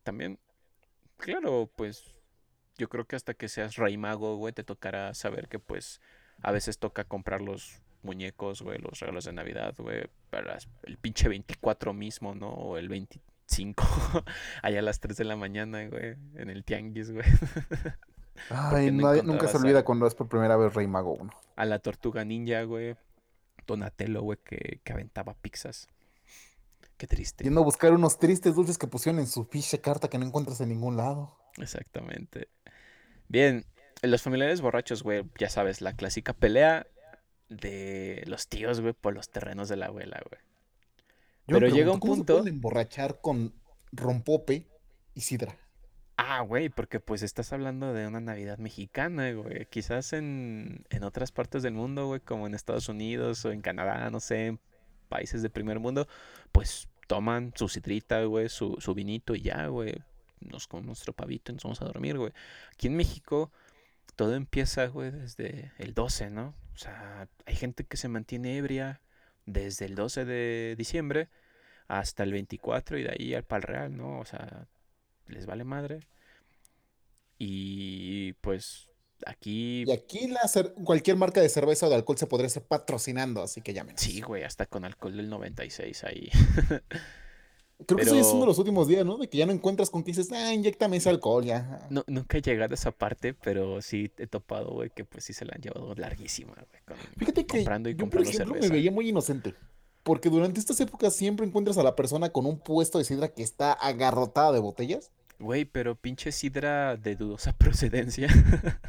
También. 0.02 0.38
Claro, 1.16 1.70
pues 1.74 2.04
yo 2.76 2.88
creo 2.88 3.06
que 3.06 3.16
hasta 3.16 3.34
que 3.34 3.48
seas 3.48 3.76
rey 3.76 3.96
mago, 3.96 4.36
güey, 4.36 4.52
te 4.52 4.64
tocará 4.64 5.14
saber 5.14 5.48
que 5.48 5.58
pues 5.58 6.00
a 6.42 6.52
veces 6.52 6.78
toca 6.78 7.04
comprar 7.04 7.40
los 7.40 7.82
muñecos, 8.02 8.62
güey, 8.62 8.78
los 8.78 9.00
regalos 9.00 9.24
de 9.24 9.32
Navidad, 9.32 9.74
güey, 9.78 10.08
para 10.30 10.58
el 10.84 10.96
pinche 10.98 11.28
24 11.28 11.92
mismo, 11.92 12.34
¿no? 12.34 12.50
O 12.50 12.76
el 12.76 12.88
25, 12.88 13.84
allá 14.62 14.78
a 14.78 14.82
las 14.82 15.00
3 15.00 15.16
de 15.16 15.24
la 15.24 15.36
mañana, 15.36 15.86
güey, 15.88 16.16
en 16.36 16.50
el 16.50 16.64
tianguis, 16.64 17.10
güey. 17.10 17.26
Ay, 18.50 18.92
nunca 18.92 19.48
se 19.48 19.56
olvida 19.56 19.84
cuando 19.84 20.06
es 20.06 20.14
por 20.14 20.28
primera 20.28 20.56
vez 20.56 20.72
Rey 20.72 20.86
Mago 20.86 21.14
uno. 21.14 21.32
A 21.56 21.64
la 21.64 21.80
tortuga 21.80 22.24
ninja, 22.24 22.62
güey. 22.62 22.96
Donatello, 23.66 24.22
güey, 24.22 24.38
que, 24.44 24.80
que 24.84 24.92
aventaba 24.92 25.34
pizzas. 25.34 25.88
Qué 26.98 27.06
triste. 27.06 27.44
Yendo 27.44 27.60
a 27.60 27.64
buscar 27.64 27.92
unos 27.92 28.18
tristes 28.18 28.56
dulces 28.56 28.76
que 28.76 28.88
pusieron 28.88 29.20
en 29.20 29.28
su 29.28 29.44
ficha 29.44 29.78
carta 29.78 30.08
que 30.08 30.18
no 30.18 30.26
encuentras 30.26 30.60
en 30.60 30.68
ningún 30.68 30.96
lado. 30.96 31.38
Exactamente. 31.56 32.48
Bien, 33.28 33.64
los 34.02 34.20
familiares 34.20 34.60
borrachos, 34.60 35.04
güey, 35.04 35.24
ya 35.38 35.48
sabes, 35.48 35.80
la 35.80 35.94
clásica 35.94 36.32
pelea 36.32 36.88
de 37.48 38.24
los 38.26 38.48
tíos, 38.48 38.80
güey, 38.80 38.94
por 38.94 39.14
los 39.14 39.30
terrenos 39.30 39.68
de 39.68 39.76
la 39.76 39.86
abuela, 39.86 40.20
güey. 40.28 40.40
Pero 41.46 41.68
llega 41.68 41.92
un 41.92 42.00
punto. 42.00 42.42
Se 42.42 42.48
emborrachar 42.50 43.20
con 43.20 43.54
rompope 43.92 44.66
y 45.14 45.20
sidra? 45.20 45.56
Ah, 46.16 46.40
güey, 46.40 46.68
porque 46.68 46.98
pues 46.98 47.22
estás 47.22 47.52
hablando 47.52 47.94
de 47.94 48.08
una 48.08 48.20
Navidad 48.20 48.58
mexicana, 48.58 49.30
güey. 49.32 49.66
Quizás 49.66 50.12
en, 50.12 50.84
en 50.90 51.04
otras 51.04 51.30
partes 51.30 51.62
del 51.62 51.74
mundo, 51.74 52.08
güey, 52.08 52.20
como 52.20 52.48
en 52.48 52.54
Estados 52.54 52.88
Unidos 52.88 53.44
o 53.44 53.52
en 53.52 53.60
Canadá, 53.60 54.10
no 54.10 54.18
sé, 54.18 54.58
países 55.08 55.42
de 55.42 55.50
primer 55.50 55.78
mundo, 55.78 56.06
pues 56.52 56.88
toman 57.06 57.52
su 57.56 57.68
citrita, 57.68 58.22
güey, 58.24 58.48
su, 58.48 58.76
su 58.80 58.94
vinito 58.94 59.34
y 59.34 59.42
ya, 59.42 59.66
güey. 59.66 59.94
Nos 60.40 60.68
con 60.68 60.86
nuestro 60.86 61.12
pavito 61.12 61.50
y 61.50 61.54
nos 61.54 61.64
vamos 61.64 61.82
a 61.82 61.86
dormir, 61.86 62.18
güey. 62.18 62.32
Aquí 62.72 62.86
en 62.86 62.96
México 62.96 63.50
todo 64.16 64.34
empieza, 64.34 64.86
güey, 64.86 65.10
desde 65.10 65.72
el 65.78 65.94
12, 65.94 66.30
¿no? 66.30 66.54
O 66.74 66.78
sea, 66.78 67.28
hay 67.46 67.56
gente 67.56 67.84
que 67.84 67.96
se 67.96 68.08
mantiene 68.08 68.56
ebria 68.56 69.00
desde 69.46 69.86
el 69.86 69.94
12 69.94 70.24
de 70.24 70.74
diciembre 70.76 71.28
hasta 71.88 72.22
el 72.22 72.32
24 72.32 72.98
y 72.98 73.02
de 73.04 73.10
ahí 73.10 73.34
al 73.34 73.44
pal 73.44 73.62
real, 73.62 73.96
¿no? 73.96 74.20
O 74.20 74.24
sea, 74.24 74.66
les 75.26 75.46
vale 75.46 75.64
madre. 75.64 76.00
Y 77.38 78.34
pues 78.34 78.87
Aquí. 79.26 79.84
Y 79.86 79.90
aquí 79.90 80.30
cualquier 80.84 81.16
marca 81.16 81.40
de 81.40 81.48
cerveza 81.48 81.86
o 81.86 81.88
de 81.90 81.96
alcohol 81.96 82.18
se 82.18 82.26
podría 82.26 82.46
estar 82.46 82.62
patrocinando, 82.62 83.42
así 83.42 83.60
que 83.60 83.72
llamen. 83.74 83.98
Sí, 83.98 84.20
güey, 84.20 84.44
hasta 84.44 84.66
con 84.66 84.84
alcohol 84.84 85.16
del 85.16 85.28
96 85.28 86.04
ahí. 86.04 86.30
Creo 87.86 87.96
que 87.96 88.02
eso 88.02 88.16
es 88.16 88.26
uno 88.26 88.40
de 88.40 88.46
los 88.46 88.58
últimos 88.58 88.88
días, 88.88 89.06
¿no? 89.06 89.18
De 89.18 89.28
que 89.28 89.38
ya 89.38 89.46
no 89.46 89.52
encuentras 89.52 89.88
con 89.88 90.02
que 90.02 90.10
dices, 90.10 90.32
ah, 90.32 90.52
inyectame 90.52 90.96
ese 90.96 91.10
alcohol 91.10 91.44
ya. 91.44 91.86
No, 91.90 92.02
nunca 92.08 92.38
he 92.38 92.42
llegado 92.42 92.72
a 92.72 92.74
esa 92.74 92.90
parte, 92.90 93.34
pero 93.34 93.80
sí 93.82 94.10
he 94.18 94.26
topado, 94.26 94.72
güey, 94.72 94.90
que 94.90 95.04
pues 95.04 95.24
sí 95.24 95.32
se 95.32 95.44
la 95.44 95.52
han 95.54 95.62
llevado 95.62 95.94
larguísima, 95.94 96.54
güey. 96.54 96.98
Fíjate 97.16 97.46
que 97.46 97.58
comprando 97.58 97.88
y 97.88 97.94
yo, 97.94 98.10
por 98.10 98.22
ejemplo, 98.22 98.56
me 98.60 98.68
veía 98.68 98.90
muy 98.90 99.08
inocente. 99.08 99.54
Porque 100.02 100.28
durante 100.28 100.58
estas 100.58 100.80
épocas 100.80 101.14
siempre 101.14 101.46
encuentras 101.46 101.78
a 101.78 101.84
la 101.84 101.94
persona 101.94 102.30
con 102.30 102.46
un 102.46 102.58
puesto 102.58 102.98
de 102.98 103.04
sidra 103.04 103.28
que 103.28 103.42
está 103.42 103.72
agarrotada 103.72 104.52
de 104.52 104.58
botellas. 104.58 105.12
Güey, 105.38 105.64
pero 105.64 105.94
pinche 105.94 106.32
sidra 106.32 106.96
de 106.96 107.14
dudosa 107.14 107.52
procedencia. 107.58 108.28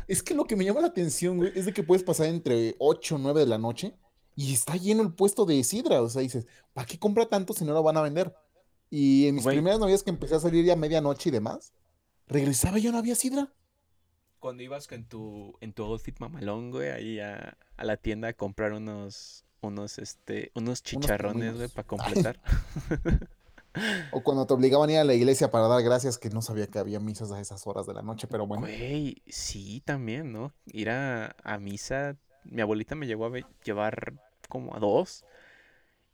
es 0.07 0.23
que 0.23 0.33
lo 0.33 0.45
que 0.45 0.55
me 0.55 0.65
llama 0.65 0.81
la 0.81 0.87
atención, 0.87 1.37
güey, 1.37 1.51
es 1.55 1.65
de 1.65 1.73
que 1.73 1.83
puedes 1.83 2.03
pasar 2.03 2.27
entre 2.27 2.75
8 2.79 3.15
o 3.15 3.17
9 3.19 3.41
de 3.41 3.45
la 3.45 3.57
noche 3.57 3.93
y 4.35 4.53
está 4.53 4.75
lleno 4.75 5.03
el 5.03 5.13
puesto 5.13 5.45
de 5.45 5.63
sidra. 5.63 6.01
O 6.01 6.09
sea, 6.09 6.21
dices, 6.21 6.47
¿para 6.73 6.87
qué 6.87 6.97
compra 6.97 7.27
tanto 7.27 7.53
si 7.53 7.65
no 7.65 7.73
lo 7.73 7.83
van 7.83 7.97
a 7.97 8.01
vender? 8.01 8.33
Y 8.89 9.27
en 9.27 9.35
mis 9.35 9.45
primeras 9.45 9.79
novias 9.79 10.01
que 10.01 10.09
empecé 10.09 10.35
a 10.35 10.39
salir 10.39 10.65
ya 10.65 10.73
a 10.73 10.75
medianoche 10.75 11.29
y 11.29 11.31
demás, 11.31 11.73
regresaba 12.25 12.79
y 12.79 12.83
ya 12.83 12.91
no 12.91 12.97
había 12.97 13.13
sidra. 13.13 13.53
Cuando 14.39 14.63
ibas 14.63 14.91
en 14.91 15.05
tu, 15.05 15.55
en 15.59 15.73
tu 15.73 15.83
outfit 15.83 16.17
mamalón, 16.19 16.71
güey, 16.71 16.89
ahí 16.89 17.19
a, 17.19 17.57
la 17.77 17.97
tienda 17.97 18.29
a 18.29 18.33
comprar 18.33 18.73
unos, 18.73 19.45
unos, 19.61 19.99
este, 19.99 20.51
unos 20.55 20.81
chicharrones, 20.81 21.55
güey, 21.55 21.67
para 21.67 21.87
completar. 21.87 22.39
o 24.11 24.23
cuando 24.23 24.45
te 24.45 24.53
obligaban 24.53 24.89
a 24.89 24.93
ir 24.93 24.97
a 24.99 25.03
la 25.03 25.13
iglesia 25.13 25.51
para 25.51 25.67
dar 25.67 25.83
gracias, 25.83 26.17
que 26.17 26.29
no 26.29 26.41
sabía 26.41 26.67
que 26.67 26.79
había 26.79 26.99
misas 26.99 27.31
a 27.31 27.39
esas 27.39 27.65
horas 27.67 27.85
de 27.85 27.93
la 27.93 28.01
noche, 28.01 28.27
pero 28.27 28.47
bueno. 28.47 28.61
Güey, 28.61 29.21
sí, 29.27 29.81
también, 29.85 30.31
¿no? 30.31 30.53
Ir 30.65 30.89
a, 30.89 31.35
a 31.43 31.59
misa. 31.59 32.17
Mi 32.43 32.61
abuelita 32.61 32.95
me 32.95 33.07
llegó 33.07 33.27
a 33.27 33.31
llevar 33.63 34.13
como 34.47 34.75
a 34.75 34.79
dos. 34.79 35.25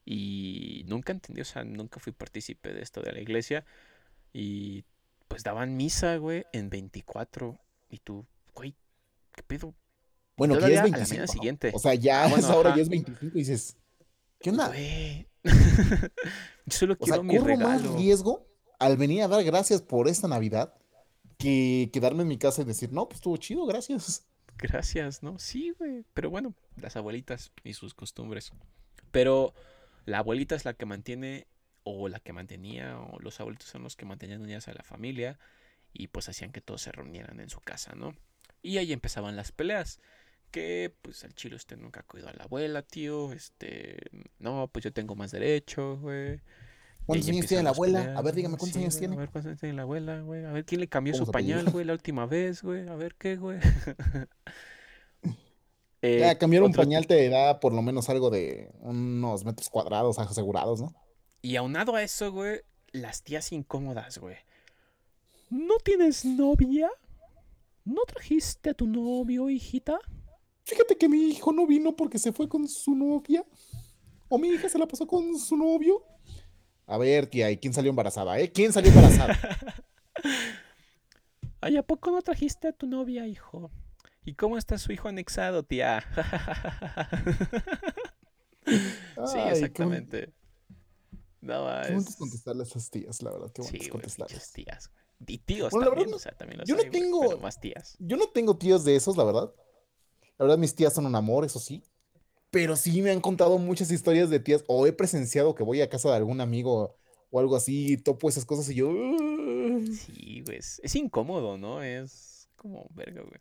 Y 0.05 0.85
nunca 0.87 1.13
entendí, 1.13 1.41
o 1.41 1.45
sea, 1.45 1.63
nunca 1.63 1.99
fui 1.99 2.13
partícipe 2.13 2.73
de 2.73 2.81
esto 2.81 3.01
de 3.01 3.11
la 3.11 3.21
iglesia. 3.21 3.65
Y 4.33 4.85
pues 5.27 5.43
daban 5.43 5.75
misa, 5.77 6.17
güey, 6.17 6.45
en 6.53 6.69
24. 6.69 7.57
Y 7.89 7.99
tú, 7.99 8.25
güey, 8.53 8.75
¿qué 9.33 9.43
pedo? 9.43 9.73
Bueno, 10.37 10.57
que 10.59 10.73
es 10.73 10.83
25. 10.83 11.27
siguiente. 11.27 11.71
O 11.73 11.79
sea, 11.79 11.95
ya 11.95 12.25
ah, 12.25 12.27
esa 12.27 12.75
ya 12.75 12.81
es 12.81 12.89
25 12.89 13.37
y 13.37 13.39
dices, 13.39 13.77
¿qué 14.39 14.49
onda? 14.49 14.67
Güey. 14.67 15.27
Yo 16.65 16.77
solo 16.77 16.97
quiero 16.97 17.23
mi 17.23 17.37
regalo. 17.37 17.67
más 17.67 17.81
riesgo 17.95 18.47
al 18.79 18.97
venir 18.97 19.23
a 19.23 19.27
dar 19.27 19.43
gracias 19.43 19.81
por 19.81 20.07
esta 20.07 20.27
Navidad 20.27 20.73
que 21.37 21.89
quedarme 21.93 22.23
en 22.23 22.29
mi 22.29 22.37
casa 22.37 22.61
y 22.61 22.65
decir, 22.65 22.91
no, 22.91 23.07
pues 23.07 23.17
estuvo 23.17 23.37
chido, 23.37 23.65
gracias. 23.65 24.25
Gracias, 24.57 25.21
¿no? 25.21 25.37
Sí, 25.37 25.73
güey. 25.77 26.05
Pero 26.13 26.29
bueno, 26.29 26.53
las 26.77 26.95
abuelitas 26.95 27.51
y 27.63 27.73
sus 27.73 27.93
costumbres. 27.93 28.51
Pero 29.11 29.53
la 30.05 30.19
abuelita 30.19 30.55
es 30.55 30.65
la 30.65 30.73
que 30.73 30.85
mantiene, 30.85 31.47
o 31.83 32.07
la 32.07 32.19
que 32.19 32.33
mantenía, 32.33 32.99
o 32.99 33.19
los 33.19 33.39
abuelitos 33.39 33.67
son 33.67 33.83
los 33.83 33.95
que 33.95 34.05
mantenían 34.05 34.41
unidas 34.41 34.67
a 34.67 34.73
la 34.73 34.83
familia, 34.83 35.39
y 35.93 36.07
pues 36.07 36.29
hacían 36.29 36.51
que 36.51 36.61
todos 36.61 36.81
se 36.81 36.91
reunieran 36.91 37.39
en 37.39 37.49
su 37.49 37.59
casa, 37.59 37.95
¿no? 37.95 38.15
Y 38.61 38.77
ahí 38.77 38.93
empezaban 38.93 39.35
las 39.35 39.51
peleas. 39.51 39.99
Que 40.55 40.95
pues 41.01 41.21
el 41.25 41.35
chilo 41.35 41.57
este 41.57 41.75
nunca 41.75 42.01
cuidó 42.03 42.29
a 42.29 42.33
la 42.33 42.45
abuela, 42.45 42.81
tío. 42.81 43.33
Este, 43.33 43.97
no, 44.39 44.69
pues 44.71 44.85
yo 44.85 44.93
tengo 44.93 45.13
más 45.13 45.31
derecho, 45.31 45.97
güey. 45.97 46.39
¿Cuántos 47.05 47.27
años 47.27 47.45
tiene 47.47 47.63
la 47.63 47.71
abuela? 47.71 48.13
A 48.15 48.21
ver, 48.21 48.35
dígame 48.35 48.55
cuántos 48.55 48.77
años 48.77 48.97
tiene. 48.97 49.15
A 49.15 49.17
ver 49.17 49.29
cuántos 49.31 49.49
años 49.49 49.59
tiene 49.59 49.75
la 49.75 49.81
abuela, 49.81 50.21
güey. 50.21 50.45
A 50.45 50.53
ver 50.53 50.63
quién 50.63 50.79
le 50.79 50.87
cambió 50.87 51.13
su 51.13 51.29
pañal, 51.29 51.69
güey, 51.71 51.83
la 51.83 51.91
última 51.91 52.25
vez, 52.25 52.63
güey. 52.63 52.87
A 52.87 52.95
ver 52.95 53.15
qué, 53.15 53.35
güey. 53.35 53.59
Eh, 56.01 56.19
ya, 56.19 56.37
cambiar 56.37 56.61
un 56.61 56.71
pañal 56.71 57.07
te 57.07 57.29
da 57.29 57.59
por 57.59 57.73
lo 57.73 57.81
menos 57.81 58.09
algo 58.09 58.29
de 58.29 58.69
unos 58.81 59.43
metros 59.43 59.69
cuadrados 59.69 60.19
asegurados, 60.19 60.79
¿no? 60.79 60.93
Y 61.41 61.55
aunado 61.55 61.95
a 61.95 62.03
eso, 62.03 62.31
güey, 62.31 62.61
las 62.91 63.23
tías 63.23 63.51
incómodas, 63.51 64.19
güey. 64.19 64.35
¿No 65.49 65.77
tienes 65.83 66.23
novia? 66.23 66.91
¿No 67.85 68.01
trajiste 68.05 68.69
a 68.69 68.73
tu 68.75 68.85
novio, 68.85 69.49
hijita? 69.49 69.97
Fíjate 70.65 70.97
que 70.97 71.07
mi 71.07 71.29
hijo 71.29 71.53
no 71.53 71.67
vino 71.67 71.95
porque 71.95 72.17
se 72.17 72.31
fue 72.31 72.49
con 72.49 72.67
su 72.67 72.95
novia. 72.95 73.45
O 74.27 74.39
mi 74.39 74.49
hija 74.49 74.67
se 74.67 74.79
la 74.79 74.87
pasó 74.87 75.05
con 75.05 75.37
su 75.37 75.55
novio. 75.55 76.03
A 76.87 76.97
ver, 76.97 77.27
tía, 77.27 77.51
¿y 77.51 77.57
quién 77.57 77.73
salió 77.73 77.91
embarazada, 77.91 78.39
eh? 78.39 78.51
¿Quién 78.51 78.73
salió 78.73 78.91
embarazada? 78.91 79.35
Ay, 81.61 81.77
¿a 81.77 81.83
poco 81.83 82.11
no 82.11 82.21
trajiste 82.21 82.67
a 82.67 82.73
tu 82.73 82.87
novia, 82.87 83.27
hijo? 83.27 83.71
¿Y 84.23 84.33
cómo 84.33 84.57
está 84.57 84.79
su 84.79 84.91
hijo 84.91 85.07
anexado, 85.07 85.63
tía? 85.63 86.03
sí, 88.65 89.39
exactamente. 89.51 90.33
No, 91.41 91.79
es... 91.81 92.15
contestarle 92.15 92.63
a 92.63 92.65
esas 92.65 92.89
tías, 92.89 93.21
la 93.21 93.31
verdad. 93.31 93.51
Qué 93.53 93.63
sí, 93.63 93.87
contestarles. 93.87 94.51
tías. 94.51 94.91
Y 95.27 95.37
tíos 95.37 95.71
también, 95.71 96.11
o 96.11 96.19
sea, 96.19 96.31
también 96.33 96.59
los 96.59 96.67
yo 96.67 96.75
no 96.75 96.83
tengo, 96.89 97.37
más 97.37 97.59
tías. 97.59 97.95
Yo 97.99 98.17
no 98.17 98.27
tengo 98.29 98.57
tíos 98.57 98.83
de 98.83 98.95
esos, 98.95 99.15
la 99.15 99.23
verdad. 99.23 99.53
La 100.37 100.45
verdad, 100.45 100.57
mis 100.57 100.75
tías 100.75 100.93
son 100.93 101.05
un 101.05 101.15
amor, 101.15 101.45
eso 101.45 101.59
sí. 101.59 101.83
Pero 102.51 102.75
sí 102.75 103.01
me 103.01 103.11
han 103.11 103.21
contado 103.21 103.57
muchas 103.57 103.91
historias 103.91 104.29
de 104.29 104.39
tías, 104.39 104.63
o 104.67 104.87
he 104.87 104.93
presenciado 104.93 105.55
que 105.55 105.63
voy 105.63 105.81
a 105.81 105.89
casa 105.89 106.09
de 106.09 106.15
algún 106.15 106.41
amigo 106.41 106.95
o 107.31 107.39
algo 107.39 107.55
así, 107.55 107.93
y 107.93 107.97
topo 107.97 108.29
esas 108.29 108.45
cosas 108.45 108.69
y 108.69 108.75
yo. 108.75 108.91
Sí, 109.93 110.41
güey. 110.45 110.57
Es 110.57 110.95
incómodo, 110.95 111.57
¿no? 111.57 111.83
Es 111.83 112.49
como 112.55 112.87
verga, 112.93 113.21
güey. 113.21 113.39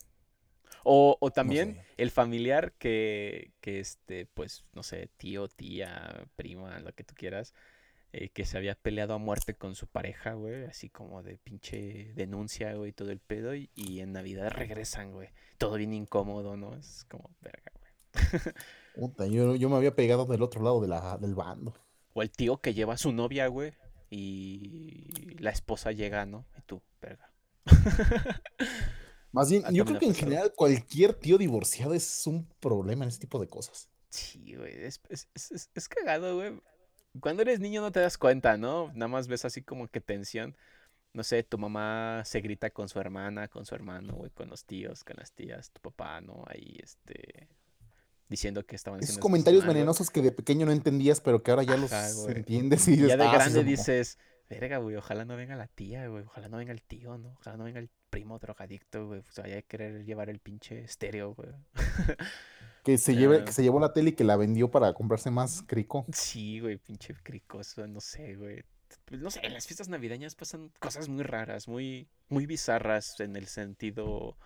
O, 0.84 1.16
también 1.34 1.80
el 1.96 2.10
familiar 2.10 2.72
que, 2.72 3.52
que, 3.60 3.80
este, 3.80 4.26
pues, 4.26 4.64
no 4.74 4.82
sé, 4.82 5.08
tío, 5.16 5.48
tía, 5.48 6.26
prima, 6.36 6.78
lo 6.80 6.92
que 6.92 7.04
tú 7.04 7.14
quieras, 7.16 7.54
eh, 8.16 8.28
que 8.28 8.44
se 8.44 8.56
había 8.56 8.76
peleado 8.76 9.14
a 9.14 9.18
muerte 9.18 9.54
con 9.54 9.74
su 9.74 9.88
pareja, 9.88 10.34
güey, 10.34 10.66
así 10.66 10.88
como 10.88 11.24
de 11.24 11.36
pinche 11.36 12.12
denuncia, 12.14 12.72
güey, 12.74 12.92
todo 12.92 13.10
el 13.10 13.18
pedo, 13.18 13.56
y, 13.56 13.68
en 13.74 14.12
Navidad 14.12 14.52
regresan, 14.52 15.10
güey. 15.10 15.30
Todo 15.58 15.74
bien 15.74 15.92
incómodo, 15.92 16.56
¿no? 16.56 16.76
Es 16.76 17.04
como, 17.10 17.34
verga, 17.40 17.72
güey. 17.74 18.54
Puta, 18.94 19.26
yo, 19.26 19.56
yo, 19.56 19.68
me 19.68 19.74
había 19.74 19.96
pegado 19.96 20.26
del 20.26 20.42
otro 20.42 20.62
lado 20.62 20.80
de 20.80 20.86
la, 20.86 21.18
del 21.18 21.34
bando. 21.34 21.74
O 22.12 22.22
el 22.22 22.30
tío 22.30 22.58
que 22.58 22.72
lleva 22.72 22.94
a 22.94 22.98
su 22.98 23.12
novia, 23.12 23.48
güey, 23.48 23.72
y 24.10 25.34
la 25.40 25.50
esposa 25.50 25.90
llega, 25.90 26.24
¿no? 26.24 26.46
Y 26.56 26.62
tú, 26.62 26.80
verga. 27.02 27.32
Más 29.32 29.50
bien, 29.50 29.64
yo 29.72 29.84
creo 29.84 29.98
que 29.98 30.06
en 30.06 30.14
general 30.14 30.52
cualquier 30.54 31.14
tío 31.14 31.36
divorciado 31.36 31.94
es 31.94 32.28
un 32.28 32.46
problema 32.60 33.02
en 33.02 33.08
este 33.08 33.22
tipo 33.22 33.40
de 33.40 33.48
cosas. 33.48 33.88
Sí, 34.08 34.54
güey, 34.54 34.84
es, 34.84 35.00
es, 35.10 35.88
cagado, 35.88 36.36
güey. 36.36 36.52
Cuando 37.20 37.42
eres 37.42 37.60
niño 37.60 37.80
no 37.80 37.92
te 37.92 38.00
das 38.00 38.18
cuenta, 38.18 38.56
¿no? 38.56 38.90
Nada 38.94 39.08
más 39.08 39.28
ves 39.28 39.44
así 39.44 39.62
como 39.62 39.88
que 39.88 40.00
tensión. 40.00 40.56
No 41.12 41.22
sé, 41.22 41.44
tu 41.44 41.58
mamá 41.58 42.22
se 42.24 42.40
grita 42.40 42.70
con 42.70 42.88
su 42.88 42.98
hermana, 42.98 43.46
con 43.48 43.64
su 43.66 43.74
hermano, 43.74 44.14
güey, 44.14 44.30
con 44.32 44.48
los 44.48 44.64
tíos, 44.64 45.04
con 45.04 45.16
las 45.16 45.32
tías, 45.32 45.70
tu 45.70 45.80
papá, 45.80 46.20
¿no? 46.20 46.44
Ahí, 46.48 46.76
este, 46.82 47.48
diciendo 48.28 48.66
que 48.66 48.74
estaban 48.74 49.00
Esos 49.00 49.18
comentarios 49.18 49.64
venenosos 49.64 50.10
que 50.10 50.22
de 50.22 50.32
pequeño 50.32 50.66
no 50.66 50.72
entendías, 50.72 51.20
pero 51.20 51.42
que 51.42 51.52
ahora 51.52 51.62
ya 51.62 51.76
los 51.76 51.92
entiendes 52.28 52.88
y 52.88 52.96
Ya 52.96 53.16
de 53.16 53.24
ah, 53.24 53.32
grande 53.32 53.62
dices, 53.62 54.18
verga, 54.50 54.78
güey, 54.78 54.96
ojalá 54.96 55.24
no 55.24 55.36
venga 55.36 55.54
la 55.54 55.68
tía, 55.68 56.08
güey, 56.08 56.24
ojalá 56.24 56.48
no 56.48 56.56
venga 56.56 56.72
el 56.72 56.82
tío, 56.82 57.16
¿no? 57.16 57.32
Ojalá 57.34 57.56
no 57.56 57.64
venga 57.64 57.78
el 57.78 57.90
primo 58.10 58.38
drogadicto, 58.38 59.06
güey, 59.06 59.20
pues 59.22 59.36
vaya 59.38 59.58
a 59.58 59.62
querer 59.62 60.04
llevar 60.04 60.30
el 60.30 60.40
pinche 60.40 60.82
estéreo, 60.82 61.34
güey. 61.34 61.50
que 62.84 62.98
se 62.98 63.16
lleve, 63.16 63.44
que 63.44 63.52
se 63.52 63.62
llevó 63.62 63.80
la 63.80 63.92
tele 63.92 64.10
y 64.10 64.12
que 64.12 64.24
la 64.24 64.36
vendió 64.36 64.70
para 64.70 64.92
comprarse 64.92 65.30
más 65.30 65.62
crico. 65.66 66.04
Sí, 66.12 66.60
güey, 66.60 66.76
pinche 66.76 67.14
cricoso, 67.14 67.86
no 67.86 68.00
sé, 68.00 68.36
güey. 68.36 68.62
Pues, 69.06 69.20
no 69.20 69.30
sé, 69.30 69.40
en 69.42 69.54
las 69.54 69.66
fiestas 69.66 69.88
navideñas 69.88 70.34
pasan 70.34 70.70
cosas 70.78 71.08
muy 71.08 71.24
raras, 71.24 71.66
muy, 71.66 72.08
muy 72.28 72.46
bizarras 72.46 73.18
en 73.20 73.36
el 73.36 73.46
sentido 73.46 74.36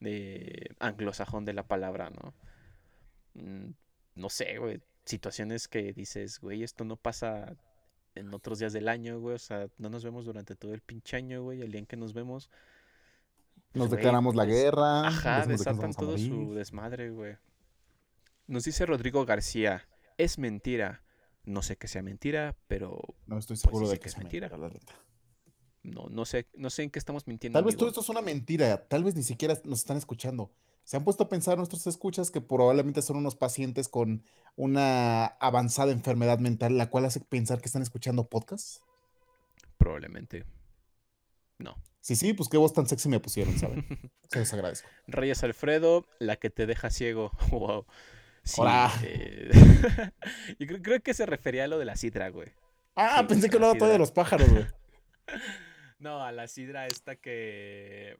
de 0.00 0.74
anglosajón 0.80 1.44
de 1.44 1.54
la 1.54 1.68
palabra, 1.68 2.10
¿no? 2.10 2.34
Mm, 3.34 3.70
no 4.16 4.28
sé, 4.28 4.58
güey. 4.58 4.82
Situaciones 5.04 5.68
que 5.68 5.92
dices, 5.92 6.40
güey, 6.40 6.64
esto 6.64 6.84
no 6.84 6.96
pasa 6.96 7.56
en 8.16 8.34
otros 8.34 8.58
días 8.58 8.72
del 8.72 8.88
año, 8.88 9.20
güey. 9.20 9.36
O 9.36 9.38
sea, 9.38 9.68
no 9.78 9.88
nos 9.88 10.04
vemos 10.04 10.24
durante 10.24 10.56
todo 10.56 10.74
el 10.74 10.80
pinche 10.80 11.16
año, 11.16 11.42
güey. 11.42 11.62
El 11.62 11.70
día 11.70 11.78
en 11.78 11.86
que 11.86 11.96
nos 11.96 12.12
vemos, 12.12 12.50
nos 13.72 13.90
declaramos 13.90 14.34
la 14.34 14.46
guerra. 14.46 15.06
Ajá, 15.06 15.46
desatan 15.46 15.92
todo 15.94 16.18
su 16.18 16.54
desmadre, 16.54 17.10
güey. 17.10 17.36
Nos 18.46 18.64
dice 18.64 18.86
Rodrigo 18.86 19.24
García, 19.24 19.88
es 20.18 20.38
mentira. 20.38 21.02
No 21.44 21.62
sé 21.62 21.76
que 21.76 21.88
sea 21.88 22.02
mentira, 22.02 22.56
pero... 22.68 23.00
No 23.26 23.38
estoy 23.38 23.54
pues, 23.54 23.62
seguro 23.62 23.88
de 23.88 23.98
que, 23.98 24.08
es 24.08 24.16
mentira. 24.16 24.50
No, 25.82 26.08
no 26.08 26.24
sé, 26.24 26.48
no 26.54 26.70
sé 26.70 26.82
en 26.82 26.90
qué 26.90 26.98
estamos 26.98 27.26
mintiendo. 27.26 27.58
Tal 27.58 27.64
vez 27.64 27.76
todo 27.76 27.88
esto 27.88 28.00
es 28.00 28.08
una 28.08 28.22
mentira, 28.22 28.88
tal 28.88 29.04
vez 29.04 29.14
ni 29.14 29.22
siquiera 29.22 29.54
nos 29.64 29.80
están 29.80 29.98
escuchando. 29.98 30.50
¿Se 30.84 30.96
han 30.96 31.04
puesto 31.04 31.24
a 31.24 31.28
pensar 31.28 31.56
nuestros 31.56 31.86
escuchas 31.86 32.30
que 32.30 32.40
probablemente 32.40 33.02
son 33.02 33.16
unos 33.16 33.36
pacientes 33.36 33.88
con 33.88 34.24
una 34.56 35.26
avanzada 35.26 35.92
enfermedad 35.92 36.38
mental, 36.38 36.76
la 36.76 36.90
cual 36.90 37.06
hace 37.06 37.20
pensar 37.20 37.60
que 37.60 37.66
están 37.66 37.82
escuchando 37.82 38.28
podcasts? 38.28 38.82
Probablemente. 39.78 40.44
No. 41.58 41.76
Sí, 42.00 42.16
sí, 42.16 42.34
pues 42.34 42.50
qué 42.50 42.58
voz 42.58 42.74
tan 42.74 42.86
sexy 42.86 43.08
me 43.08 43.20
pusieron, 43.20 43.58
¿saben? 43.58 43.86
Se 44.30 44.38
los 44.38 44.52
agradezco. 44.52 44.88
Reyes 45.06 45.42
Alfredo, 45.42 46.06
la 46.18 46.36
que 46.36 46.50
te 46.50 46.66
deja 46.66 46.90
ciego. 46.90 47.30
wow. 47.50 47.86
Sí, 48.44 48.60
eh, 49.02 49.50
Yo 50.58 50.82
creo, 50.82 51.00
que 51.00 51.14
se 51.14 51.26
refería 51.26 51.64
a 51.64 51.66
lo 51.66 51.78
de 51.78 51.84
la 51.84 51.96
sidra, 51.96 52.28
güey. 52.28 52.52
Ah, 52.94 53.24
pensé 53.26 53.48
que 53.48 53.56
hablaba 53.56 53.76
todo 53.76 53.88
de 53.88 53.98
los 53.98 54.12
pájaros, 54.12 54.48
güey. 54.50 54.66
no, 55.98 56.22
a 56.22 56.32
la 56.32 56.46
sidra 56.46 56.86
esta 56.86 57.16
que. 57.16 58.18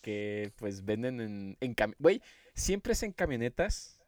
Que 0.00 0.52
pues 0.56 0.84
venden 0.84 1.20
en. 1.20 1.56
en 1.60 1.76
güey, 1.98 2.22
siempre 2.54 2.92
es 2.92 3.02
en 3.02 3.12
camionetas 3.12 3.98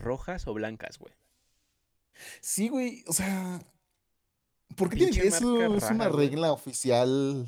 rojas 0.00 0.46
o 0.46 0.54
blancas, 0.54 0.98
güey. 0.98 1.14
Sí, 2.40 2.68
güey, 2.68 3.04
o 3.06 3.12
sea. 3.12 3.60
¿Por 4.76 4.88
qué 4.88 4.96
tiene 4.96 5.28
eso? 5.28 5.76
Es 5.76 5.90
una 5.90 6.08
regla 6.08 6.52
oficial 6.52 7.46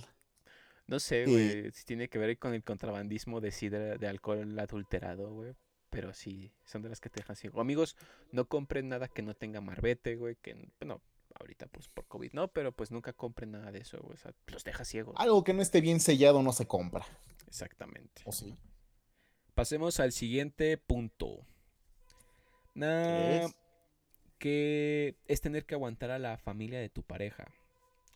no 0.86 1.00
sé, 1.00 1.24
güey, 1.24 1.70
si 1.72 1.84
tiene 1.84 2.08
que 2.08 2.18
ver 2.18 2.38
con 2.38 2.52
el 2.52 2.62
contrabandismo 2.62 3.40
de 3.40 3.50
sidra, 3.50 3.96
de 3.96 4.06
alcohol 4.06 4.58
adulterado, 4.58 5.32
güey. 5.32 5.54
Pero 5.94 6.12
sí, 6.12 6.50
son 6.64 6.82
de 6.82 6.88
las 6.88 7.00
que 7.00 7.08
te 7.08 7.20
dejan 7.20 7.36
ciego. 7.36 7.60
Amigos, 7.60 7.96
no 8.32 8.48
compren 8.48 8.88
nada 8.88 9.06
que 9.06 9.22
no 9.22 9.34
tenga 9.34 9.60
marbete, 9.60 10.16
güey. 10.16 10.34
Que, 10.42 10.56
bueno, 10.80 11.00
ahorita 11.38 11.68
pues 11.68 11.86
por 11.86 12.04
COVID 12.06 12.32
no, 12.32 12.48
pero 12.48 12.72
pues 12.72 12.90
nunca 12.90 13.12
compren 13.12 13.52
nada 13.52 13.70
de 13.70 13.78
eso, 13.78 14.00
güey. 14.00 14.14
O 14.14 14.16
sea, 14.16 14.34
los 14.48 14.64
deja 14.64 14.84
ciegos. 14.84 15.14
Algo 15.18 15.44
que 15.44 15.54
no 15.54 15.62
esté 15.62 15.80
bien 15.80 16.00
sellado 16.00 16.42
no 16.42 16.52
se 16.52 16.66
compra. 16.66 17.06
Exactamente. 17.46 18.22
¿O 18.24 18.32
sí? 18.32 18.56
Pasemos 19.54 20.00
al 20.00 20.10
siguiente 20.10 20.78
punto. 20.78 21.46
¿Qué 22.74 23.44
es? 23.44 23.54
Que 24.38 25.16
es 25.26 25.40
tener 25.40 25.64
que 25.64 25.76
aguantar 25.76 26.10
a 26.10 26.18
la 26.18 26.38
familia 26.38 26.80
de 26.80 26.88
tu 26.88 27.04
pareja. 27.04 27.46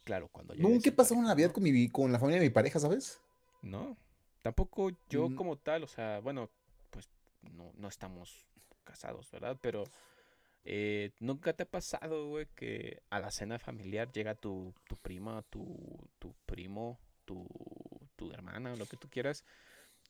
Claro, 0.03 0.26
cuando 0.33 0.55
ya. 0.55 0.62
Nunca 0.62 0.89
he 0.89 0.93
pasado 0.93 1.20
una 1.20 1.29
Navidad 1.29 1.53
con, 1.53 1.62
mi, 1.62 1.89
con 1.89 2.11
la 2.11 2.18
familia 2.18 2.41
de 2.41 2.49
mi 2.49 2.53
pareja, 2.53 2.81
¿sabes? 2.81 3.20
No. 3.62 3.97
Tampoco 4.43 4.91
yo 5.09 5.29
mm. 5.29 5.37
como 5.37 5.59
tal, 5.59 5.85
o 5.85 5.87
sea, 5.87 6.18
bueno, 6.18 6.51
no, 7.53 7.72
no 7.76 7.88
estamos 7.88 8.46
casados, 8.84 9.30
¿verdad? 9.30 9.59
Pero 9.61 9.84
eh, 10.70 11.12
¿Nunca 11.20 11.55
te 11.55 11.62
ha 11.62 11.70
pasado, 11.70 12.28
güey, 12.28 12.46
que 12.55 13.03
a 13.09 13.20
la 13.20 13.30
cena 13.30 13.59
familiar 13.59 14.12
llega 14.12 14.34
tu, 14.34 14.74
tu 14.86 14.96
prima, 14.96 15.42
tu, 15.49 16.11
tu 16.18 16.34
primo, 16.44 17.01
tu, 17.24 17.46
tu 18.16 18.30
hermana, 18.32 18.76
lo 18.76 18.84
que 18.84 18.99
tú 18.99 19.09
quieras, 19.09 19.46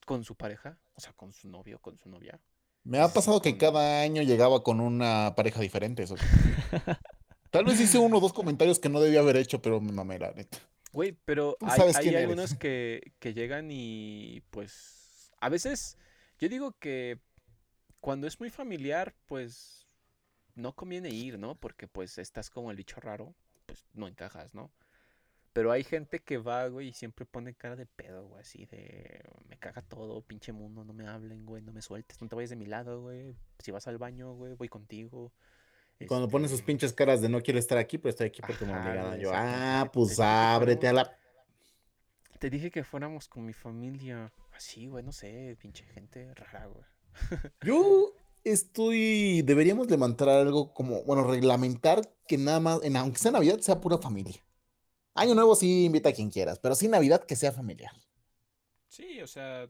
con 0.04 0.24
su 0.24 0.34
pareja? 0.34 0.76
O 0.94 1.00
sea, 1.00 1.12
con 1.12 1.32
su 1.32 1.48
novio, 1.48 1.78
con 1.80 1.96
su 1.96 2.08
novia. 2.08 2.40
Me 2.82 2.98
ha 2.98 3.06
pasado 3.06 3.40
que 3.40 3.56
cada 3.56 4.02
año 4.02 4.22
llegaba 4.22 4.64
con 4.64 4.80
una 4.80 5.34
pareja 5.36 5.60
diferente. 5.60 6.02
Eso. 6.02 6.16
Tal 7.50 7.64
vez 7.64 7.80
hice 7.80 7.98
uno 7.98 8.18
o 8.18 8.20
dos 8.20 8.32
comentarios 8.32 8.80
que 8.80 8.88
no 8.88 9.00
debía 9.00 9.20
haber 9.20 9.36
hecho, 9.36 9.62
pero 9.62 9.80
me 9.80 9.92
mamé 9.92 10.18
la 10.18 10.32
neta. 10.32 10.58
Güey, 10.92 11.16
pero 11.24 11.56
hay, 11.60 11.92
hay 11.94 12.16
algunos 12.16 12.54
que, 12.54 13.12
que 13.20 13.32
llegan 13.32 13.68
y 13.70 14.42
pues 14.50 15.30
a 15.40 15.50
veces 15.50 15.98
yo 16.40 16.48
digo 16.48 16.72
que 16.80 17.20
cuando 18.00 18.26
es 18.26 18.38
muy 18.40 18.50
familiar, 18.50 19.14
pues 19.26 19.86
no 20.54 20.74
conviene 20.74 21.10
ir, 21.10 21.38
¿no? 21.38 21.54
Porque 21.54 21.86
pues 21.86 22.18
estás 22.18 22.50
como 22.50 22.70
el 22.70 22.76
bicho 22.76 23.00
raro, 23.00 23.34
pues 23.66 23.86
no 23.94 24.08
encajas, 24.08 24.54
¿no? 24.54 24.70
Pero 25.52 25.72
hay 25.72 25.82
gente 25.82 26.20
que 26.20 26.38
va, 26.38 26.68
güey, 26.68 26.88
y 26.88 26.92
siempre 26.92 27.26
pone 27.26 27.54
cara 27.54 27.74
de 27.74 27.86
pedo, 27.86 28.26
güey, 28.28 28.42
así 28.42 28.66
de 28.66 29.24
me 29.48 29.56
caga 29.56 29.82
todo, 29.82 30.20
pinche 30.22 30.52
mundo, 30.52 30.84
no 30.84 30.92
me 30.92 31.08
hablen, 31.08 31.46
güey, 31.46 31.62
no 31.62 31.72
me 31.72 31.82
sueltes, 31.82 32.20
no 32.20 32.28
te 32.28 32.36
vayas 32.36 32.50
de 32.50 32.56
mi 32.56 32.66
lado, 32.66 33.00
güey. 33.00 33.34
Si 33.58 33.70
vas 33.70 33.88
al 33.88 33.98
baño, 33.98 34.34
güey, 34.34 34.54
voy 34.54 34.68
contigo. 34.68 35.32
Cuando 36.06 36.28
pones 36.28 36.50
sus 36.50 36.60
este 36.60 36.66
pinches 36.66 36.92
caras 36.92 37.20
de 37.20 37.28
no 37.28 37.40
quiero 37.40 37.58
estar 37.58 37.76
aquí, 37.76 37.98
pero 37.98 38.10
estoy 38.10 38.28
aquí 38.28 38.40
porque 38.40 38.64
me 38.64 38.72
obligaron. 38.72 39.18
Yo, 39.18 39.32
ah, 39.34 39.90
pues 39.92 40.20
ábrete 40.20 40.86
a 40.86 40.92
la. 40.92 41.18
Te 42.38 42.50
dije 42.50 42.70
que 42.70 42.84
fuéramos 42.84 43.26
con 43.26 43.44
mi 43.44 43.52
familia. 43.52 44.32
Así, 44.52 44.86
güey, 44.86 45.02
no 45.02 45.10
sé, 45.10 45.56
pinche 45.60 45.84
gente 45.86 46.32
rara, 46.34 46.66
güey. 46.66 46.84
Yo 47.62 48.14
estoy. 48.44 49.42
Deberíamos 49.42 49.90
levantar 49.90 50.28
algo 50.28 50.72
como, 50.74 51.02
bueno, 51.04 51.24
reglamentar 51.24 52.02
que 52.26 52.38
nada 52.38 52.60
más, 52.60 52.80
aunque 52.96 53.18
sea 53.18 53.32
Navidad, 53.32 53.58
sea 53.60 53.80
pura 53.80 53.98
familia. 53.98 54.42
Año 55.14 55.34
Nuevo 55.34 55.56
sí 55.56 55.84
invita 55.84 56.10
a 56.10 56.12
quien 56.12 56.30
quieras, 56.30 56.58
pero 56.60 56.74
sí 56.74 56.86
Navidad 56.86 57.24
que 57.24 57.34
sea 57.34 57.50
familiar. 57.50 57.92
Sí, 58.88 59.20
o 59.20 59.26
sea, 59.26 59.68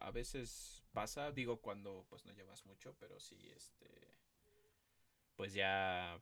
a, 0.00 0.10
veces 0.12 0.84
pasa, 0.92 1.32
digo, 1.32 1.60
cuando 1.60 2.06
pues 2.08 2.24
no 2.24 2.32
llevas 2.32 2.64
mucho, 2.66 2.94
pero 2.98 3.18
sí, 3.18 3.36
este. 3.54 3.86
Pues 5.34 5.52
ya. 5.52 6.20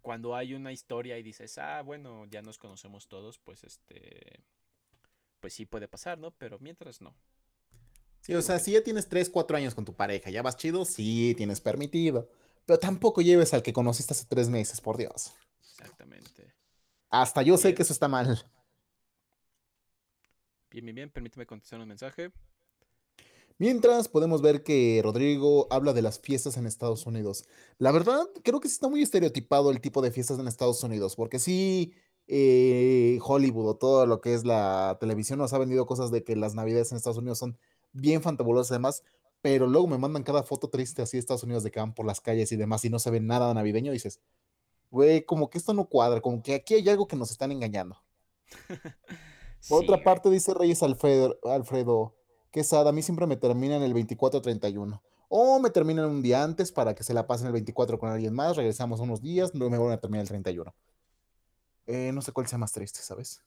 Cuando 0.00 0.34
hay 0.34 0.54
una 0.54 0.72
historia 0.72 1.18
y 1.18 1.22
dices, 1.22 1.58
ah, 1.58 1.82
bueno, 1.82 2.24
ya 2.26 2.40
nos 2.40 2.58
conocemos 2.58 3.08
todos, 3.08 3.38
pues 3.38 3.64
este. 3.64 4.44
Pues 5.40 5.54
sí 5.54 5.66
puede 5.66 5.88
pasar, 5.88 6.18
¿no? 6.18 6.30
Pero 6.30 6.58
mientras 6.60 7.00
no. 7.00 7.14
Sí, 8.20 8.34
o 8.34 8.42
sea, 8.42 8.58
si 8.58 8.72
ya 8.72 8.82
tienes 8.82 9.08
3, 9.08 9.30
4 9.30 9.56
años 9.56 9.74
con 9.74 9.84
tu 9.84 9.94
pareja, 9.94 10.30
ya 10.30 10.42
vas 10.42 10.56
chido, 10.56 10.84
sí, 10.84 11.34
tienes 11.36 11.60
permitido. 11.60 12.28
Pero 12.66 12.78
tampoco 12.78 13.22
lleves 13.22 13.54
al 13.54 13.62
que 13.62 13.72
conociste 13.72 14.12
hace 14.12 14.26
3 14.26 14.48
meses, 14.50 14.80
por 14.80 14.96
Dios. 14.96 15.32
Exactamente. 15.60 16.54
Hasta 17.08 17.42
yo 17.42 17.56
sé 17.56 17.74
que 17.74 17.82
eso 17.82 17.92
está 17.92 18.08
mal. 18.08 18.44
Bien, 20.70 20.84
bien, 20.84 20.94
bien. 20.94 21.10
Permíteme 21.10 21.46
contestar 21.46 21.80
un 21.80 21.88
mensaje. 21.88 22.30
Mientras 23.58 24.08
podemos 24.08 24.40
ver 24.40 24.62
que 24.62 25.00
Rodrigo 25.02 25.66
habla 25.70 25.92
de 25.92 26.00
las 26.00 26.18
fiestas 26.18 26.56
en 26.56 26.66
Estados 26.66 27.04
Unidos. 27.06 27.44
La 27.78 27.92
verdad, 27.92 28.26
creo 28.42 28.60
que 28.60 28.68
sí 28.68 28.74
está 28.74 28.88
muy 28.88 29.02
estereotipado 29.02 29.70
el 29.70 29.80
tipo 29.80 30.00
de 30.00 30.10
fiestas 30.10 30.38
en 30.38 30.48
Estados 30.48 30.82
Unidos, 30.82 31.14
porque 31.14 31.38
sí, 31.38 31.92
eh, 32.26 33.18
Hollywood 33.22 33.68
o 33.68 33.76
todo 33.76 34.06
lo 34.06 34.20
que 34.20 34.32
es 34.32 34.44
la 34.44 34.96
televisión 34.98 35.40
nos 35.40 35.52
ha 35.52 35.58
vendido 35.58 35.84
cosas 35.84 36.10
de 36.10 36.24
que 36.24 36.36
las 36.36 36.54
navidades 36.54 36.90
en 36.92 36.96
Estados 36.96 37.18
Unidos 37.18 37.38
son 37.38 37.58
bien 37.92 38.22
fantabulosas 38.22 38.72
además, 38.72 39.02
pero 39.42 39.66
luego 39.66 39.86
me 39.86 39.98
mandan 39.98 40.22
cada 40.22 40.42
foto 40.42 40.68
triste 40.68 41.02
así 41.02 41.16
de 41.16 41.20
Estados 41.20 41.42
Unidos 41.42 41.62
de 41.62 41.70
que 41.70 41.80
van 41.80 41.94
por 41.94 42.06
las 42.06 42.20
calles 42.20 42.52
y 42.52 42.56
demás 42.56 42.84
y 42.84 42.90
no 42.90 42.98
se 42.98 43.10
ve 43.10 43.20
nada 43.20 43.52
navideño 43.54 43.90
y 43.90 43.94
dices, 43.94 44.20
güey, 44.90 45.24
como 45.24 45.50
que 45.50 45.58
esto 45.58 45.72
no 45.72 45.86
cuadra, 45.88 46.20
como 46.20 46.42
que 46.42 46.54
aquí 46.54 46.74
hay 46.74 46.88
algo 46.88 47.06
que 47.06 47.16
nos 47.16 47.30
están 47.30 47.52
engañando. 47.52 47.96
Por 49.68 49.84
otra 49.84 50.02
parte, 50.02 50.30
dice 50.30 50.54
Reyes 50.54 50.82
Alfredo, 50.82 51.38
Alfredo 51.44 52.16
Quesada, 52.50 52.90
a 52.90 52.92
mí 52.92 53.02
siempre 53.02 53.26
me 53.26 53.36
terminan 53.36 53.82
el 53.82 53.94
24-31. 53.94 55.00
O 55.28 55.60
me 55.60 55.70
terminan 55.70 56.06
un 56.06 56.22
día 56.22 56.42
antes 56.42 56.72
para 56.72 56.94
que 56.94 57.04
se 57.04 57.14
la 57.14 57.26
pasen 57.26 57.46
el 57.46 57.52
24 57.52 57.98
con 57.98 58.10
alguien 58.10 58.34
más, 58.34 58.56
regresamos 58.56 58.98
unos 59.00 59.20
días, 59.20 59.54
luego 59.54 59.70
me 59.70 59.78
van 59.78 59.92
a 59.92 60.00
terminar 60.00 60.22
el 60.22 60.28
31. 60.28 60.74
Eh, 61.86 62.10
no 62.12 62.22
sé 62.22 62.32
cuál 62.32 62.48
sea 62.48 62.58
más 62.58 62.72
triste, 62.72 63.00
¿sabes? 63.00 63.42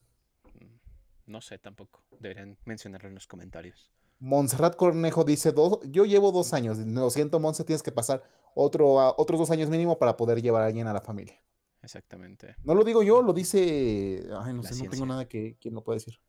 Mm, 0.60 1.32
no 1.32 1.42
sé 1.42 1.58
tampoco. 1.58 2.02
Deberían 2.20 2.58
mencionarlo 2.64 3.10
en 3.10 3.16
los 3.16 3.28
comentarios. 3.28 3.92
Montserrat 4.24 4.78
Cornejo 4.78 5.26
dice, 5.26 5.52
dos, 5.52 5.80
yo 5.84 6.06
llevo 6.06 6.32
dos 6.32 6.54
años, 6.54 6.78
lo 6.78 7.10
siento 7.10 7.42
Montse, 7.42 7.66
tienes 7.66 7.84
que 7.84 7.92
pasar 7.92 8.24
otro, 8.56 8.94
otros 9.18 9.38
dos 9.38 9.52
años 9.52 9.70
mínimo 9.70 10.00
para 10.00 10.16
poder 10.16 10.42
llevar 10.42 10.64
a 10.64 10.68
alguien 10.68 10.88
a 10.88 10.94
la 10.94 11.02
familia. 11.02 11.44
Exactamente. 11.82 12.56
No 12.64 12.74
lo 12.74 12.86
digo 12.86 13.04
yo, 13.04 13.22
lo 13.22 13.34
dice, 13.34 14.26
ay, 14.40 14.54
no 14.54 14.64
sé, 14.64 14.82
no 14.82 14.90
tengo 14.90 15.06
nada 15.06 15.28
que 15.28 15.58
quien 15.60 15.76
lo 15.76 15.84
pueda 15.84 15.98
decir. 15.98 16.22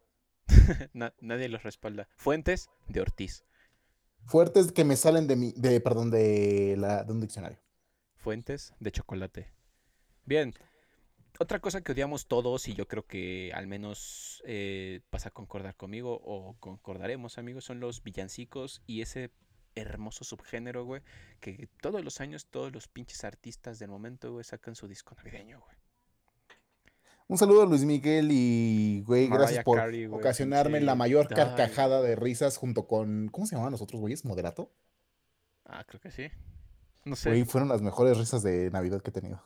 nadie 1.21 1.49
los 1.49 1.63
respalda. 1.63 2.09
Fuentes 2.17 2.69
de 2.89 3.01
Ortiz. 3.01 3.45
Fuertes 4.25 4.73
que 4.73 4.83
me 4.83 4.97
salen 4.97 5.29
de 5.29 5.37
mi, 5.37 5.53
de, 5.53 5.81
perdón, 5.81 6.11
de, 6.11 6.75
la, 6.77 7.05
de 7.05 7.13
un 7.13 7.21
diccionario. 7.21 7.61
Fuentes 8.17 8.75
de 8.81 8.91
chocolate. 8.91 9.53
Bien, 10.25 10.53
otra 11.39 11.61
cosa 11.61 11.83
que 11.83 11.93
odiamos 11.93 12.27
todos, 12.27 12.69
y 12.69 12.75
yo 12.75 12.87
creo 12.87 13.07
que 13.07 13.53
al 13.55 13.67
menos 13.67 14.43
eh, 14.47 15.01
vas 15.11 15.27
a 15.27 15.31
concordar 15.31 15.77
conmigo, 15.77 16.21
o 16.23 16.57
concordaremos, 16.61 17.39
amigos, 17.39 17.65
son 17.65 17.81
los 17.81 18.03
villancicos 18.03 18.83
y 18.87 19.03
ese 19.03 19.31
hermoso 19.75 20.25
subgénero, 20.25 20.85
güey, 20.85 21.03
que 21.41 21.69
todos 21.81 22.05
los 22.05 22.21
años 22.21 22.47
todos 22.47 22.73
los 22.73 22.89
pinches 22.89 23.25
artistas 23.25 23.79
del 23.79 23.91
momento, 23.91 24.33
güey, 24.33 24.45
sacan 24.45 24.75
su 24.75 24.87
disco 24.87 25.15
navideño, 25.17 25.61
güey. 25.61 25.77
Un 27.27 27.39
saludo 27.39 27.63
a 27.63 27.67
Luis 27.67 27.85
Miguel 27.85 28.29
y, 28.31 29.03
güey, 29.07 29.29
gracias 29.29 29.65
por 29.65 29.81
ocasionarme 30.11 30.81
la 30.83 30.95
mayor 30.95 31.27
carcajada 31.27 32.03
de 32.03 32.17
risas 32.17 32.59
junto 32.59 32.87
con, 32.87 33.29
¿cómo 33.29 33.47
se 33.47 33.53
llamaban 33.55 33.73
los 33.73 33.81
otros 33.81 34.01
güeyes? 34.01 34.27
¿Moderato? 34.27 34.71
Ah, 35.65 35.85
creo 35.89 36.01
que 36.01 36.11
sí. 36.11 36.31
No 37.05 37.17
sé. 37.17 37.31
Güey, 37.31 37.45
fueron 37.45 37.71
las 37.71 37.81
mejores 37.81 38.19
risas 38.19 38.43
de 38.43 38.71
Navidad 38.71 39.01
que 39.01 39.09
he 39.09 39.13
tenido. 39.13 39.43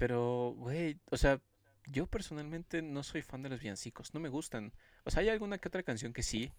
Pero, 0.00 0.54
güey, 0.56 0.98
o 1.10 1.18
sea, 1.18 1.42
yo 1.84 2.06
personalmente 2.06 2.80
no 2.80 3.02
soy 3.02 3.20
fan 3.20 3.42
de 3.42 3.50
los 3.50 3.60
villancicos, 3.60 4.14
no 4.14 4.20
me 4.20 4.30
gustan. 4.30 4.72
O 5.04 5.10
sea, 5.10 5.20
hay 5.20 5.28
alguna 5.28 5.58
que 5.58 5.68
otra 5.68 5.82
canción 5.82 6.14
que 6.14 6.22
sí, 6.22 6.50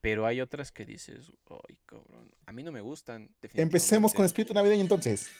pero 0.00 0.26
hay 0.26 0.40
otras 0.40 0.72
que 0.72 0.84
dices, 0.84 1.30
ay, 1.48 1.78
cabrón, 1.86 2.34
a 2.44 2.52
mí 2.52 2.64
no 2.64 2.72
me 2.72 2.80
gustan. 2.80 3.30
Empecemos 3.54 4.12
con 4.12 4.24
Espíritu 4.24 4.54
Navideño 4.54 4.82
entonces. 4.82 5.30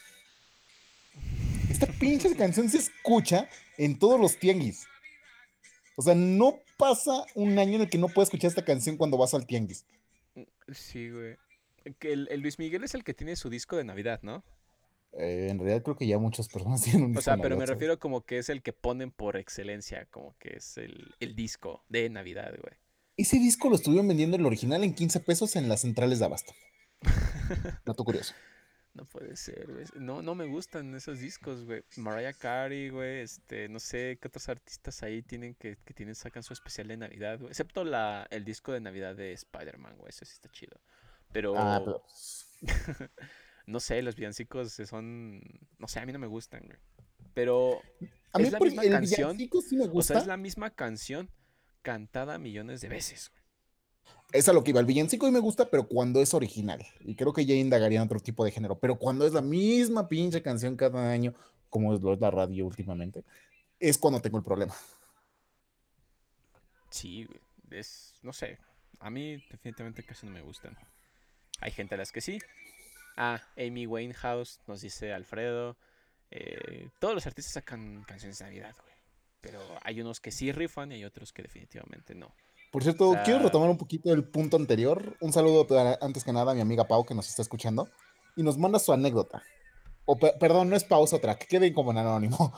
Esta 1.68 1.88
pinche 1.88 2.36
canción 2.36 2.68
se 2.68 2.78
escucha 2.78 3.48
en 3.78 3.98
todos 3.98 4.20
los 4.20 4.38
tianguis. 4.38 4.86
O 5.96 6.02
sea, 6.02 6.14
no 6.14 6.60
pasa 6.76 7.24
un 7.34 7.58
año 7.58 7.74
en 7.74 7.80
el 7.80 7.90
que 7.90 7.98
no 7.98 8.10
puedes 8.10 8.28
escuchar 8.28 8.50
esta 8.50 8.64
canción 8.64 8.96
cuando 8.96 9.18
vas 9.18 9.34
al 9.34 9.44
tianguis. 9.44 9.84
Sí, 10.72 11.10
güey. 11.10 11.36
El 12.00 12.40
Luis 12.40 12.60
Miguel 12.60 12.84
es 12.84 12.94
el 12.94 13.02
que 13.02 13.12
tiene 13.12 13.34
su 13.34 13.50
disco 13.50 13.76
de 13.76 13.82
Navidad, 13.82 14.20
¿no? 14.22 14.44
Eh, 15.16 15.48
en 15.50 15.58
realidad 15.58 15.82
creo 15.82 15.96
que 15.96 16.06
ya 16.06 16.18
muchas 16.18 16.48
personas 16.52 16.82
tienen 16.82 17.04
un 17.04 17.16
O 17.16 17.20
sea, 17.20 17.36
pero 17.36 17.56
me 17.56 17.66
refiero 17.66 17.98
como 17.98 18.22
que 18.22 18.38
es 18.38 18.48
el 18.48 18.62
que 18.62 18.72
ponen 18.72 19.10
por 19.10 19.36
excelencia, 19.36 20.06
como 20.10 20.36
que 20.38 20.56
es 20.56 20.76
el, 20.78 21.14
disco 21.34 21.84
de 21.88 22.08
Navidad, 22.10 22.50
güey. 22.60 22.74
Ese 23.16 23.38
disco 23.38 23.68
lo 23.68 23.76
estuvieron 23.76 24.08
vendiendo 24.08 24.36
el 24.36 24.44
original 24.44 24.82
en 24.82 24.92
15 24.92 25.20
pesos 25.20 25.54
en 25.54 25.68
las 25.68 25.82
centrales 25.82 26.18
de 26.18 26.24
abasto. 26.24 26.52
Dato 27.84 28.04
curioso. 28.04 28.34
No 28.92 29.04
puede 29.06 29.36
ser, 29.36 29.72
güey. 29.72 29.84
No, 29.96 30.22
no 30.22 30.34
me 30.34 30.46
gustan 30.46 30.94
esos 30.94 31.18
discos, 31.18 31.64
güey. 31.64 31.84
Mariah 31.96 32.32
Carey, 32.32 32.90
güey. 32.90 33.20
Este, 33.20 33.68
no 33.68 33.80
sé 33.80 34.18
qué 34.20 34.28
otros 34.28 34.48
artistas 34.48 35.02
ahí 35.02 35.22
tienen 35.22 35.54
que, 35.54 35.76
que 35.84 35.94
tienen, 35.94 36.14
sacan 36.14 36.44
su 36.44 36.52
especial 36.52 36.88
de 36.88 36.96
Navidad, 36.96 37.38
güey. 37.38 37.50
Excepto 37.50 37.84
la, 37.84 38.26
el 38.30 38.44
disco 38.44 38.72
de 38.72 38.80
Navidad 38.80 39.16
de 39.16 39.32
Spider-Man, 39.32 39.96
güey. 39.96 40.10
Ese 40.10 40.24
sí 40.24 40.32
está 40.34 40.48
chido. 40.48 40.80
Pero. 41.32 41.54
Ah, 41.56 41.82
pero... 41.84 42.04
no 43.66 43.80
sé, 43.80 44.02
los 44.02 44.16
villancicos 44.16 44.72
son, 44.72 45.40
no 45.78 45.88
sé, 45.88 46.00
a 46.00 46.06
mí 46.06 46.12
no 46.12 46.18
me 46.18 46.26
gustan, 46.26 46.62
güey. 46.66 46.78
Pero 47.34 47.80
a 48.32 48.38
mí 48.38 48.44
es 48.44 48.52
la 48.52 48.60
misma 48.60 48.82
el 48.84 48.90
canción, 48.92 49.36
sí 49.38 49.76
me 49.76 49.86
gusta. 49.86 50.14
O 50.14 50.16
sea, 50.16 50.18
es 50.22 50.26
la 50.26 50.36
misma 50.36 50.70
canción 50.70 51.30
cantada 51.82 52.38
millones 52.38 52.80
de 52.80 52.88
veces, 52.88 53.30
güey. 53.30 53.44
Es 54.32 54.48
a 54.48 54.52
lo 54.52 54.64
que 54.64 54.70
iba. 54.70 54.80
El 54.80 54.86
villancico 54.86 55.28
y 55.28 55.30
me 55.30 55.38
gusta, 55.38 55.70
pero 55.70 55.86
cuando 55.86 56.20
es 56.20 56.34
original. 56.34 56.84
Y 57.00 57.14
creo 57.14 57.32
que 57.32 57.46
ya 57.46 57.54
indagaría 57.54 58.00
en 58.00 58.04
otro 58.04 58.20
tipo 58.20 58.44
de 58.44 58.50
género. 58.50 58.78
Pero 58.78 58.98
cuando 58.98 59.26
es 59.26 59.32
la 59.32 59.40
misma 59.42 60.08
pinche 60.08 60.42
canción 60.42 60.76
cada 60.76 61.10
año, 61.10 61.34
como 61.70 61.94
es 61.94 62.02
la 62.02 62.30
radio 62.30 62.66
últimamente, 62.66 63.24
es 63.78 63.96
cuando 63.96 64.20
tengo 64.20 64.38
el 64.38 64.44
problema. 64.44 64.74
Sí, 66.90 67.26
es, 67.70 68.14
no 68.22 68.32
sé, 68.32 68.58
a 68.98 69.10
mí 69.10 69.36
definitivamente 69.50 70.02
casi 70.02 70.26
no 70.26 70.32
me 70.32 70.42
gustan. 70.42 70.76
Hay 71.60 71.70
gente 71.70 71.94
a 71.94 71.98
las 71.98 72.12
que 72.12 72.20
sí. 72.20 72.38
Ah, 73.16 73.40
Amy 73.56 73.86
Winehouse, 73.86 74.60
nos 74.66 74.80
dice 74.80 75.12
Alfredo. 75.12 75.76
Eh, 76.30 76.88
todos 76.98 77.14
los 77.14 77.26
artistas 77.26 77.54
sacan 77.54 78.02
canciones 78.04 78.38
de 78.38 78.44
Navidad, 78.44 78.74
güey. 78.82 78.94
Pero 79.40 79.60
hay 79.82 80.00
unos 80.00 80.20
que 80.20 80.30
sí 80.30 80.52
rifan 80.52 80.90
y 80.92 80.96
hay 80.96 81.04
otros 81.04 81.32
que 81.32 81.42
definitivamente 81.42 82.14
no. 82.14 82.34
Por 82.72 82.82
cierto, 82.82 83.14
quiero 83.24 83.40
retomar 83.40 83.70
un 83.70 83.78
poquito 83.78 84.12
el 84.12 84.24
punto 84.24 84.56
anterior. 84.56 85.16
Un 85.20 85.32
saludo 85.32 85.66
antes 86.00 86.24
que 86.24 86.32
nada 86.32 86.52
a 86.52 86.54
mi 86.54 86.60
amiga 86.60 86.88
Pau 86.88 87.04
que 87.04 87.14
nos 87.14 87.28
está 87.28 87.42
escuchando 87.42 87.88
y 88.36 88.42
nos 88.42 88.58
manda 88.58 88.78
su 88.78 88.92
anécdota. 88.92 89.44
O 90.06 90.18
perdón, 90.18 90.70
no 90.70 90.76
es 90.76 90.84
pausa 90.84 91.16
otra, 91.16 91.36
que 91.36 91.46
quede 91.46 91.72
como 91.72 91.92
en 91.92 91.98
anónimo. 91.98 92.52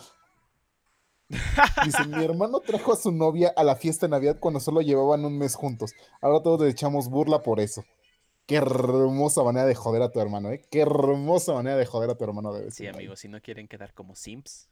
Dice, 1.84 2.06
mi 2.06 2.24
hermano 2.24 2.60
trajo 2.60 2.92
a 2.92 2.96
su 2.96 3.12
novia 3.12 3.52
a 3.56 3.64
la 3.64 3.76
fiesta 3.76 4.06
de 4.06 4.12
Navidad 4.12 4.38
cuando 4.40 4.60
solo 4.60 4.80
llevaban 4.80 5.24
un 5.24 5.36
mes 5.36 5.54
juntos. 5.54 5.92
Ahora 6.20 6.42
todos 6.42 6.62
le 6.62 6.70
echamos 6.70 7.08
burla 7.08 7.42
por 7.42 7.60
eso. 7.60 7.84
Qué 8.46 8.56
hermosa 8.56 9.42
manera 9.42 9.66
de 9.66 9.74
joder 9.74 10.02
a 10.02 10.12
tu 10.12 10.20
hermano, 10.20 10.52
¿eh? 10.52 10.62
Qué 10.70 10.80
hermosa 10.80 11.52
manera 11.52 11.76
de 11.76 11.84
joder 11.84 12.10
a 12.10 12.14
tu 12.14 12.22
hermano. 12.24 12.52
De 12.52 12.70
sí, 12.70 12.86
amigos, 12.86 13.18
si 13.18 13.28
no 13.28 13.40
quieren 13.40 13.66
quedar 13.66 13.92
como 13.92 14.14
simps, 14.14 14.68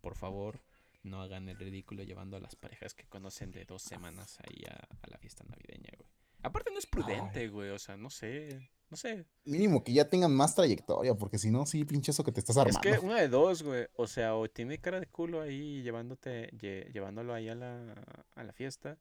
por 0.00 0.16
favor, 0.16 0.60
no 1.04 1.22
hagan 1.22 1.48
el 1.48 1.56
ridículo 1.56 2.02
llevando 2.02 2.36
a 2.36 2.40
las 2.40 2.56
parejas 2.56 2.94
que 2.94 3.06
conocen 3.06 3.52
de 3.52 3.64
dos 3.64 3.82
semanas 3.82 4.38
ahí 4.40 4.64
a, 4.68 5.08
la 5.08 5.18
fiesta 5.18 5.44
navideña, 5.48 5.90
güey. 5.96 6.08
Aparte 6.42 6.72
no 6.72 6.78
es 6.80 6.86
prudente, 6.86 7.48
güey, 7.48 7.70
o 7.70 7.78
sea, 7.78 7.96
no 7.96 8.10
sé, 8.10 8.68
no 8.90 8.96
sé. 8.96 9.24
Mínimo 9.44 9.84
que 9.84 9.92
ya 9.92 10.08
tengan 10.08 10.34
más 10.34 10.56
trayectoria, 10.56 11.14
porque 11.14 11.38
si 11.38 11.52
no, 11.52 11.64
sí, 11.66 11.84
pinche 11.84 12.10
eso 12.10 12.24
que 12.24 12.32
te 12.32 12.40
estás 12.40 12.56
armando. 12.56 12.80
Es 12.88 12.98
que 12.98 13.06
una 13.06 13.20
de 13.20 13.28
dos, 13.28 13.62
güey, 13.62 13.86
o 13.94 14.08
sea, 14.08 14.34
o 14.34 14.50
tiene 14.50 14.78
cara 14.78 14.98
de 14.98 15.06
culo 15.06 15.40
ahí 15.40 15.82
llevándote, 15.82 16.50
llevándolo 16.92 17.32
ahí 17.32 17.48
a 17.48 17.54
la, 17.54 17.94
a 18.34 18.42
la 18.42 18.52
fiesta, 18.52 18.98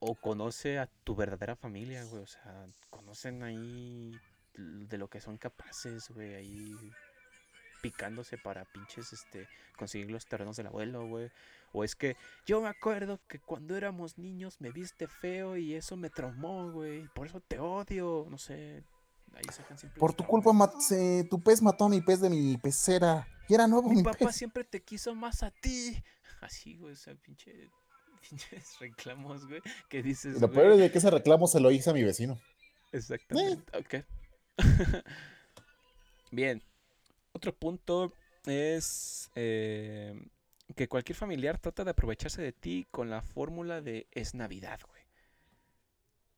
o 0.00 0.14
conoce 0.14 0.78
a 0.78 0.86
tu 1.04 1.14
verdadera 1.14 1.56
familia, 1.56 2.02
güey, 2.04 2.22
o 2.22 2.26
sea, 2.26 2.66
conocen 2.88 3.42
ahí 3.42 4.18
de 4.54 4.98
lo 4.98 5.08
que 5.08 5.20
son 5.20 5.36
capaces, 5.36 6.10
güey, 6.10 6.34
ahí 6.34 6.92
picándose 7.80 8.38
para 8.38 8.64
pinches, 8.64 9.12
este, 9.12 9.48
conseguir 9.76 10.10
los 10.10 10.26
terrenos 10.26 10.56
del 10.56 10.66
abuelo, 10.66 11.06
güey. 11.06 11.30
O 11.72 11.84
es 11.84 11.94
que 11.94 12.16
yo 12.46 12.60
me 12.60 12.68
acuerdo 12.68 13.20
que 13.26 13.38
cuando 13.38 13.76
éramos 13.76 14.18
niños 14.18 14.60
me 14.60 14.70
viste 14.70 15.06
feo 15.06 15.56
y 15.56 15.74
eso 15.74 15.96
me 15.96 16.10
traumó, 16.10 16.70
güey. 16.70 17.06
Por 17.14 17.26
eso 17.26 17.40
te 17.40 17.58
odio, 17.58 18.26
no 18.28 18.38
sé. 18.38 18.82
Ahí 19.34 19.44
sacan 19.52 19.78
siempre 19.78 20.00
Por 20.00 20.12
tu 20.12 20.26
culpa 20.26 20.50
tu 21.30 21.40
pez 21.40 21.62
mató 21.62 21.84
a 21.84 21.88
mi 21.88 22.00
pez 22.00 22.20
de 22.20 22.28
mi 22.28 22.56
pecera. 22.56 23.26
Y 23.48 23.54
era 23.54 23.66
nuevo 23.66 23.88
mi, 23.88 23.96
mi 23.96 24.02
papá 24.02 24.32
siempre 24.32 24.64
te 24.64 24.82
quiso 24.82 25.14
más 25.14 25.42
a 25.42 25.50
ti. 25.50 26.02
Así, 26.40 26.76
güey, 26.76 26.94
o 26.94 26.96
sea, 26.96 27.14
pinche, 27.14 27.70
pinches 28.28 28.78
reclamos, 28.80 29.46
güey. 29.46 29.60
¿Qué 29.88 30.02
dices, 30.02 30.40
Lo 30.40 30.50
peor 30.50 30.72
es 30.72 30.78
de 30.78 30.90
que 30.90 30.98
ese 30.98 31.10
reclamo 31.10 31.46
se 31.46 31.60
lo 31.60 31.70
hice 31.70 31.90
a 31.90 31.92
mi 31.92 32.02
vecino. 32.02 32.38
Exactamente. 32.92 33.70
Eh. 33.72 33.78
Ok. 33.78 34.04
Bien, 36.30 36.62
otro 37.32 37.54
punto 37.54 38.12
es 38.46 39.30
eh, 39.34 40.14
que 40.76 40.88
cualquier 40.88 41.16
familiar 41.16 41.58
trata 41.58 41.84
de 41.84 41.90
aprovecharse 41.90 42.42
de 42.42 42.52
ti 42.52 42.86
con 42.90 43.10
la 43.10 43.22
fórmula 43.22 43.80
de 43.80 44.06
es 44.12 44.34
Navidad, 44.34 44.80
güey. 44.88 45.02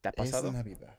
¿Te 0.00 0.08
ha 0.08 0.12
pasado? 0.12 0.48
Es 0.48 0.54
Navidad. 0.54 0.98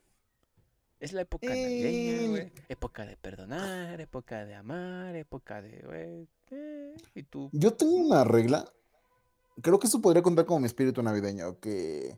Es 1.00 1.12
la 1.12 1.22
época 1.22 1.50
navideña, 1.50 2.30
güey. 2.30 2.52
Época 2.70 3.06
de 3.06 3.18
perdonar, 3.18 4.00
época 4.00 4.46
de 4.46 4.56
amar, 4.56 5.16
época 5.16 5.62
de, 5.62 5.82
güey. 5.82 6.30
Eh, 6.52 6.96
¿Y 7.16 7.24
tú? 7.24 7.50
Yo 7.52 7.74
tengo 7.74 7.96
una 7.96 8.24
regla. 8.24 8.72
Creo 9.62 9.80
que 9.80 9.88
eso 9.88 10.02
podría 10.02 10.22
contar 10.24 10.46
como 10.46 10.62
mi 10.62 10.66
espíritu 10.66 11.04
navideño, 11.04 11.60
que 11.60 12.18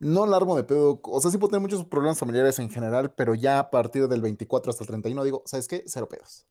no 0.00 0.26
largo 0.26 0.56
de 0.56 0.64
pedo. 0.64 1.00
O 1.04 1.20
sea, 1.20 1.30
sí 1.30 1.38
puedo 1.38 1.50
tener 1.50 1.62
muchos 1.62 1.84
problemas 1.84 2.18
familiares 2.18 2.58
en 2.58 2.70
general, 2.70 3.12
pero 3.14 3.34
ya 3.34 3.58
a 3.58 3.70
partir 3.70 4.08
del 4.08 4.20
24 4.20 4.70
hasta 4.70 4.84
el 4.84 4.88
31 4.88 5.24
digo, 5.24 5.42
¿sabes 5.46 5.68
qué? 5.68 5.84
Cero 5.86 6.08
pedos. 6.08 6.46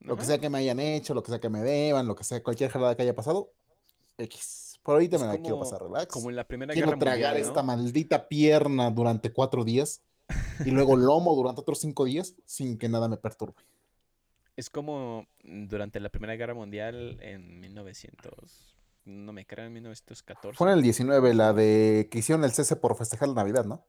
Lo 0.00 0.16
que 0.16 0.24
sea 0.24 0.38
que 0.38 0.48
me 0.48 0.58
hayan 0.58 0.80
hecho, 0.80 1.12
lo 1.12 1.22
que 1.22 1.30
sea 1.30 1.40
que 1.40 1.50
me 1.50 1.60
deban, 1.60 2.06
lo 2.06 2.16
que 2.16 2.24
sea, 2.24 2.42
cualquier 2.42 2.70
jalada 2.70 2.96
que 2.96 3.02
haya 3.02 3.14
pasado, 3.14 3.52
X. 4.16 4.78
Por 4.82 4.94
ahorita 4.94 5.18
me 5.18 5.26
la 5.26 5.38
quiero 5.38 5.58
pasar 5.58 5.82
relax. 5.82 6.12
Como 6.12 6.30
en 6.30 6.36
la 6.36 6.46
Primera 6.46 6.72
quiero 6.72 6.96
tragar 6.98 7.36
esta 7.36 7.62
maldita 7.62 8.28
pierna 8.28 8.90
durante 8.90 9.30
cuatro 9.30 9.64
días 9.64 10.02
y 10.64 10.70
luego 10.70 10.96
lomo 10.96 11.34
durante 11.34 11.60
otros 11.60 11.80
cinco 11.80 12.06
días 12.06 12.34
sin 12.46 12.78
que 12.78 12.88
nada 12.88 13.08
me 13.08 13.18
perturbe. 13.18 13.62
Es 14.56 14.70
como 14.70 15.26
durante 15.42 16.00
la 16.00 16.08
Primera 16.08 16.34
Guerra 16.36 16.54
Mundial 16.54 17.18
en 17.20 17.60
1900, 17.60 18.76
no 19.10 19.32
me 19.32 19.46
crean, 19.46 19.68
en 19.68 19.74
1914. 19.74 20.56
Fue 20.56 20.68
en 20.68 20.78
el 20.78 20.82
19, 20.82 21.34
la 21.34 21.52
de 21.52 22.08
que 22.10 22.18
hicieron 22.18 22.44
el 22.44 22.52
cese 22.52 22.76
por 22.76 22.96
festejar 22.96 23.28
la 23.28 23.34
Navidad, 23.34 23.64
¿no? 23.64 23.86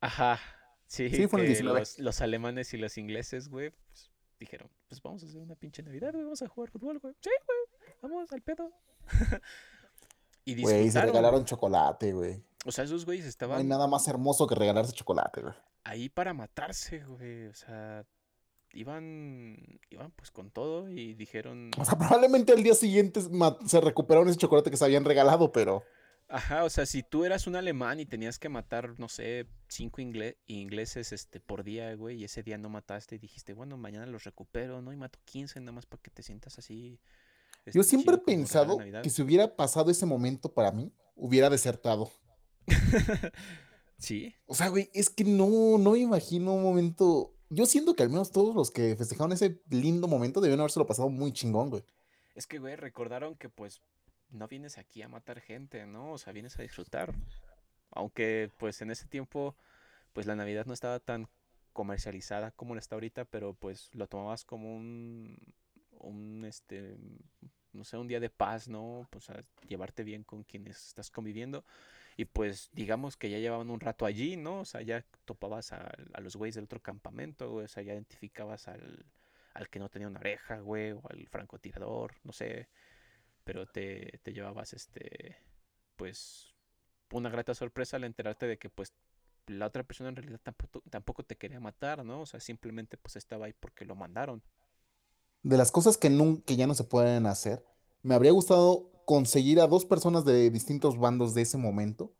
Ajá. 0.00 0.38
Sí, 0.86 1.10
sí 1.10 1.26
fue 1.26 1.40
en 1.40 1.46
el 1.46 1.52
19. 1.52 1.78
Los, 1.80 1.98
los, 1.98 2.20
alemanes 2.20 2.72
y 2.74 2.78
los 2.78 2.96
ingleses, 2.96 3.48
güey, 3.48 3.70
pues, 3.70 4.10
dijeron, 4.38 4.70
pues 4.88 5.02
vamos 5.02 5.22
a 5.22 5.26
hacer 5.26 5.40
una 5.40 5.54
pinche 5.54 5.82
Navidad, 5.82 6.12
güey, 6.12 6.24
vamos 6.24 6.42
a 6.42 6.48
jugar 6.48 6.70
fútbol, 6.70 6.98
güey. 6.98 7.14
Sí, 7.20 7.30
güey, 7.46 7.90
vamos 8.02 8.32
al 8.32 8.42
pedo. 8.42 8.72
y 10.44 10.62
Güey, 10.62 10.90
se 10.90 11.00
regalaron 11.00 11.44
chocolate, 11.44 12.12
güey. 12.12 12.42
O 12.64 12.72
sea, 12.72 12.84
esos 12.84 13.04
güeyes 13.04 13.26
estaban... 13.26 13.56
No 13.56 13.60
hay 13.60 13.66
nada 13.66 13.86
más 13.86 14.06
hermoso 14.08 14.46
que 14.46 14.54
regalarse 14.54 14.92
chocolate, 14.92 15.42
güey. 15.42 15.54
Ahí 15.84 16.08
para 16.08 16.32
matarse, 16.34 17.04
güey, 17.04 17.46
o 17.46 17.54
sea... 17.54 18.04
Iban, 18.72 19.80
iban 19.90 20.10
pues 20.12 20.30
con 20.30 20.50
todo 20.50 20.90
y 20.90 21.14
dijeron... 21.14 21.70
O 21.78 21.84
sea, 21.84 21.96
probablemente 21.98 22.52
al 22.52 22.62
día 22.62 22.74
siguiente 22.74 23.20
se 23.66 23.80
recuperaron 23.80 24.28
ese 24.28 24.38
chocolate 24.38 24.70
que 24.70 24.76
se 24.76 24.84
habían 24.84 25.04
regalado, 25.04 25.52
pero... 25.52 25.82
Ajá, 26.30 26.64
o 26.64 26.70
sea, 26.70 26.84
si 26.84 27.02
tú 27.02 27.24
eras 27.24 27.46
un 27.46 27.56
alemán 27.56 28.00
y 28.00 28.06
tenías 28.06 28.38
que 28.38 28.50
matar, 28.50 28.98
no 28.98 29.08
sé, 29.08 29.46
cinco 29.66 30.02
ingleses 30.46 31.12
este, 31.12 31.40
por 31.40 31.64
día, 31.64 31.94
güey, 31.94 32.18
y 32.18 32.24
ese 32.24 32.42
día 32.42 32.58
no 32.58 32.68
mataste 32.68 33.14
y 33.14 33.18
dijiste, 33.18 33.54
bueno, 33.54 33.78
mañana 33.78 34.04
los 34.04 34.24
recupero, 34.24 34.82
¿no? 34.82 34.92
Y 34.92 34.96
mato 34.96 35.18
15 35.24 35.58
nada 35.60 35.72
más 35.72 35.86
para 35.86 36.02
que 36.02 36.10
te 36.10 36.22
sientas 36.22 36.58
así. 36.58 37.00
Yo 37.72 37.80
este, 37.80 37.84
siempre 37.84 38.16
he 38.16 38.18
pensado 38.18 38.78
que 39.02 39.08
si 39.08 39.22
hubiera 39.22 39.56
pasado 39.56 39.90
ese 39.90 40.04
momento 40.04 40.52
para 40.52 40.70
mí, 40.70 40.92
hubiera 41.16 41.48
desertado. 41.48 42.10
sí. 43.98 44.34
O 44.46 44.54
sea, 44.54 44.68
güey, 44.68 44.90
es 44.92 45.08
que 45.08 45.24
no, 45.24 45.78
no 45.78 45.96
imagino 45.96 46.52
un 46.52 46.62
momento. 46.62 47.34
Yo 47.50 47.66
siento 47.66 47.94
que 47.94 48.02
al 48.02 48.10
menos 48.10 48.30
todos 48.30 48.54
los 48.54 48.70
que 48.70 48.94
festejaron 48.96 49.32
ese 49.32 49.60
lindo 49.70 50.06
momento 50.06 50.40
debieron 50.40 50.60
habérselo 50.60 50.86
pasado 50.86 51.08
muy 51.08 51.32
chingón, 51.32 51.70
güey. 51.70 51.84
Es 52.34 52.46
que, 52.46 52.58
güey, 52.58 52.76
recordaron 52.76 53.36
que 53.36 53.48
pues 53.48 53.80
no 54.30 54.46
vienes 54.48 54.78
aquí 54.78 55.02
a 55.02 55.08
matar 55.08 55.40
gente, 55.40 55.86
¿no? 55.86 56.12
O 56.12 56.18
sea, 56.18 56.32
vienes 56.32 56.58
a 56.58 56.62
disfrutar. 56.62 57.14
Aunque 57.90 58.50
pues 58.58 58.82
en 58.82 58.90
ese 58.90 59.06
tiempo 59.06 59.56
pues 60.12 60.26
la 60.26 60.36
Navidad 60.36 60.66
no 60.66 60.74
estaba 60.74 61.00
tan 61.00 61.28
comercializada 61.72 62.50
como 62.50 62.74
lo 62.74 62.80
está 62.80 62.96
ahorita, 62.96 63.24
pero 63.24 63.54
pues 63.54 63.88
lo 63.94 64.06
tomabas 64.08 64.44
como 64.44 64.76
un, 64.76 65.38
un 66.00 66.44
este, 66.44 66.96
no 67.72 67.84
sé, 67.84 67.96
un 67.96 68.08
día 68.08 68.20
de 68.20 68.30
paz, 68.30 68.68
¿no? 68.68 69.06
Pues 69.10 69.30
a 69.30 69.44
llevarte 69.68 70.02
bien 70.04 70.24
con 70.24 70.42
quienes 70.42 70.88
estás 70.88 71.10
conviviendo. 71.10 71.64
Y 72.18 72.26
pues 72.26 72.68
digamos 72.72 73.16
que 73.16 73.30
ya 73.30 73.38
llevaban 73.38 73.70
un 73.70 73.80
rato 73.80 74.04
allí, 74.04 74.36
¿no? 74.36 74.60
O 74.60 74.64
sea, 74.66 74.82
ya 74.82 75.06
topabas 75.24 75.72
a, 75.72 75.90
los 76.20 76.36
güeyes 76.36 76.56
del 76.56 76.64
otro 76.64 76.82
campamento, 76.82 77.50
güey. 77.50 77.64
O 77.64 77.68
sea, 77.68 77.82
ya 77.82 77.94
identificabas 77.94 78.68
al, 78.68 79.06
al 79.54 79.70
que 79.70 79.78
no 79.78 79.88
tenía 79.88 80.08
una 80.08 80.20
oreja, 80.20 80.58
güey, 80.58 80.92
o 80.92 81.00
al 81.08 81.26
francotirador, 81.28 82.12
no 82.24 82.32
sé 82.32 82.68
pero 83.48 83.64
te, 83.64 84.20
te 84.22 84.34
llevabas 84.34 84.74
este, 84.74 85.38
pues, 85.96 86.54
una 87.12 87.30
grata 87.30 87.54
sorpresa 87.54 87.96
al 87.96 88.04
enterarte 88.04 88.46
de 88.46 88.58
que, 88.58 88.68
pues, 88.68 88.92
la 89.46 89.64
otra 89.64 89.84
persona 89.84 90.10
en 90.10 90.16
realidad 90.16 90.38
tampoco, 90.42 90.82
tampoco 90.90 91.22
te 91.22 91.38
quería 91.38 91.58
matar, 91.58 92.04
¿no? 92.04 92.20
O 92.20 92.26
sea, 92.26 92.40
simplemente, 92.40 92.98
pues, 92.98 93.16
estaba 93.16 93.46
ahí 93.46 93.54
porque 93.58 93.86
lo 93.86 93.94
mandaron. 93.94 94.42
De 95.42 95.56
las 95.56 95.72
cosas 95.72 95.96
que, 95.96 96.10
que 96.44 96.56
ya 96.56 96.66
no 96.66 96.74
se 96.74 96.84
pueden 96.84 97.24
hacer, 97.24 97.64
me 98.02 98.14
habría 98.14 98.32
gustado 98.32 98.90
conseguir 99.08 99.58
a 99.58 99.66
dos 99.66 99.86
personas 99.86 100.26
de 100.26 100.50
distintos 100.50 100.98
bandos 100.98 101.32
de 101.32 101.40
ese 101.40 101.56
momento, 101.56 102.12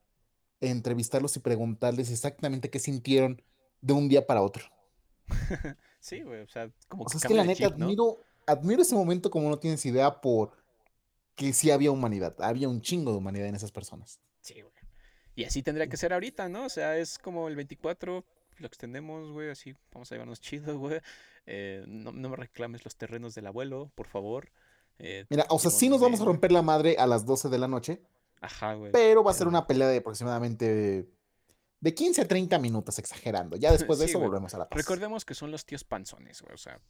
entrevistarlos 0.58 1.36
y 1.36 1.40
preguntarles 1.40 2.10
exactamente 2.10 2.70
qué 2.70 2.78
sintieron 2.78 3.42
de 3.82 3.92
un 3.92 4.08
día 4.08 4.26
para 4.26 4.40
otro. 4.40 4.64
sí, 6.00 6.22
güey, 6.22 6.40
o 6.40 6.48
sea, 6.48 6.72
como 6.88 7.04
que 7.04 7.18
es 7.18 7.24
que 7.24 7.34
la 7.34 7.44
neta 7.44 7.66
admiro, 7.66 8.22
admiro 8.46 8.80
ese 8.80 8.94
momento 8.94 9.30
como 9.30 9.50
no 9.50 9.58
tienes 9.58 9.84
idea 9.84 10.22
por 10.22 10.56
que 11.34 11.52
sí 11.52 11.70
había 11.70 11.90
humanidad, 11.90 12.34
había 12.38 12.70
un 12.70 12.80
chingo 12.80 13.12
de 13.12 13.18
humanidad 13.18 13.48
en 13.48 13.56
esas 13.56 13.70
personas. 13.70 14.18
Sí, 14.40 14.54
güey. 14.62 14.72
Y 15.34 15.44
así 15.44 15.62
tendría 15.62 15.88
que 15.88 15.98
ser 15.98 16.14
ahorita, 16.14 16.48
¿no? 16.48 16.64
O 16.64 16.70
sea, 16.70 16.96
es 16.96 17.18
como 17.18 17.48
el 17.48 17.56
24, 17.56 18.24
lo 18.56 18.66
extendemos, 18.66 19.30
güey, 19.30 19.50
así 19.50 19.76
vamos 19.92 20.10
a 20.10 20.14
llevarnos 20.14 20.40
chido, 20.40 20.78
güey. 20.78 21.00
Eh, 21.44 21.84
no, 21.86 22.12
me 22.12 22.34
reclames 22.34 22.82
los 22.82 22.96
terrenos 22.96 23.34
del 23.34 23.46
abuelo, 23.46 23.92
por 23.94 24.06
favor. 24.06 24.50
Eh, 24.98 25.26
Mira, 25.28 25.46
o 25.48 25.58
sea, 25.58 25.70
sí 25.70 25.88
nos 25.88 26.00
vamos 26.00 26.20
a 26.20 26.24
romper 26.24 26.52
la 26.52 26.62
madre 26.62 26.96
a 26.98 27.06
las 27.06 27.24
12 27.24 27.48
de 27.48 27.58
la 27.58 27.68
noche. 27.68 28.02
Ajá, 28.40 28.74
güey. 28.74 28.92
Pero 28.92 29.22
va 29.24 29.30
a 29.30 29.34
ser 29.34 29.48
una 29.48 29.66
pelea 29.66 29.88
de 29.88 29.98
aproximadamente 29.98 31.08
de 31.80 31.94
15 31.94 32.22
a 32.22 32.28
30 32.28 32.58
minutos, 32.58 32.98
exagerando. 32.98 33.56
Ya 33.56 33.72
después 33.72 33.98
de 33.98 34.06
eso 34.06 34.18
volvemos 34.18 34.54
a 34.54 34.58
la 34.58 34.68
paz. 34.68 34.76
Recordemos 34.76 35.24
que 35.24 35.34
son 35.34 35.50
los 35.50 35.64
tíos 35.64 35.84
panzones, 35.84 36.42
güey, 36.42 36.54
o 36.54 36.58
sea. 36.58 36.80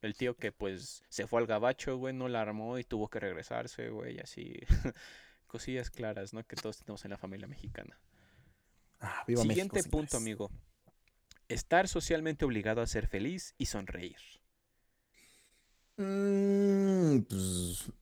El 0.00 0.14
tío 0.14 0.36
que 0.36 0.52
pues 0.52 1.02
se 1.08 1.26
fue 1.26 1.40
al 1.40 1.46
gabacho, 1.46 1.96
güey, 1.96 2.12
no 2.12 2.28
la 2.28 2.42
armó 2.42 2.78
y 2.78 2.84
tuvo 2.84 3.08
que 3.08 3.20
regresarse, 3.20 3.88
güey, 3.88 4.18
así. 4.20 4.54
Cosillas 5.46 5.90
claras, 5.90 6.34
¿no? 6.34 6.44
Que 6.44 6.56
todos 6.56 6.78
tenemos 6.78 7.04
en 7.04 7.12
la 7.12 7.16
familia 7.16 7.46
mexicana. 7.46 7.98
Ah, 9.00 9.24
Siguiente 9.26 9.82
punto, 9.84 10.16
amigo. 10.16 10.50
Estar 11.48 11.88
socialmente 11.88 12.44
obligado 12.44 12.80
a 12.80 12.86
ser 12.86 13.06
feliz 13.06 13.54
y 13.56 13.66
sonreír. 13.66 14.16
Mm, 15.96 17.20
pues, 17.22 17.92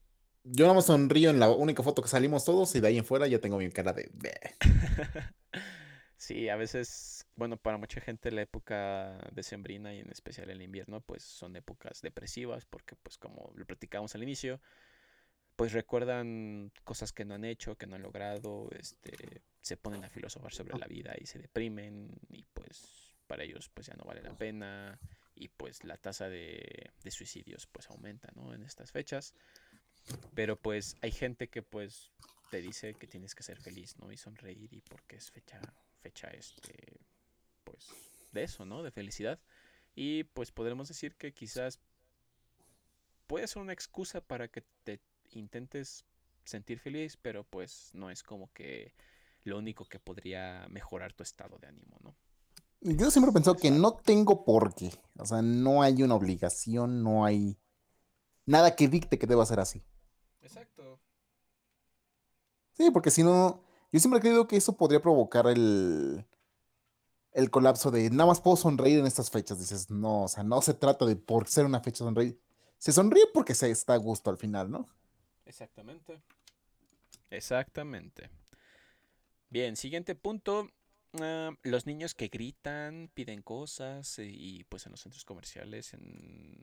yo 0.43 0.67
no 0.67 0.75
me 0.75 0.81
sonrío 0.81 1.29
en 1.29 1.39
la 1.39 1.49
única 1.49 1.83
foto 1.83 2.01
que 2.01 2.09
salimos 2.09 2.45
todos 2.45 2.75
y 2.75 2.79
de 2.79 2.87
ahí 2.87 2.97
en 2.97 3.05
fuera 3.05 3.27
ya 3.27 3.39
tengo 3.39 3.57
mi 3.57 3.69
cara 3.69 3.93
de... 3.93 4.09
sí, 6.17 6.49
a 6.49 6.55
veces, 6.55 7.27
bueno, 7.35 7.57
para 7.57 7.77
mucha 7.77 8.01
gente 8.01 8.31
la 8.31 8.41
época 8.41 9.17
decembrina 9.31 9.93
y 9.93 9.99
en 9.99 10.11
especial 10.11 10.49
el 10.49 10.61
invierno, 10.61 11.01
pues 11.01 11.23
son 11.23 11.55
épocas 11.55 12.01
depresivas 12.01 12.65
porque, 12.65 12.95
pues 12.95 13.17
como 13.17 13.51
lo 13.55 13.65
platicábamos 13.65 14.15
al 14.15 14.23
inicio, 14.23 14.59
pues 15.55 15.71
recuerdan 15.71 16.71
cosas 16.83 17.13
que 17.13 17.25
no 17.25 17.35
han 17.35 17.45
hecho, 17.45 17.77
que 17.77 17.85
no 17.85 17.95
han 17.95 18.01
logrado, 18.01 18.69
este, 18.77 19.43
se 19.61 19.77
ponen 19.77 20.03
a 20.03 20.09
filosofar 20.09 20.51
sobre 20.51 20.77
la 20.77 20.87
vida 20.87 21.13
y 21.19 21.25
se 21.25 21.39
deprimen 21.39 22.09
y 22.29 22.43
pues 22.53 23.13
para 23.27 23.43
ellos 23.43 23.69
pues 23.73 23.87
ya 23.87 23.95
no 23.95 24.03
vale 24.03 24.21
la 24.21 24.37
pena 24.37 24.99
y 25.35 25.49
pues 25.49 25.83
la 25.83 25.97
tasa 25.97 26.29
de, 26.29 26.91
suicidios 27.09 27.67
pues 27.67 27.89
aumenta, 27.89 28.29
¿no? 28.35 28.53
En 28.53 28.63
estas 28.63 28.91
fechas. 28.91 29.33
Pero 30.33 30.57
pues 30.57 30.97
hay 31.01 31.11
gente 31.11 31.47
que 31.49 31.61
pues 31.61 32.11
te 32.51 32.61
dice 32.61 32.93
que 32.93 33.07
tienes 33.07 33.35
que 33.35 33.43
ser 33.43 33.59
feliz, 33.59 33.97
¿no? 33.97 34.11
Y 34.11 34.17
sonreír 34.17 34.73
y 34.73 34.81
porque 34.81 35.15
es 35.15 35.31
fecha, 35.31 35.61
fecha 36.01 36.27
este, 36.29 36.99
pues 37.63 37.87
de 38.31 38.43
eso, 38.43 38.65
¿no? 38.65 38.83
De 38.83 38.91
felicidad. 38.91 39.39
Y 39.95 40.23
pues 40.25 40.51
podremos 40.51 40.87
decir 40.87 41.15
que 41.15 41.33
quizás 41.33 41.79
puede 43.27 43.47
ser 43.47 43.61
una 43.61 43.73
excusa 43.73 44.21
para 44.21 44.47
que 44.47 44.63
te 44.83 44.99
intentes 45.31 46.05
sentir 46.43 46.79
feliz, 46.79 47.17
pero 47.17 47.43
pues 47.43 47.91
no 47.93 48.09
es 48.09 48.23
como 48.23 48.51
que 48.53 48.93
lo 49.43 49.57
único 49.57 49.85
que 49.85 49.99
podría 49.99 50.67
mejorar 50.69 51.13
tu 51.13 51.23
estado 51.23 51.57
de 51.57 51.67
ánimo, 51.67 51.97
¿no? 52.01 52.15
Yo 52.83 53.09
siempre 53.11 53.29
he 53.29 53.33
pensado 53.33 53.55
que 53.55 53.71
no 53.71 53.93
tengo 53.93 54.43
por 54.43 54.75
qué. 54.75 54.91
O 55.17 55.25
sea, 55.25 55.41
no 55.41 55.81
hay 55.81 56.03
una 56.03 56.15
obligación, 56.15 57.01
no 57.01 57.23
hay 57.23 57.57
nada 58.45 58.75
que 58.75 58.89
dicte 58.89 59.17
que 59.17 59.25
deba 59.25 59.45
ser 59.45 59.61
así. 59.61 59.85
Exacto. 60.41 60.99
Sí, 62.73 62.91
porque 62.91 63.09
si 63.09 63.23
no, 63.23 63.63
yo 63.91 63.99
siempre 63.99 64.17
he 64.17 64.21
creído 64.21 64.47
que 64.47 64.57
eso 64.57 64.75
podría 64.75 65.01
provocar 65.01 65.47
el, 65.47 66.25
el 67.31 67.49
colapso 67.49 67.89
de 67.89 68.09
nada 68.09 68.27
más 68.27 68.41
puedo 68.41 68.57
sonreír 68.57 68.99
en 68.99 69.05
estas 69.05 69.29
fechas. 69.29 69.59
Dices, 69.59 69.89
no, 69.89 70.23
o 70.23 70.27
sea, 70.27 70.43
no 70.43 70.61
se 70.61 70.73
trata 70.73 71.05
de 71.05 71.15
por 71.15 71.47
ser 71.47 71.65
una 71.65 71.79
fecha 71.79 72.03
sonreír. 72.03 72.41
Se 72.77 72.91
sonríe 72.91 73.27
porque 73.33 73.55
se 73.55 73.71
está 73.71 73.93
a 73.93 73.97
gusto 73.97 74.29
al 74.29 74.37
final, 74.37 74.69
¿no? 74.69 74.89
Exactamente. 75.45 76.21
Exactamente. 77.29 78.29
Bien, 79.49 79.77
siguiente 79.77 80.15
punto. 80.15 80.69
Ah, 81.21 81.51
los 81.61 81.85
niños 81.85 82.15
que 82.15 82.27
gritan, 82.27 83.09
piden 83.13 83.43
cosas 83.43 84.17
eh, 84.17 84.25
y 84.25 84.63
pues 84.63 84.85
en 84.85 84.91
los 84.91 85.01
centros 85.01 85.25
comerciales, 85.25 85.93
en 85.93 86.57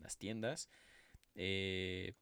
las 0.00 0.16
tiendas, 0.16 0.68
eh, 1.34 2.14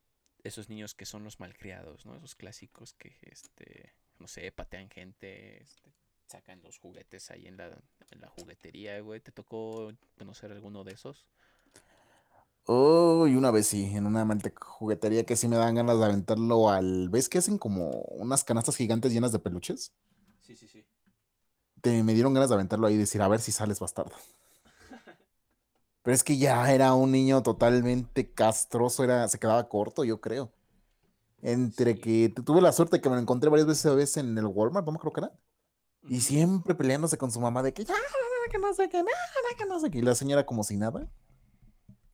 esos 0.43 0.69
niños 0.71 0.95
que 0.95 1.05
son 1.05 1.25
los 1.25 1.41
malcriados, 1.41 2.07
¿no? 2.07 2.17
Esos 2.17 2.35
clásicos 2.35 2.95
que, 2.95 3.17
este, 3.23 3.93
no 4.19 4.29
sé, 4.29 4.51
patean 4.51 4.89
gente, 4.89 5.63
este, 5.63 5.93
sacan 6.27 6.63
los 6.63 6.79
juguetes 6.79 7.31
ahí 7.31 7.47
en 7.47 7.59
la, 7.59 7.67
en 8.11 8.21
la 8.21 8.29
juguetería, 8.29 8.99
güey. 9.01 9.21
¿Te 9.21 9.33
tocó 9.33 9.93
conocer 10.17 10.53
alguno 10.53 10.85
de 10.85 10.93
esos? 10.93 11.27
Oh, 12.67 13.27
y 13.27 13.37
una 13.37 13.51
vez 13.51 13.67
sí, 13.67 13.95
en 13.95 14.07
una 14.07 14.27
juguetería 14.59 15.25
que 15.25 15.37
sí 15.37 15.49
me 15.49 15.57
dan 15.57 15.75
ganas 15.75 15.99
de 15.99 16.05
aventarlo 16.07 16.71
al... 16.71 17.11
¿Ves 17.11 17.29
que 17.29 17.37
hacen 17.37 17.59
como 17.59 17.91
unas 17.91 18.43
canastas 18.43 18.77
gigantes 18.77 19.13
llenas 19.13 19.33
de 19.33 19.39
peluches? 19.39 19.93
Sí, 20.41 20.57
sí, 20.57 20.67
sí 20.67 20.83
me 22.03 22.15
dieron 22.15 22.35
ganas 22.35 22.49
de 22.49 22.55
aventarlo 22.55 22.87
ahí 22.87 22.95
y 22.95 22.99
decir, 22.99 23.23
a 23.23 23.29
ver 23.29 23.41
si 23.41 23.53
sales 23.53 23.81
bastardo. 23.81 24.15
Pero 26.03 26.15
es 26.15 26.25
que 26.25 26.37
ya 26.37 26.73
era 26.73 26.95
un 26.95 27.13
niño 27.13 27.43
totalmente 27.43 28.31
castroso, 28.31 29.05
era, 29.05 29.29
se 29.29 29.39
quedaba 29.39 29.69
corto, 29.69 30.05
yo 30.05 30.21
creo. 30.21 30.53
Entre 31.43 31.99
que 31.99 32.33
tuve 32.45 32.61
la 32.63 32.73
suerte 32.73 33.01
que 33.01 33.09
me 33.09 33.17
lo 33.17 33.23
encontré 33.23 33.51
varias 33.51 33.67
veces 33.67 34.17
en 34.17 34.37
el 34.39 34.47
Walmart, 34.47 34.87
no 34.87 34.99
creo 34.99 35.13
que 35.13 35.21
era. 35.21 35.33
Y 36.09 36.21
siempre 36.21 36.75
peleándose 36.75 37.17
con 37.17 37.31
su 37.31 37.41
mamá 37.41 37.63
de 37.63 37.73
que 37.73 37.85
ya, 37.85 37.95
que 38.51 38.59
no 38.59 38.73
sé 38.75 38.89
qué, 38.89 38.99
nada, 38.99 39.57
que 39.59 39.67
no 39.67 39.81
sé 39.81 39.91
qué. 39.91 39.99
Y 39.99 40.03
la 40.03 40.15
señora 40.15 40.47
como 40.47 40.65
si 40.65 40.77
nada. 40.77 41.09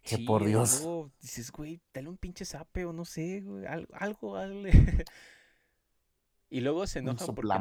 Que 0.03 0.19
por 0.19 0.45
Dios. 0.45 0.87
dices, 1.21 1.53
güey, 1.53 1.83
dale 1.93 2.09
un 2.09 2.17
pinche 2.17 2.45
zape 2.45 2.87
o 2.87 2.93
no 2.93 3.05
sé, 3.05 3.43
güey, 3.43 3.67
algo, 3.67 3.95
algo, 3.95 4.35
dale. 4.35 4.71
Y 6.53 6.63
luego 6.63 6.85
se 6.89 6.99
enojan 6.99 7.35
porque 7.35 7.57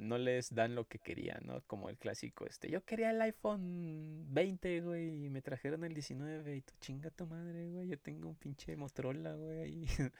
no 0.00 0.18
les, 0.18 0.52
dan 0.52 0.74
lo 0.74 0.88
que 0.88 0.98
querían, 0.98 1.38
¿no? 1.46 1.62
Como 1.68 1.88
el 1.88 1.96
clásico 1.96 2.46
este. 2.46 2.68
Yo 2.68 2.84
quería 2.84 3.10
el 3.10 3.22
iPhone 3.22 4.26
20, 4.30 4.80
güey, 4.80 5.26
y 5.26 5.30
me 5.30 5.40
trajeron 5.40 5.84
el 5.84 5.94
19. 5.94 6.56
Y 6.56 6.62
tú 6.62 6.74
chinga 6.80 7.10
tu 7.10 7.26
madre, 7.26 7.68
güey. 7.68 7.86
Yo 7.86 7.98
tengo 7.98 8.28
un 8.28 8.34
pinche 8.34 8.76
Motorola, 8.76 9.34
güey. 9.34 9.86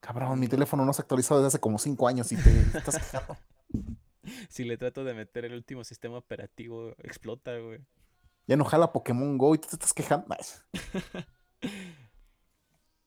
Cabrón, 0.00 0.40
mi 0.40 0.48
teléfono 0.48 0.86
no 0.86 0.94
se 0.94 1.02
ha 1.02 1.04
actualizado 1.04 1.40
desde 1.40 1.48
hace 1.48 1.60
como 1.60 1.78
5 1.78 2.08
años 2.08 2.32
y 2.32 2.36
te 2.36 2.78
estás 2.78 2.96
quejando. 2.96 3.36
si 4.48 4.64
le 4.64 4.78
trato 4.78 5.04
de 5.04 5.12
meter 5.12 5.44
el 5.44 5.52
último 5.52 5.84
sistema 5.84 6.16
operativo, 6.16 6.94
explota, 7.02 7.58
güey. 7.58 7.80
Ya 8.46 8.56
no 8.56 8.64
jala 8.64 8.90
Pokémon 8.90 9.36
Go 9.36 9.54
y 9.54 9.58
tú 9.58 9.68
te 9.68 9.74
estás 9.74 9.92
quejando. 9.92 10.34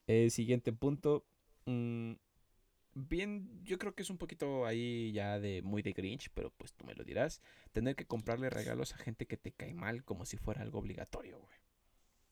el 0.08 0.30
siguiente 0.30 0.72
punto. 0.72 1.26
Mm, 1.66 2.14
bien, 2.96 3.62
yo 3.64 3.78
creo 3.78 3.94
que 3.94 4.04
es 4.04 4.10
un 4.10 4.18
poquito 4.18 4.66
ahí 4.66 5.12
ya 5.12 5.40
de 5.40 5.62
muy 5.62 5.82
de 5.82 5.94
Grinch, 5.94 6.30
pero 6.34 6.52
pues 6.52 6.74
tú 6.74 6.86
me 6.86 6.96
lo 6.96 7.04
dirás. 7.04 7.42
Tener 7.72 7.96
que 7.96 8.06
comprarle 8.06 8.50
regalos 8.50 8.94
a 8.94 8.98
gente 8.98 9.26
que 9.26 9.38
te 9.38 9.52
cae 9.52 9.74
mal 9.74 10.04
como 10.04 10.26
si 10.26 10.38
fuera 10.38 10.62
algo 10.62 10.80
obligatorio, 10.80 11.40
güey. 11.40 11.58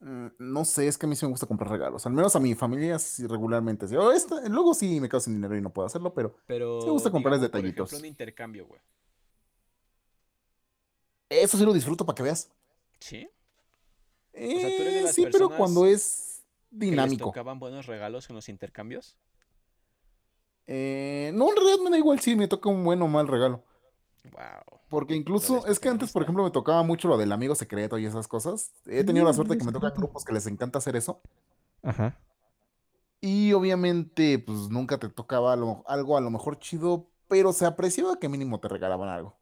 Mm, 0.00 0.34
no 0.38 0.64
sé, 0.64 0.88
es 0.88 0.98
que 0.98 1.06
a 1.06 1.08
mí 1.08 1.14
sí 1.14 1.24
me 1.24 1.30
gusta 1.30 1.46
comprar 1.46 1.70
regalos. 1.70 2.04
Al 2.06 2.12
menos 2.12 2.34
a 2.34 2.40
mi 2.40 2.54
familia 2.54 2.98
sí 2.98 3.26
regularmente. 3.26 3.86
Sí. 3.86 3.96
Oh, 3.96 4.12
luego 4.48 4.74
sí 4.74 5.00
me 5.00 5.08
quedo 5.08 5.20
sin 5.20 5.34
dinero 5.34 5.56
y 5.56 5.60
no 5.60 5.72
puedo 5.72 5.86
hacerlo, 5.86 6.12
pero, 6.12 6.36
pero 6.46 6.80
sí 6.80 6.86
me 6.86 6.92
gusta 6.92 7.10
comprarles 7.10 7.40
detallitos. 7.40 7.90
Por 7.90 7.94
ejemplo, 7.94 8.06
un 8.06 8.10
intercambio, 8.10 8.66
güey. 8.66 8.80
Eso 11.28 11.56
sí 11.56 11.64
lo 11.64 11.72
disfruto 11.72 12.04
para 12.04 12.16
que 12.16 12.22
veas. 12.24 12.50
¿Sí? 12.98 13.28
Eh, 14.34 15.06
sí, 15.12 15.26
pero 15.30 15.50
cuando 15.50 15.86
es 15.86 16.42
dinámico. 16.70 17.26
tocaban 17.26 17.58
buenos 17.58 17.86
regalos 17.86 18.28
en 18.28 18.36
los 18.36 18.48
intercambios? 18.48 19.16
Eh, 20.66 21.32
no, 21.34 21.50
en 21.50 21.56
realidad 21.56 21.78
me 21.84 21.90
da 21.90 21.98
igual 21.98 22.20
si 22.20 22.36
me 22.36 22.48
toca 22.48 22.68
un 22.68 22.84
buen 22.84 23.02
o 23.02 23.08
mal 23.08 23.28
regalo. 23.28 23.64
Wow. 24.24 24.80
Porque 24.88 25.14
incluso, 25.14 25.66
es 25.66 25.80
que 25.80 25.88
antes, 25.88 26.12
por 26.12 26.22
ejemplo, 26.22 26.44
me 26.44 26.50
tocaba 26.50 26.82
mucho 26.82 27.08
lo 27.08 27.16
del 27.16 27.32
amigo 27.32 27.54
secreto 27.54 27.98
y 27.98 28.06
esas 28.06 28.28
cosas. 28.28 28.72
He 28.86 29.04
tenido 29.04 29.24
la 29.24 29.32
suerte 29.32 29.54
de 29.54 29.58
que 29.58 29.64
me 29.64 29.72
tocan 29.72 29.94
grupos 29.94 30.24
que 30.24 30.32
les 30.32 30.46
encanta 30.46 30.78
hacer 30.78 30.96
eso. 30.96 31.22
Ajá. 31.82 32.18
Y 33.20 33.52
obviamente, 33.52 34.38
pues 34.38 34.68
nunca 34.68 34.98
te 34.98 35.08
tocaba 35.08 35.52
algo, 35.52 35.84
algo 35.86 36.16
a 36.16 36.20
lo 36.20 36.30
mejor 36.30 36.58
chido, 36.58 37.08
pero 37.28 37.52
se 37.52 37.64
apreciaba 37.64 38.18
que 38.18 38.28
mínimo 38.28 38.60
te 38.60 38.68
regalaban 38.68 39.08
algo. 39.08 39.38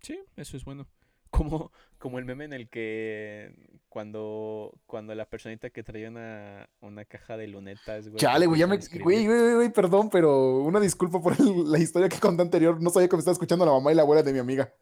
Sí, 0.00 0.18
eso 0.36 0.56
es 0.56 0.64
bueno. 0.64 0.86
Como, 1.30 1.72
como 1.98 2.18
el 2.18 2.24
meme 2.24 2.44
en 2.44 2.52
el 2.52 2.68
que 2.68 3.54
cuando, 3.88 4.72
cuando 4.86 5.14
la 5.14 5.28
personita 5.28 5.70
que 5.70 5.82
traía 5.82 6.08
una, 6.08 6.68
una 6.80 7.04
caja 7.04 7.36
de 7.36 7.48
lunetas, 7.48 8.08
güey. 8.08 8.18
Chale, 8.18 8.46
güey, 8.46 8.60
ya 8.60 8.66
me. 8.66 8.78
Güey, 8.78 9.26
güey, 9.26 9.54
güey, 9.54 9.72
perdón, 9.72 10.08
pero 10.10 10.62
una 10.62 10.80
disculpa 10.80 11.20
por 11.20 11.38
la 11.40 11.78
historia 11.78 12.08
que 12.08 12.20
conté 12.20 12.42
anterior. 12.42 12.80
No 12.80 12.90
sabía 12.90 13.08
que 13.08 13.16
me 13.16 13.20
estaba 13.20 13.32
escuchando 13.32 13.66
la 13.66 13.72
mamá 13.72 13.92
y 13.92 13.94
la 13.94 14.02
abuela 14.02 14.22
de 14.22 14.32
mi 14.32 14.38
amiga. 14.38 14.72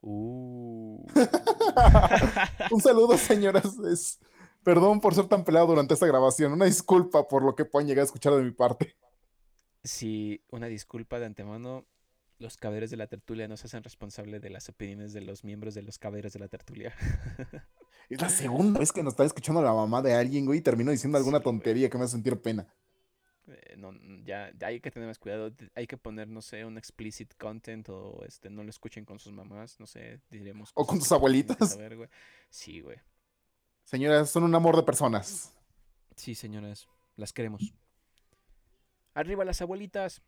Uh. 0.00 1.04
Un 2.70 2.80
saludo, 2.80 3.16
señoras. 3.16 3.76
Es... 3.90 4.18
Perdón 4.62 5.00
por 5.00 5.14
ser 5.14 5.26
tan 5.26 5.44
pelado 5.44 5.66
durante 5.66 5.94
esta 5.94 6.06
grabación. 6.06 6.52
Una 6.52 6.64
disculpa 6.64 7.28
por 7.28 7.42
lo 7.42 7.54
que 7.54 7.66
puedan 7.66 7.86
llegar 7.86 8.02
a 8.02 8.06
escuchar 8.06 8.34
de 8.34 8.42
mi 8.42 8.50
parte. 8.50 8.96
Sí, 9.82 10.42
una 10.50 10.66
disculpa 10.66 11.18
de 11.18 11.26
antemano 11.26 11.84
los 12.38 12.56
caballeros 12.56 12.90
de 12.90 12.96
la 12.96 13.06
tertulia 13.06 13.48
no 13.48 13.56
se 13.56 13.66
hacen 13.66 13.82
responsable 13.82 14.40
de 14.40 14.50
las 14.50 14.68
opiniones 14.68 15.12
de 15.12 15.20
los 15.20 15.44
miembros 15.44 15.74
de 15.74 15.82
los 15.82 15.98
caballeros 15.98 16.32
de 16.32 16.40
la 16.40 16.48
tertulia. 16.48 16.94
Es 18.10 18.20
la 18.20 18.28
segunda 18.28 18.80
vez 18.80 18.92
que 18.92 19.02
nos 19.02 19.14
está 19.14 19.24
escuchando 19.24 19.62
la 19.62 19.72
mamá 19.72 20.02
de 20.02 20.12
alguien, 20.12 20.44
güey, 20.44 20.58
y 20.58 20.62
termino 20.62 20.90
diciendo 20.90 21.16
alguna 21.16 21.40
tontería 21.40 21.88
que 21.88 21.96
me 21.96 22.04
hace 22.04 22.12
sentir 22.12 22.38
pena. 22.38 22.66
Eh, 23.46 23.76
no, 23.76 23.92
ya, 24.24 24.52
hay 24.60 24.80
que 24.80 24.90
tener 24.90 25.08
más 25.08 25.18
cuidado. 25.18 25.50
Hay 25.74 25.86
que 25.86 25.96
poner, 25.96 26.28
no 26.28 26.42
sé, 26.42 26.64
un 26.64 26.78
explicit 26.78 27.34
content 27.36 27.88
o 27.88 28.22
este, 28.26 28.50
no 28.50 28.62
lo 28.62 28.70
escuchen 28.70 29.04
con 29.04 29.18
sus 29.18 29.32
mamás, 29.32 29.78
no 29.80 29.86
sé, 29.86 30.20
diremos. 30.30 30.70
O 30.74 30.86
con 30.86 30.98
tus 30.98 31.12
abuelitas. 31.12 31.78
Sí, 32.50 32.80
güey. 32.80 32.98
Señoras, 33.84 34.30
son 34.30 34.44
un 34.44 34.54
amor 34.54 34.76
de 34.76 34.82
personas. 34.82 35.52
Sí, 36.16 36.34
señoras, 36.34 36.88
las 37.16 37.32
queremos. 37.32 37.62
Arriba 39.14 39.44
las 39.44 39.60
abuelitas. 39.60 40.22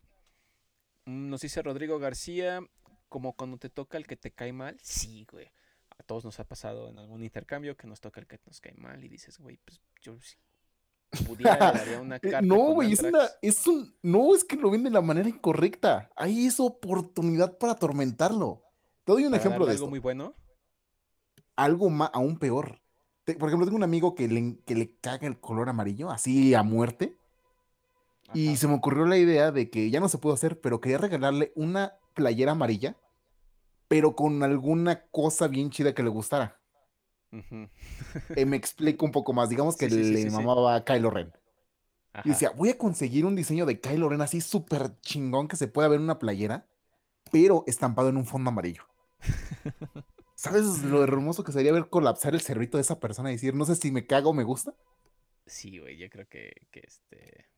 Mm, 1.06 1.30
nos 1.30 1.40
dice 1.40 1.62
Rodrigo 1.62 1.98
García, 1.98 2.60
como 3.08 3.34
cuando 3.34 3.56
te 3.56 3.70
toca 3.70 3.96
el 3.96 4.06
que 4.06 4.16
te 4.16 4.32
cae 4.32 4.52
mal. 4.52 4.76
Sí, 4.82 5.26
güey. 5.30 5.50
a 5.98 6.02
todos 6.02 6.24
nos 6.24 6.38
ha 6.40 6.44
pasado 6.44 6.90
en 6.90 6.98
algún 6.98 7.22
intercambio 7.22 7.76
que 7.76 7.86
nos 7.86 8.00
toca 8.00 8.20
el 8.20 8.26
que 8.26 8.38
nos 8.44 8.60
cae 8.60 8.74
mal 8.74 9.02
y 9.02 9.08
dices, 9.08 9.38
güey, 9.38 9.56
pues 9.64 9.80
yo 10.02 10.18
pudiera 11.26 11.56
daría 11.72 12.00
una 12.00 12.16
eh, 12.16 12.20
carta. 12.20 12.42
no, 12.42 12.74
güey, 12.74 12.92
es, 12.92 13.00
una, 13.00 13.20
es 13.40 13.66
un. 13.66 13.96
No, 14.02 14.34
es 14.34 14.44
que 14.44 14.56
lo 14.56 14.70
ven 14.70 14.82
de 14.82 14.90
la 14.90 15.00
manera 15.00 15.28
incorrecta. 15.28 16.10
Ahí 16.16 16.46
es 16.46 16.60
oportunidad 16.60 17.56
para 17.58 17.74
atormentarlo. 17.74 18.62
Te 19.04 19.12
doy 19.12 19.24
un 19.24 19.34
ejemplo 19.34 19.64
de 19.64 19.72
algo 19.72 19.88
muy 19.88 20.00
bueno. 20.00 20.34
Algo 21.54 21.88
más, 21.88 22.10
aún 22.12 22.38
peor. 22.38 22.82
por 23.24 23.48
ejemplo, 23.48 23.64
tengo 23.64 23.76
un 23.76 23.84
amigo 23.84 24.14
que 24.14 24.28
le, 24.28 24.58
que 24.66 24.74
le 24.74 24.96
caga 24.96 25.26
el 25.26 25.40
color 25.40 25.68
amarillo, 25.68 26.10
así 26.10 26.52
a 26.54 26.62
muerte. 26.62 27.15
Y 28.34 28.56
se 28.56 28.66
me 28.68 28.74
ocurrió 28.74 29.06
la 29.06 29.16
idea 29.16 29.52
de 29.52 29.70
que 29.70 29.90
ya 29.90 30.00
no 30.00 30.08
se 30.08 30.18
pudo 30.18 30.34
hacer, 30.34 30.60
pero 30.60 30.80
quería 30.80 30.98
regalarle 30.98 31.52
una 31.54 31.94
playera 32.14 32.52
amarilla, 32.52 32.96
pero 33.88 34.16
con 34.16 34.42
alguna 34.42 35.06
cosa 35.10 35.48
bien 35.48 35.70
chida 35.70 35.94
que 35.94 36.02
le 36.02 36.08
gustara. 36.08 36.60
Eh, 37.30 38.46
me 38.46 38.56
explico 38.56 39.04
un 39.04 39.12
poco 39.12 39.32
más. 39.32 39.48
Digamos 39.48 39.76
que 39.76 39.88
le 39.88 40.30
mamaba 40.30 40.74
a 40.74 40.84
Kylo 40.84 41.10
Ren. 41.10 41.32
Y 42.24 42.30
decía, 42.30 42.50
voy 42.50 42.70
a 42.70 42.78
conseguir 42.78 43.26
un 43.26 43.36
diseño 43.36 43.66
de 43.66 43.78
Kylo 43.78 44.08
Ren 44.08 44.22
así 44.22 44.40
súper 44.40 44.98
chingón 45.00 45.48
que 45.48 45.56
se 45.56 45.68
pueda 45.68 45.88
ver 45.88 45.98
en 45.98 46.04
una 46.04 46.18
playera, 46.18 46.66
pero 47.30 47.62
estampado 47.66 48.08
en 48.08 48.16
un 48.16 48.24
fondo 48.24 48.48
amarillo. 48.48 48.84
¿Sabes 50.34 50.82
lo 50.82 51.02
hermoso 51.02 51.44
que 51.44 51.52
sería 51.52 51.72
ver 51.72 51.88
colapsar 51.88 52.34
el 52.34 52.40
cerrito 52.40 52.78
de 52.78 52.82
esa 52.82 53.00
persona 53.00 53.30
y 53.30 53.34
decir, 53.34 53.54
no 53.54 53.64
sé 53.66 53.76
si 53.76 53.90
me 53.90 54.06
cago 54.06 54.30
o 54.30 54.34
me 54.34 54.44
gusta? 54.44 54.74
Sí, 55.46 55.78
güey, 55.78 55.98
yo 55.98 56.08
creo 56.08 56.26
que, 56.26 56.52
que 56.70 56.80
este 56.80 57.48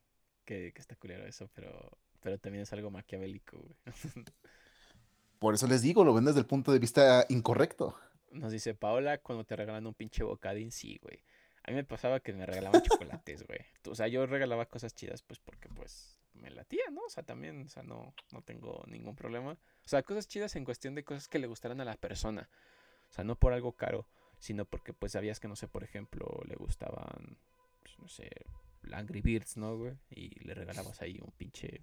que, 0.49 0.73
está 0.77 0.97
culero 0.97 1.27
eso, 1.27 1.51
pero, 1.55 1.99
pero 2.23 2.39
también 2.39 2.63
es 2.63 2.73
algo 2.73 2.91
maquiavélico, 2.91 3.59
güey. 3.59 3.77
Por 5.39 5.55
eso 5.55 5.67
les 5.67 5.83
digo, 5.83 6.05
lo 6.05 6.15
ven 6.15 6.25
desde 6.25 6.41
el 6.41 6.47
punto 6.47 6.73
de 6.73 6.79
vista 6.79 7.27
incorrecto. 7.29 7.97
Nos 8.33 8.51
dice 8.51 8.75
Paola, 8.75 9.19
cuando 9.19 9.45
te 9.45 9.55
regalan 9.55 9.87
un 9.87 9.95
pinche 9.95 10.25
bocadín, 10.25 10.73
sí, 10.73 10.99
güey. 11.03 11.23
A 11.65 11.71
mí 11.71 11.77
me 11.77 11.85
pasaba 11.85 12.21
que 12.21 12.33
me 12.33 12.47
regalaban 12.47 12.83
chocolates, 12.83 13.47
güey. 13.47 13.61
O 13.91 13.95
sea, 13.95 14.09
yo 14.09 14.27
regalaba 14.27 14.67
cosas 14.67 14.95
chidas, 14.95 15.23
pues, 15.23 15.39
porque, 15.39 15.69
pues, 15.69 16.19
me 16.33 16.51
latía, 16.51 16.91
¿no? 16.91 17.03
O 17.03 17.11
sea, 17.11 17.23
también, 17.23 17.67
o 17.67 17.69
sea, 17.69 17.83
no, 17.83 18.15
no 18.33 18.43
tengo 18.43 18.83
ningún 18.87 19.17
problema. 19.17 19.53
O 19.53 19.89
sea, 19.89 20.03
cosas 20.03 20.29
chidas 20.29 20.57
en 20.57 20.65
cuestión 20.65 20.95
de 20.95 21.05
cosas 21.05 21.29
que 21.29 21.39
le 21.39 21.47
gustaran 21.47 21.81
a 21.81 21.85
la 21.85 21.97
persona. 21.97 22.49
O 23.11 23.13
sea, 23.13 23.23
no 23.23 23.37
por 23.37 23.53
algo 23.53 23.73
caro, 23.73 24.09
sino 24.39 24.65
porque, 24.65 24.95
pues, 24.95 25.13
sabías 25.13 25.41
que, 25.41 25.49
no 25.49 25.57
sé, 25.57 25.69
por 25.69 25.85
ejemplo, 25.85 26.27
le 26.47 26.57
gustaban, 26.57 27.39
pues, 27.83 27.99
no 27.99 28.09
sé, 28.09 28.31
Angry 28.95 29.21
Birds, 29.21 29.57
¿no, 29.57 29.77
güey? 29.77 29.95
Y 30.11 30.31
le 30.45 30.55
regalabas 30.55 31.01
ahí 31.03 31.19
un 31.23 31.33
pinche 31.33 31.83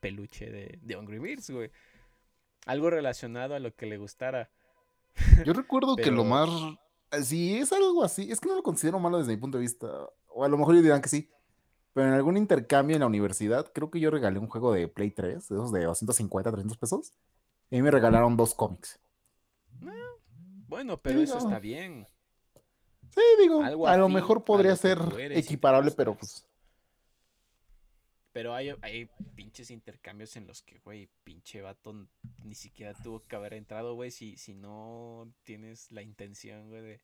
peluche 0.00 0.50
de, 0.50 0.78
de 0.82 0.94
Angry 0.94 1.18
Birds, 1.18 1.50
güey. 1.50 1.70
Algo 2.66 2.90
relacionado 2.90 3.54
a 3.54 3.60
lo 3.60 3.74
que 3.74 3.86
le 3.86 3.96
gustara. 3.96 4.50
Yo 5.44 5.52
recuerdo 5.52 5.96
que 5.96 6.10
lo 6.10 6.24
más. 6.24 6.48
Si 7.22 7.56
es 7.56 7.72
algo 7.72 8.02
así, 8.02 8.30
es 8.30 8.40
que 8.40 8.48
no 8.48 8.56
lo 8.56 8.62
considero 8.62 8.98
malo 8.98 9.18
desde 9.18 9.32
mi 9.32 9.40
punto 9.40 9.58
de 9.58 9.62
vista. 9.62 9.86
O 10.28 10.44
a 10.44 10.48
lo 10.48 10.58
mejor 10.58 10.80
dirán 10.80 11.00
que 11.00 11.08
sí. 11.08 11.30
Pero 11.92 12.08
en 12.08 12.14
algún 12.14 12.36
intercambio 12.36 12.94
en 12.94 13.00
la 13.00 13.06
universidad, 13.06 13.72
creo 13.72 13.90
que 13.90 14.00
yo 14.00 14.10
regalé 14.10 14.38
un 14.38 14.48
juego 14.48 14.72
de 14.72 14.86
Play 14.86 15.12
3, 15.12 15.48
de 15.48 15.54
esos 15.54 15.72
de 15.72 15.84
250, 15.84 16.50
300 16.50 16.76
pesos. 16.76 17.12
Y 17.70 17.80
me 17.80 17.90
regalaron 17.90 18.36
dos 18.36 18.54
cómics. 18.54 19.00
Ah, 19.82 20.12
bueno, 20.68 21.00
pero 21.00 21.20
eso 21.20 21.38
está 21.38 21.58
bien. 21.58 22.06
Sí, 23.14 23.22
digo, 23.40 23.62
a 23.62 23.96
lo 23.96 24.08
mejor 24.08 24.44
podría 24.44 24.76
ser 24.76 24.98
equiparable, 25.30 25.90
pero 25.92 26.14
pues. 26.14 26.46
Pero 28.32 28.54
hay, 28.54 28.74
hay 28.82 29.08
pinches 29.34 29.70
intercambios 29.70 30.36
en 30.36 30.46
los 30.46 30.60
que, 30.60 30.78
güey, 30.80 31.08
pinche 31.24 31.62
vato 31.62 32.06
ni 32.44 32.54
siquiera 32.54 32.92
tuvo 32.92 33.26
que 33.26 33.34
haber 33.34 33.54
entrado, 33.54 33.94
güey, 33.94 34.10
si, 34.10 34.36
si 34.36 34.52
no 34.52 35.32
tienes 35.44 35.90
la 35.90 36.02
intención, 36.02 36.68
güey, 36.68 37.00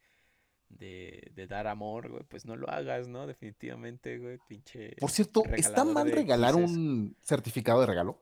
de, 0.69 1.33
de, 1.35 1.47
dar 1.47 1.69
amor, 1.69 2.11
güey, 2.11 2.23
pues 2.25 2.45
no 2.45 2.55
lo 2.55 2.69
hagas, 2.69 3.09
¿no? 3.09 3.27
Definitivamente, 3.27 4.19
güey, 4.19 4.39
pinche. 4.47 4.95
Por 5.01 5.11
cierto, 5.11 5.43
¿está 5.55 5.85
mal 5.85 6.11
regalar 6.11 6.55
un 6.55 7.17
certificado 7.23 7.81
de 7.81 7.87
regalo? 7.87 8.19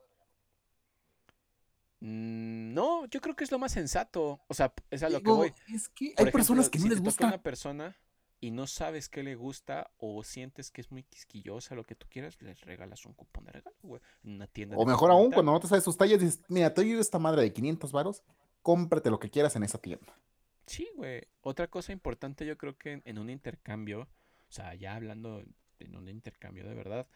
Mm, 2.01 2.73
no, 2.73 3.05
yo 3.05 3.21
creo 3.21 3.35
que 3.35 3.43
es 3.43 3.51
lo 3.51 3.59
más 3.59 3.71
sensato. 3.71 4.41
O 4.47 4.53
sea, 4.53 4.73
es 4.89 5.03
a 5.03 5.09
lo 5.09 5.21
que 5.21 5.31
voy. 5.31 5.53
Es 5.73 5.87
que 5.89 6.13
hay 6.17 6.31
personas 6.31 6.69
que 6.69 6.79
no 6.79 6.87
les 6.87 6.99
gusta. 6.99 7.27
una 7.27 7.41
persona 7.41 7.95
y 8.39 8.49
no 8.49 8.65
sabes 8.65 9.07
qué 9.07 9.21
le 9.21 9.35
gusta 9.35 9.91
o 9.97 10.23
sientes 10.23 10.71
que 10.71 10.81
es 10.81 10.91
muy 10.91 11.03
quisquillosa, 11.03 11.75
lo 11.75 11.85
que 11.85 11.93
tú 11.93 12.07
quieras, 12.09 12.41
les 12.41 12.59
regalas 12.61 13.05
un 13.05 13.13
cupón 13.13 13.45
de 13.45 13.51
regalo, 13.51 13.77
güey, 13.83 14.01
en 14.23 14.33
una 14.33 14.47
tienda. 14.47 14.75
O 14.77 14.85
mejor 14.85 15.11
aún, 15.11 15.31
cuando 15.31 15.51
no 15.51 15.59
te 15.59 15.67
sabes 15.67 15.83
sus 15.83 15.95
tallas, 15.95 16.19
dices, 16.19 16.41
mira, 16.49 16.73
te 16.73 16.99
esta 16.99 17.19
madre 17.19 17.43
de 17.43 17.53
500 17.53 17.91
varos, 17.91 18.23
cómprate 18.63 19.11
lo 19.11 19.19
que 19.19 19.29
quieras 19.29 19.55
en 19.55 19.63
esa 19.63 19.77
tienda. 19.77 20.17
Sí, 20.65 20.89
güey. 20.95 21.21
Otra 21.41 21.67
cosa 21.67 21.91
importante 21.91 22.45
yo 22.47 22.57
creo 22.57 22.75
que 22.77 23.03
en, 23.05 23.19
un 23.19 23.29
intercambio, 23.29 24.01
o 24.01 24.51
sea, 24.51 24.73
ya 24.73 24.95
hablando 24.95 25.43
en 25.77 25.95
un 25.95 26.09
intercambio 26.09 26.67
de 26.67 26.73
verdad, 26.73 27.07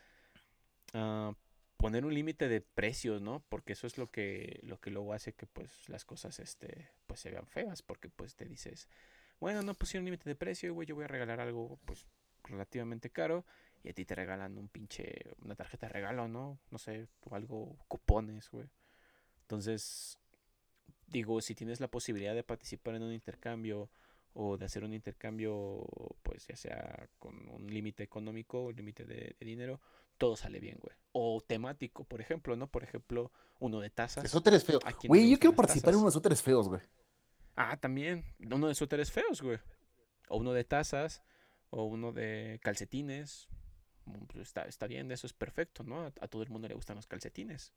uh, 0.94 1.34
poner 1.78 2.06
un 2.06 2.14
límite 2.14 2.48
de 2.48 2.62
precios, 2.62 3.22
¿no? 3.22 3.44
Porque 3.50 3.74
eso 3.74 3.88
es 3.88 3.98
lo 3.98 4.10
que, 4.12 4.60
lo 4.64 4.80
que 4.80 4.92
luego 4.92 5.14
hace 5.14 5.34
que 5.34 5.46
pues 5.46 5.90
las 5.90 6.06
cosas 6.06 6.40
este, 6.40 6.90
pues 7.08 7.20
se 7.20 7.32
vean 7.32 7.48
feas, 7.48 7.82
porque 7.82 8.10
pues 8.10 8.36
te 8.36 8.46
dices, 8.46 8.90
bueno, 9.40 9.62
no 9.62 9.74
pusieron 9.74 10.06
límite 10.06 10.30
de 10.30 10.36
precio, 10.36 10.74
güey, 10.74 10.88
yo 10.88 10.96
voy 10.96 11.06
a 11.06 11.10
regalar 11.10 11.40
algo 11.40 11.80
pues 11.86 12.06
relativamente 12.44 13.10
caro 13.10 13.46
y 13.84 13.90
a 13.90 13.94
ti 13.94 14.06
te 14.06 14.16
regalan 14.16 14.58
un 14.58 14.68
pinche, 14.68 15.36
una 15.44 15.56
tarjeta 15.56 15.88
de 15.88 15.94
regalo, 15.94 16.28
¿no? 16.28 16.60
No 16.72 16.78
sé, 16.78 17.08
o 17.22 17.36
algo, 17.36 17.78
cupones, 17.88 18.50
güey. 18.50 18.68
Entonces, 19.42 20.18
digo, 21.08 21.40
si 21.42 21.54
tienes 21.54 21.80
la 21.80 21.88
posibilidad 21.88 22.34
de 22.34 22.44
participar 22.44 22.96
en 22.96 23.04
un 23.04 23.14
intercambio 23.14 23.90
o 24.34 24.58
de 24.58 24.66
hacer 24.66 24.84
un 24.84 24.94
intercambio, 24.94 25.86
pues 26.24 26.48
ya 26.48 26.56
sea 26.56 27.08
con 27.20 27.48
un 27.50 27.68
límite 27.68 28.04
económico 28.04 28.66
o 28.66 28.72
límite 28.72 29.06
de 29.06 29.36
dinero, 29.40 29.80
todo 30.18 30.36
sale 30.36 30.60
bien, 30.60 30.78
güey. 30.82 30.96
O 31.12 31.42
temático, 31.46 32.04
por 32.04 32.22
ejemplo, 32.22 32.56
¿no? 32.56 32.68
Por 32.68 32.84
ejemplo, 32.84 33.32
uno 33.60 33.80
de 33.80 33.90
tazas. 33.90 34.30
Suéteres 34.30 34.64
feos. 34.64 34.82
Güey, 35.08 35.30
yo 35.30 35.40
quiero 35.40 35.56
participar 35.56 35.94
en 35.94 36.00
uno 36.00 36.08
de 36.08 36.12
suéteres 36.12 36.42
feos, 36.42 36.68
güey. 36.68 36.82
Ah, 37.56 37.78
también. 37.78 38.26
Uno 38.52 38.68
de 38.68 38.76
suéteres 38.76 39.12
feos, 39.12 39.42
güey. 39.42 39.60
O 40.30 40.38
uno 40.38 40.54
de 40.54 40.64
tazas. 40.64 41.24
O 41.70 41.84
uno 41.86 42.12
de 42.12 42.60
calcetines. 42.64 43.48
Mm, 44.06 44.26
pues 44.26 44.48
está, 44.48 44.64
está 44.64 44.88
bien, 44.88 45.12
eso 45.12 45.28
es 45.28 45.34
perfecto, 45.34 45.84
¿no? 45.84 46.06
A, 46.06 46.28
todo 46.28 46.44
el 46.44 46.50
mundo 46.50 46.68
le 46.68 46.76
gustan 46.76 46.96
los 46.96 47.08
calcetines. 47.08 47.74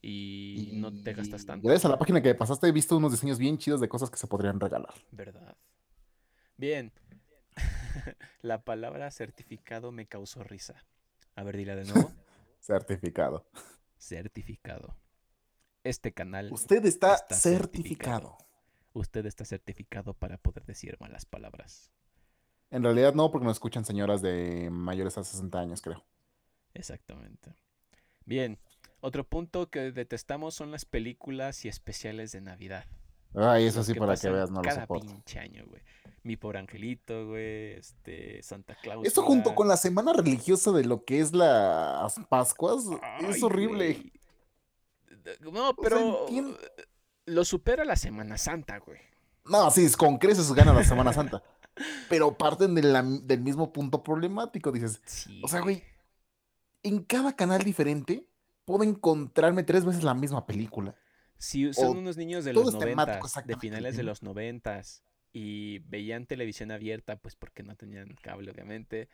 Y, 0.00 0.72
no 0.74 0.92
te 1.02 1.14
gastas 1.14 1.46
tanto. 1.46 1.66
Gracias 1.66 1.86
a 1.86 1.88
la 1.88 1.98
página 1.98 2.22
que 2.22 2.34
pasaste 2.34 2.68
he 2.68 2.72
visto 2.72 2.96
unos 2.96 3.12
diseños 3.12 3.38
bien 3.38 3.56
chidos 3.56 3.80
de 3.80 3.88
cosas 3.88 4.10
que 4.10 4.18
se 4.18 4.26
podrían 4.26 4.60
regalar. 4.60 4.94
Verdad. 5.10 5.56
Bien. 6.56 6.92
la 8.42 8.62
palabra 8.64 9.10
certificado 9.10 9.92
me 9.92 10.06
causó 10.06 10.44
risa. 10.44 10.84
A 11.34 11.42
ver, 11.42 11.56
dile 11.56 11.76
de 11.76 11.84
nuevo. 11.84 12.12
certificado. 12.60 13.46
Certificado. 13.98 14.96
Este 15.82 16.12
canal. 16.12 16.52
Usted 16.52 16.84
está, 16.86 17.18
certificado. 17.30 18.38
Usted 18.92 19.26
está 19.26 19.44
certificado 19.44 20.14
para 20.14 20.38
poder 20.38 20.64
decir 20.64 20.96
malas 21.00 21.26
palabras. 21.26 21.90
En 22.70 22.82
realidad 22.82 23.14
no, 23.14 23.30
porque 23.30 23.46
nos 23.46 23.56
escuchan 23.56 23.84
señoras 23.84 24.22
de 24.22 24.70
mayores 24.70 25.18
a 25.18 25.24
60 25.24 25.58
años, 25.60 25.82
creo. 25.82 26.04
Exactamente. 26.72 27.54
Bien, 28.24 28.58
otro 29.00 29.24
punto 29.24 29.68
que 29.70 29.92
detestamos 29.92 30.54
son 30.54 30.70
las 30.70 30.84
películas 30.84 31.64
y 31.64 31.68
especiales 31.68 32.32
de 32.32 32.40
Navidad. 32.40 32.86
Ay, 33.34 33.66
eso 33.66 33.82
sí, 33.82 33.94
para 33.94 34.16
que 34.16 34.28
veas, 34.28 34.50
no 34.50 34.62
cada 34.62 34.86
pinche 34.86 35.38
año, 35.38 35.64
güey. 35.66 35.82
Mi 36.22 36.36
pobre 36.36 36.58
angelito, 36.58 37.28
güey, 37.28 37.72
este, 37.72 38.42
Santa 38.42 38.76
Claus. 38.80 39.06
Esto 39.06 39.22
junto 39.22 39.54
con 39.54 39.68
la 39.68 39.76
semana 39.76 40.12
religiosa 40.12 40.72
de 40.72 40.84
lo 40.84 41.04
que 41.04 41.20
es 41.20 41.32
las 41.32 42.14
Pascuas, 42.28 42.84
es 43.28 43.42
horrible. 43.42 44.12
No, 45.40 45.74
pero 45.74 46.26
lo 47.26 47.44
supera 47.44 47.84
la 47.84 47.96
Semana 47.96 48.38
Santa, 48.38 48.78
güey. 48.78 49.00
No, 49.44 49.70
sí, 49.70 49.86
con 49.92 50.16
creces 50.16 50.52
gana 50.52 50.72
la 50.72 50.84
Semana 50.84 51.12
Santa. 51.12 51.42
pero 52.08 52.36
parten 52.36 52.74
del 52.74 53.40
mismo 53.40 53.72
punto 53.72 54.02
problemático, 54.02 54.72
dices. 54.72 55.00
o 55.42 55.48
sea, 55.48 55.60
güey, 55.60 55.82
en 56.82 57.02
cada 57.02 57.34
canal 57.34 57.62
diferente 57.62 58.26
puedo 58.64 58.84
encontrarme 58.84 59.62
tres 59.62 59.84
veces 59.84 60.04
la 60.04 60.14
misma 60.14 60.46
película. 60.46 60.94
Si 61.38 61.72
son 61.72 61.98
unos 61.98 62.16
niños 62.16 62.44
de 62.44 62.52
los 62.52 62.72
noventas, 62.72 63.46
de 63.46 63.56
finales 63.56 63.96
de 63.96 64.02
los 64.02 64.22
noventas, 64.22 65.02
y 65.32 65.80
veían 65.80 66.26
televisión 66.26 66.70
abierta, 66.70 67.16
pues 67.16 67.34
porque 67.34 67.64
no 67.64 67.74
tenían 67.74 68.14
cable, 68.22 68.52
obviamente, 68.52 69.08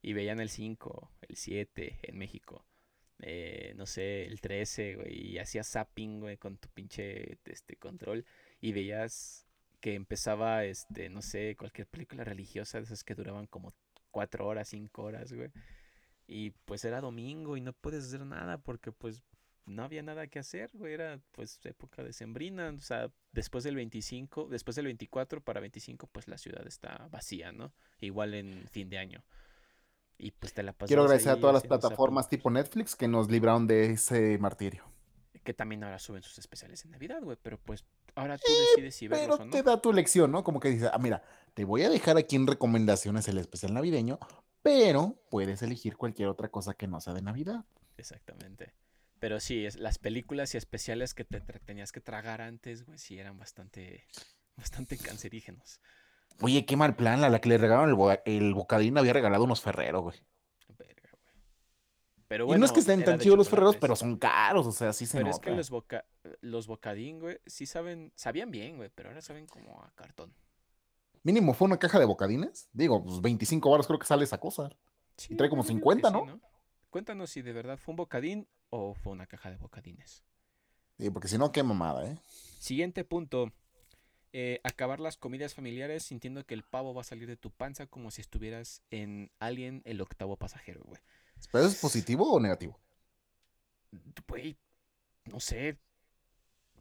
y 0.00 0.12
veían 0.12 0.38
el 0.38 0.48
5, 0.48 1.10
el 1.22 1.36
7 1.36 1.98
en 2.02 2.16
México, 2.16 2.64
eh, 3.20 3.74
no 3.76 3.84
sé, 3.84 4.24
el 4.24 4.40
13, 4.40 4.94
güey, 4.94 5.32
y 5.32 5.38
hacías 5.38 5.68
zapping, 5.68 6.20
güey, 6.20 6.36
con 6.36 6.58
tu 6.58 6.68
pinche 6.68 7.38
este, 7.44 7.76
control, 7.76 8.24
y 8.60 8.72
veías 8.72 9.46
que 9.80 9.94
empezaba, 9.94 10.64
este, 10.64 11.10
no 11.10 11.22
sé, 11.22 11.56
cualquier 11.56 11.88
película 11.88 12.22
religiosa 12.22 12.78
de 12.78 12.84
esas 12.84 13.02
que 13.02 13.16
duraban 13.16 13.46
como 13.46 13.74
4 14.12 14.46
horas, 14.46 14.68
5 14.68 15.02
horas, 15.02 15.32
güey. 15.32 15.50
Y 16.26 16.52
pues 16.64 16.84
era 16.84 17.00
domingo 17.00 17.56
y 17.56 17.60
no 17.60 17.72
puedes 17.72 18.04
hacer 18.04 18.24
nada 18.24 18.58
porque 18.58 18.92
pues 18.92 19.22
no 19.66 19.84
había 19.84 20.02
nada 20.02 20.26
que 20.26 20.38
hacer, 20.38 20.70
güey, 20.74 20.92
era 20.92 21.20
pues 21.32 21.58
época 21.64 22.02
de 22.02 22.12
sembrina, 22.12 22.72
o 22.76 22.80
sea, 22.80 23.10
después 23.32 23.64
del 23.64 23.76
25, 23.76 24.48
después 24.50 24.76
del 24.76 24.86
24 24.86 25.42
para 25.42 25.60
25, 25.60 26.06
pues 26.08 26.28
la 26.28 26.38
ciudad 26.38 26.66
está 26.66 27.08
vacía, 27.10 27.52
¿no? 27.52 27.72
Igual 28.00 28.34
en 28.34 28.68
fin 28.68 28.88
de 28.90 28.98
año. 28.98 29.24
Y 30.18 30.30
pues 30.30 30.52
te 30.52 30.62
la 30.62 30.72
Quiero 30.72 31.02
agradecer 31.02 31.32
a 31.32 31.40
todas 31.40 31.54
las 31.54 31.64
plataformas 31.64 32.28
tipo 32.28 32.50
Netflix 32.50 32.94
que 32.94 33.08
nos 33.08 33.30
libraron 33.30 33.66
de 33.66 33.92
ese 33.92 34.38
martirio. 34.38 34.84
Que 35.42 35.52
también 35.52 35.84
ahora 35.84 35.98
suben 35.98 36.22
sus 36.22 36.38
especiales 36.38 36.84
en 36.84 36.92
Navidad, 36.92 37.20
güey, 37.22 37.36
pero 37.42 37.58
pues 37.58 37.84
ahora 38.14 38.38
tú 38.38 38.50
decides 38.70 38.94
si 38.94 39.08
verlos 39.08 39.40
o 39.40 39.44
no. 39.44 39.50
te 39.50 39.62
da 39.62 39.80
tu 39.80 39.92
lección, 39.92 40.30
¿no? 40.30 40.42
Como 40.42 40.60
que 40.60 40.70
dices, 40.70 40.88
ah, 40.90 40.98
mira, 40.98 41.22
te 41.52 41.64
voy 41.64 41.82
a 41.82 41.90
dejar 41.90 42.16
aquí 42.16 42.36
en 42.36 42.46
recomendaciones 42.46 43.28
el 43.28 43.36
especial 43.38 43.74
navideño, 43.74 44.18
pero 44.62 45.18
puedes 45.30 45.60
elegir 45.62 45.96
cualquier 45.96 46.28
otra 46.28 46.48
cosa 46.48 46.72
que 46.72 46.86
no 46.86 47.00
sea 47.00 47.12
de 47.12 47.20
Navidad. 47.20 47.66
Exactamente. 47.98 48.72
Pero 49.20 49.40
sí, 49.40 49.64
es, 49.64 49.76
las 49.76 49.98
películas 49.98 50.54
y 50.54 50.58
especiales 50.58 51.14
que 51.14 51.24
te 51.24 51.40
tenías 51.40 51.92
que 51.92 52.00
tragar 52.00 52.40
antes, 52.40 52.84
güey, 52.84 52.98
sí 52.98 53.18
eran 53.18 53.38
bastante, 53.38 54.04
bastante 54.56 54.98
cancerígenos. 54.98 55.80
Oye, 56.40 56.66
qué 56.66 56.76
mal 56.76 56.96
plan, 56.96 57.24
a 57.24 57.28
la 57.28 57.40
que 57.40 57.48
le 57.48 57.58
regalaron 57.58 57.88
el, 58.24 58.54
bocadín 58.54 58.98
había 58.98 59.12
regalado 59.12 59.44
unos 59.44 59.60
ferreros, 59.60 60.02
güey. 60.02 60.16
Verga, 60.76 61.10
güey. 61.12 61.34
Pero 62.26 62.46
bueno, 62.46 62.58
y 62.58 62.60
no 62.60 62.66
es 62.66 62.72
que 62.72 62.80
estén 62.80 63.04
tan 63.04 63.20
chidos 63.20 63.38
los 63.38 63.48
ferreros, 63.48 63.76
pero 63.76 63.94
son 63.94 64.16
caros, 64.18 64.66
o 64.66 64.72
sea, 64.72 64.92
sí 64.92 65.06
se 65.06 65.18
Pero 65.18 65.30
es 65.30 65.38
que 65.38 65.50
los, 65.52 65.70
boca, 65.70 66.04
los 66.40 66.66
bocadín, 66.66 67.20
güey, 67.20 67.38
sí 67.46 67.66
saben, 67.66 68.12
sabían 68.16 68.50
bien, 68.50 68.76
güey, 68.76 68.90
pero 68.94 69.10
ahora 69.10 69.22
saben 69.22 69.46
como 69.46 69.80
a 69.82 69.92
cartón. 69.94 70.34
Mínimo 71.22 71.54
fue 71.54 71.66
una 71.66 71.78
caja 71.78 71.98
de 71.98 72.04
bocadines. 72.04 72.68
Digo, 72.72 73.02
pues 73.02 73.20
25 73.20 73.70
baros 73.70 73.86
creo 73.86 73.98
que 73.98 74.06
sale 74.06 74.24
esa 74.24 74.38
cosa. 74.38 74.70
y 75.28 75.36
trae 75.36 75.48
como 75.48 75.62
50, 75.62 76.10
¿no? 76.10 76.40
Cuéntanos 76.90 77.30
si 77.30 77.42
de 77.42 77.52
verdad 77.52 77.78
fue 77.78 77.92
un 77.92 77.96
bocadín 77.96 78.46
o 78.70 78.94
fue 78.94 79.12
una 79.12 79.26
caja 79.26 79.50
de 79.50 79.56
bocadines. 79.56 80.24
Sí, 80.98 81.10
porque 81.10 81.28
si 81.28 81.38
no, 81.38 81.52
qué 81.52 81.62
mamada, 81.62 82.10
¿eh? 82.10 82.18
Siguiente 82.58 83.04
punto. 83.04 83.52
Eh, 84.32 84.60
acabar 84.64 84.98
las 84.98 85.16
comidas 85.16 85.54
familiares 85.54 86.02
sintiendo 86.02 86.44
que 86.44 86.54
el 86.54 86.64
pavo 86.64 86.92
va 86.92 87.02
a 87.02 87.04
salir 87.04 87.28
de 87.28 87.36
tu 87.36 87.52
panza 87.52 87.86
como 87.86 88.10
si 88.10 88.20
estuvieras 88.20 88.82
en 88.90 89.30
Alien 89.38 89.82
el 89.84 90.00
octavo 90.00 90.36
pasajero, 90.36 90.82
güey. 90.84 91.00
¿Pero 91.52 91.66
es 91.66 91.76
positivo 91.76 92.32
o 92.32 92.40
negativo? 92.40 92.80
Güey, 94.26 94.56
no 95.26 95.38
sé. 95.38 95.78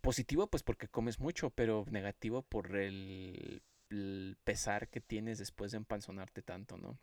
Positivo, 0.02 0.48
pues 0.48 0.64
porque 0.64 0.88
comes 0.88 1.20
mucho, 1.20 1.52
pero 1.52 1.86
negativo 1.92 2.42
por 2.42 2.76
el 2.76 3.62
pesar 4.44 4.90
que 4.90 5.00
tienes 5.00 5.38
después 5.38 5.72
de 5.72 5.78
empanzonarte 5.78 6.42
tanto, 6.42 6.78
¿no? 6.78 6.98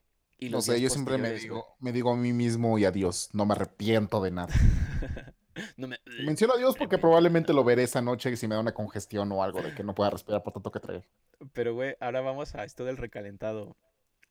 No 0.48 0.62
sé, 0.62 0.80
yo 0.80 0.88
siempre 0.88 1.18
me 1.18 1.32
digo, 1.32 1.66
me 1.80 1.92
digo 1.92 2.12
a 2.12 2.16
mí 2.16 2.32
mismo 2.32 2.78
y 2.78 2.84
a 2.84 2.90
Dios, 2.90 3.28
no 3.32 3.44
me 3.44 3.54
arrepiento 3.54 4.22
de 4.22 4.30
nada. 4.30 4.54
no 5.76 5.88
me... 5.88 5.98
Menciono 6.24 6.54
a 6.54 6.56
Dios 6.56 6.76
porque 6.76 6.98
probablemente 6.98 7.52
lo 7.52 7.64
veré 7.64 7.82
esa 7.82 8.00
noche 8.00 8.36
si 8.36 8.48
me 8.48 8.54
da 8.54 8.60
una 8.60 8.72
congestión 8.72 9.30
o 9.32 9.42
algo 9.42 9.60
de 9.60 9.74
que 9.74 9.84
no 9.84 9.94
pueda 9.94 10.10
respirar 10.10 10.42
por 10.42 10.52
tanto 10.52 10.70
que 10.70 10.80
trae. 10.80 11.02
Pero, 11.52 11.74
güey, 11.74 11.96
ahora 12.00 12.20
vamos 12.20 12.54
a 12.54 12.64
esto 12.64 12.84
del 12.84 12.96
recalentado. 12.96 13.76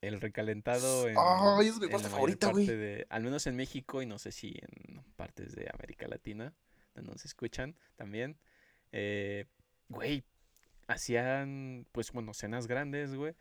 El 0.01 0.21
recalentado 0.21 1.09
en, 1.09 1.15
Ay, 1.17 1.67
es 1.67 1.79
mi 1.79 1.87
parte 1.87 2.07
favorita, 2.07 2.51
güey. 2.51 3.05
Al 3.09 3.23
menos 3.23 3.45
en 3.47 3.57
México 3.57 4.01
y 4.01 4.05
no 4.05 4.17
sé 4.17 4.31
si 4.31 4.53
en 4.61 5.03
partes 5.17 5.53
de 5.55 5.69
América 5.73 6.07
Latina, 6.07 6.53
donde 6.95 7.11
nos 7.11 7.25
escuchan 7.25 7.75
también. 7.97 8.39
Eh, 8.93 9.45
güey, 9.89 10.23
hacían, 10.87 11.85
pues, 11.91 12.13
bueno, 12.13 12.33
cenas 12.33 12.65
grandes, 12.67 13.13
güey. 13.13 13.35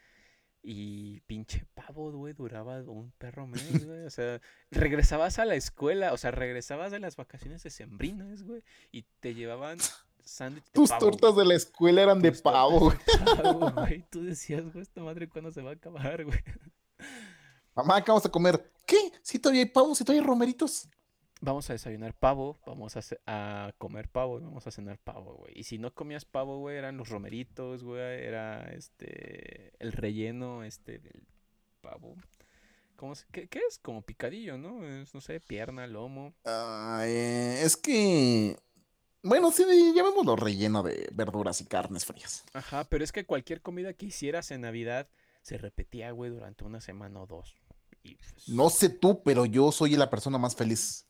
Y 0.71 1.21
pinche 1.21 1.65
pavo, 1.73 2.13
güey, 2.13 2.35
duraba 2.35 2.83
un 2.83 3.11
perro 3.17 3.47
mes, 3.47 3.87
güey. 3.87 4.05
O 4.05 4.11
sea, 4.11 4.39
regresabas 4.71 5.39
a 5.39 5.47
la 5.47 5.55
escuela, 5.55 6.13
o 6.13 6.19
sea, 6.19 6.31
regresabas 6.31 6.93
de 6.93 7.01
las 7.01 7.17
vacaciones 7.17 7.63
de 7.63 7.71
sembrinas, 7.71 8.43
güey, 8.43 8.63
y 8.93 9.07
te 9.21 9.33
llevaban 9.33 9.79
sándwich 10.23 10.67
de 10.67 10.73
Tus 10.73 10.91
tortas 10.99 11.35
de 11.37 11.47
la 11.47 11.55
escuela 11.55 12.03
eran 12.03 12.21
de 12.21 12.33
pavo, 12.33 12.93
güey. 13.77 14.05
Tú 14.11 14.23
decías, 14.23 14.63
güey, 14.71 14.83
esta 14.83 15.01
madre, 15.01 15.27
¿cuándo 15.27 15.51
se 15.51 15.63
va 15.63 15.71
a 15.71 15.73
acabar, 15.73 16.23
güey? 16.27 16.39
Mamá, 17.75 18.05
¿qué 18.05 18.11
vamos 18.11 18.27
a 18.27 18.31
comer? 18.31 18.71
¿Qué? 18.85 19.11
¿Si 19.23 19.39
todavía 19.39 19.63
hay 19.63 19.71
pavo? 19.71 19.95
¿Si 19.95 20.05
todavía 20.05 20.21
hay 20.21 20.29
romeritos? 20.29 20.87
Vamos 21.41 21.69
a 21.71 21.73
desayunar 21.73 22.15
pavo, 22.15 22.59
vamos 22.67 22.95
a, 23.27 23.73
comer 23.79 24.09
pavo 24.09 24.39
y 24.39 24.45
vamos 24.45 24.67
a 24.67 24.71
cenar 24.71 24.99
pavo, 24.99 25.35
güey. 25.35 25.59
Y 25.59 25.65
si 25.65 25.79
no 25.79 25.95
comías 25.95 26.25
pavo, 26.25 26.59
güey, 26.59 26.77
eran 26.77 26.97
los 26.97 27.09
romeritos, 27.09 27.85
güey, 27.85 28.25
era 28.25 28.71
este, 28.73 29.73
el 29.79 29.93
relleno, 29.93 30.65
este, 30.65 30.99
del 30.99 31.27
pavo. 31.81 32.17
¿Cómo 32.97 33.15
qué, 33.31 33.49
es? 33.69 33.79
Como 33.79 34.03
picadillo, 34.03 34.59
¿no? 34.59 34.85
Es, 34.85 35.15
no 35.15 35.21
sé, 35.21 35.41
pierna, 35.41 35.87
lomo. 35.87 36.35
es 37.05 37.77
que... 37.77 38.59
Bueno, 39.23 39.51
sí, 39.51 39.65
llamémoslo 39.95 40.37
relleno 40.37 40.83
de 40.83 41.09
verduras 41.13 41.61
y 41.61 41.65
carnes 41.65 42.05
frías. 42.05 42.45
Ajá, 42.53 42.85
pero 42.85 43.03
es 43.03 43.11
que 43.13 43.27
cualquier 43.27 43.63
comida 43.63 43.93
que 43.93 44.07
hicieras 44.07 44.51
en 44.53 44.61
Navidad 44.61 45.09
se 45.43 45.59
repetía, 45.59 46.13
güey, 46.13 46.31
durante 46.31 46.65
una 46.65 46.81
semana 46.81 47.21
o 47.21 47.27
dos. 47.27 47.57
Pues 48.03 48.49
no 48.49 48.71
sé 48.71 48.89
tú, 48.89 49.23
pero 49.23 49.45
yo 49.45 49.73
soy 49.73 49.97
la 49.97 50.09
persona 50.09 50.39
más 50.39 50.55
feliz 50.55 51.08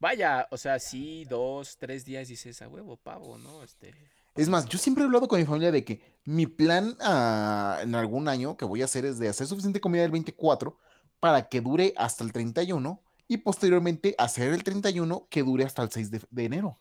Vaya, 0.00 0.46
o 0.50 0.56
sea, 0.56 0.78
sí, 0.78 1.24
dos, 1.24 1.76
tres 1.76 2.04
días 2.04 2.28
dices 2.28 2.62
a 2.62 2.68
huevo, 2.68 2.96
pavo, 2.96 3.38
¿no? 3.38 3.62
Este. 3.62 3.94
Es 4.36 4.48
más, 4.48 4.66
yo 4.66 4.78
siempre 4.78 5.02
he 5.02 5.06
hablado 5.06 5.26
con 5.26 5.40
mi 5.40 5.46
familia 5.46 5.72
de 5.72 5.84
que 5.84 6.00
mi 6.24 6.46
plan 6.46 6.96
ah, 7.00 7.80
en 7.82 7.94
algún 7.94 8.28
año 8.28 8.56
que 8.56 8.64
voy 8.64 8.82
a 8.82 8.84
hacer 8.84 9.04
es 9.04 9.18
de 9.18 9.28
hacer 9.28 9.48
suficiente 9.48 9.80
comida 9.80 10.04
el 10.04 10.12
24 10.12 10.78
para 11.18 11.48
que 11.48 11.60
dure 11.60 11.92
hasta 11.96 12.22
el 12.22 12.32
31 12.32 13.02
y 13.26 13.38
posteriormente 13.38 14.14
hacer 14.16 14.52
el 14.52 14.62
31 14.62 15.26
que 15.28 15.42
dure 15.42 15.64
hasta 15.64 15.82
el 15.82 15.90
6 15.90 16.10
de, 16.30 16.44
enero. 16.44 16.78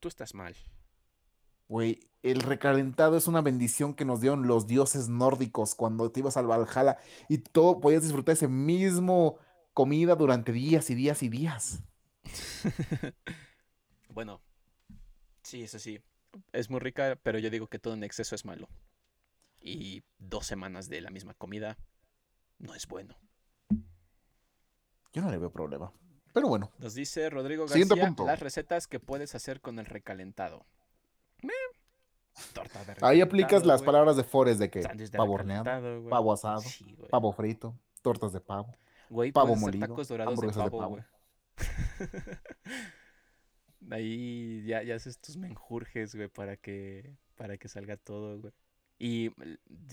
Tú 0.00 0.08
estás 0.08 0.34
mal. 0.34 0.54
Güey, 1.68 2.00
el 2.22 2.40
recalentado 2.40 3.16
es 3.18 3.26
una 3.26 3.42
bendición 3.42 3.92
que 3.92 4.06
nos 4.06 4.20
dieron 4.22 4.46
los 4.46 4.66
dioses 4.66 5.08
nórdicos 5.08 5.74
cuando 5.74 6.10
te 6.10 6.20
ibas 6.20 6.38
al 6.38 6.46
Valhalla 6.46 6.96
y 7.28 7.38
todo 7.38 7.80
podías 7.80 8.02
disfrutar 8.02 8.32
ese 8.32 8.48
mismo 8.48 9.36
comida 9.74 10.14
durante 10.14 10.50
días 10.52 10.88
y 10.88 10.94
días 10.94 11.22
y 11.22 11.28
días. 11.28 11.82
bueno, 14.10 14.40
sí, 15.42 15.62
eso 15.62 15.78
sí. 15.78 16.00
Es 16.52 16.70
muy 16.70 16.80
rica, 16.80 17.18
pero 17.22 17.38
yo 17.38 17.50
digo 17.50 17.68
que 17.68 17.78
todo 17.78 17.94
en 17.94 18.04
exceso 18.04 18.34
es 18.34 18.44
malo. 18.44 18.68
Y 19.60 20.02
dos 20.18 20.46
semanas 20.46 20.88
de 20.88 21.00
la 21.00 21.10
misma 21.10 21.34
comida 21.34 21.78
no 22.58 22.74
es 22.74 22.86
bueno. 22.86 23.16
Yo 25.12 25.22
no 25.22 25.30
le 25.30 25.38
veo 25.38 25.50
problema. 25.50 25.92
Pero 26.32 26.48
bueno. 26.48 26.70
Nos 26.78 26.94
dice 26.94 27.30
Rodrigo 27.30 27.66
García 27.66 28.14
las 28.24 28.40
recetas 28.40 28.86
que 28.86 29.00
puedes 29.00 29.34
hacer 29.34 29.60
con 29.60 29.78
el 29.78 29.86
recalentado. 29.86 30.66
Torta 32.52 32.84
de 32.84 32.94
Ahí 33.02 33.20
aplicas 33.20 33.66
las 33.66 33.82
palabras 33.82 34.16
de 34.16 34.22
Forest 34.22 34.60
de 34.60 34.70
que 34.70 34.82
pavo 35.16 35.34
horneado, 35.34 35.64
pavo 36.08 36.32
asado, 36.32 36.62
pavo 37.10 37.32
frito, 37.32 37.74
tortas 38.00 38.32
de 38.32 38.40
pavo, 38.40 38.72
pavo 39.32 39.56
molido, 39.56 39.88
tacos 39.88 40.08
dorados 40.08 40.40
de 40.40 40.52
pavo, 40.52 40.88
güey. 40.88 41.02
Ahí 43.90 44.64
ya, 44.66 44.82
ya 44.82 44.96
haces 44.96 45.18
tus 45.18 45.36
menjurjes, 45.36 46.14
güey, 46.14 46.28
para 46.28 46.56
que, 46.56 47.16
para 47.36 47.56
que 47.58 47.68
salga 47.68 47.96
todo, 47.96 48.40
güey. 48.40 48.52
Y 48.98 49.30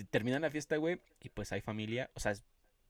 termina 0.09 0.39
la 0.39 0.49
fiesta, 0.49 0.77
güey, 0.77 0.99
y 1.21 1.29
pues 1.29 1.51
hay 1.51 1.61
familia. 1.61 2.09
O 2.15 2.19
sea, 2.19 2.33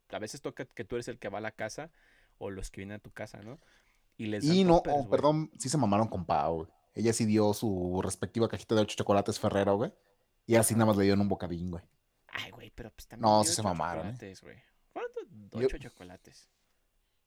a 0.10 0.19
veces 0.19 0.41
toca 0.41 0.65
que 0.65 0.85
tú 0.85 0.95
eres 0.95 1.10
el 1.10 1.19
que 1.19 1.30
va 1.30 1.39
a 1.39 1.41
la 1.41 1.52
casa 1.52 1.91
o 2.38 2.49
los 2.49 2.72
que 2.72 2.81
vienen 2.81 2.95
a 2.95 2.99
tu 2.99 3.11
casa, 3.11 3.41
¿no? 3.41 3.60
Y 4.18 4.27
les 4.27 4.45
Y 4.45 4.64
no, 4.64 4.77
oh, 4.77 5.10
perdón, 5.10 5.52
sí 5.57 5.68
se 5.68 5.77
mamaron 5.77 6.07
con 6.07 6.26
Pau, 6.26 6.56
güey. 6.56 6.69
Ella 6.93 7.11
sí 7.11 7.26
dio 7.26 7.53
su 7.53 8.02
respectiva 8.02 8.47
cajita 8.47 8.76
de 8.76 8.81
ocho 8.81 8.95
chocolates 8.95 9.38
Ferrero, 9.38 9.76
güey. 9.76 9.93
Y 10.47 10.56
así 10.56 10.76
nada 10.76 10.85
más 10.85 10.97
le 10.97 11.03
dio 11.03 11.14
en 11.14 11.19
un 11.19 11.27
bocadín, 11.27 11.72
güey. 11.72 11.84
Ay, 12.27 12.52
güey, 12.52 12.72
pero 12.73 12.89
pues 12.91 13.07
también. 13.07 13.30
No, 13.30 13.43
sí 13.43 13.53
se 13.53 13.61
mamaron. 13.61 14.15
¿eh? 14.22 14.64
¿Cuánto? 14.93 15.19
Ocho 15.52 15.77
chocolates. 15.77 16.49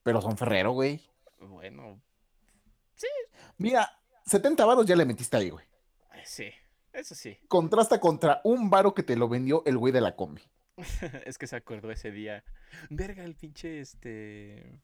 Pero 0.02 0.22
son 0.22 0.38
Ferrero, 0.38 0.72
güey. 0.72 1.02
Bueno, 1.38 2.00
sí. 2.94 3.06
Mira, 3.56 3.90
70 4.26 4.64
varos 4.64 4.86
ya 4.86 4.96
le 4.96 5.04
metiste 5.04 5.36
ahí, 5.36 5.50
güey. 5.50 5.64
Sí, 6.24 6.50
eso 6.92 7.14
sí. 7.14 7.38
Contrasta 7.48 8.00
contra 8.00 8.40
un 8.44 8.70
varo 8.70 8.94
que 8.94 9.02
te 9.02 9.16
lo 9.16 9.28
vendió 9.28 9.62
el 9.66 9.78
güey 9.78 9.92
de 9.92 10.00
la 10.00 10.16
combi. 10.16 10.42
es 11.24 11.38
que 11.38 11.46
se 11.46 11.56
acordó 11.56 11.90
ese 11.90 12.10
día. 12.10 12.44
Verga, 12.90 13.24
el 13.24 13.34
pinche 13.34 13.80
este. 13.80 14.80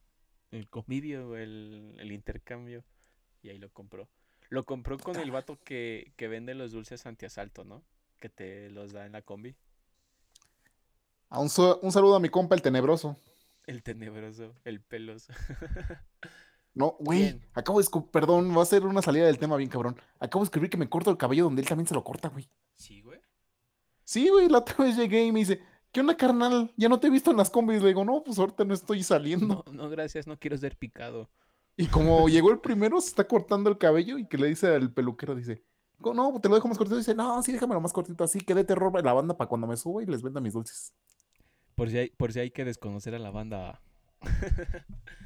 El 0.51 0.69
convivio, 0.69 1.37
el, 1.37 1.97
el 1.99 2.13
intercambio. 2.13 2.85
Y 3.43 3.51
ahí 3.51 3.59
lo 3.59 3.71
compró. 3.71 4.09
Lo 4.49 4.65
compró 4.65 4.99
con 4.99 5.17
el 5.17 5.31
vato 5.31 5.59
que, 5.65 6.13
que 6.17 6.29
vende 6.29 6.55
los 6.55 6.73
dulces 6.73 7.07
antiasalto, 7.07 7.65
¿no? 7.65 7.83
Que 8.21 8.29
te 8.29 8.71
los 8.71 8.93
da 8.93 9.05
en 9.05 9.13
la 9.13 9.23
combi. 9.23 9.57
A 11.29 11.41
un, 11.41 11.51
un 11.83 11.93
saludo 11.93 12.15
a 12.15 12.21
mi 12.21 12.29
compa, 12.29 12.55
el 12.55 12.63
tenebroso. 12.63 13.19
El 13.67 13.83
tenebroso, 13.83 14.55
el 14.65 14.81
peloso. 14.81 15.33
No, 16.75 16.97
güey, 16.99 17.41
acabo 17.53 17.81
de 17.81 17.89
perdón, 18.11 18.57
va 18.57 18.63
a 18.63 18.67
ser 18.67 18.85
una 18.85 19.01
salida 19.01 19.27
del 19.27 19.39
tema 19.39 19.57
bien 19.57 19.71
cabrón. 19.71 19.97
Acabo 20.19 20.45
de 20.45 20.47
escribir 20.47 20.71
que 20.71 20.77
me 20.77 20.89
corto 20.89 21.11
el 21.11 21.17
cabello 21.17 21.45
donde 21.45 21.63
él 21.63 21.69
también 21.69 21.87
se 21.87 21.95
lo 21.95 22.03
corta, 22.03 22.29
güey. 22.29 22.51
Sí, 22.75 23.01
güey. 23.01 23.21
Sí, 24.03 24.29
güey, 24.29 24.49
la 24.49 24.59
otra 24.59 24.85
vez 24.85 24.97
llegué 24.97 25.25
y 25.25 25.33
me 25.33 25.41
dice, 25.41 25.61
¿qué 25.93 26.01
onda, 26.01 26.17
carnal? 26.17 26.73
Ya 26.77 26.89
no 26.89 26.99
te 26.99 27.07
he 27.07 27.11
visto 27.11 27.31
en 27.31 27.37
las 27.37 27.49
combis. 27.49 27.81
Le 27.81 27.89
digo, 27.89 28.05
no, 28.05 28.23
pues 28.25 28.39
ahorita 28.39 28.65
no 28.65 28.75
estoy 28.75 29.03
saliendo. 29.05 29.65
No, 29.67 29.73
no, 29.73 29.89
gracias, 29.89 30.27
no 30.27 30.39
quiero 30.39 30.59
ser 30.59 30.77
picado. 30.77 31.31
Y 31.77 31.87
como 31.87 32.29
llegó 32.29 32.51
el 32.51 32.59
primero, 32.59 33.01
se 33.01 33.09
está 33.09 33.27
cortando 33.27 33.71
el 33.71 33.79
cabello 33.79 34.19
y 34.19 34.27
que 34.27 34.37
le 34.37 34.49
dice 34.49 34.69
al 34.69 34.93
peluquero, 34.93 35.35
dice, 35.35 35.63
no, 36.01 36.41
te 36.41 36.49
lo 36.49 36.57
dejo 36.57 36.69
más 36.69 36.77
cortito. 36.77 36.97
Dice, 36.97 37.15
no, 37.15 37.43
sí, 37.43 37.53
déjamelo 37.53 37.81
más 37.81 37.93
cortito 37.93 38.25
así, 38.25 38.41
que 38.41 38.55
dé 38.55 38.65
terror 38.65 38.93
la 39.05 39.13
banda 39.13 39.37
para 39.37 39.49
cuando 39.49 39.67
me 39.67 39.77
suba 39.77 40.03
y 40.03 40.07
les 40.07 40.23
venda 40.23 40.41
mis 40.41 40.53
dulces. 40.53 40.93
Por 41.75 41.91
si 41.91 41.99
hay, 41.99 42.11
por 42.11 42.33
si 42.33 42.41
hay 42.41 42.51
que 42.51 42.65
desconocer 42.65 43.15
a 43.15 43.19
la 43.19 43.31
banda. 43.31 43.81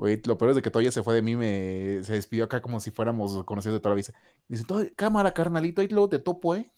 Güey, 0.00 0.18
lo 0.24 0.38
peor 0.38 0.52
es 0.52 0.56
de 0.56 0.62
que 0.62 0.70
todavía 0.70 0.90
se 0.90 1.02
fue 1.02 1.14
de 1.14 1.20
mí, 1.20 1.36
me, 1.36 2.02
se 2.04 2.14
despidió 2.14 2.44
acá 2.44 2.62
como 2.62 2.80
si 2.80 2.90
fuéramos 2.90 3.44
conocidos 3.44 3.74
de 3.74 3.80
toda 3.80 3.94
la 3.94 4.00
vida. 4.00 4.14
Dice, 4.48 4.64
cámara, 4.96 5.34
carnalito, 5.34 5.82
ahí 5.82 5.88
luego 5.88 6.08
te 6.08 6.18
topo, 6.18 6.56
¿eh? 6.56 6.72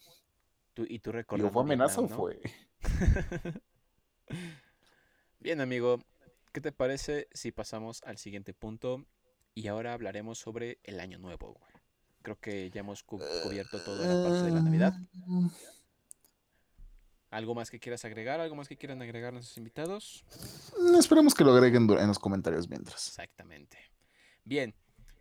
y 0.75 0.99
tú. 0.99 1.13
¿Fue 1.29 1.63
amenaza 1.63 2.01
o 2.01 2.09
fue? 2.09 2.41
Bien, 5.39 5.61
amigo, 5.61 6.01
¿qué 6.51 6.61
te 6.61 6.73
parece 6.73 7.29
si 7.33 7.53
pasamos 7.53 8.03
al 8.03 8.19
siguiente 8.19 8.55
punto? 8.55 9.07
Y 9.55 9.69
ahora 9.69 9.93
hablaremos 9.93 10.39
sobre 10.39 10.81
el 10.83 10.99
año 10.99 11.21
nuevo, 11.21 11.61
Creo 12.23 12.41
que 12.41 12.71
ya 12.71 12.81
hemos 12.81 13.05
cubierto 13.05 13.79
toda 13.85 14.05
la 14.05 14.29
parte 14.29 14.47
de 14.47 14.51
la 14.51 14.63
Navidad. 14.63 14.95
¿Algo 17.33 17.55
más 17.55 17.71
que 17.71 17.81
quieras 17.81 18.05
agregar? 18.05 18.41
¿Algo 18.41 18.55
más 18.57 18.69
que 18.69 18.77
quieran 18.77 19.01
agregar 19.01 19.33
nuestros 19.33 19.57
invitados? 19.57 20.23
Esperemos 20.99 21.35
que 21.35 21.45
lo 21.45 21.55
agreguen 21.55 21.89
en 21.91 22.07
los 22.07 22.19
comentarios 22.19 22.69
mientras. 22.69 23.09
Exactamente. 23.09 23.79
Bien, 24.45 24.75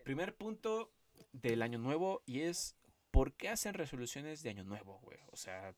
primer 0.03 0.35
punto 0.35 0.91
del 1.31 1.61
año 1.61 1.79
nuevo 1.79 2.21
y 2.25 2.41
es 2.41 2.75
¿por 3.11 3.31
qué 3.37 3.47
hacen 3.47 3.75
resoluciones 3.75 4.43
de 4.43 4.49
año 4.49 4.65
nuevo, 4.65 4.99
güey? 4.99 5.19
O 5.31 5.37
sea, 5.37 5.73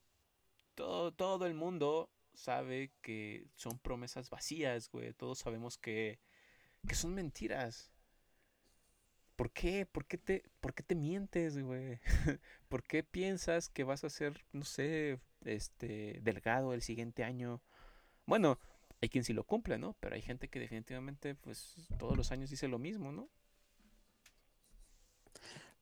todo, 0.74 1.12
todo 1.14 1.46
el 1.46 1.54
mundo 1.54 2.10
sabe 2.34 2.92
que 3.04 3.46
son 3.56 3.78
promesas 3.78 4.32
vacías, 4.32 4.90
güey. 4.90 5.14
Todos 5.14 5.38
sabemos 5.38 5.78
que, 5.78 6.20
que 6.88 6.96
son 6.96 7.14
mentiras. 7.14 7.93
¿Por 9.44 9.52
qué? 9.52 9.86
¿Por 9.86 10.06
qué 10.06 10.18
te, 10.18 10.41
por 10.61 10.74
qué 10.74 10.84
te 10.84 10.95
mientes, 10.95 11.61
güey? 11.61 11.99
¿Por 12.70 12.82
qué 12.82 13.03
piensas 13.03 13.68
que 13.68 13.84
vas 13.84 14.06
a 14.06 14.10
ser, 14.10 14.45
no 14.53 14.64
sé, 14.64 15.20
este, 15.44 16.22
delgado 16.24 16.74
el 16.74 16.82
siguiente 16.82 17.26
año. 17.26 17.61
Bueno, 18.26 18.57
hay 19.02 19.10
quien 19.10 19.26
sí 19.26 19.34
lo 19.34 19.44
cumple, 19.44 19.78
¿no? 19.78 19.98
Pero 19.99 20.15
hay 20.15 20.22
gente 20.22 20.48
que 20.48 20.61
definitivamente, 20.61 21.36
pues, 21.36 21.76
todos 21.99 22.15
los 22.15 22.32
años 22.32 22.52
dice 22.52 22.70
lo 22.70 22.80
mismo, 22.80 23.11
¿no? 23.11 23.28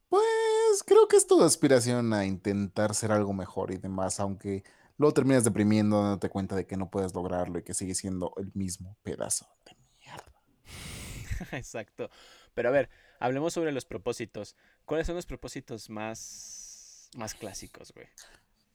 Pues 0.10 0.84
creo 0.84 1.08
que 1.08 1.18
es 1.18 1.28
tu 1.28 1.44
aspiración 1.44 2.14
a 2.14 2.26
intentar 2.26 2.96
ser 2.96 3.12
algo 3.12 3.32
mejor 3.32 3.72
y 3.72 3.78
demás, 3.78 4.20
aunque 4.20 4.64
luego 4.98 5.14
terminas 5.14 5.44
deprimiendo, 5.44 6.02
dándote 6.02 6.30
cuenta 6.30 6.56
de 6.56 6.66
que 6.66 6.78
no 6.78 6.90
puedes 6.90 7.14
lograrlo 7.14 7.60
y 7.60 7.64
que 7.64 7.76
sigue 7.76 7.94
siendo 7.94 8.34
el 8.38 8.52
mismo 8.56 8.98
pedazo 9.04 9.48
de 9.68 9.78
mierda. 10.00 10.42
Exacto. 11.52 12.10
Pero 12.56 12.70
a 12.70 12.72
ver, 12.72 12.90
hablemos 13.22 13.54
sobre 13.54 13.72
los 13.72 13.86
propósitos. 13.86 14.56
¿Cuáles 14.86 15.08
son 15.08 15.16
los 15.16 15.26
propósitos 15.26 15.90
más, 15.90 17.10
más 17.16 17.34
clásicos, 17.34 17.94
güey? 17.94 18.08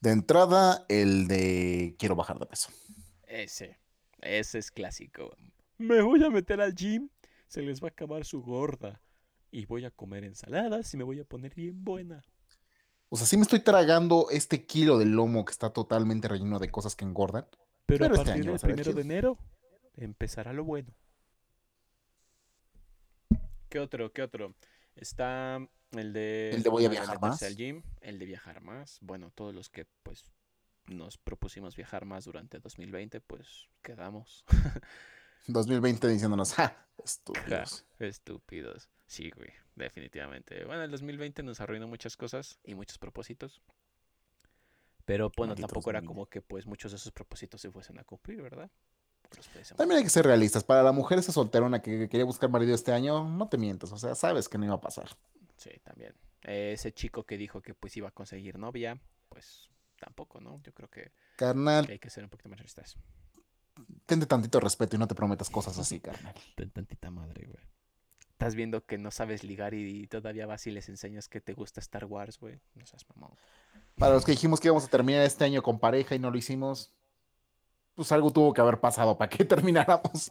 De 0.01 0.11
entrada, 0.11 0.87
el 0.89 1.27
de 1.27 1.97
quiero 1.99 2.17
bajar 2.17 2.39
de 2.39 2.47
peso. 2.47 2.71
Ese, 3.27 3.79
ese 4.23 4.59
es 4.59 4.71
clásico. 4.71 5.37
Me 5.79 6.01
voy 6.01 6.25
a 6.25 6.31
meter 6.31 6.61
al 6.61 6.75
gym, 6.75 7.11
se 7.49 7.63
les 7.63 7.83
va 7.83 7.89
a 7.89 7.91
acabar 7.91 8.25
su 8.25 8.41
gorda. 8.43 9.03
Y 9.51 9.67
voy 9.67 9.85
a 9.85 9.91
comer 9.91 10.25
ensaladas 10.25 10.93
y 10.93 10.97
me 10.97 11.05
voy 11.05 11.21
a 11.21 11.25
poner 11.25 11.55
bien 11.55 11.85
buena. 11.85 12.25
O 13.09 13.17
sea, 13.17 13.27
sí 13.27 13.37
me 13.37 13.43
estoy 13.43 13.61
tragando 13.61 14.27
este 14.31 14.67
kilo 14.67 14.99
de 14.99 15.07
lomo 15.07 15.45
que 15.45 15.53
está 15.53 15.71
totalmente 15.71 16.29
relleno 16.29 16.59
de 16.59 16.71
cosas 16.71 16.97
que 16.97 17.05
engordan. 17.05 17.47
Pero, 17.87 18.05
a 18.05 18.09
este 18.09 18.25
partir 18.25 18.45
del 18.45 18.59
primero 18.59 18.93
de 18.93 19.03
enero 19.03 19.39
empezará 19.97 20.53
lo 20.53 20.65
bueno. 20.65 20.93
¿Qué 23.77 23.81
otro? 23.81 24.11
¿Qué 24.11 24.23
otro? 24.23 24.55
Está 24.95 25.57
el 25.91 26.15
de, 26.15 26.49
el 26.55 26.63
de 26.63 26.71
voy 26.71 26.87
a 26.87 26.89
viajar 26.89 27.21
más. 27.21 27.43
Al 27.43 27.57
gym, 27.57 27.83
el 28.01 28.19
de 28.19 28.25
viajar 28.25 28.63
más. 28.63 28.97
Bueno, 29.03 29.31
todos 29.35 29.55
los 29.55 29.69
que 29.69 29.85
pues 30.03 30.25
nos 30.87 31.19
propusimos 31.19 31.77
viajar 31.77 32.07
más 32.07 32.25
durante 32.25 32.59
2020, 32.59 33.21
pues 33.21 33.69
quedamos. 33.83 34.47
2020 35.49 36.09
diciéndonos, 36.09 36.55
¡ja! 36.55 36.89
Estúpidos. 37.05 37.85
estúpidos. 37.99 38.89
Sí, 39.07 39.31
güey, 39.37 39.51
definitivamente. 39.75 40.65
Bueno, 40.65 40.83
el 40.83 40.91
2020 40.91 41.43
nos 41.43 41.61
arruinó 41.61 41.87
muchas 41.87 42.17
cosas 42.17 42.59
y 42.65 42.75
muchos 42.75 42.97
propósitos. 42.97 43.61
Pero 45.05 45.31
bueno, 45.37 45.55
tampoco 45.55 45.91
era 45.91 46.01
como 46.01 46.25
que 46.31 46.41
pues 46.41 46.65
muchos 46.65 46.93
de 46.93 46.97
esos 46.97 47.13
propósitos 47.13 47.61
se 47.61 47.71
fuesen 47.71 47.99
a 47.99 48.05
cumplir, 48.05 48.41
¿verdad? 48.41 48.71
También 49.77 49.99
hay 49.99 50.05
que 50.05 50.11
ser 50.11 50.27
realistas. 50.27 50.65
Para 50.65 50.83
la 50.83 50.93
mujer 50.93 51.19
esa 51.19 51.33
solterona 51.33 51.83
que 51.83 52.09
quería 52.09 52.25
buscar 52.25 52.51
marido 52.51 52.75
este 52.75 52.93
año, 52.93 53.29
no 53.29 53.49
te 53.49 53.59
mientas. 53.59 53.93
O 53.93 53.99
sea, 53.99 54.15
sabes 54.15 54.49
que 54.49 54.59
no 54.59 54.65
iba 54.65 54.75
a 54.75 54.81
pasar. 54.81 55.09
Sí, 55.57 55.71
también. 55.83 56.15
ese 56.43 56.93
chico 56.93 57.25
que 57.25 57.37
dijo 57.37 57.61
que 57.63 57.75
pues 57.75 57.97
iba 57.97 58.09
a 58.09 58.13
conseguir 58.13 58.59
novia, 58.59 59.01
pues 59.29 59.71
tampoco, 59.99 60.41
¿no? 60.41 60.61
Yo 60.63 60.73
creo 60.73 60.91
que, 60.91 61.13
carnal, 61.37 61.87
hay 61.89 61.99
que 61.99 62.11
ser 62.11 62.25
un 62.25 62.31
poquito 62.31 62.49
más 62.49 62.59
realistas. 62.59 62.97
Tente 64.07 64.27
tantito 64.27 64.61
respeto 64.61 64.97
y 64.97 64.99
no 64.99 65.07
te 65.07 65.15
prometas 65.15 65.51
cosas 65.51 65.79
así, 65.79 66.01
carnal. 66.01 66.35
Ten 66.57 66.71
tantita 66.71 67.11
madre, 67.11 67.47
güey. 67.47 67.65
Estás 68.33 68.55
viendo 68.55 68.85
que 68.85 68.99
no 68.99 69.11
sabes 69.11 69.45
ligar 69.45 69.73
y, 69.73 70.07
todavía 70.09 70.47
vas 70.47 70.67
y 70.67 70.71
les 70.71 70.91
enseñas 70.91 71.27
que 71.27 71.41
te 71.41 71.55
gusta 71.55 71.81
Star 71.81 72.05
Wars, 72.05 72.39
güey. 72.39 72.61
No 72.75 72.85
seas 72.85 73.07
mamón. 73.09 73.35
Para 73.97 74.13
los 74.13 74.27
que 74.27 74.33
dijimos 74.33 74.61
que 74.61 74.69
íbamos 74.69 74.85
a 74.85 74.89
terminar 74.89 75.23
este 75.23 75.45
año 75.45 75.63
con 75.63 75.79
pareja 75.79 76.15
y 76.15 76.19
no 76.19 76.31
lo 76.31 76.37
hicimos, 76.37 76.93
pues 77.97 78.13
algo 78.13 78.31
tuvo 78.31 78.53
que 78.53 78.61
haber 78.61 78.79
pasado 78.79 79.17
para 79.19 79.29
que 79.29 79.45
termináramos. 79.45 80.31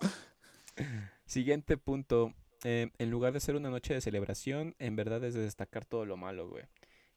Siguiente 1.25 1.75
punto. 1.75 2.33
Eh, 2.63 2.89
en 2.97 3.11
lugar 3.11 3.33
de 3.33 3.39
ser 3.39 3.55
una 3.55 3.69
noche 3.69 3.93
de 3.93 4.01
celebración, 4.01 4.75
en 4.79 4.95
verdad 4.95 5.23
es 5.23 5.33
de 5.33 5.41
destacar 5.41 5.85
todo 5.85 6.05
lo 6.05 6.15
malo, 6.15 6.47
güey. 6.47 6.63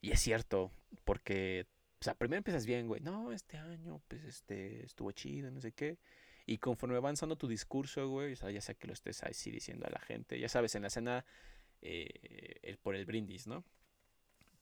Y 0.00 0.10
es 0.10 0.20
cierto, 0.20 0.70
porque, 1.04 1.66
o 2.00 2.04
sea, 2.04 2.14
primero 2.14 2.38
empiezas 2.38 2.66
bien, 2.66 2.86
güey. 2.86 3.00
No, 3.00 3.32
este 3.32 3.56
año, 3.56 4.00
pues, 4.08 4.24
este, 4.24 4.84
estuvo 4.84 5.12
chido, 5.12 5.50
no 5.50 5.60
sé 5.60 5.72
qué. 5.72 5.98
Y 6.46 6.58
conforme 6.58 6.94
va 6.94 6.98
avanzando 6.98 7.36
tu 7.36 7.46
discurso, 7.46 8.08
güey, 8.08 8.32
o 8.32 8.36
sea, 8.36 8.50
ya 8.50 8.60
sea 8.60 8.74
que 8.74 8.86
lo 8.86 8.94
estés 8.94 9.22
así 9.22 9.50
diciendo 9.50 9.86
a 9.86 9.90
la 9.90 10.00
gente, 10.00 10.38
ya 10.38 10.48
sabes, 10.48 10.74
en 10.74 10.82
la 10.82 10.90
cena, 10.90 11.24
eh, 11.82 12.58
el, 12.62 12.78
por 12.78 12.94
el 12.94 13.04
brindis, 13.04 13.46
¿no? 13.46 13.64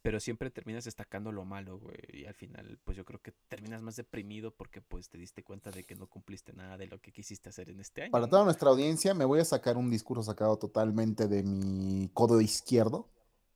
Pero 0.07 0.21
siempre 0.21 0.53
terminas 0.53 0.85
destacando 0.85 1.33
lo 1.33 1.45
malo, 1.45 1.81
güey. 1.81 1.97
Y 2.13 2.27
al 2.27 2.35
final, 2.35 2.79
pues 2.85 2.97
yo 2.97 3.05
creo 3.05 3.21
que 3.21 3.33
terminas 3.49 3.83
más 3.83 3.97
deprimido 3.97 4.55
porque 4.55 4.81
pues 4.81 5.09
te 5.09 5.19
diste 5.19 5.43
cuenta 5.43 5.73
de 5.73 5.83
que 5.83 5.97
no 5.97 6.07
cumpliste 6.07 6.53
nada 6.53 6.79
de 6.79 6.87
lo 6.87 7.01
que 7.01 7.11
quisiste 7.11 7.49
hacer 7.49 7.71
en 7.71 7.81
este 7.81 8.03
año. 8.03 8.13
Para 8.13 8.29
toda 8.29 8.45
nuestra 8.45 8.71
audiencia, 8.71 9.15
me 9.15 9.25
voy 9.25 9.41
a 9.41 9.45
sacar 9.45 9.77
un 9.77 9.91
discurso 9.91 10.23
sacado 10.23 10.59
totalmente 10.59 11.27
de 11.27 11.43
mi 11.43 12.09
codo 12.15 12.41
izquierdo 12.41 13.09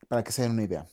para 0.08 0.24
que 0.24 0.32
se 0.32 0.42
den 0.42 0.50
una 0.50 0.64
idea. 0.64 0.88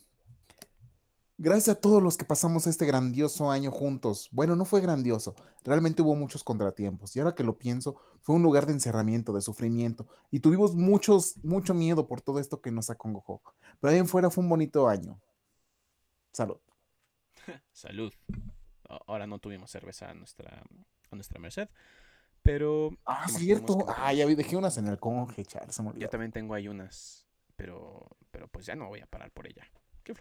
Gracias 1.39 1.75
a 1.75 1.81
todos 1.81 2.03
los 2.03 2.17
que 2.17 2.25
pasamos 2.25 2.67
este 2.67 2.85
grandioso 2.85 3.49
año 3.49 3.71
juntos. 3.71 4.29
Bueno, 4.31 4.55
no 4.55 4.63
fue 4.63 4.79
grandioso, 4.79 5.34
realmente 5.63 6.03
hubo 6.03 6.13
muchos 6.13 6.43
contratiempos. 6.43 7.15
Y 7.15 7.19
ahora 7.19 7.34
que 7.34 7.43
lo 7.43 7.57
pienso, 7.57 7.99
fue 8.21 8.35
un 8.35 8.43
lugar 8.43 8.67
de 8.67 8.73
encerramiento, 8.73 9.34
de 9.34 9.41
sufrimiento. 9.41 10.05
Y 10.29 10.39
tuvimos 10.39 10.75
muchos, 10.75 11.34
mucho 11.43 11.73
miedo 11.73 12.07
por 12.07 12.21
todo 12.21 12.38
esto 12.38 12.61
que 12.61 12.69
nos 12.69 12.91
acongojó. 12.91 13.41
Pero 13.79 13.91
ahí 13.91 13.97
en 13.97 14.07
fuera 14.07 14.29
fue 14.29 14.43
un 14.43 14.51
bonito 14.51 14.88
año. 14.88 15.19
Salud. 16.33 16.59
Salud. 17.71 18.13
Ahora 19.07 19.27
no 19.27 19.39
tuvimos 19.39 19.71
cerveza 19.71 20.09
a 20.09 20.13
nuestra, 20.13 20.63
a 21.11 21.15
nuestra 21.15 21.39
merced. 21.39 21.69
Pero. 22.41 22.91
Ah, 23.05 23.27
cierto. 23.27 23.85
Ah, 23.89 24.13
ya 24.13 24.25
vi, 24.25 24.35
dejé 24.35 24.55
unas 24.55 24.77
en 24.77 24.87
el 24.87 24.99
conge, 24.99 25.43
Yo 25.95 26.09
también 26.09 26.31
tengo 26.31 26.53
ahí 26.53 26.67
unas. 26.67 27.25
Pero, 27.55 28.07
pero 28.31 28.47
pues 28.47 28.65
ya 28.65 28.75
no 28.75 28.87
voy 28.87 29.01
a 29.01 29.07
parar 29.07 29.31
por 29.31 29.47
ella. 29.47 29.69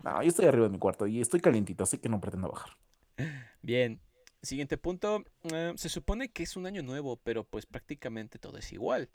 no, 0.02 0.22
yo 0.22 0.28
estoy 0.28 0.46
arriba 0.46 0.64
de 0.64 0.70
mi 0.70 0.78
cuarto 0.78 1.06
y 1.06 1.20
estoy 1.20 1.40
calientito, 1.40 1.84
así 1.84 1.98
que 1.98 2.08
no 2.08 2.20
pretendo 2.20 2.50
bajar. 2.50 2.76
Bien. 3.62 4.00
Siguiente 4.42 4.78
punto. 4.78 5.24
Eh, 5.52 5.74
se 5.76 5.88
supone 5.88 6.32
que 6.32 6.42
es 6.42 6.56
un 6.56 6.66
año 6.66 6.82
nuevo, 6.82 7.16
pero 7.16 7.44
pues 7.44 7.66
prácticamente 7.66 8.38
todo 8.38 8.58
es 8.58 8.72
igual. 8.72 9.10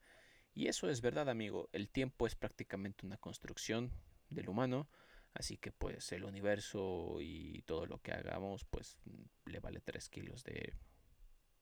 Y 0.54 0.68
eso 0.68 0.90
es 0.90 1.02
verdad, 1.02 1.30
amigo. 1.30 1.70
El 1.72 1.90
tiempo 1.90 2.28
es 2.28 2.36
prácticamente 2.36 3.06
una 3.06 3.18
construcción 3.18 3.92
del 4.30 4.50
humano 4.50 4.88
Así 5.34 5.58
que 5.58 5.72
pues 5.72 6.12
el 6.12 6.26
universo 6.26 7.18
y 7.22 7.62
todo 7.64 7.86
lo 7.86 8.00
que 8.00 8.12
hagamos 8.12 8.66
pues 8.66 8.98
le 9.46 9.60
vale 9.60 9.80
3 9.80 10.10
kilos 10.10 10.44
de... 10.44 10.74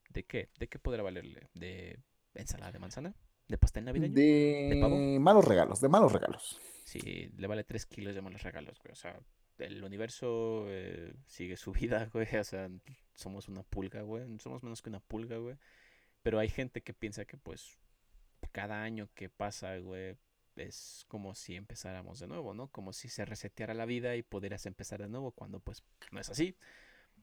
¿De 0.10 0.24
qué? 0.24 0.50
¿De 0.58 0.68
qué 0.68 0.80
podrá 0.80 1.04
valerle? 1.04 1.50
¿De 1.54 2.00
ensalada 2.34 2.72
de 2.72 2.80
manzana? 2.80 3.16
¿De 3.48 3.58
pastel 3.58 3.86
navideño? 3.86 4.14
De, 4.14 4.70
¿De 4.74 4.82
pavo? 4.82 4.96
malos 4.96 5.46
regalos, 5.46 5.82
de 5.82 5.90
malos 5.90 6.12
regalos. 6.12 6.60
Sí, 6.86 7.32
le 7.38 7.48
vale 7.48 7.64
3 7.64 7.86
kilos 7.86 8.16
de 8.16 8.22
malos 8.22 8.42
regalos, 8.42 8.80
güey. 8.80 8.94
O 8.94 8.96
sea, 8.96 9.20
el 9.60 9.84
universo 9.84 10.66
eh, 10.68 11.14
sigue 11.28 11.58
su 11.58 11.72
vida, 11.74 12.10
güey. 12.12 12.28
O 12.36 12.44
sea, 12.44 12.70
somos 13.14 13.48
una 13.48 13.64
pulga, 13.64 14.02
güey. 14.02 14.26
Somos 14.40 14.64
menos 14.64 14.82
que 14.82 14.90
una 14.90 15.00
pulga, 15.00 15.38
güey. 15.38 15.58
Pero 16.24 16.40
hay 16.40 16.50
gente 16.50 16.82
que 16.82 16.94
piensa 16.94 17.26
que 17.26 17.38
pues 17.38 17.78
cada 18.52 18.82
año 18.82 19.10
que 19.14 19.30
pasa, 19.30 19.78
güey, 19.78 20.18
es 20.56 21.06
como 21.08 21.36
si 21.36 21.56
empezáramos 21.56 22.20
de 22.20 22.28
nuevo, 22.28 22.54
¿no? 22.54 22.68
Como 22.68 22.94
si 22.94 23.10
se 23.10 23.26
reseteara 23.26 23.74
la 23.74 23.86
vida 23.86 24.16
y 24.16 24.24
pudieras 24.24 24.66
empezar 24.66 25.02
de 25.02 25.08
nuevo 25.08 25.32
cuando 25.32 25.60
pues 25.60 25.84
no 26.12 26.20
es 26.20 26.30
así. 26.30 26.56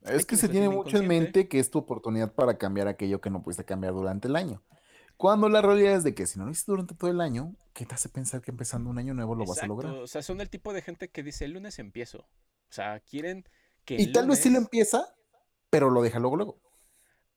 Es 0.03 0.27
que 0.27 0.37
se 0.37 0.49
tiene 0.49 0.69
mucho 0.69 0.99
en 0.99 1.09
mente 1.09 1.49
que 1.49 1.59
es 1.59 1.71
tu 1.71 1.79
oportunidad 1.79 2.33
para 2.33 2.59
cambiar 2.59 2.89
aquello 2.89 3.21
que 3.21 3.31
no 3.31 3.43
pudiste 3.43 3.65
cambiar 3.65 3.93
durante 3.93 4.29
el 4.29 4.37
año. 4.37 4.63
Cuando 5.17 5.49
la 5.49 5.63
realidad 5.63 5.95
es 5.95 6.05
de 6.05 6.15
que 6.15 6.27
si 6.27 6.39
no 6.39 6.45
lo 6.45 6.51
hiciste 6.51 6.73
durante 6.73 6.95
todo 6.95 7.11
el 7.11 7.21
año, 7.21 7.55
¿qué 7.73 7.87
te 7.87 7.95
hace 7.95 8.09
pensar 8.09 8.43
que 8.43 8.51
empezando 8.51 8.91
un 8.91 8.99
año 8.99 9.15
nuevo 9.15 9.35
lo 9.35 9.47
vas 9.47 9.63
a 9.63 9.67
lograr? 9.67 9.93
O 9.95 10.07
sea, 10.07 10.23
son 10.23 10.41
el 10.41 10.51
tipo 10.51 10.75
de 10.75 10.83
gente 10.83 11.09
que 11.09 11.23
dice 11.23 11.47
el 11.47 11.53
lunes 11.53 11.79
empiezo. 11.79 12.19
O 12.19 12.73
sea, 12.73 13.01
quieren 13.01 13.49
que. 13.85 13.97
Y 13.97 14.13
tal 14.13 14.29
vez 14.29 14.41
sí 14.41 14.51
lo 14.51 14.59
empieza, 14.59 15.15
pero 15.71 15.89
lo 15.89 16.03
deja 16.03 16.19
luego, 16.19 16.37
luego. 16.37 16.61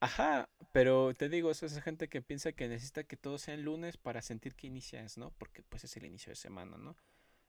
Ajá, 0.02 0.50
pero 0.72 1.14
te 1.14 1.28
digo, 1.28 1.52
es 1.52 1.62
esa 1.62 1.82
gente 1.82 2.08
que 2.08 2.22
piensa 2.22 2.54
que 2.54 2.68
necesita 2.68 3.04
que 3.04 3.18
todo 3.18 3.38
sea 3.38 3.54
el 3.54 3.64
lunes 3.64 3.98
para 3.98 4.22
sentir 4.22 4.56
que 4.56 4.68
inicias, 4.68 5.18
¿no? 5.18 5.32
Porque 5.38 5.62
pues 5.64 5.84
es 5.84 5.98
el 5.98 6.06
inicio 6.06 6.32
de 6.32 6.36
semana, 6.36 6.78
¿no? 6.78 6.96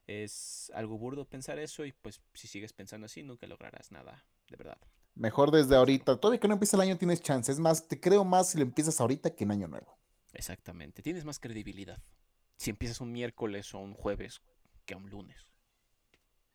Es 0.06 0.72
algo 0.74 0.98
burdo 0.98 1.24
pensar 1.24 1.58
eso 1.60 1.84
y 1.84 1.92
pues 1.92 2.20
si 2.34 2.48
sigues 2.48 2.72
pensando 2.72 3.06
así 3.06 3.22
nunca 3.22 3.46
lograrás 3.46 3.92
nada, 3.92 4.24
de 4.48 4.56
verdad. 4.56 4.78
Mejor 5.14 5.50
desde 5.50 5.76
ahorita. 5.76 6.16
Todavía 6.18 6.40
que 6.40 6.48
no 6.48 6.54
empieza 6.54 6.76
el 6.76 6.82
año 6.82 6.98
tienes 6.98 7.20
chance. 7.20 7.52
Es 7.52 7.60
más, 7.60 7.86
te 7.86 8.00
creo 8.00 8.24
más 8.24 8.50
si 8.50 8.58
lo 8.58 8.64
empiezas 8.64 9.00
ahorita 9.00 9.34
que 9.34 9.44
en 9.44 9.52
año 9.52 9.68
nuevo. 9.68 9.98
Exactamente. 10.32 11.02
Tienes 11.02 11.24
más 11.24 11.38
credibilidad. 11.38 12.02
Si 12.56 12.70
empiezas 12.70 13.00
un 13.00 13.12
miércoles 13.12 13.74
o 13.74 13.78
un 13.78 13.94
jueves 13.94 14.40
que 14.86 14.94
un 14.94 15.10
lunes. 15.10 15.46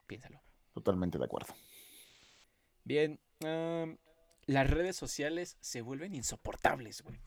Piénsalo. 0.07 0.41
Totalmente 0.73 1.17
de 1.17 1.25
acuerdo. 1.25 1.53
Bien. 2.83 3.19
Las 4.45 4.69
redes 4.69 4.95
sociales 4.95 5.57
se 5.61 5.81
vuelven 5.81 6.15
insoportables, 6.15 7.01
güey. 7.01 7.19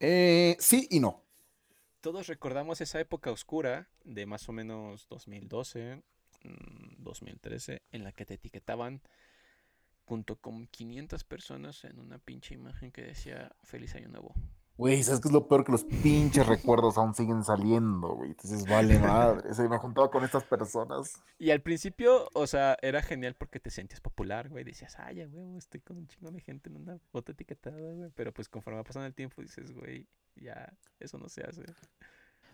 Eh, 0.00 0.56
sí 0.60 0.86
y 0.90 1.00
no 1.00 1.28
todos 2.00 2.26
recordamos 2.26 2.80
esa 2.80 3.00
época 3.00 3.30
oscura 3.32 3.88
de 4.04 4.26
más 4.26 4.48
o 4.48 4.52
menos 4.52 5.08
2012, 5.08 6.02
2013, 6.98 7.74
mm, 7.74 7.96
en 7.96 8.04
la 8.04 8.12
que 8.12 8.24
te 8.24 8.34
etiquetaban 8.34 9.02
junto 10.04 10.36
con 10.36 10.66
500 10.68 11.24
personas 11.24 11.84
en 11.84 11.98
una 11.98 12.18
pinche 12.18 12.54
imagen 12.54 12.92
que 12.92 13.02
decía 13.02 13.54
Feliz 13.62 13.94
Año 13.94 14.08
Nuevo. 14.08 14.32
Güey, 14.78 15.02
¿sabes 15.02 15.20
qué 15.20 15.26
es 15.26 15.34
lo 15.34 15.48
peor? 15.48 15.64
Que 15.64 15.72
los 15.72 15.82
pinches 15.82 16.46
recuerdos 16.46 16.96
aún 16.98 17.12
siguen 17.12 17.42
saliendo, 17.42 18.14
güey. 18.14 18.30
Entonces, 18.30 18.64
vale 18.64 18.96
madre. 19.00 19.52
Se 19.52 19.68
me 19.68 19.76
juntaba 19.76 20.08
con 20.08 20.22
estas 20.22 20.44
personas. 20.44 21.20
Y 21.36 21.50
al 21.50 21.60
principio, 21.62 22.28
o 22.32 22.46
sea, 22.46 22.76
era 22.80 23.02
genial 23.02 23.34
porque 23.34 23.58
te 23.58 23.70
sentías 23.70 24.00
popular, 24.00 24.48
güey. 24.48 24.62
Decías, 24.62 24.94
ay, 25.00 25.16
ya, 25.16 25.26
güey, 25.26 25.56
estoy 25.56 25.80
con 25.80 25.96
un 25.96 26.06
chingo 26.06 26.30
de 26.30 26.40
gente 26.40 26.70
en 26.70 26.76
una 26.76 26.96
foto 27.10 27.32
etiquetada, 27.32 27.76
güey. 27.76 28.10
Pero 28.14 28.32
pues 28.32 28.48
conforme 28.48 28.78
va 28.78 28.84
pasando 28.84 29.08
el 29.08 29.14
tiempo, 29.14 29.42
dices, 29.42 29.72
güey, 29.72 30.06
ya, 30.36 30.72
eso 31.00 31.18
no 31.18 31.28
se 31.28 31.42
hace. 31.42 31.62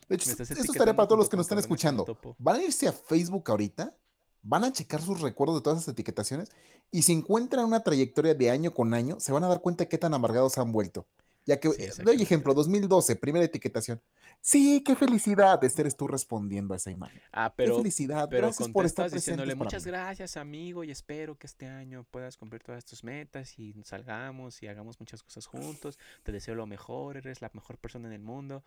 De 0.08 0.16
hecho, 0.16 0.30
esto 0.30 0.42
estaría 0.44 0.96
para 0.96 1.06
todos 1.06 1.18
los 1.18 1.28
que 1.28 1.36
nos 1.36 1.44
están 1.44 1.58
escuchando. 1.58 2.06
Van 2.38 2.56
a 2.56 2.62
irse 2.62 2.88
a 2.88 2.92
Facebook 2.92 3.50
ahorita, 3.50 3.94
van 4.40 4.64
a 4.64 4.72
checar 4.72 5.02
sus 5.02 5.20
recuerdos 5.20 5.56
de 5.56 5.62
todas 5.62 5.82
esas 5.82 5.92
etiquetaciones 5.92 6.50
y 6.90 7.02
si 7.02 7.12
encuentran 7.12 7.66
una 7.66 7.82
trayectoria 7.82 8.34
de 8.34 8.50
año 8.50 8.72
con 8.72 8.94
año, 8.94 9.20
se 9.20 9.30
van 9.30 9.44
a 9.44 9.48
dar 9.48 9.60
cuenta 9.60 9.84
de 9.84 9.88
qué 9.88 9.98
tan 9.98 10.14
amargados 10.14 10.54
se 10.54 10.60
han 10.62 10.72
vuelto. 10.72 11.06
Ya 11.46 11.60
que, 11.60 11.68
eh, 11.68 11.92
doy 12.02 12.22
ejemplo, 12.22 12.54
2012, 12.54 13.16
primera 13.16 13.44
etiquetación. 13.44 14.00
Sí, 14.40 14.82
qué 14.84 14.96
felicidad. 14.96 15.62
Este 15.62 15.82
eres 15.82 15.96
tú 15.96 16.08
respondiendo 16.08 16.72
a 16.72 16.78
esa 16.78 16.90
imagen. 16.90 17.20
Ah, 17.32 17.52
pero. 17.54 17.72
Qué 17.72 17.82
felicidad. 17.82 18.28
Pero 18.30 18.46
gracias 18.46 18.68
por 18.70 18.86
estar 18.86 19.10
diciéndole 19.10 19.54
muchas 19.54 19.86
gracias, 19.86 20.36
amigo, 20.36 20.84
y 20.84 20.90
espero 20.90 21.36
que 21.36 21.46
este 21.46 21.66
año 21.66 22.06
puedas 22.10 22.36
cumplir 22.36 22.62
todas 22.62 22.84
tus 22.84 23.04
metas 23.04 23.58
y 23.58 23.74
salgamos 23.84 24.62
y 24.62 24.68
hagamos 24.68 24.98
muchas 25.00 25.22
cosas 25.22 25.46
juntos. 25.46 25.98
Te 26.22 26.32
deseo 26.32 26.54
lo 26.54 26.66
mejor, 26.66 27.18
eres 27.18 27.42
la 27.42 27.50
mejor 27.52 27.78
persona 27.78 28.08
en 28.08 28.14
el 28.14 28.22
mundo. 28.22 28.64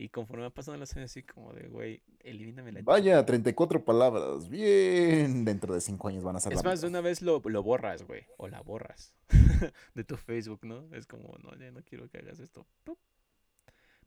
Y 0.00 0.10
conforme 0.10 0.44
va 0.44 0.50
pasando 0.50 0.78
los 0.78 0.96
años, 0.96 1.10
así 1.10 1.24
como 1.24 1.52
de, 1.52 1.66
güey, 1.66 2.04
elimíname 2.20 2.70
la. 2.70 2.82
Vaya, 2.82 3.26
34 3.26 3.84
palabras. 3.84 4.48
Bien. 4.48 5.44
Dentro 5.44 5.74
de 5.74 5.80
5 5.80 6.08
años 6.08 6.22
van 6.22 6.36
a 6.36 6.40
ser. 6.40 6.52
Es 6.52 6.62
más, 6.62 6.80
de 6.80 6.86
una 6.86 7.00
vez 7.00 7.20
lo, 7.20 7.42
lo 7.44 7.62
borras, 7.64 8.06
güey. 8.06 8.24
O 8.36 8.46
la 8.46 8.60
borras. 8.60 9.12
de 9.94 10.04
tu 10.04 10.16
Facebook, 10.16 10.60
¿no? 10.62 10.88
Es 10.94 11.08
como, 11.08 11.36
no, 11.42 11.52
ya 11.58 11.72
no 11.72 11.82
quiero 11.82 12.08
que 12.08 12.18
hagas 12.18 12.38
esto. 12.38 12.64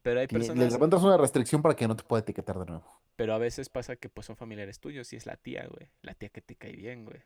Pero 0.02 0.22
hay 0.22 0.28
personas. 0.28 0.64
Le 0.64 0.72
levantas 0.72 1.04
una 1.04 1.18
restricción 1.18 1.62
para 1.62 1.76
que 1.76 1.86
no 1.90 1.98
te 1.98 2.04
pueda 2.06 2.22
etiquetar 2.22 2.58
de 2.58 2.68
nuevo. 2.68 3.02
Pero 3.18 3.34
a 3.34 3.38
veces 3.38 3.68
pasa 3.68 3.98
que 3.98 4.08
pues 4.08 4.26
son 4.26 4.38
familiares 4.38 4.80
tuyos 4.80 5.12
y 5.12 5.18
es 5.18 5.26
la 5.26 5.36
tía, 5.36 5.68
güey. 5.68 5.92
La 6.02 6.14
tía 6.14 6.30
que 6.30 6.42
te 6.42 6.56
cae 6.56 6.72
bien, 6.72 7.04
güey. 7.04 7.22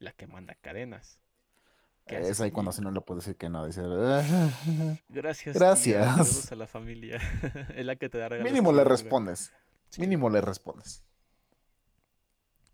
La 0.00 0.10
que 0.10 0.26
manda 0.26 0.56
cadenas. 0.56 1.20
Es 2.10 2.40
ahí 2.40 2.50
cuando 2.50 2.72
si 2.72 2.80
no 2.80 2.90
le 2.90 3.00
puedes 3.00 3.24
decir 3.24 3.36
que 3.36 3.48
no. 3.48 3.66
Dice, 3.66 3.82
gracias. 5.08 5.54
Gracias. 5.56 6.52
a 6.52 6.54
la 6.54 6.66
familia. 6.66 7.20
es 7.76 7.84
la 7.84 7.96
que 7.96 8.08
te 8.08 8.18
da 8.18 8.28
Mínimo 8.30 8.72
le 8.72 8.84
respondes. 8.84 9.52
Mínimo 9.98 10.30
le 10.30 10.40
respondes. 10.40 11.04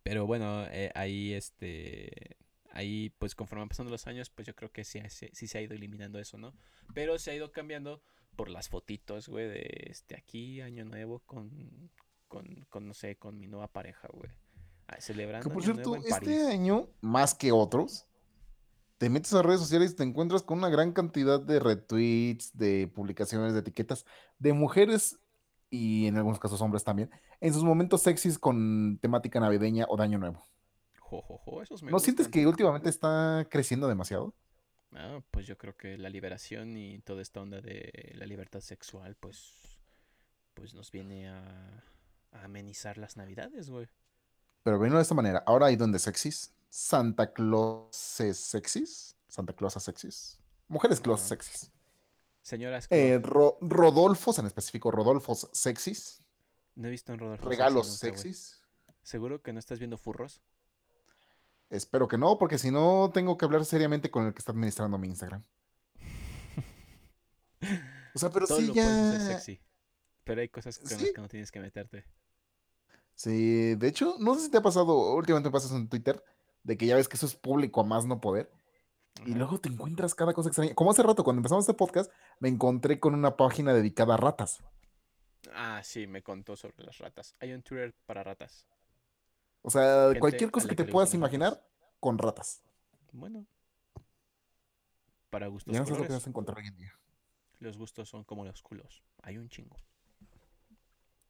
Pero 0.03 0.27
bueno, 0.27 0.65
eh, 0.67 0.91
ahí 0.95 1.33
este. 1.33 2.37
Ahí, 2.71 3.11
pues 3.19 3.35
conforme 3.35 3.63
van 3.63 3.69
pasando 3.69 3.93
los 3.93 4.07
años, 4.09 4.31
pues 4.31 4.47
yo 4.47 4.55
creo 4.57 4.71
que 4.71 4.83
sí, 4.83 5.01
sí, 5.09 5.47
se 5.47 5.59
ha 5.59 5.61
ido 5.61 5.75
eliminando 5.75 6.19
eso, 6.19 6.39
¿no? 6.39 6.53
Pero 6.93 7.19
se 7.21 7.31
ha 7.31 7.35
ido 7.35 7.53
cambiando 7.53 8.03
por 8.35 8.51
las 8.51 8.69
fotitos, 8.69 9.29
güey, 9.29 9.47
de 9.47 9.87
este 9.91 10.17
aquí, 10.17 10.61
año 10.61 10.85
nuevo, 10.85 11.21
con, 11.21 11.93
con, 12.27 12.67
con 12.69 12.89
no 12.89 12.93
sé, 12.93 13.15
con 13.15 13.39
mi 13.39 13.47
nueva 13.47 13.69
pareja, 13.69 14.09
güey. 14.13 14.29
Ah, 14.89 15.01
celebrando. 15.01 15.49
Que 15.49 15.55
por 15.55 15.63
cierto, 15.63 15.95
este 15.97 16.49
año, 16.49 16.89
más 17.01 17.35
que 17.35 17.53
otros, 17.53 18.07
te 19.05 19.11
metes 19.11 19.35
a 19.35 19.43
redes 19.43 19.61
sociales 19.61 19.93
y 19.93 19.97
te 19.97 20.03
encuentras 20.03 20.43
con 20.43 20.57
una 20.57 20.71
gran 20.71 20.93
cantidad 20.93 21.39
de 21.39 21.61
retweets, 21.61 22.57
de 22.57 22.89
publicaciones, 22.89 23.53
de 23.53 23.59
etiquetas 23.59 24.07
de 24.39 24.55
mujeres 24.55 25.19
y 25.69 26.07
en 26.07 26.17
algunos 26.17 26.39
casos 26.39 26.63
hombres 26.63 26.85
también, 26.85 27.11
en 27.43 27.53
sus 27.53 27.65
momentos 27.65 28.01
sexys 28.01 28.39
con 28.39 28.99
temática 29.03 29.41
navideña 29.41 29.85
o 29.91 29.99
de 29.99 30.05
año 30.05 30.19
nuevo. 30.19 30.43
¿No 31.83 31.99
sientes 31.99 32.29
que 32.29 32.47
últimamente 32.47 32.89
está 32.89 33.47
creciendo 33.51 33.89
demasiado? 33.89 34.35
Ah, 34.93 35.21
pues 35.31 35.47
yo 35.47 35.59
creo 35.59 35.77
que 35.77 35.99
la 35.99 36.09
liberación 36.09 36.75
y 36.75 37.01
toda 37.01 37.21
esta 37.21 37.43
onda 37.43 37.61
de 37.61 38.11
la 38.15 38.25
libertad 38.25 38.61
sexual, 38.61 39.17
pues, 39.21 39.83
pues 40.55 40.73
nos 40.73 40.91
viene 40.91 41.29
a, 41.29 41.85
a 42.33 42.45
amenizar 42.45 42.97
las 42.97 43.19
navidades, 43.19 43.69
güey. 43.69 43.87
Pero 44.63 44.79
bueno, 44.79 44.97
de 44.97 45.03
esta 45.03 45.15
manera, 45.15 45.43
ahora 45.47 45.67
hay 45.67 45.77
donde 45.77 45.99
sexys, 45.99 46.55
Santa 46.77 47.33
Claus 47.33 47.95
sexys. 47.95 49.17
Santa 49.29 49.53
Claus 49.53 49.75
sexys. 49.75 50.41
Mujeres 50.67 51.01
Claus 51.01 51.21
sexys. 51.21 51.71
Señoras. 52.43 52.89
Eh, 52.91 53.21
Rodolfos, 53.23 54.41
en 54.41 54.47
específico, 54.47 54.91
Rodolfos 54.91 55.49
sexys. 55.53 56.25
No 56.75 56.89
he 56.89 56.91
visto 56.91 57.13
en 57.13 57.21
Rodolfo. 57.21 57.49
Regalos 57.49 57.87
sexys. 57.87 58.61
¿Seguro 59.05 59.41
que 59.41 59.53
no 59.53 59.61
estás 59.61 59.79
viendo 59.79 59.99
furros? 59.99 60.43
Espero 61.71 62.09
que 62.09 62.19
no, 62.19 62.39
porque 62.39 62.59
si 62.59 62.73
no, 62.73 63.09
tengo 63.15 63.39
que 63.39 63.45
hablar 63.45 63.65
seriamente 63.65 64.11
con 64.11 64.27
el 64.27 64.35
que 64.35 64.41
está 64.41 64.51
administrando 64.51 64.99
mi 64.99 65.07
Instagram. 65.07 65.45
o 68.17 68.19
sea, 68.19 68.31
pero 68.31 68.49
sí 68.49 68.73
ya. 68.75 69.21
sexy. 69.21 69.61
Pero 70.25 70.41
hay 70.41 70.49
cosas 70.49 70.81
con 70.81 70.91
las 70.91 70.99
que 70.99 71.21
no 71.21 71.29
tienes 71.29 71.53
que 71.53 71.61
meterte. 71.61 72.05
Sí, 73.15 73.77
de 73.77 73.87
hecho, 73.87 74.17
no 74.19 74.35
sé 74.35 74.47
si 74.47 74.51
te 74.51 74.57
ha 74.57 74.63
pasado, 74.63 75.15
últimamente 75.15 75.51
me 75.51 75.53
pasas 75.53 75.71
en 75.71 75.89
Twitter, 75.89 76.21
de 76.65 76.77
que 76.77 76.87
ya 76.87 76.97
ves 76.97 77.09
que 77.09 77.17
eso 77.17 77.27
es 77.27 77.37
público 77.37 77.81
a 77.81 77.85
más 77.85 78.07
no 78.07 78.21
poder. 78.21 78.51
Y 79.25 79.35
luego 79.35 79.61
te 79.61 79.69
encuentras 79.69 80.15
cada 80.15 80.35
cosa 80.35 80.49
extraña. 80.49 80.75
Como 80.75 80.91
hace 80.91 81.03
rato, 81.03 81.23
cuando 81.23 81.39
empezamos 81.39 81.65
este 81.65 81.75
podcast, 81.75 82.11
me 82.41 82.49
encontré 82.49 82.99
con 82.99 83.15
una 83.15 83.37
página 83.37 83.73
dedicada 83.73 84.15
a 84.15 84.17
ratas. 84.17 84.63
Ah, 85.55 85.81
sí, 85.85 86.07
me 86.07 86.23
contó 86.23 86.57
sobre 86.57 86.85
las 86.85 86.99
ratas. 86.99 87.35
Hay 87.39 87.53
un 87.53 87.63
Twitter 87.63 87.95
para 88.07 88.25
ratas. 88.25 88.67
O 89.63 89.71
sea, 89.71 90.13
cualquier 90.19 90.51
cosa 90.51 90.69
que 90.69 90.75
te 90.75 90.85
puedas 90.85 91.15
imaginar 91.15 91.63
con 92.01 92.19
ratas. 92.19 92.63
Bueno. 93.13 93.47
Para 95.31 95.47
gustos. 95.47 95.73
Ya 95.73 95.81
no 95.81 95.87
sé 95.87 95.93
lo 95.97 96.07
que 96.07 96.13
vas 96.13 96.27
a 96.27 96.31
encontrar 96.31 96.59
hoy 96.59 96.67
en 96.67 96.77
día. 96.77 96.93
Los 97.61 97.79
gustos 97.79 98.09
son 98.09 98.25
como 98.25 98.45
los 98.45 98.63
culos. 98.63 99.03
Hay 99.23 99.39
un 99.39 99.49
chingo. 99.49 99.79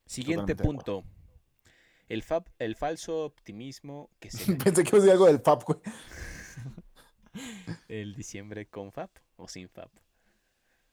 Siguiente 0.06 0.56
punto. 0.56 1.05
El, 2.09 2.23
fab, 2.23 2.45
el 2.59 2.77
falso 2.77 3.25
optimismo 3.25 4.11
que 4.21 4.31
se... 4.31 4.55
Pensé 4.57 4.85
que 4.85 4.91
iba 4.91 4.99
a 4.99 5.01
decir 5.01 5.13
algo 5.13 5.27
del 5.27 5.41
Fab, 5.41 5.65
güey. 5.65 5.79
¿El 7.89 8.15
diciembre 8.15 8.67
con 8.67 8.93
Fab 8.93 9.11
o 9.37 9.49
sin 9.49 9.69
Fab? 9.69 9.91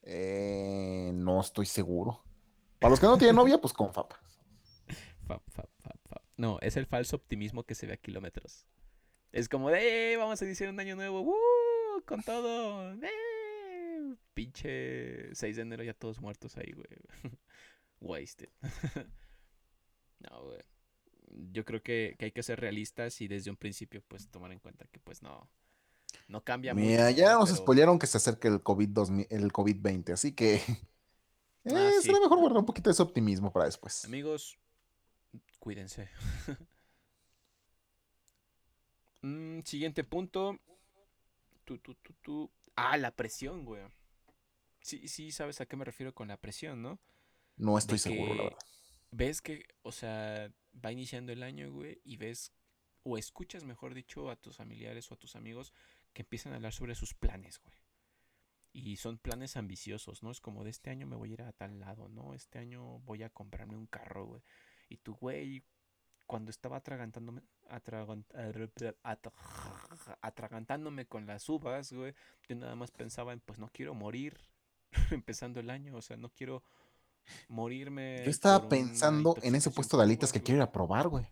Eh, 0.03 1.11
no 1.13 1.41
estoy 1.41 1.65
seguro. 1.65 2.23
Para 2.79 2.91
los 2.91 2.99
que 2.99 3.05
no 3.05 3.17
tienen 3.17 3.35
novia, 3.35 3.59
pues 3.59 3.73
con 3.73 3.93
Fab. 3.93 4.07
Fab, 5.27 5.41
Fab, 5.49 5.69
Fab, 5.81 5.99
Fab. 6.07 6.21
No, 6.37 6.57
es 6.61 6.77
el 6.77 6.85
falso 6.85 7.17
optimismo 7.17 7.63
que 7.63 7.75
se 7.75 7.87
ve 7.87 7.93
a 7.93 7.97
kilómetros. 7.97 8.65
Es 9.31 9.49
como 9.49 9.69
de, 9.69 10.13
eh, 10.13 10.17
vamos 10.17 10.41
a 10.41 10.45
iniciar 10.45 10.69
un 10.69 10.79
año 10.79 10.95
nuevo, 10.95 11.21
¡uh! 11.21 12.01
Con 12.05 12.23
todo, 12.23 12.93
¡eh! 12.93 14.15
Pinche 14.33 15.33
6 15.35 15.55
de 15.55 15.61
enero 15.61 15.83
ya 15.83 15.93
todos 15.93 16.19
muertos 16.19 16.57
ahí, 16.57 16.71
güey. 16.71 16.87
Wasted. 17.99 18.49
no, 20.19 20.43
güey 20.45 20.61
yo 21.51 21.65
creo 21.65 21.81
que, 21.81 22.15
hay 22.19 22.31
que 22.31 22.43
ser 22.43 22.59
realistas 22.59 23.21
y 23.21 23.27
desde 23.27 23.49
un 23.49 23.57
principio 23.57 24.01
pues 24.07 24.27
tomar 24.29 24.51
en 24.51 24.59
cuenta 24.59 24.85
que 24.87 24.99
pues 24.99 25.21
no, 25.21 25.49
no 26.27 26.43
cambia 26.43 26.73
Mira, 26.73 27.05
mucho. 27.05 27.17
ya 27.17 27.33
nos 27.33 27.49
spoilearon 27.49 27.99
que 27.99 28.07
se 28.07 28.17
acerca 28.17 28.47
el 28.47 28.61
COVID, 28.61 28.89
el 29.29 29.51
COVID-20, 29.51 30.13
así 30.13 30.33
que 30.33 30.61
ah, 31.65 31.91
eh, 31.93 32.01
será 32.01 32.19
mejor 32.19 32.39
guardar 32.39 32.59
un 32.59 32.65
poquito 32.65 32.89
de 32.89 32.93
ese 32.93 33.03
optimismo 33.03 33.51
para 33.51 33.65
después. 33.65 34.05
Amigos, 34.05 34.57
cuídense. 35.59 36.09
Mm, 39.23 39.61
siguiente 39.65 40.03
punto. 40.03 40.57
Tú, 41.63 41.77
tú, 41.77 41.93
tú, 42.01 42.15
tú. 42.23 42.51
Ah, 42.75 42.97
la 42.97 43.15
presión, 43.15 43.65
güey. 43.65 43.83
Sí, 44.79 45.07
sí, 45.07 45.31
sabes 45.31 45.61
a 45.61 45.67
qué 45.67 45.75
me 45.75 45.85
refiero 45.85 46.15
con 46.15 46.27
la 46.29 46.37
presión, 46.37 46.81
¿no? 46.81 46.99
No 47.55 47.77
estoy 47.77 47.99
seguro, 47.99 48.33
la 48.33 48.43
verdad 48.45 48.57
ves 49.11 49.41
que, 49.41 49.65
o 49.83 49.91
sea, 49.91 50.51
va 50.73 50.91
iniciando 50.91 51.31
el 51.31 51.43
año, 51.43 51.71
güey, 51.71 52.01
y 52.03 52.17
ves, 52.17 52.53
o 53.03 53.17
escuchas, 53.17 53.63
mejor 53.63 53.93
dicho, 53.93 54.29
a 54.29 54.35
tus 54.35 54.57
familiares 54.57 55.11
o 55.11 55.15
a 55.15 55.17
tus 55.17 55.35
amigos 55.35 55.73
que 56.13 56.21
empiezan 56.21 56.53
a 56.53 56.57
hablar 56.57 56.73
sobre 56.73 56.95
sus 56.95 57.13
planes, 57.13 57.59
güey. 57.59 57.75
Y 58.73 58.95
son 58.97 59.17
planes 59.17 59.57
ambiciosos, 59.57 60.23
¿no? 60.23 60.31
Es 60.31 60.39
como 60.39 60.63
de 60.63 60.69
este 60.69 60.89
año 60.89 61.05
me 61.05 61.17
voy 61.17 61.31
a 61.31 61.33
ir 61.33 61.41
a 61.41 61.51
tal 61.51 61.79
lado, 61.79 62.07
¿no? 62.07 62.33
Este 62.33 62.57
año 62.57 62.99
voy 62.99 63.23
a 63.23 63.29
comprarme 63.29 63.75
un 63.75 63.87
carro, 63.87 64.25
güey. 64.25 64.41
Y 64.87 64.97
tú, 64.97 65.13
güey, 65.15 65.65
cuando 66.25 66.51
estaba 66.51 66.77
atragantándome, 66.77 67.41
atragantándome 70.21 71.05
con 71.05 71.25
las 71.25 71.49
uvas, 71.49 71.91
güey, 71.91 72.13
yo 72.47 72.55
nada 72.55 72.75
más 72.75 72.91
pensaba 72.91 73.33
en, 73.33 73.41
pues 73.41 73.59
no 73.59 73.67
quiero 73.67 73.93
morir 73.93 74.37
empezando 75.11 75.59
el 75.59 75.69
año, 75.69 75.97
o 75.97 76.01
sea, 76.01 76.15
no 76.15 76.29
quiero 76.29 76.63
morirme. 77.47 78.21
Yo 78.23 78.31
estaba 78.31 78.67
pensando 78.69 79.35
en 79.41 79.55
ese 79.55 79.71
puesto 79.71 79.97
de 79.97 80.03
alitas 80.03 80.31
que 80.31 80.41
quiero 80.41 80.57
ir 80.57 80.63
a 80.63 80.71
probar, 80.71 81.07
güey. 81.07 81.25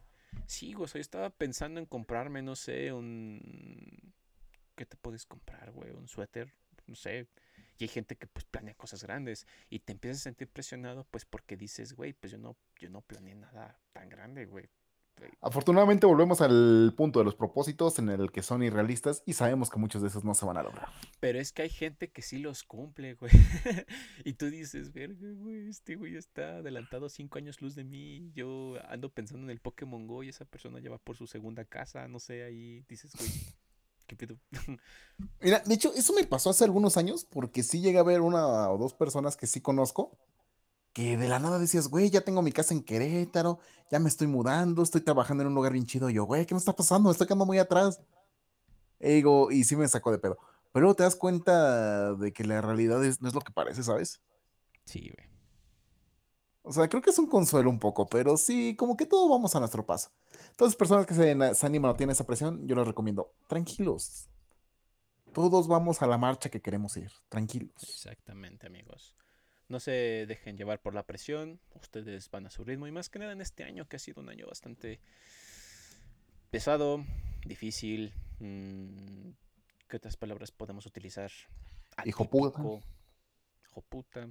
Sí, 0.45 0.73
güey, 0.73 0.85
o 0.85 0.87
sea, 0.87 0.99
yo 0.99 1.01
estaba 1.01 1.29
pensando 1.29 1.79
en 1.79 1.85
comprarme, 1.85 2.41
no 2.41 2.55
sé, 2.55 2.91
un... 2.93 4.13
¿Qué 4.75 4.85
te 4.85 4.95
puedes 4.97 5.25
comprar, 5.25 5.71
güey? 5.71 5.91
Un 5.91 6.07
suéter, 6.07 6.53
no 6.87 6.95
sé. 6.95 7.27
Y 7.77 7.83
hay 7.83 7.87
gente 7.87 8.17
que 8.17 8.27
pues 8.27 8.45
planea 8.45 8.75
cosas 8.75 9.03
grandes 9.03 9.47
y 9.69 9.79
te 9.79 9.93
empiezas 9.93 10.21
a 10.21 10.23
sentir 10.23 10.49
presionado 10.49 11.05
pues 11.09 11.25
porque 11.25 11.55
dices, 11.55 11.93
güey, 11.93 12.13
pues 12.13 12.31
yo 12.31 12.37
no, 12.37 12.57
yo 12.77 12.89
no 12.89 13.01
planeé 13.01 13.35
nada 13.35 13.79
tan 13.93 14.09
grande, 14.09 14.45
güey. 14.45 14.69
Afortunadamente 15.41 16.05
volvemos 16.05 16.41
al 16.41 16.93
punto 16.95 17.19
de 17.19 17.25
los 17.25 17.35
propósitos 17.35 17.99
en 17.99 18.09
el 18.09 18.31
que 18.31 18.43
son 18.43 18.63
irrealistas 18.63 19.23
y 19.25 19.33
sabemos 19.33 19.69
que 19.69 19.79
muchos 19.79 20.01
de 20.01 20.07
esos 20.07 20.23
no 20.23 20.33
se 20.33 20.45
van 20.45 20.57
a 20.57 20.63
lograr. 20.63 20.89
Pero 21.19 21.39
es 21.39 21.51
que 21.51 21.63
hay 21.63 21.69
gente 21.69 22.11
que 22.11 22.21
sí 22.21 22.37
los 22.37 22.63
cumple, 22.63 23.15
güey. 23.15 23.31
y 24.25 24.33
tú 24.33 24.49
dices, 24.49 24.91
verga, 24.93 25.27
güey, 25.35 25.69
este 25.69 25.95
güey 25.95 26.15
está 26.15 26.57
adelantado 26.57 27.09
cinco 27.09 27.37
años 27.37 27.61
luz 27.61 27.75
de 27.75 27.83
mí. 27.83 28.31
Yo 28.33 28.75
ando 28.89 29.09
pensando 29.09 29.43
en 29.45 29.51
el 29.51 29.59
Pokémon 29.59 30.07
Go 30.07 30.23
y 30.23 30.29
esa 30.29 30.45
persona 30.45 30.79
ya 30.79 30.89
va 30.89 30.97
por 30.97 31.15
su 31.15 31.27
segunda 31.27 31.65
casa, 31.65 32.07
no 32.07 32.19
sé, 32.19 32.43
ahí 32.43 32.83
dices, 32.87 33.15
güey. 33.15 33.29
¿Qué 34.09 34.15
pedo? 34.15 34.39
Mira, 35.39 35.59
de 35.59 35.75
hecho, 35.75 35.93
eso 35.93 36.13
me 36.13 36.23
pasó 36.23 36.49
hace 36.49 36.63
algunos 36.63 36.97
años 36.97 37.25
porque 37.25 37.61
sí 37.61 37.79
llegué 37.79 37.99
a 37.99 38.03
ver 38.03 38.21
una 38.21 38.71
o 38.71 38.77
dos 38.79 38.95
personas 38.95 39.37
que 39.37 39.45
sí 39.45 39.61
conozco 39.61 40.17
que 40.93 41.17
de 41.17 41.27
la 41.27 41.39
nada 41.39 41.59
decías, 41.59 41.87
güey, 41.87 42.09
ya 42.09 42.21
tengo 42.21 42.41
mi 42.41 42.51
casa 42.51 42.73
en 42.73 42.83
Querétaro, 42.83 43.59
ya 43.91 43.99
me 43.99 44.09
estoy 44.09 44.27
mudando, 44.27 44.83
estoy 44.83 45.01
trabajando 45.01 45.43
en 45.43 45.47
un 45.47 45.55
lugar 45.55 45.73
bien 45.73 45.85
chido. 45.85 46.09
Y 46.09 46.13
yo, 46.13 46.25
güey, 46.25 46.45
¿qué 46.45 46.53
me 46.53 46.59
está 46.59 46.75
pasando? 46.75 47.11
Estoy 47.11 47.27
quedando 47.27 47.45
muy 47.45 47.57
atrás. 47.57 48.01
E 48.99 49.13
digo, 49.13 49.51
y 49.51 49.63
sí 49.63 49.75
me 49.75 49.87
sacó 49.87 50.11
de 50.11 50.19
pedo. 50.19 50.37
Pero 50.71 50.83
luego 50.83 50.95
te 50.95 51.03
das 51.03 51.15
cuenta 51.15 52.13
de 52.13 52.33
que 52.33 52.43
la 52.43 52.61
realidad 52.61 53.03
es, 53.03 53.21
no 53.21 53.27
es 53.27 53.33
lo 53.33 53.41
que 53.41 53.51
parece, 53.51 53.83
¿sabes? 53.83 54.21
Sí, 54.85 55.11
güey. 55.15 55.29
O 56.61 56.71
sea, 56.71 56.87
creo 56.87 57.01
que 57.01 57.09
es 57.09 57.17
un 57.17 57.27
consuelo 57.27 57.69
un 57.69 57.79
poco, 57.79 58.07
pero 58.07 58.37
sí, 58.37 58.75
como 58.75 58.95
que 58.95 59.05
todo 59.05 59.27
vamos 59.29 59.55
a 59.55 59.59
nuestro 59.59 59.85
paso. 59.85 60.11
Las 60.59 60.75
personas 60.75 61.05
que 61.05 61.13
se, 61.13 61.55
se 61.55 61.65
animan 61.65 61.91
o 61.91 61.95
tienen 61.95 62.11
esa 62.11 62.25
presión, 62.25 62.67
yo 62.67 62.75
les 62.75 62.85
recomiendo, 62.85 63.33
tranquilos. 63.47 64.29
Todos 65.33 65.67
vamos 65.67 66.01
a 66.01 66.07
la 66.07 66.17
marcha 66.17 66.49
que 66.49 66.61
queremos 66.61 66.95
ir, 66.97 67.11
tranquilos. 67.29 67.71
Exactamente, 67.81 68.67
amigos. 68.67 69.15
No 69.69 69.79
se 69.79 70.25
dejen 70.27 70.57
llevar 70.57 70.81
por 70.81 70.95
la 70.95 71.05
presión, 71.05 71.59
ustedes 71.75 72.29
van 72.31 72.47
a 72.47 72.49
su 72.49 72.63
ritmo 72.63 72.87
y 72.87 72.91
más 72.91 73.09
que 73.09 73.19
nada 73.19 73.31
en 73.31 73.41
este 73.41 73.63
año 73.63 73.87
que 73.87 73.95
ha 73.95 73.99
sido 73.99 74.21
un 74.21 74.29
año 74.29 74.47
bastante 74.47 74.99
pesado, 76.49 77.05
difícil. 77.45 78.13
Mm, 78.39 79.29
¿Qué 79.87 79.97
otras 79.97 80.17
palabras 80.17 80.51
podemos 80.51 80.85
utilizar? 80.85 81.31
Hijo 82.03 82.29
puta. 82.29 82.61
Hijo 83.63 83.81
puta. 83.83 84.29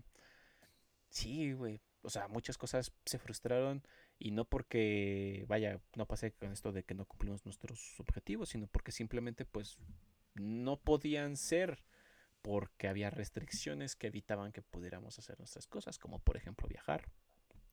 Sí, 1.08 1.52
güey. 1.52 1.80
O 2.02 2.10
sea, 2.10 2.28
muchas 2.28 2.58
cosas 2.58 2.92
se 3.04 3.18
frustraron 3.18 3.82
y 4.18 4.32
no 4.32 4.44
porque, 4.44 5.44
vaya, 5.48 5.80
no 5.96 6.06
pase 6.06 6.32
con 6.32 6.52
esto 6.52 6.72
de 6.72 6.82
que 6.82 6.94
no 6.94 7.06
cumplimos 7.06 7.44
nuestros 7.44 7.98
objetivos, 8.00 8.50
sino 8.50 8.66
porque 8.66 8.92
simplemente 8.92 9.44
pues 9.44 9.78
no 10.34 10.80
podían 10.80 11.36
ser 11.36 11.84
porque 12.48 12.88
había 12.88 13.10
restricciones 13.10 13.94
que 13.94 14.06
evitaban 14.06 14.52
que 14.52 14.62
pudiéramos 14.62 15.18
hacer 15.18 15.38
nuestras 15.38 15.66
cosas, 15.66 15.98
como 15.98 16.18
por 16.18 16.38
ejemplo 16.38 16.66
viajar, 16.66 17.04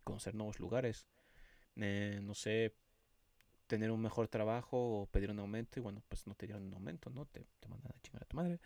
conocer 0.04 0.36
nuevos 0.36 0.60
lugares, 0.60 1.08
eh, 1.78 2.20
no 2.22 2.36
sé, 2.36 2.76
tener 3.68 3.90
un 3.90 4.02
mejor 4.02 4.28
trabajo 4.28 4.76
o 5.00 5.06
pedir 5.06 5.32
un 5.32 5.40
aumento 5.40 5.80
y 5.80 5.82
bueno, 5.82 6.04
pues 6.10 6.28
no 6.28 6.36
te 6.36 6.46
dieron 6.46 6.66
un 6.66 6.74
aumento, 6.74 7.10
¿no? 7.10 7.26
Te, 7.26 7.46
te 7.62 7.70
mandan 7.70 7.94
a 7.96 8.02
chingar 8.02 8.24
a 8.24 8.26
tu 8.26 8.36
madre. 8.36 8.60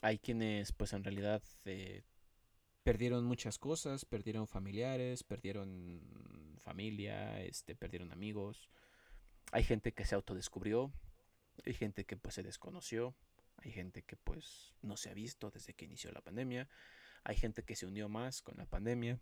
hay 0.00 0.18
quienes 0.20 0.70
pues 0.70 0.92
en 0.92 1.02
realidad 1.02 1.42
eh, 1.64 2.04
perdieron 2.84 3.24
muchas 3.24 3.58
cosas, 3.58 4.04
perdieron 4.04 4.46
familiares, 4.46 5.24
perdieron 5.24 6.56
familia, 6.60 7.40
este, 7.42 7.74
perdieron 7.74 8.12
amigos. 8.12 8.70
Hay 9.50 9.64
gente 9.64 9.90
que 9.90 10.04
se 10.04 10.14
autodescubrió, 10.14 10.92
hay 11.64 11.74
gente 11.74 12.04
que 12.04 12.16
pues 12.16 12.36
se 12.36 12.44
desconoció, 12.44 13.16
hay 13.58 13.72
gente 13.72 14.02
que 14.02 14.16
pues 14.16 14.74
no 14.82 14.96
se 14.96 15.10
ha 15.10 15.14
visto 15.14 15.50
desde 15.50 15.74
que 15.74 15.84
inició 15.84 16.10
la 16.12 16.20
pandemia. 16.20 16.68
Hay 17.24 17.36
gente 17.36 17.62
que 17.64 17.76
se 17.76 17.86
unió 17.86 18.08
más 18.08 18.42
con 18.42 18.56
la 18.56 18.66
pandemia. 18.66 19.20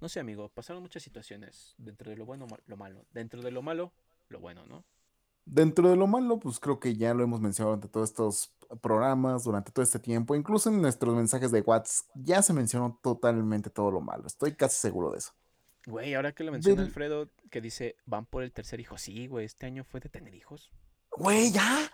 No 0.00 0.08
sé, 0.08 0.20
amigo, 0.20 0.48
pasaron 0.48 0.82
muchas 0.82 1.02
situaciones. 1.02 1.74
Dentro 1.78 2.10
de 2.10 2.16
lo 2.16 2.24
bueno, 2.24 2.46
lo 2.66 2.76
malo. 2.76 3.06
Dentro 3.12 3.42
de 3.42 3.50
lo 3.50 3.62
malo, 3.62 3.92
lo 4.28 4.40
bueno, 4.40 4.66
¿no? 4.66 4.84
Dentro 5.44 5.90
de 5.90 5.96
lo 5.96 6.06
malo, 6.06 6.38
pues 6.38 6.60
creo 6.60 6.78
que 6.78 6.94
ya 6.96 7.14
lo 7.14 7.24
hemos 7.24 7.40
mencionado 7.40 7.76
durante 7.76 7.88
todos 7.88 8.10
estos 8.10 8.54
programas, 8.80 9.44
durante 9.44 9.72
todo 9.72 9.82
este 9.82 9.98
tiempo, 9.98 10.34
incluso 10.34 10.70
en 10.70 10.80
nuestros 10.80 11.14
mensajes 11.14 11.50
de 11.50 11.60
WhatsApp, 11.60 12.06
ya 12.14 12.42
se 12.42 12.52
mencionó 12.52 12.98
totalmente 13.02 13.68
todo 13.68 13.90
lo 13.90 14.00
malo. 14.00 14.26
Estoy 14.26 14.54
casi 14.54 14.80
seguro 14.80 15.10
de 15.10 15.18
eso. 15.18 15.32
Güey, 15.86 16.14
ahora 16.14 16.32
que 16.32 16.44
lo 16.44 16.52
menciona 16.52 16.82
Alfredo, 16.82 17.28
que 17.50 17.60
dice, 17.60 17.96
van 18.06 18.24
por 18.24 18.44
el 18.44 18.52
tercer 18.52 18.78
hijo. 18.78 18.96
Sí, 18.98 19.26
güey, 19.26 19.44
este 19.46 19.66
año 19.66 19.82
fue 19.82 19.98
de 19.98 20.08
tener 20.08 20.34
hijos. 20.34 20.70
Güey, 21.10 21.50
ya. 21.50 21.90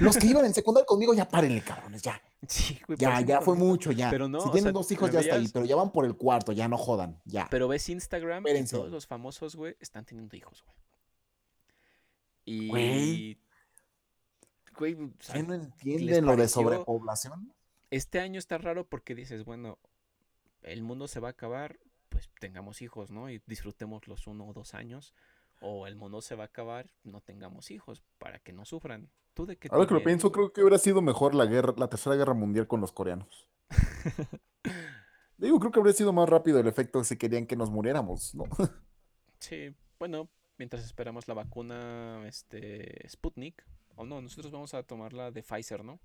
Los 0.00 0.16
que 0.16 0.26
iban 0.26 0.44
en 0.44 0.54
secundaria 0.54 0.86
conmigo, 0.86 1.14
ya 1.14 1.28
párenle, 1.28 1.62
cabrones, 1.62 2.02
ya. 2.02 2.20
Sí, 2.46 2.78
güey, 2.86 2.98
ya, 2.98 3.20
ya 3.20 3.40
fue 3.40 3.56
mucho, 3.56 3.92
ya. 3.92 4.10
Pero 4.10 4.28
no, 4.28 4.40
si 4.40 4.50
tienen 4.50 4.72
dos 4.72 4.90
hijos, 4.90 5.10
ya 5.10 5.20
está 5.20 5.36
ahí, 5.36 5.48
pero 5.48 5.64
ya 5.64 5.76
van 5.76 5.90
por 5.90 6.04
el 6.04 6.16
cuarto, 6.16 6.52
ya 6.52 6.68
no 6.68 6.76
jodan, 6.76 7.20
ya. 7.24 7.46
Pero 7.50 7.68
ves 7.68 7.88
Instagram 7.88 8.44
y 8.46 8.64
todos 8.64 8.90
los 8.90 9.06
famosos, 9.06 9.56
güey, 9.56 9.76
están 9.80 10.04
teniendo 10.04 10.36
hijos, 10.36 10.64
güey. 10.64 10.76
Y. 12.44 12.68
Güey. 12.68 13.38
Güey, 14.76 14.96
¿Qué 15.32 15.42
no 15.44 15.54
entienden 15.54 16.26
lo 16.26 16.36
de 16.36 16.48
sobrepoblación? 16.48 17.54
Este 17.90 18.18
año 18.18 18.40
está 18.40 18.58
raro 18.58 18.88
porque 18.88 19.14
dices, 19.14 19.44
bueno, 19.44 19.78
el 20.62 20.82
mundo 20.82 21.06
se 21.06 21.20
va 21.20 21.28
a 21.28 21.30
acabar, 21.30 21.78
pues 22.08 22.28
tengamos 22.40 22.82
hijos, 22.82 23.12
¿no? 23.12 23.30
Y 23.30 23.40
disfrutemos 23.46 24.08
los 24.08 24.26
uno 24.26 24.48
o 24.48 24.52
dos 24.52 24.74
años. 24.74 25.14
O 25.66 25.86
el 25.86 25.96
mundo 25.96 26.20
se 26.20 26.34
va 26.34 26.42
a 26.42 26.46
acabar, 26.46 26.90
no 27.04 27.22
tengamos 27.22 27.70
hijos, 27.70 28.02
para 28.18 28.38
que 28.38 28.52
no 28.52 28.66
sufran. 28.66 29.08
Ahora 29.70 29.86
que 29.86 29.94
lo 29.94 30.04
pienso, 30.04 30.30
creo 30.30 30.52
que 30.52 30.60
hubiera 30.60 30.78
sido 30.78 31.00
mejor 31.00 31.34
la 31.34 31.46
guerra, 31.46 31.72
la 31.78 31.88
tercera 31.88 32.14
guerra 32.16 32.34
mundial 32.34 32.66
con 32.68 32.82
los 32.82 32.92
coreanos. 32.92 33.48
Digo, 35.38 35.58
creo 35.58 35.72
que 35.72 35.78
habría 35.80 35.94
sido 35.94 36.12
más 36.12 36.28
rápido 36.28 36.60
el 36.60 36.66
efecto 36.66 37.02
si 37.02 37.16
querían 37.16 37.46
que 37.46 37.56
nos 37.56 37.70
muriéramos, 37.70 38.34
¿no? 38.34 38.44
sí, 39.40 39.74
bueno, 39.98 40.28
mientras 40.58 40.84
esperamos 40.84 41.26
la 41.26 41.34
vacuna 41.34 42.22
este 42.28 43.08
Sputnik, 43.08 43.64
o 43.96 44.04
no, 44.04 44.20
nosotros 44.20 44.52
vamos 44.52 44.74
a 44.74 44.82
tomar 44.82 45.14
la 45.14 45.30
de 45.30 45.42
Pfizer, 45.42 45.82
¿no? 45.82 45.98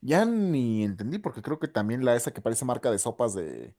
Ya 0.00 0.24
ni 0.24 0.84
entendí, 0.84 1.18
porque 1.18 1.42
creo 1.42 1.58
que 1.58 1.68
también 1.68 2.04
la 2.04 2.14
esa 2.14 2.32
que 2.32 2.40
parece 2.40 2.64
marca 2.64 2.90
de 2.90 2.98
sopas 2.98 3.34
de 3.34 3.74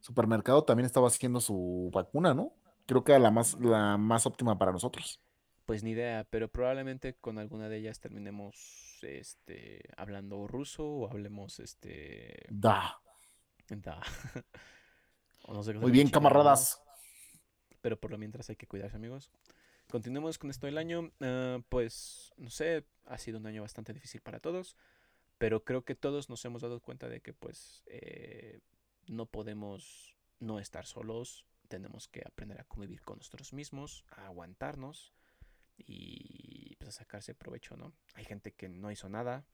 supermercado 0.00 0.64
también 0.64 0.86
estaba 0.86 1.08
haciendo 1.08 1.40
su 1.40 1.90
vacuna, 1.92 2.34
¿no? 2.34 2.52
Creo 2.86 3.04
que 3.04 3.12
era 3.12 3.18
la 3.18 3.30
más, 3.30 3.58
la 3.60 3.96
más 3.96 4.26
óptima 4.26 4.58
para 4.58 4.72
nosotros. 4.72 5.20
Pues 5.66 5.82
ni 5.84 5.90
idea, 5.90 6.26
pero 6.28 6.48
probablemente 6.48 7.14
con 7.14 7.38
alguna 7.38 7.68
de 7.68 7.78
ellas 7.78 8.00
terminemos 8.00 8.98
este 9.02 9.82
hablando 9.96 10.46
ruso 10.46 10.84
o 10.84 11.10
hablemos 11.10 11.60
este 11.60 12.46
da. 12.50 13.00
Da. 13.68 14.02
Muy 15.80 15.90
bien, 15.90 16.08
camaradas. 16.08 16.80
Pero 17.80 17.98
por 17.98 18.10
lo 18.10 18.18
mientras 18.18 18.48
hay 18.48 18.56
que 18.56 18.66
cuidarse, 18.66 18.96
amigos. 18.96 19.30
Continuemos 19.90 20.38
con 20.38 20.50
esto 20.50 20.66
del 20.66 20.78
año. 20.78 21.10
Ah, 21.20 21.58
pues, 21.68 22.32
no 22.36 22.50
sé, 22.50 22.86
ha 23.06 23.18
sido 23.18 23.38
un 23.38 23.46
año 23.46 23.62
bastante 23.62 23.92
difícil 23.92 24.20
para 24.20 24.40
todos. 24.40 24.76
Pero 25.38 25.64
creo 25.64 25.84
que 25.84 25.94
todos 25.94 26.30
nos 26.30 26.44
hemos 26.44 26.62
dado 26.62 26.80
cuenta 26.80 27.08
de 27.08 27.20
que, 27.20 27.32
pues, 27.32 27.82
eh, 27.86 28.60
no 29.08 29.26
podemos 29.26 30.16
no 30.38 30.60
estar 30.60 30.86
solos. 30.86 31.46
Tenemos 31.72 32.06
que 32.06 32.20
aprender 32.26 32.60
a 32.60 32.64
convivir 32.64 33.00
con 33.00 33.16
nosotros 33.16 33.54
mismos, 33.54 34.04
a 34.10 34.26
aguantarnos 34.26 35.14
y 35.78 36.76
pues 36.76 36.90
a 36.90 36.92
sacarse 36.92 37.34
provecho, 37.34 37.78
¿no? 37.78 37.94
Hay 38.12 38.26
gente 38.26 38.52
que 38.52 38.68
no 38.68 38.90
hizo 38.90 39.08
nada, 39.08 39.46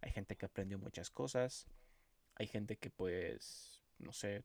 hay 0.00 0.12
gente 0.12 0.36
que 0.36 0.46
aprendió 0.46 0.78
muchas 0.78 1.10
cosas, 1.10 1.66
hay 2.36 2.46
gente 2.46 2.76
que 2.76 2.90
pues, 2.90 3.82
no 3.98 4.12
sé, 4.12 4.44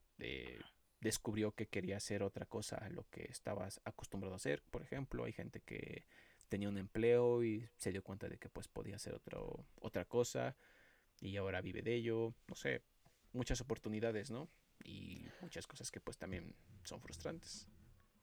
descubrió 1.02 1.52
que 1.52 1.68
quería 1.68 1.98
hacer 1.98 2.24
otra 2.24 2.48
cosa 2.48 2.78
a 2.78 2.90
lo 2.90 3.08
que 3.12 3.26
estabas 3.26 3.80
acostumbrado 3.84 4.34
a 4.34 4.38
hacer, 4.38 4.64
por 4.64 4.82
ejemplo, 4.82 5.26
hay 5.26 5.34
gente 5.34 5.60
que 5.60 6.06
tenía 6.48 6.68
un 6.68 6.80
empleo 6.80 7.44
y 7.44 7.70
se 7.78 7.92
dio 7.92 8.02
cuenta 8.02 8.28
de 8.28 8.40
que 8.40 8.50
pues 8.50 8.68
podía 8.68 8.96
hacer 8.96 9.22
otra 9.76 10.06
cosa 10.06 10.56
y 11.22 11.38
ahora 11.38 11.62
vive 11.62 11.84
de 11.84 11.94
ello, 11.94 12.34
no 12.48 12.56
sé, 12.56 12.82
muchas 13.34 13.62
oportunidades, 13.62 14.32
¿no? 14.32 14.50
Y 14.84 15.28
muchas 15.42 15.68
cosas 15.68 15.92
que 15.92 16.00
pues 16.00 16.18
también 16.18 16.56
son 16.84 17.02
frustrantes. 17.02 17.68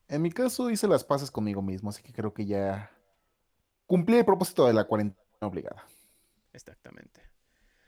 En 0.07 0.21
mi 0.21 0.31
caso 0.31 0.69
hice 0.69 0.87
las 0.87 1.03
paces 1.03 1.31
conmigo 1.31 1.61
mismo, 1.61 1.89
así 1.89 2.01
que 2.01 2.13
creo 2.13 2.33
que 2.33 2.45
ya 2.45 2.91
cumplí 3.85 4.17
el 4.17 4.25
propósito 4.25 4.65
de 4.65 4.73
la 4.73 4.85
cuarentena 4.85 5.25
obligada. 5.41 5.85
Exactamente. 6.53 7.21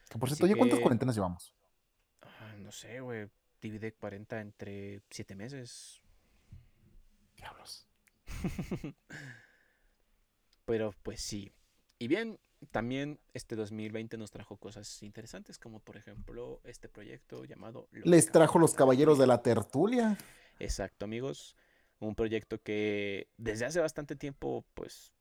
Que 0.09 0.17
por 0.17 0.29
cierto, 0.29 0.47
¿ya 0.47 0.55
cuántas 0.55 0.79
cuarentenas 0.79 1.15
llevamos? 1.15 1.53
Ah, 2.21 2.55
no 2.57 2.71
sé, 2.71 2.99
güey. 2.99 3.29
Divide 3.61 3.93
40 3.93 4.41
entre 4.41 5.01
7 5.09 5.35
meses. 5.35 6.01
Diablos. 7.35 7.87
Pero 10.65 10.93
pues 11.03 11.21
sí. 11.21 11.53
Y 11.97 12.07
bien, 12.07 12.39
también 12.71 13.19
este 13.33 13.55
2020 13.55 14.17
nos 14.17 14.31
trajo 14.31 14.57
cosas 14.57 15.01
interesantes, 15.03 15.57
como 15.57 15.79
por 15.79 15.97
ejemplo 15.97 16.61
este 16.63 16.89
proyecto 16.89 17.45
llamado... 17.45 17.87
Les 17.91 18.31
trajo 18.31 18.59
los 18.59 18.73
Caballeros 18.73 19.17
de 19.17 19.27
la 19.27 19.41
Tertulia. 19.41 20.17
Exacto, 20.59 21.05
amigos. 21.05 21.55
Un 21.99 22.15
proyecto 22.15 22.61
que 22.61 23.29
desde 23.37 23.65
hace 23.65 23.79
bastante 23.79 24.15
tiempo, 24.15 24.65
pues, 24.73 25.13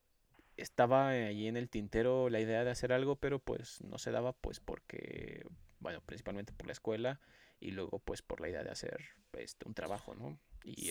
estaba 0.56 1.08
ahí 1.08 1.46
en 1.46 1.56
el 1.56 1.68
tintero 1.68 2.28
la 2.28 2.40
idea 2.40 2.64
de 2.64 2.70
hacer 2.70 2.92
algo, 2.92 3.16
pero 3.16 3.38
pues 3.38 3.80
no 3.82 3.98
se 3.98 4.10
daba, 4.10 4.32
pues, 4.32 4.60
porque, 4.60 5.44
bueno, 5.80 6.00
principalmente 6.04 6.52
por 6.52 6.66
la 6.66 6.72
escuela 6.72 7.20
y 7.60 7.70
luego, 7.70 7.98
pues, 8.00 8.22
por 8.22 8.40
la 8.40 8.48
idea 8.48 8.62
de 8.62 8.70
hacer 8.70 8.98
este, 9.32 9.66
un 9.66 9.74
trabajo, 9.74 10.14
¿no? 10.14 10.38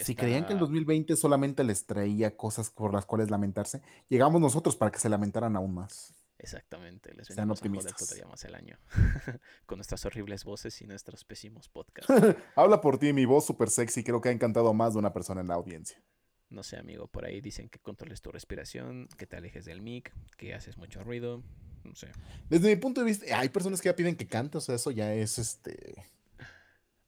si 0.04 0.16
creían 0.16 0.46
que 0.46 0.54
el 0.54 0.60
2020 0.60 1.16
solamente 1.16 1.64
les 1.64 1.86
traía 1.86 2.36
cosas 2.36 2.72
por 2.72 2.94
las 2.94 3.06
cuales 3.06 3.30
lamentarse, 3.30 3.82
llegamos 4.10 4.42
nosotros 4.42 4.76
para 4.76 4.92
que 4.92 5.00
se 5.00 5.10
lamentaran 5.10 5.56
aún 5.56 5.74
más. 5.74 6.16
Exactamente, 6.40 7.14
les 7.14 7.28
Sean 7.28 7.50
optimistas. 7.50 7.96
todavía 7.96 8.28
más 8.28 8.44
el 8.46 8.56
año. 8.56 8.78
Con 9.66 9.78
nuestras 9.78 10.06
horribles 10.06 10.44
voces 10.44 10.82
y 10.82 10.88
nuestros 10.88 11.24
pésimos 11.24 11.68
podcasts. 11.68 12.12
Habla 12.56 12.80
por 12.82 13.00
ti, 13.00 13.12
mi 13.14 13.26
voz 13.26 13.46
súper 13.46 13.70
sexy, 13.70 14.04
creo 14.04 14.22
que 14.22 14.30
ha 14.30 14.32
encantado 14.32 14.70
a 14.70 14.74
más 14.74 14.94
de 14.94 15.00
una 15.00 15.14
persona 15.14 15.42
en 15.42 15.48
la 15.48 15.56
audiencia. 15.56 16.02
No 16.50 16.64
sé, 16.64 16.78
amigo, 16.78 17.08
por 17.08 17.26
ahí 17.26 17.42
dicen 17.42 17.70
que 17.70 17.80
controles 17.80 18.22
tu 18.22 18.32
respiración, 18.32 19.10
que 19.18 19.26
te 19.26 19.36
alejes 19.36 19.66
del 19.66 19.82
mic, 19.82 20.14
que 20.38 20.54
haces 20.54 20.78
mucho 20.78 21.04
ruido, 21.04 21.44
no 21.84 21.96
sé. 21.96 22.10
Desde 22.50 22.70
mi 22.70 22.76
punto 22.78 23.02
de 23.02 23.08
vista, 23.08 23.38
hay 23.38 23.50
personas 23.50 23.82
que 23.82 23.90
ya 23.90 23.96
piden 23.96 24.16
que 24.16 24.28
cante, 24.28 24.58
o 24.58 24.62
sea, 24.62 24.76
eso 24.76 24.92
ya 24.92 25.14
es 25.14 25.40
este 25.40 26.06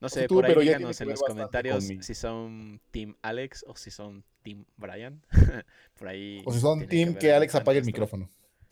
no 0.01 0.07
sé, 0.07 0.27
por 0.27 0.45
ahí 0.45 0.56
díganos 0.60 1.01
en 1.01 1.10
los 1.10 1.22
comentarios 1.22 1.85
si 1.99 2.14
son 2.14 2.80
Team 2.91 3.18
Alex 3.22 3.65
o 3.68 3.76
si 3.76 3.91
son 3.91 4.23
Team 4.43 4.65
Brian. 4.77 5.22
por 5.99 6.07
ahí. 6.07 6.41
O 6.45 6.53
si 6.53 6.60
son 6.61 6.88
Team 6.88 7.15
que, 7.15 7.34
Alex 7.34 7.56
apague 7.56 7.80
el 7.80 7.85
micrófono. 7.85 8.30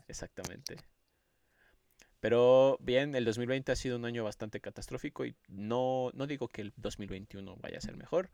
Exactamente. 0.08 0.78
Pero 2.20 2.78
bien, 2.82 3.16
el 3.16 3.26
2020 3.26 3.72
ha 3.72 3.76
sido 3.76 3.98
un 3.98 4.06
año 4.06 4.24
bastante 4.24 4.60
catastrófico 4.60 5.26
y 5.26 5.36
no, 5.48 6.10
no 6.14 6.26
digo 6.26 6.48
que 6.48 6.62
el 6.62 6.74
2021 6.76 7.56
vaya 7.58 7.78
a 7.78 7.82
ser 7.82 7.96
mejor, 7.96 8.32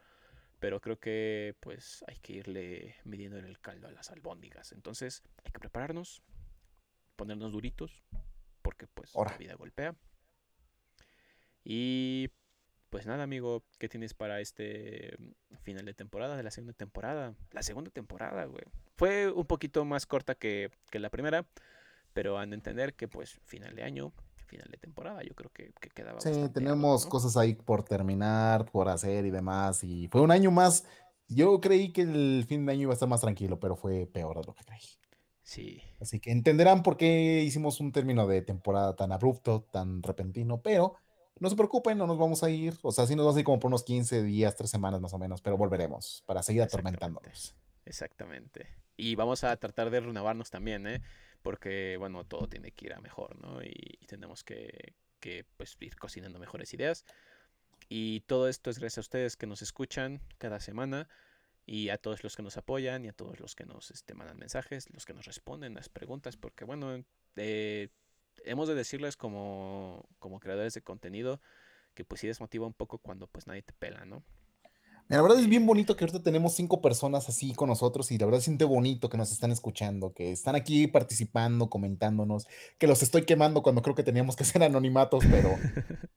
pero 0.59 0.79
creo 0.79 0.99
que 0.99 1.55
pues 1.59 2.03
hay 2.07 2.17
que 2.19 2.33
irle 2.33 2.95
midiendo 3.03 3.37
en 3.37 3.45
el 3.45 3.59
caldo 3.59 3.87
a 3.87 3.91
las 3.91 4.09
albóndigas. 4.11 4.71
Entonces 4.71 5.21
hay 5.43 5.51
que 5.51 5.59
prepararnos, 5.59 6.23
ponernos 7.15 7.51
duritos, 7.51 8.03
porque 8.61 8.87
pues 8.87 9.13
la 9.15 9.37
vida 9.37 9.55
golpea. 9.55 9.95
Y 11.65 12.29
pues 12.93 13.07
nada, 13.07 13.23
amigo, 13.23 13.63
¿qué 13.79 13.89
tienes 13.89 14.13
para 14.13 14.39
este 14.39 15.17
final 15.63 15.83
de 15.83 15.95
temporada, 15.95 16.37
de 16.37 16.43
la 16.43 16.51
segunda 16.51 16.73
temporada? 16.73 17.33
La 17.49 17.63
segunda 17.63 17.89
temporada, 17.89 18.45
güey. 18.45 18.65
Fue 18.97 19.31
un 19.31 19.47
poquito 19.47 19.83
más 19.83 20.05
corta 20.05 20.35
que, 20.35 20.69
la 20.91 21.09
primera, 21.09 21.43
pero 22.13 22.37
han 22.37 22.51
de 22.51 22.57
entender 22.57 22.93
que 22.93 23.07
pues 23.07 23.39
final 23.45 23.75
de 23.75 23.81
año, 23.81 24.13
final 24.45 24.67
de 24.69 24.77
temporada, 24.77 25.23
yo 25.23 25.33
creo 25.33 25.49
que, 25.51 25.73
que 25.81 25.89
quedaba. 25.89 26.21
Sí, 26.21 26.49
tenemos 26.53 27.07
cosas 27.07 27.35
ahí 27.35 27.55
por 27.55 27.83
terminar, 27.83 28.69
por 28.69 28.87
hacer 28.87 29.25
y 29.25 29.31
demás, 29.31 29.83
y 29.83 30.07
fue 30.09 30.21
un 30.21 30.29
año 30.29 30.51
más. 30.51 30.85
Yo 31.27 31.59
creí 31.61 31.91
que 31.91 32.03
el 32.03 32.45
fin 32.47 32.63
de 32.67 32.73
año 32.73 32.81
iba 32.83 32.91
a 32.91 32.93
estar 32.93 33.09
más 33.09 33.21
tranquilo, 33.21 33.59
pero 33.59 33.75
fue 33.75 34.05
peor 34.05 34.39
de 34.39 34.45
lo 34.45 34.53
que 34.53 34.65
creí. 34.65 34.85
Sí. 35.41 35.81
Así 35.99 36.19
que 36.19 36.29
entenderán 36.29 36.83
por 36.83 36.97
qué 36.97 37.41
hicimos 37.41 37.79
un 37.79 37.91
término 37.91 38.27
de 38.27 38.43
temporada 38.43 38.95
tan 38.95 39.11
abrupto, 39.11 39.63
tan 39.71 40.03
repentino, 40.03 40.61
pero 40.61 40.93
no 41.43 41.49
se 41.49 41.57
preocupen, 41.57 41.97
no 41.97 42.07
nos 42.07 42.17
vamos 42.17 42.41
a 42.41 42.49
ir. 42.49 42.73
O 42.81 42.91
sea, 42.93 43.05
sí 43.05 43.17
nos 43.17 43.25
vamos 43.25 43.35
a 43.35 43.39
ir 43.39 43.45
como 43.45 43.59
por 43.59 43.67
unos 43.67 43.83
15 43.83 44.23
días, 44.23 44.55
3 44.55 44.69
semanas 44.69 45.01
más 45.01 45.13
o 45.13 45.19
menos, 45.19 45.41
pero 45.41 45.57
volveremos 45.57 46.23
para 46.25 46.41
seguir 46.41 46.61
atormentándonos. 46.61 47.53
Exactamente. 47.85 48.69
Y 48.95 49.15
vamos 49.15 49.43
a 49.43 49.55
tratar 49.57 49.89
de 49.89 49.99
renovarnos 49.99 50.49
también, 50.49 50.87
¿eh? 50.87 51.01
Porque, 51.41 51.97
bueno, 51.99 52.23
todo 52.23 52.47
tiene 52.47 52.71
que 52.71 52.85
ir 52.85 52.93
a 52.93 53.01
mejor, 53.01 53.37
¿no? 53.41 53.61
Y, 53.61 53.99
tenemos 54.07 54.45
que, 54.45 54.93
que 55.19 55.45
pues, 55.57 55.75
ir 55.81 55.97
cocinando 55.97 56.39
mejores 56.39 56.73
ideas. 56.73 57.03
Y 57.89 58.21
todo 58.21 58.47
esto 58.47 58.69
es 58.69 58.79
gracias 58.79 58.99
a 58.99 59.01
ustedes 59.01 59.35
que 59.35 59.45
nos 59.45 59.61
escuchan 59.61 60.21
cada 60.37 60.61
semana 60.61 61.09
y 61.65 61.89
a 61.89 61.97
todos 61.97 62.23
los 62.23 62.37
que 62.37 62.43
nos 62.43 62.55
apoyan 62.55 63.03
y 63.03 63.09
a 63.09 63.13
todos 63.13 63.41
los 63.41 63.53
que 63.53 63.65
nos 63.65 63.91
este, 63.91 64.13
mandan 64.13 64.37
mensajes, 64.37 64.89
los 64.93 65.05
que 65.05 65.13
nos 65.13 65.25
responden 65.25 65.73
las 65.73 65.89
preguntas, 65.89 66.37
porque 66.37 66.63
bueno, 66.63 67.03
eh, 67.35 67.89
hemos 68.45 68.67
de 68.67 68.75
decirles 68.75 69.17
como, 69.17 70.07
como 70.19 70.39
creadores 70.39 70.73
de 70.73 70.81
contenido 70.81 71.41
que 71.93 72.05
pues 72.05 72.21
sí 72.21 72.27
desmotiva 72.27 72.65
un 72.65 72.73
poco 72.73 72.97
cuando 72.97 73.27
pues 73.27 73.47
nadie 73.47 73.61
te 73.61 73.73
pela, 73.73 74.05
¿no? 74.05 74.23
la 75.09 75.21
verdad 75.21 75.39
es 75.39 75.47
bien 75.47 75.65
bonito 75.65 75.95
que 75.95 76.05
ahorita 76.05 76.23
tenemos 76.23 76.55
cinco 76.55 76.81
personas 76.81 77.27
así 77.29 77.53
con 77.53 77.69
nosotros 77.69 78.11
y 78.11 78.17
la 78.17 78.25
verdad 78.25 78.39
siente 78.39 78.65
bonito 78.65 79.09
que 79.09 79.17
nos 79.17 79.31
están 79.31 79.51
escuchando, 79.51 80.13
que 80.13 80.31
están 80.31 80.55
aquí 80.55 80.87
participando, 80.87 81.69
comentándonos, 81.69 82.47
que 82.79 82.87
los 82.87 83.03
estoy 83.03 83.23
quemando 83.23 83.61
cuando 83.61 83.81
creo 83.81 83.95
que 83.95 84.03
teníamos 84.03 84.35
que 84.35 84.45
ser 84.45 84.63
anonimatos, 84.63 85.23
pero 85.29 85.55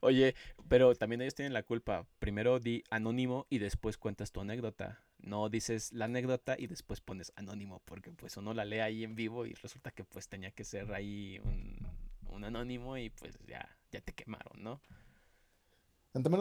Oye, 0.00 0.34
pero 0.68 0.94
también 0.94 1.22
ellos 1.22 1.34
tienen 1.34 1.52
la 1.52 1.62
culpa. 1.62 2.06
Primero 2.18 2.60
di 2.60 2.82
anónimo 2.90 3.46
y 3.48 3.58
después 3.58 3.96
cuentas 3.96 4.32
tu 4.32 4.40
anécdota. 4.40 5.02
No 5.24 5.48
dices 5.48 5.92
la 5.92 6.04
anécdota 6.04 6.54
y 6.58 6.66
después 6.66 7.00
pones 7.00 7.32
anónimo, 7.34 7.80
porque 7.86 8.12
pues 8.12 8.36
uno 8.36 8.52
la 8.52 8.66
lee 8.66 8.80
ahí 8.80 9.04
en 9.04 9.14
vivo 9.14 9.46
y 9.46 9.54
resulta 9.54 9.90
que 9.90 10.04
pues 10.04 10.28
tenía 10.28 10.50
que 10.50 10.64
ser 10.64 10.92
ahí 10.92 11.40
un, 11.44 12.44
anónimo 12.44 12.98
y 12.98 13.08
pues 13.10 13.38
ya, 13.46 13.66
ya 13.90 14.00
te 14.02 14.12
quemaron, 14.12 14.62
¿no? 14.62 14.80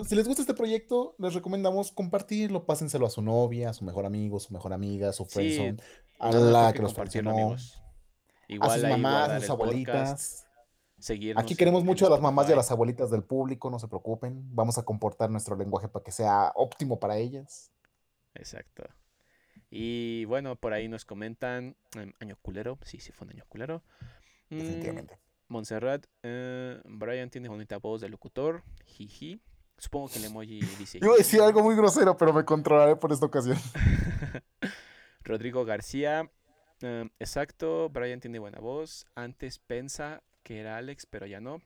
Si 0.06 0.16
les 0.16 0.28
gusta 0.28 0.42
este 0.42 0.54
proyecto, 0.54 1.16
les 1.18 1.34
recomendamos 1.34 1.92
compartirlo, 1.92 2.66
pásenselo 2.66 3.08
a 3.08 3.10
su 3.10 3.22
novia, 3.22 3.70
a 3.70 3.74
su 3.74 3.86
mejor 3.86 4.06
amigo, 4.06 4.40
su 4.40 4.54
mejor 4.54 4.74
amiga, 4.74 5.10
a 5.10 5.14
su 5.14 5.26
friendzone, 5.26 5.78
a 6.20 6.32
la 6.32 6.74
que, 6.74 6.82
los 6.82 6.94
Igual 6.94 8.70
a 8.70 8.74
sus 8.74 8.84
mamás, 8.90 9.30
a 9.30 9.40
sus 9.40 9.50
abuelitas. 9.50 10.46
Aquí 11.36 11.56
queremos 11.56 11.84
mucho 11.84 12.06
a 12.06 12.10
las 12.10 12.22
mamás 12.22 12.50
y 12.50 12.54
a 12.54 12.56
las 12.56 12.70
abuelitas 12.70 13.10
del 13.10 13.24
público, 13.24 13.70
no 13.70 13.80
se 13.80 13.88
preocupen. 13.88 14.44
Vamos 14.54 14.78
a 14.78 14.84
comportar 14.84 15.30
nuestro 15.30 15.56
lenguaje 15.56 15.88
para 15.88 16.04
que 16.04 16.12
sea 16.12 16.52
óptimo 16.56 17.00
para 17.00 17.18
ellas. 17.18 17.72
Exacto. 18.36 18.84
Y 19.70 20.26
bueno, 20.26 20.56
por 20.56 20.74
ahí 20.74 20.88
nos 20.88 21.06
comentan 21.06 21.76
em, 21.96 22.14
año 22.20 22.38
culero, 22.42 22.78
sí, 22.84 23.00
sí 23.00 23.12
fue 23.12 23.26
un 23.26 23.34
año 23.34 23.46
culero. 23.48 23.84
Mm, 24.50 24.58
Definitivamente. 24.58 25.20
Montserrat, 25.48 26.06
eh, 26.24 26.82
Brian 26.86 27.30
tiene 27.30 27.50
bonita 27.50 27.78
voz 27.78 28.02
de 28.02 28.10
locutor, 28.10 28.64
jiji. 28.86 29.42
Supongo 29.78 30.10
que 30.10 30.20
el 30.20 30.26
emoji 30.26 30.60
dice. 30.78 31.00
Iba 31.02 31.14
a 31.14 31.18
decir 31.18 31.42
algo 31.42 31.64
muy 31.64 31.76
grosero, 31.76 32.16
pero 32.16 32.32
me 32.34 32.46
controlaré 32.46 32.96
por 32.96 33.12
esta 33.12 33.26
ocasión. 33.26 33.58
Rodrigo 35.24 35.66
García, 35.66 36.30
em, 36.82 37.10
exacto, 37.20 37.90
Brian 37.90 38.20
tiene 38.20 38.40
buena 38.40 38.60
voz. 38.60 39.06
Antes 39.16 39.60
pensa 39.60 40.24
que 40.44 40.60
era 40.60 40.78
Alex, 40.78 41.06
pero 41.06 41.26
ya 41.26 41.40
no. 41.40 41.62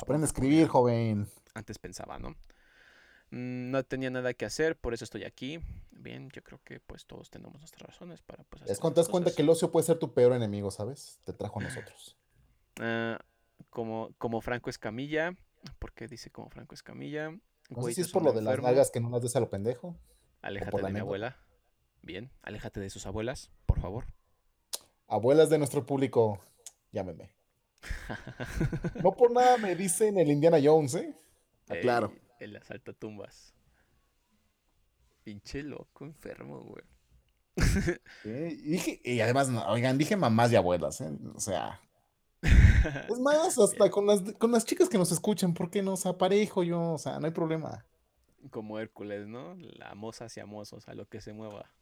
Aprende 0.00 0.24
a 0.24 0.28
escribir, 0.28 0.68
joven. 0.68 1.28
Antes 1.54 1.78
pensaba, 1.78 2.18
¿no? 2.18 2.36
Mm, 3.30 3.70
no 3.70 3.82
tenía 3.84 4.10
nada 4.10 4.34
que 4.34 4.44
hacer, 4.44 4.76
por 4.76 4.94
eso 4.94 5.04
estoy 5.04 5.24
aquí. 5.24 5.60
Bien, 5.90 6.30
yo 6.30 6.42
creo 6.42 6.60
que 6.62 6.80
pues 6.80 7.06
todos 7.06 7.30
tenemos 7.30 7.58
nuestras 7.58 7.82
razones 7.82 8.22
para 8.22 8.44
pues 8.44 8.62
Es 8.70 8.78
cuando 8.78 8.94
te 8.94 9.00
das 9.00 9.08
cuenta 9.08 9.32
que 9.34 9.42
el 9.42 9.48
ocio 9.48 9.72
puede 9.72 9.86
ser 9.86 9.98
tu 9.98 10.14
peor 10.14 10.32
enemigo, 10.32 10.70
¿sabes? 10.70 11.18
Te 11.24 11.32
trajo 11.32 11.60
a 11.60 11.64
nosotros. 11.64 12.16
Ah, 12.80 13.18
como, 13.70 14.10
como 14.18 14.40
Franco 14.40 14.70
Escamilla. 14.70 15.34
¿Por 15.78 15.92
qué 15.92 16.06
dice 16.06 16.30
como 16.30 16.48
Franco 16.50 16.74
Escamilla? 16.74 17.30
No 17.70 17.82
sé 17.82 17.94
si 17.94 18.00
es 18.02 18.12
por 18.12 18.22
lo 18.22 18.32
de 18.32 18.42
las 18.42 18.60
nalgas 18.60 18.90
que 18.90 19.00
no 19.00 19.10
las 19.10 19.22
des 19.22 19.34
a 19.34 19.40
lo 19.40 19.50
pendejo. 19.50 19.96
Aléjate 20.42 20.80
de 20.80 20.92
mi 20.92 21.00
abuela. 21.00 21.36
Bien, 22.02 22.30
aléjate 22.42 22.78
de 22.78 22.88
sus 22.88 23.06
abuelas, 23.06 23.50
por 23.66 23.80
favor. 23.80 24.06
Abuelas 25.08 25.50
de 25.50 25.58
nuestro 25.58 25.84
público, 25.84 26.38
llámenme. 26.92 27.32
no 29.02 29.12
por 29.12 29.32
nada 29.32 29.56
me 29.56 29.74
dicen 29.74 30.18
el 30.18 30.30
Indiana 30.30 30.58
Jones, 30.62 30.94
¿eh? 30.94 31.14
Claro. 31.80 32.12
El 32.14 32.25
asalto 32.60 32.90
a 32.90 32.94
tumbas. 32.94 33.54
Pinche 35.24 35.62
loco, 35.62 36.04
enfermo, 36.04 36.60
güey. 36.60 36.84
y, 39.04 39.20
además, 39.20 39.48
oigan, 39.66 39.98
dije 39.98 40.16
mamás 40.16 40.52
y 40.52 40.56
abuelas, 40.56 41.00
¿eh? 41.00 41.10
O 41.34 41.40
sea. 41.40 41.80
Es 43.10 43.18
más, 43.18 43.58
hasta 43.58 43.90
con 43.90 44.06
las, 44.06 44.20
con 44.38 44.52
las 44.52 44.64
chicas 44.64 44.88
que 44.88 44.98
nos 44.98 45.10
escuchan, 45.10 45.54
¿por 45.54 45.70
qué 45.70 45.82
nos 45.82 46.06
aparejo 46.06 46.62
yo? 46.62 46.92
O 46.92 46.98
sea, 46.98 47.18
no 47.18 47.26
hay 47.26 47.32
problema. 47.32 47.84
Como 48.50 48.78
Hércules, 48.78 49.26
¿no? 49.26 49.56
La 49.56 49.96
moza 49.96 50.26
hacia 50.26 50.46
mozos, 50.46 50.86
a 50.86 50.94
lo 50.94 51.08
que 51.08 51.20
se 51.20 51.32
mueva. 51.32 51.72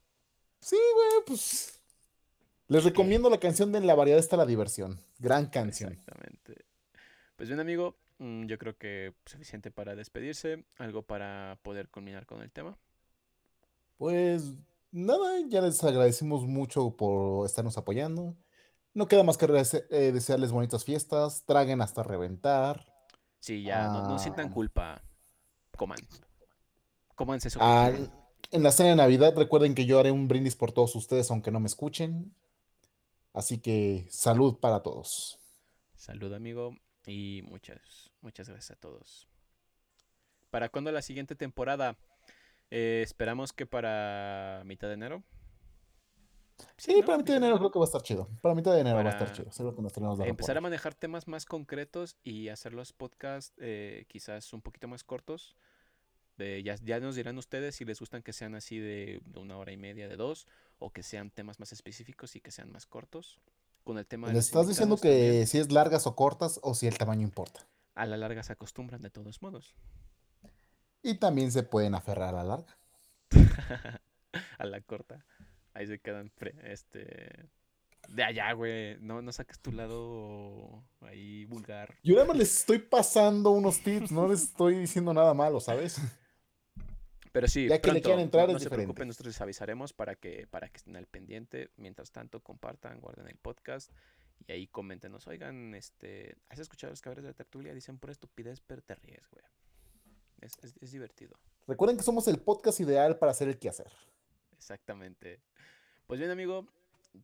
Sí, 0.61 0.79
güey, 0.95 1.25
pues 1.27 1.85
les 2.69 2.85
recomiendo 2.85 3.29
la 3.29 3.39
canción 3.39 3.73
de 3.73 3.79
En 3.79 3.87
la 3.87 3.95
variedad 3.95 4.19
está 4.19 4.37
la 4.37 4.47
diversión. 4.47 4.99
Gran 5.19 5.47
canción. 5.47 5.93
Exactamente. 5.93 6.65
Pues 7.37 7.49
bien, 7.49 7.61
amigo, 7.61 7.97
yo 8.19 8.59
creo 8.59 8.77
que 8.77 9.15
suficiente 9.27 9.71
para 9.71 9.95
despedirse. 9.95 10.65
¿Algo 10.79 11.03
para 11.03 11.59
poder 11.63 11.89
culminar 11.89 12.27
con 12.27 12.43
el 12.43 12.51
tema? 12.51 12.79
Pues 13.99 14.45
nada, 14.91 15.41
ya 15.49 15.61
les 15.61 15.83
agradecemos 15.83 16.47
mucho 16.47 16.97
por 16.97 17.47
estarnos 17.47 17.77
apoyando. 17.79 18.37
No 18.93 19.09
queda 19.09 19.25
más 19.25 19.37
que 19.37 19.47
eh, 19.47 20.13
desearles 20.13 20.53
bonitas 20.53 20.85
fiestas, 20.85 21.45
traguen 21.45 21.81
hasta 21.81 22.03
reventar. 22.03 22.87
Sí, 23.41 23.63
ya, 23.63 23.89
no, 23.89 24.09
no, 24.09 24.19
sientan 24.19 24.49
ah. 24.49 24.53
culpa. 24.53 25.03
Coman. 25.77 25.99
Cómanse 27.15 27.51
su 27.51 27.59
En 27.59 28.63
la 28.63 28.73
cena 28.73 28.91
de 28.91 28.97
Navidad, 28.97 29.35
recuerden 29.37 29.75
que 29.75 29.87
yo 29.87 29.99
haré 29.99 30.13
un 30.13 30.29
brindis 30.29 30.57
por 30.57 30.73
todos 30.73 30.95
ustedes, 30.95 31.31
aunque 31.31 31.51
no 31.51 31.61
me 31.61 31.67
escuchen. 31.67 32.35
Así 33.33 33.59
que 33.59 34.07
salud 34.11 34.59
para 34.61 34.83
todos. 34.83 35.39
Salud, 35.97 36.33
amigo, 36.33 36.77
y 37.07 37.43
muchas, 37.45 38.11
muchas 38.21 38.49
gracias 38.49 38.73
a 38.77 38.81
todos. 38.81 39.29
¿Para 40.51 40.69
cuándo 40.69 40.93
la 40.93 41.03
siguiente 41.03 41.35
temporada? 41.35 41.97
Eh, 42.71 43.03
esperamos 43.03 43.53
que 43.53 43.67
para 43.67 44.63
mitad 44.65 44.89
de 44.89 44.95
enero. 44.95 45.23
Sí, 46.77 47.03
para 47.03 47.19
mitad 47.19 47.35
de 47.35 47.39
enero 47.39 47.59
creo 47.59 47.71
que 47.71 47.79
va 47.79 47.85
a 47.85 47.87
estar 47.87 48.03
chido. 48.03 48.29
Para 48.41 48.55
mitad 48.55 48.73
de 48.73 48.81
enero 48.81 48.97
va 48.97 49.03
a 49.03 49.11
estar 49.11 49.33
chido. 49.33 49.51
empezar 50.25 50.57
a 50.57 50.61
manejar 50.61 50.95
temas 50.95 51.27
más 51.27 51.45
concretos 51.45 52.17
y 52.23 52.49
hacer 52.49 52.73
los 52.73 52.93
podcasts 52.93 53.53
eh, 53.59 54.07
quizás 54.09 54.53
un 54.53 54.63
poquito 54.63 54.89
más 54.89 55.05
cortos. 55.05 55.57
ya, 56.39 56.77
ya, 56.77 57.01
nos 57.01 57.17
dirán 57.17 57.39
ustedes 57.39 57.77
si 57.77 57.85
les 57.85 57.99
gustan 58.01 58.23
que 58.23 58.33
sean 58.33 58.55
así 58.55 58.79
de, 58.79 59.21
una 59.35 59.57
hora 59.57 59.73
y 59.73 59.77
media, 59.77 60.09
de 60.09 60.17
dos, 60.17 60.47
o 60.79 60.91
que 60.91 61.03
sean 61.03 61.31
temas 61.31 61.61
más 61.61 61.73
específicos 61.73 62.37
y 62.37 62.41
que 62.41 62.51
sean 62.51 62.71
más 62.71 62.87
cortos. 62.87 63.41
Con 63.85 63.99
el 63.99 64.07
tema 64.07 64.33
¿Le 64.33 64.39
estás 64.39 64.67
diciendo 64.67 64.97
que 64.97 65.47
si 65.47 65.59
es 65.59 65.71
largas 65.71 66.07
o 66.07 66.17
cortas 66.17 66.59
o 66.63 66.75
si 66.75 66.87
el 66.87 66.97
tamaño 66.97 67.23
importa? 67.23 67.67
A 67.95 68.07
la 68.07 68.17
larga 68.17 68.43
se 68.43 68.53
acostumbran 68.53 69.03
de 69.03 69.11
todos 69.11 69.43
modos. 69.43 69.77
Y 71.03 71.17
también 71.17 71.53
se 71.53 71.63
pueden 71.63 71.95
aferrar 71.95 72.31
a 72.31 72.43
la 72.43 72.45
larga. 72.45 72.79
a 74.59 74.65
la 74.65 74.81
corta. 74.81 75.25
Ahí 75.75 75.87
se 75.87 75.99
quedan 75.99 76.33
este 76.63 77.51
de 78.09 78.23
allá, 78.23 78.53
güey. 78.53 78.97
No, 79.01 79.23
no 79.23 79.33
saques 79.33 79.59
tu 79.61 79.73
lado 79.73 80.83
ahí 81.01 81.45
vulgar. 81.45 81.95
Yo 82.03 82.15
nada 82.15 82.27
más 82.27 82.37
les 82.37 82.61
estoy 82.61 82.79
pasando 82.79 83.51
unos 83.51 83.83
tips, 83.83 84.13
no 84.13 84.29
les 84.29 84.43
estoy 84.43 84.79
diciendo 84.79 85.13
nada 85.13 85.35
malo, 85.35 85.61
¿sabes? 85.61 85.99
Pero 87.35 87.49
sí, 87.49 87.67
ya 87.67 87.81
que 87.81 87.93
le 87.93 88.01
quieran 88.01 88.21
entrar 88.21 88.49
no, 88.49 88.61
se 88.61 88.71
preocupen, 88.71 89.09
nosotros 89.09 89.35
les 89.35 89.41
avisaremos 89.41 89.93
para 89.93 90.15
que, 90.15 90.47
para 90.47 90.69
que 90.69 90.77
estén 90.77 90.95
al 90.95 91.09
pendiente. 91.09 91.73
Mientras 91.77 92.13
tanto, 92.13 92.39
compartan, 92.39 93.01
guarden 93.01 93.27
el 93.27 93.37
podcast 93.39 93.91
y 94.47 94.53
ahí 94.53 94.69
coméntenos. 94.69 95.27
Oigan, 95.27 95.75
este, 95.75 96.37
¿has 96.49 96.61
escuchado 96.61 96.93
los 96.93 97.03
cabros 97.03 97.25
de 97.25 97.31
la 97.31 97.35
tertulia? 97.35 97.75
Dicen 97.75 97.99
por 97.99 98.11
estupidez, 98.11 98.61
pero 98.61 98.83
te 98.83 98.95
ríes, 98.95 99.29
güey. 99.33 99.45
Es, 100.43 100.53
es 100.81 100.93
divertido. 100.93 101.37
Recuerden 101.67 101.97
que 101.97 102.05
somos 102.05 102.29
el 102.29 102.39
podcast 102.39 102.79
ideal 102.79 103.19
para 103.19 103.33
hacer 103.33 103.49
el 103.49 103.59
quehacer. 103.59 103.91
Exactamente. 104.53 105.41
Pues 106.07 106.21
bien, 106.21 106.31
amigo, 106.31 106.69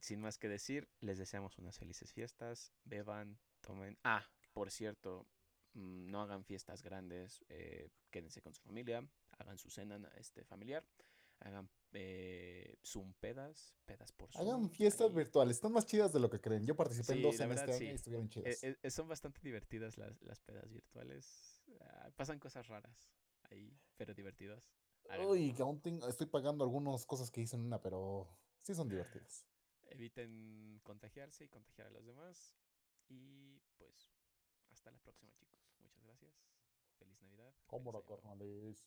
sin 0.00 0.20
más 0.20 0.38
que 0.38 0.48
decir, 0.48 0.88
les 0.98 1.18
deseamos 1.18 1.56
unas 1.58 1.78
felices 1.78 2.12
fiestas. 2.12 2.72
Beban, 2.82 3.38
tomen. 3.60 3.96
Ah, 4.02 4.26
por 4.54 4.72
cierto, 4.72 5.28
mm, 5.74 6.10
no 6.10 6.20
hagan 6.20 6.44
fiestas 6.44 6.82
grandes. 6.82 7.44
Eh, 7.48 7.90
quédense 8.10 8.42
con 8.42 8.52
su 8.54 8.62
familia. 8.62 9.08
Hagan 9.40 9.58
su 9.58 9.70
cena 9.70 10.00
este, 10.16 10.44
familiar. 10.44 10.84
Hagan 11.40 11.70
eh, 11.92 12.78
Zoom 12.84 13.14
pedas, 13.14 13.74
pedas 13.86 14.12
por 14.12 14.30
Zoom. 14.30 14.46
Hagan 14.46 14.70
fiestas 14.70 15.14
virtuales, 15.14 15.56
están 15.56 15.72
más 15.72 15.86
chidas 15.86 16.12
de 16.12 16.20
lo 16.20 16.28
que 16.28 16.40
creen. 16.40 16.66
Yo 16.66 16.76
participé 16.76 17.14
en 17.14 17.22
dos 17.22 17.40
en 17.40 17.52
este 17.52 17.72
año 17.72 17.84
y 17.84 17.94
estuvieron 17.94 18.28
chidas. 18.28 18.62
Eh, 18.62 18.90
son 18.90 19.08
bastante 19.08 19.40
divertidas 19.42 19.96
las, 19.96 20.20
las 20.22 20.40
pedas 20.40 20.70
virtuales. 20.70 21.62
Ah, 21.80 22.10
pasan 22.14 22.38
cosas 22.38 22.68
raras 22.68 23.10
ahí, 23.50 23.74
pero 23.96 24.14
divertidas. 24.14 24.70
Uy, 25.26 25.54
que 25.54 25.62
aún 25.62 25.80
estoy 26.08 26.26
pagando 26.26 26.62
algunas 26.62 27.06
cosas 27.06 27.30
que 27.30 27.40
hice 27.40 27.56
en 27.56 27.62
una, 27.62 27.80
pero 27.80 28.28
sí 28.62 28.74
son 28.74 28.88
divertidas. 28.88 29.46
Eviten 29.88 30.80
contagiarse 30.84 31.44
y 31.44 31.48
contagiar 31.48 31.88
a 31.88 31.90
los 31.90 32.06
demás. 32.06 32.54
Y 33.08 33.60
pues, 33.76 34.12
hasta 34.70 34.90
la 34.90 34.98
próxima, 34.98 35.32
chicos. 35.34 35.58
Muchas 35.78 36.02
gracias. 36.04 36.32
Feliz 36.98 37.20
Navidad. 37.22 37.52
Cómodo, 37.66 38.04
carnales. 38.04 38.86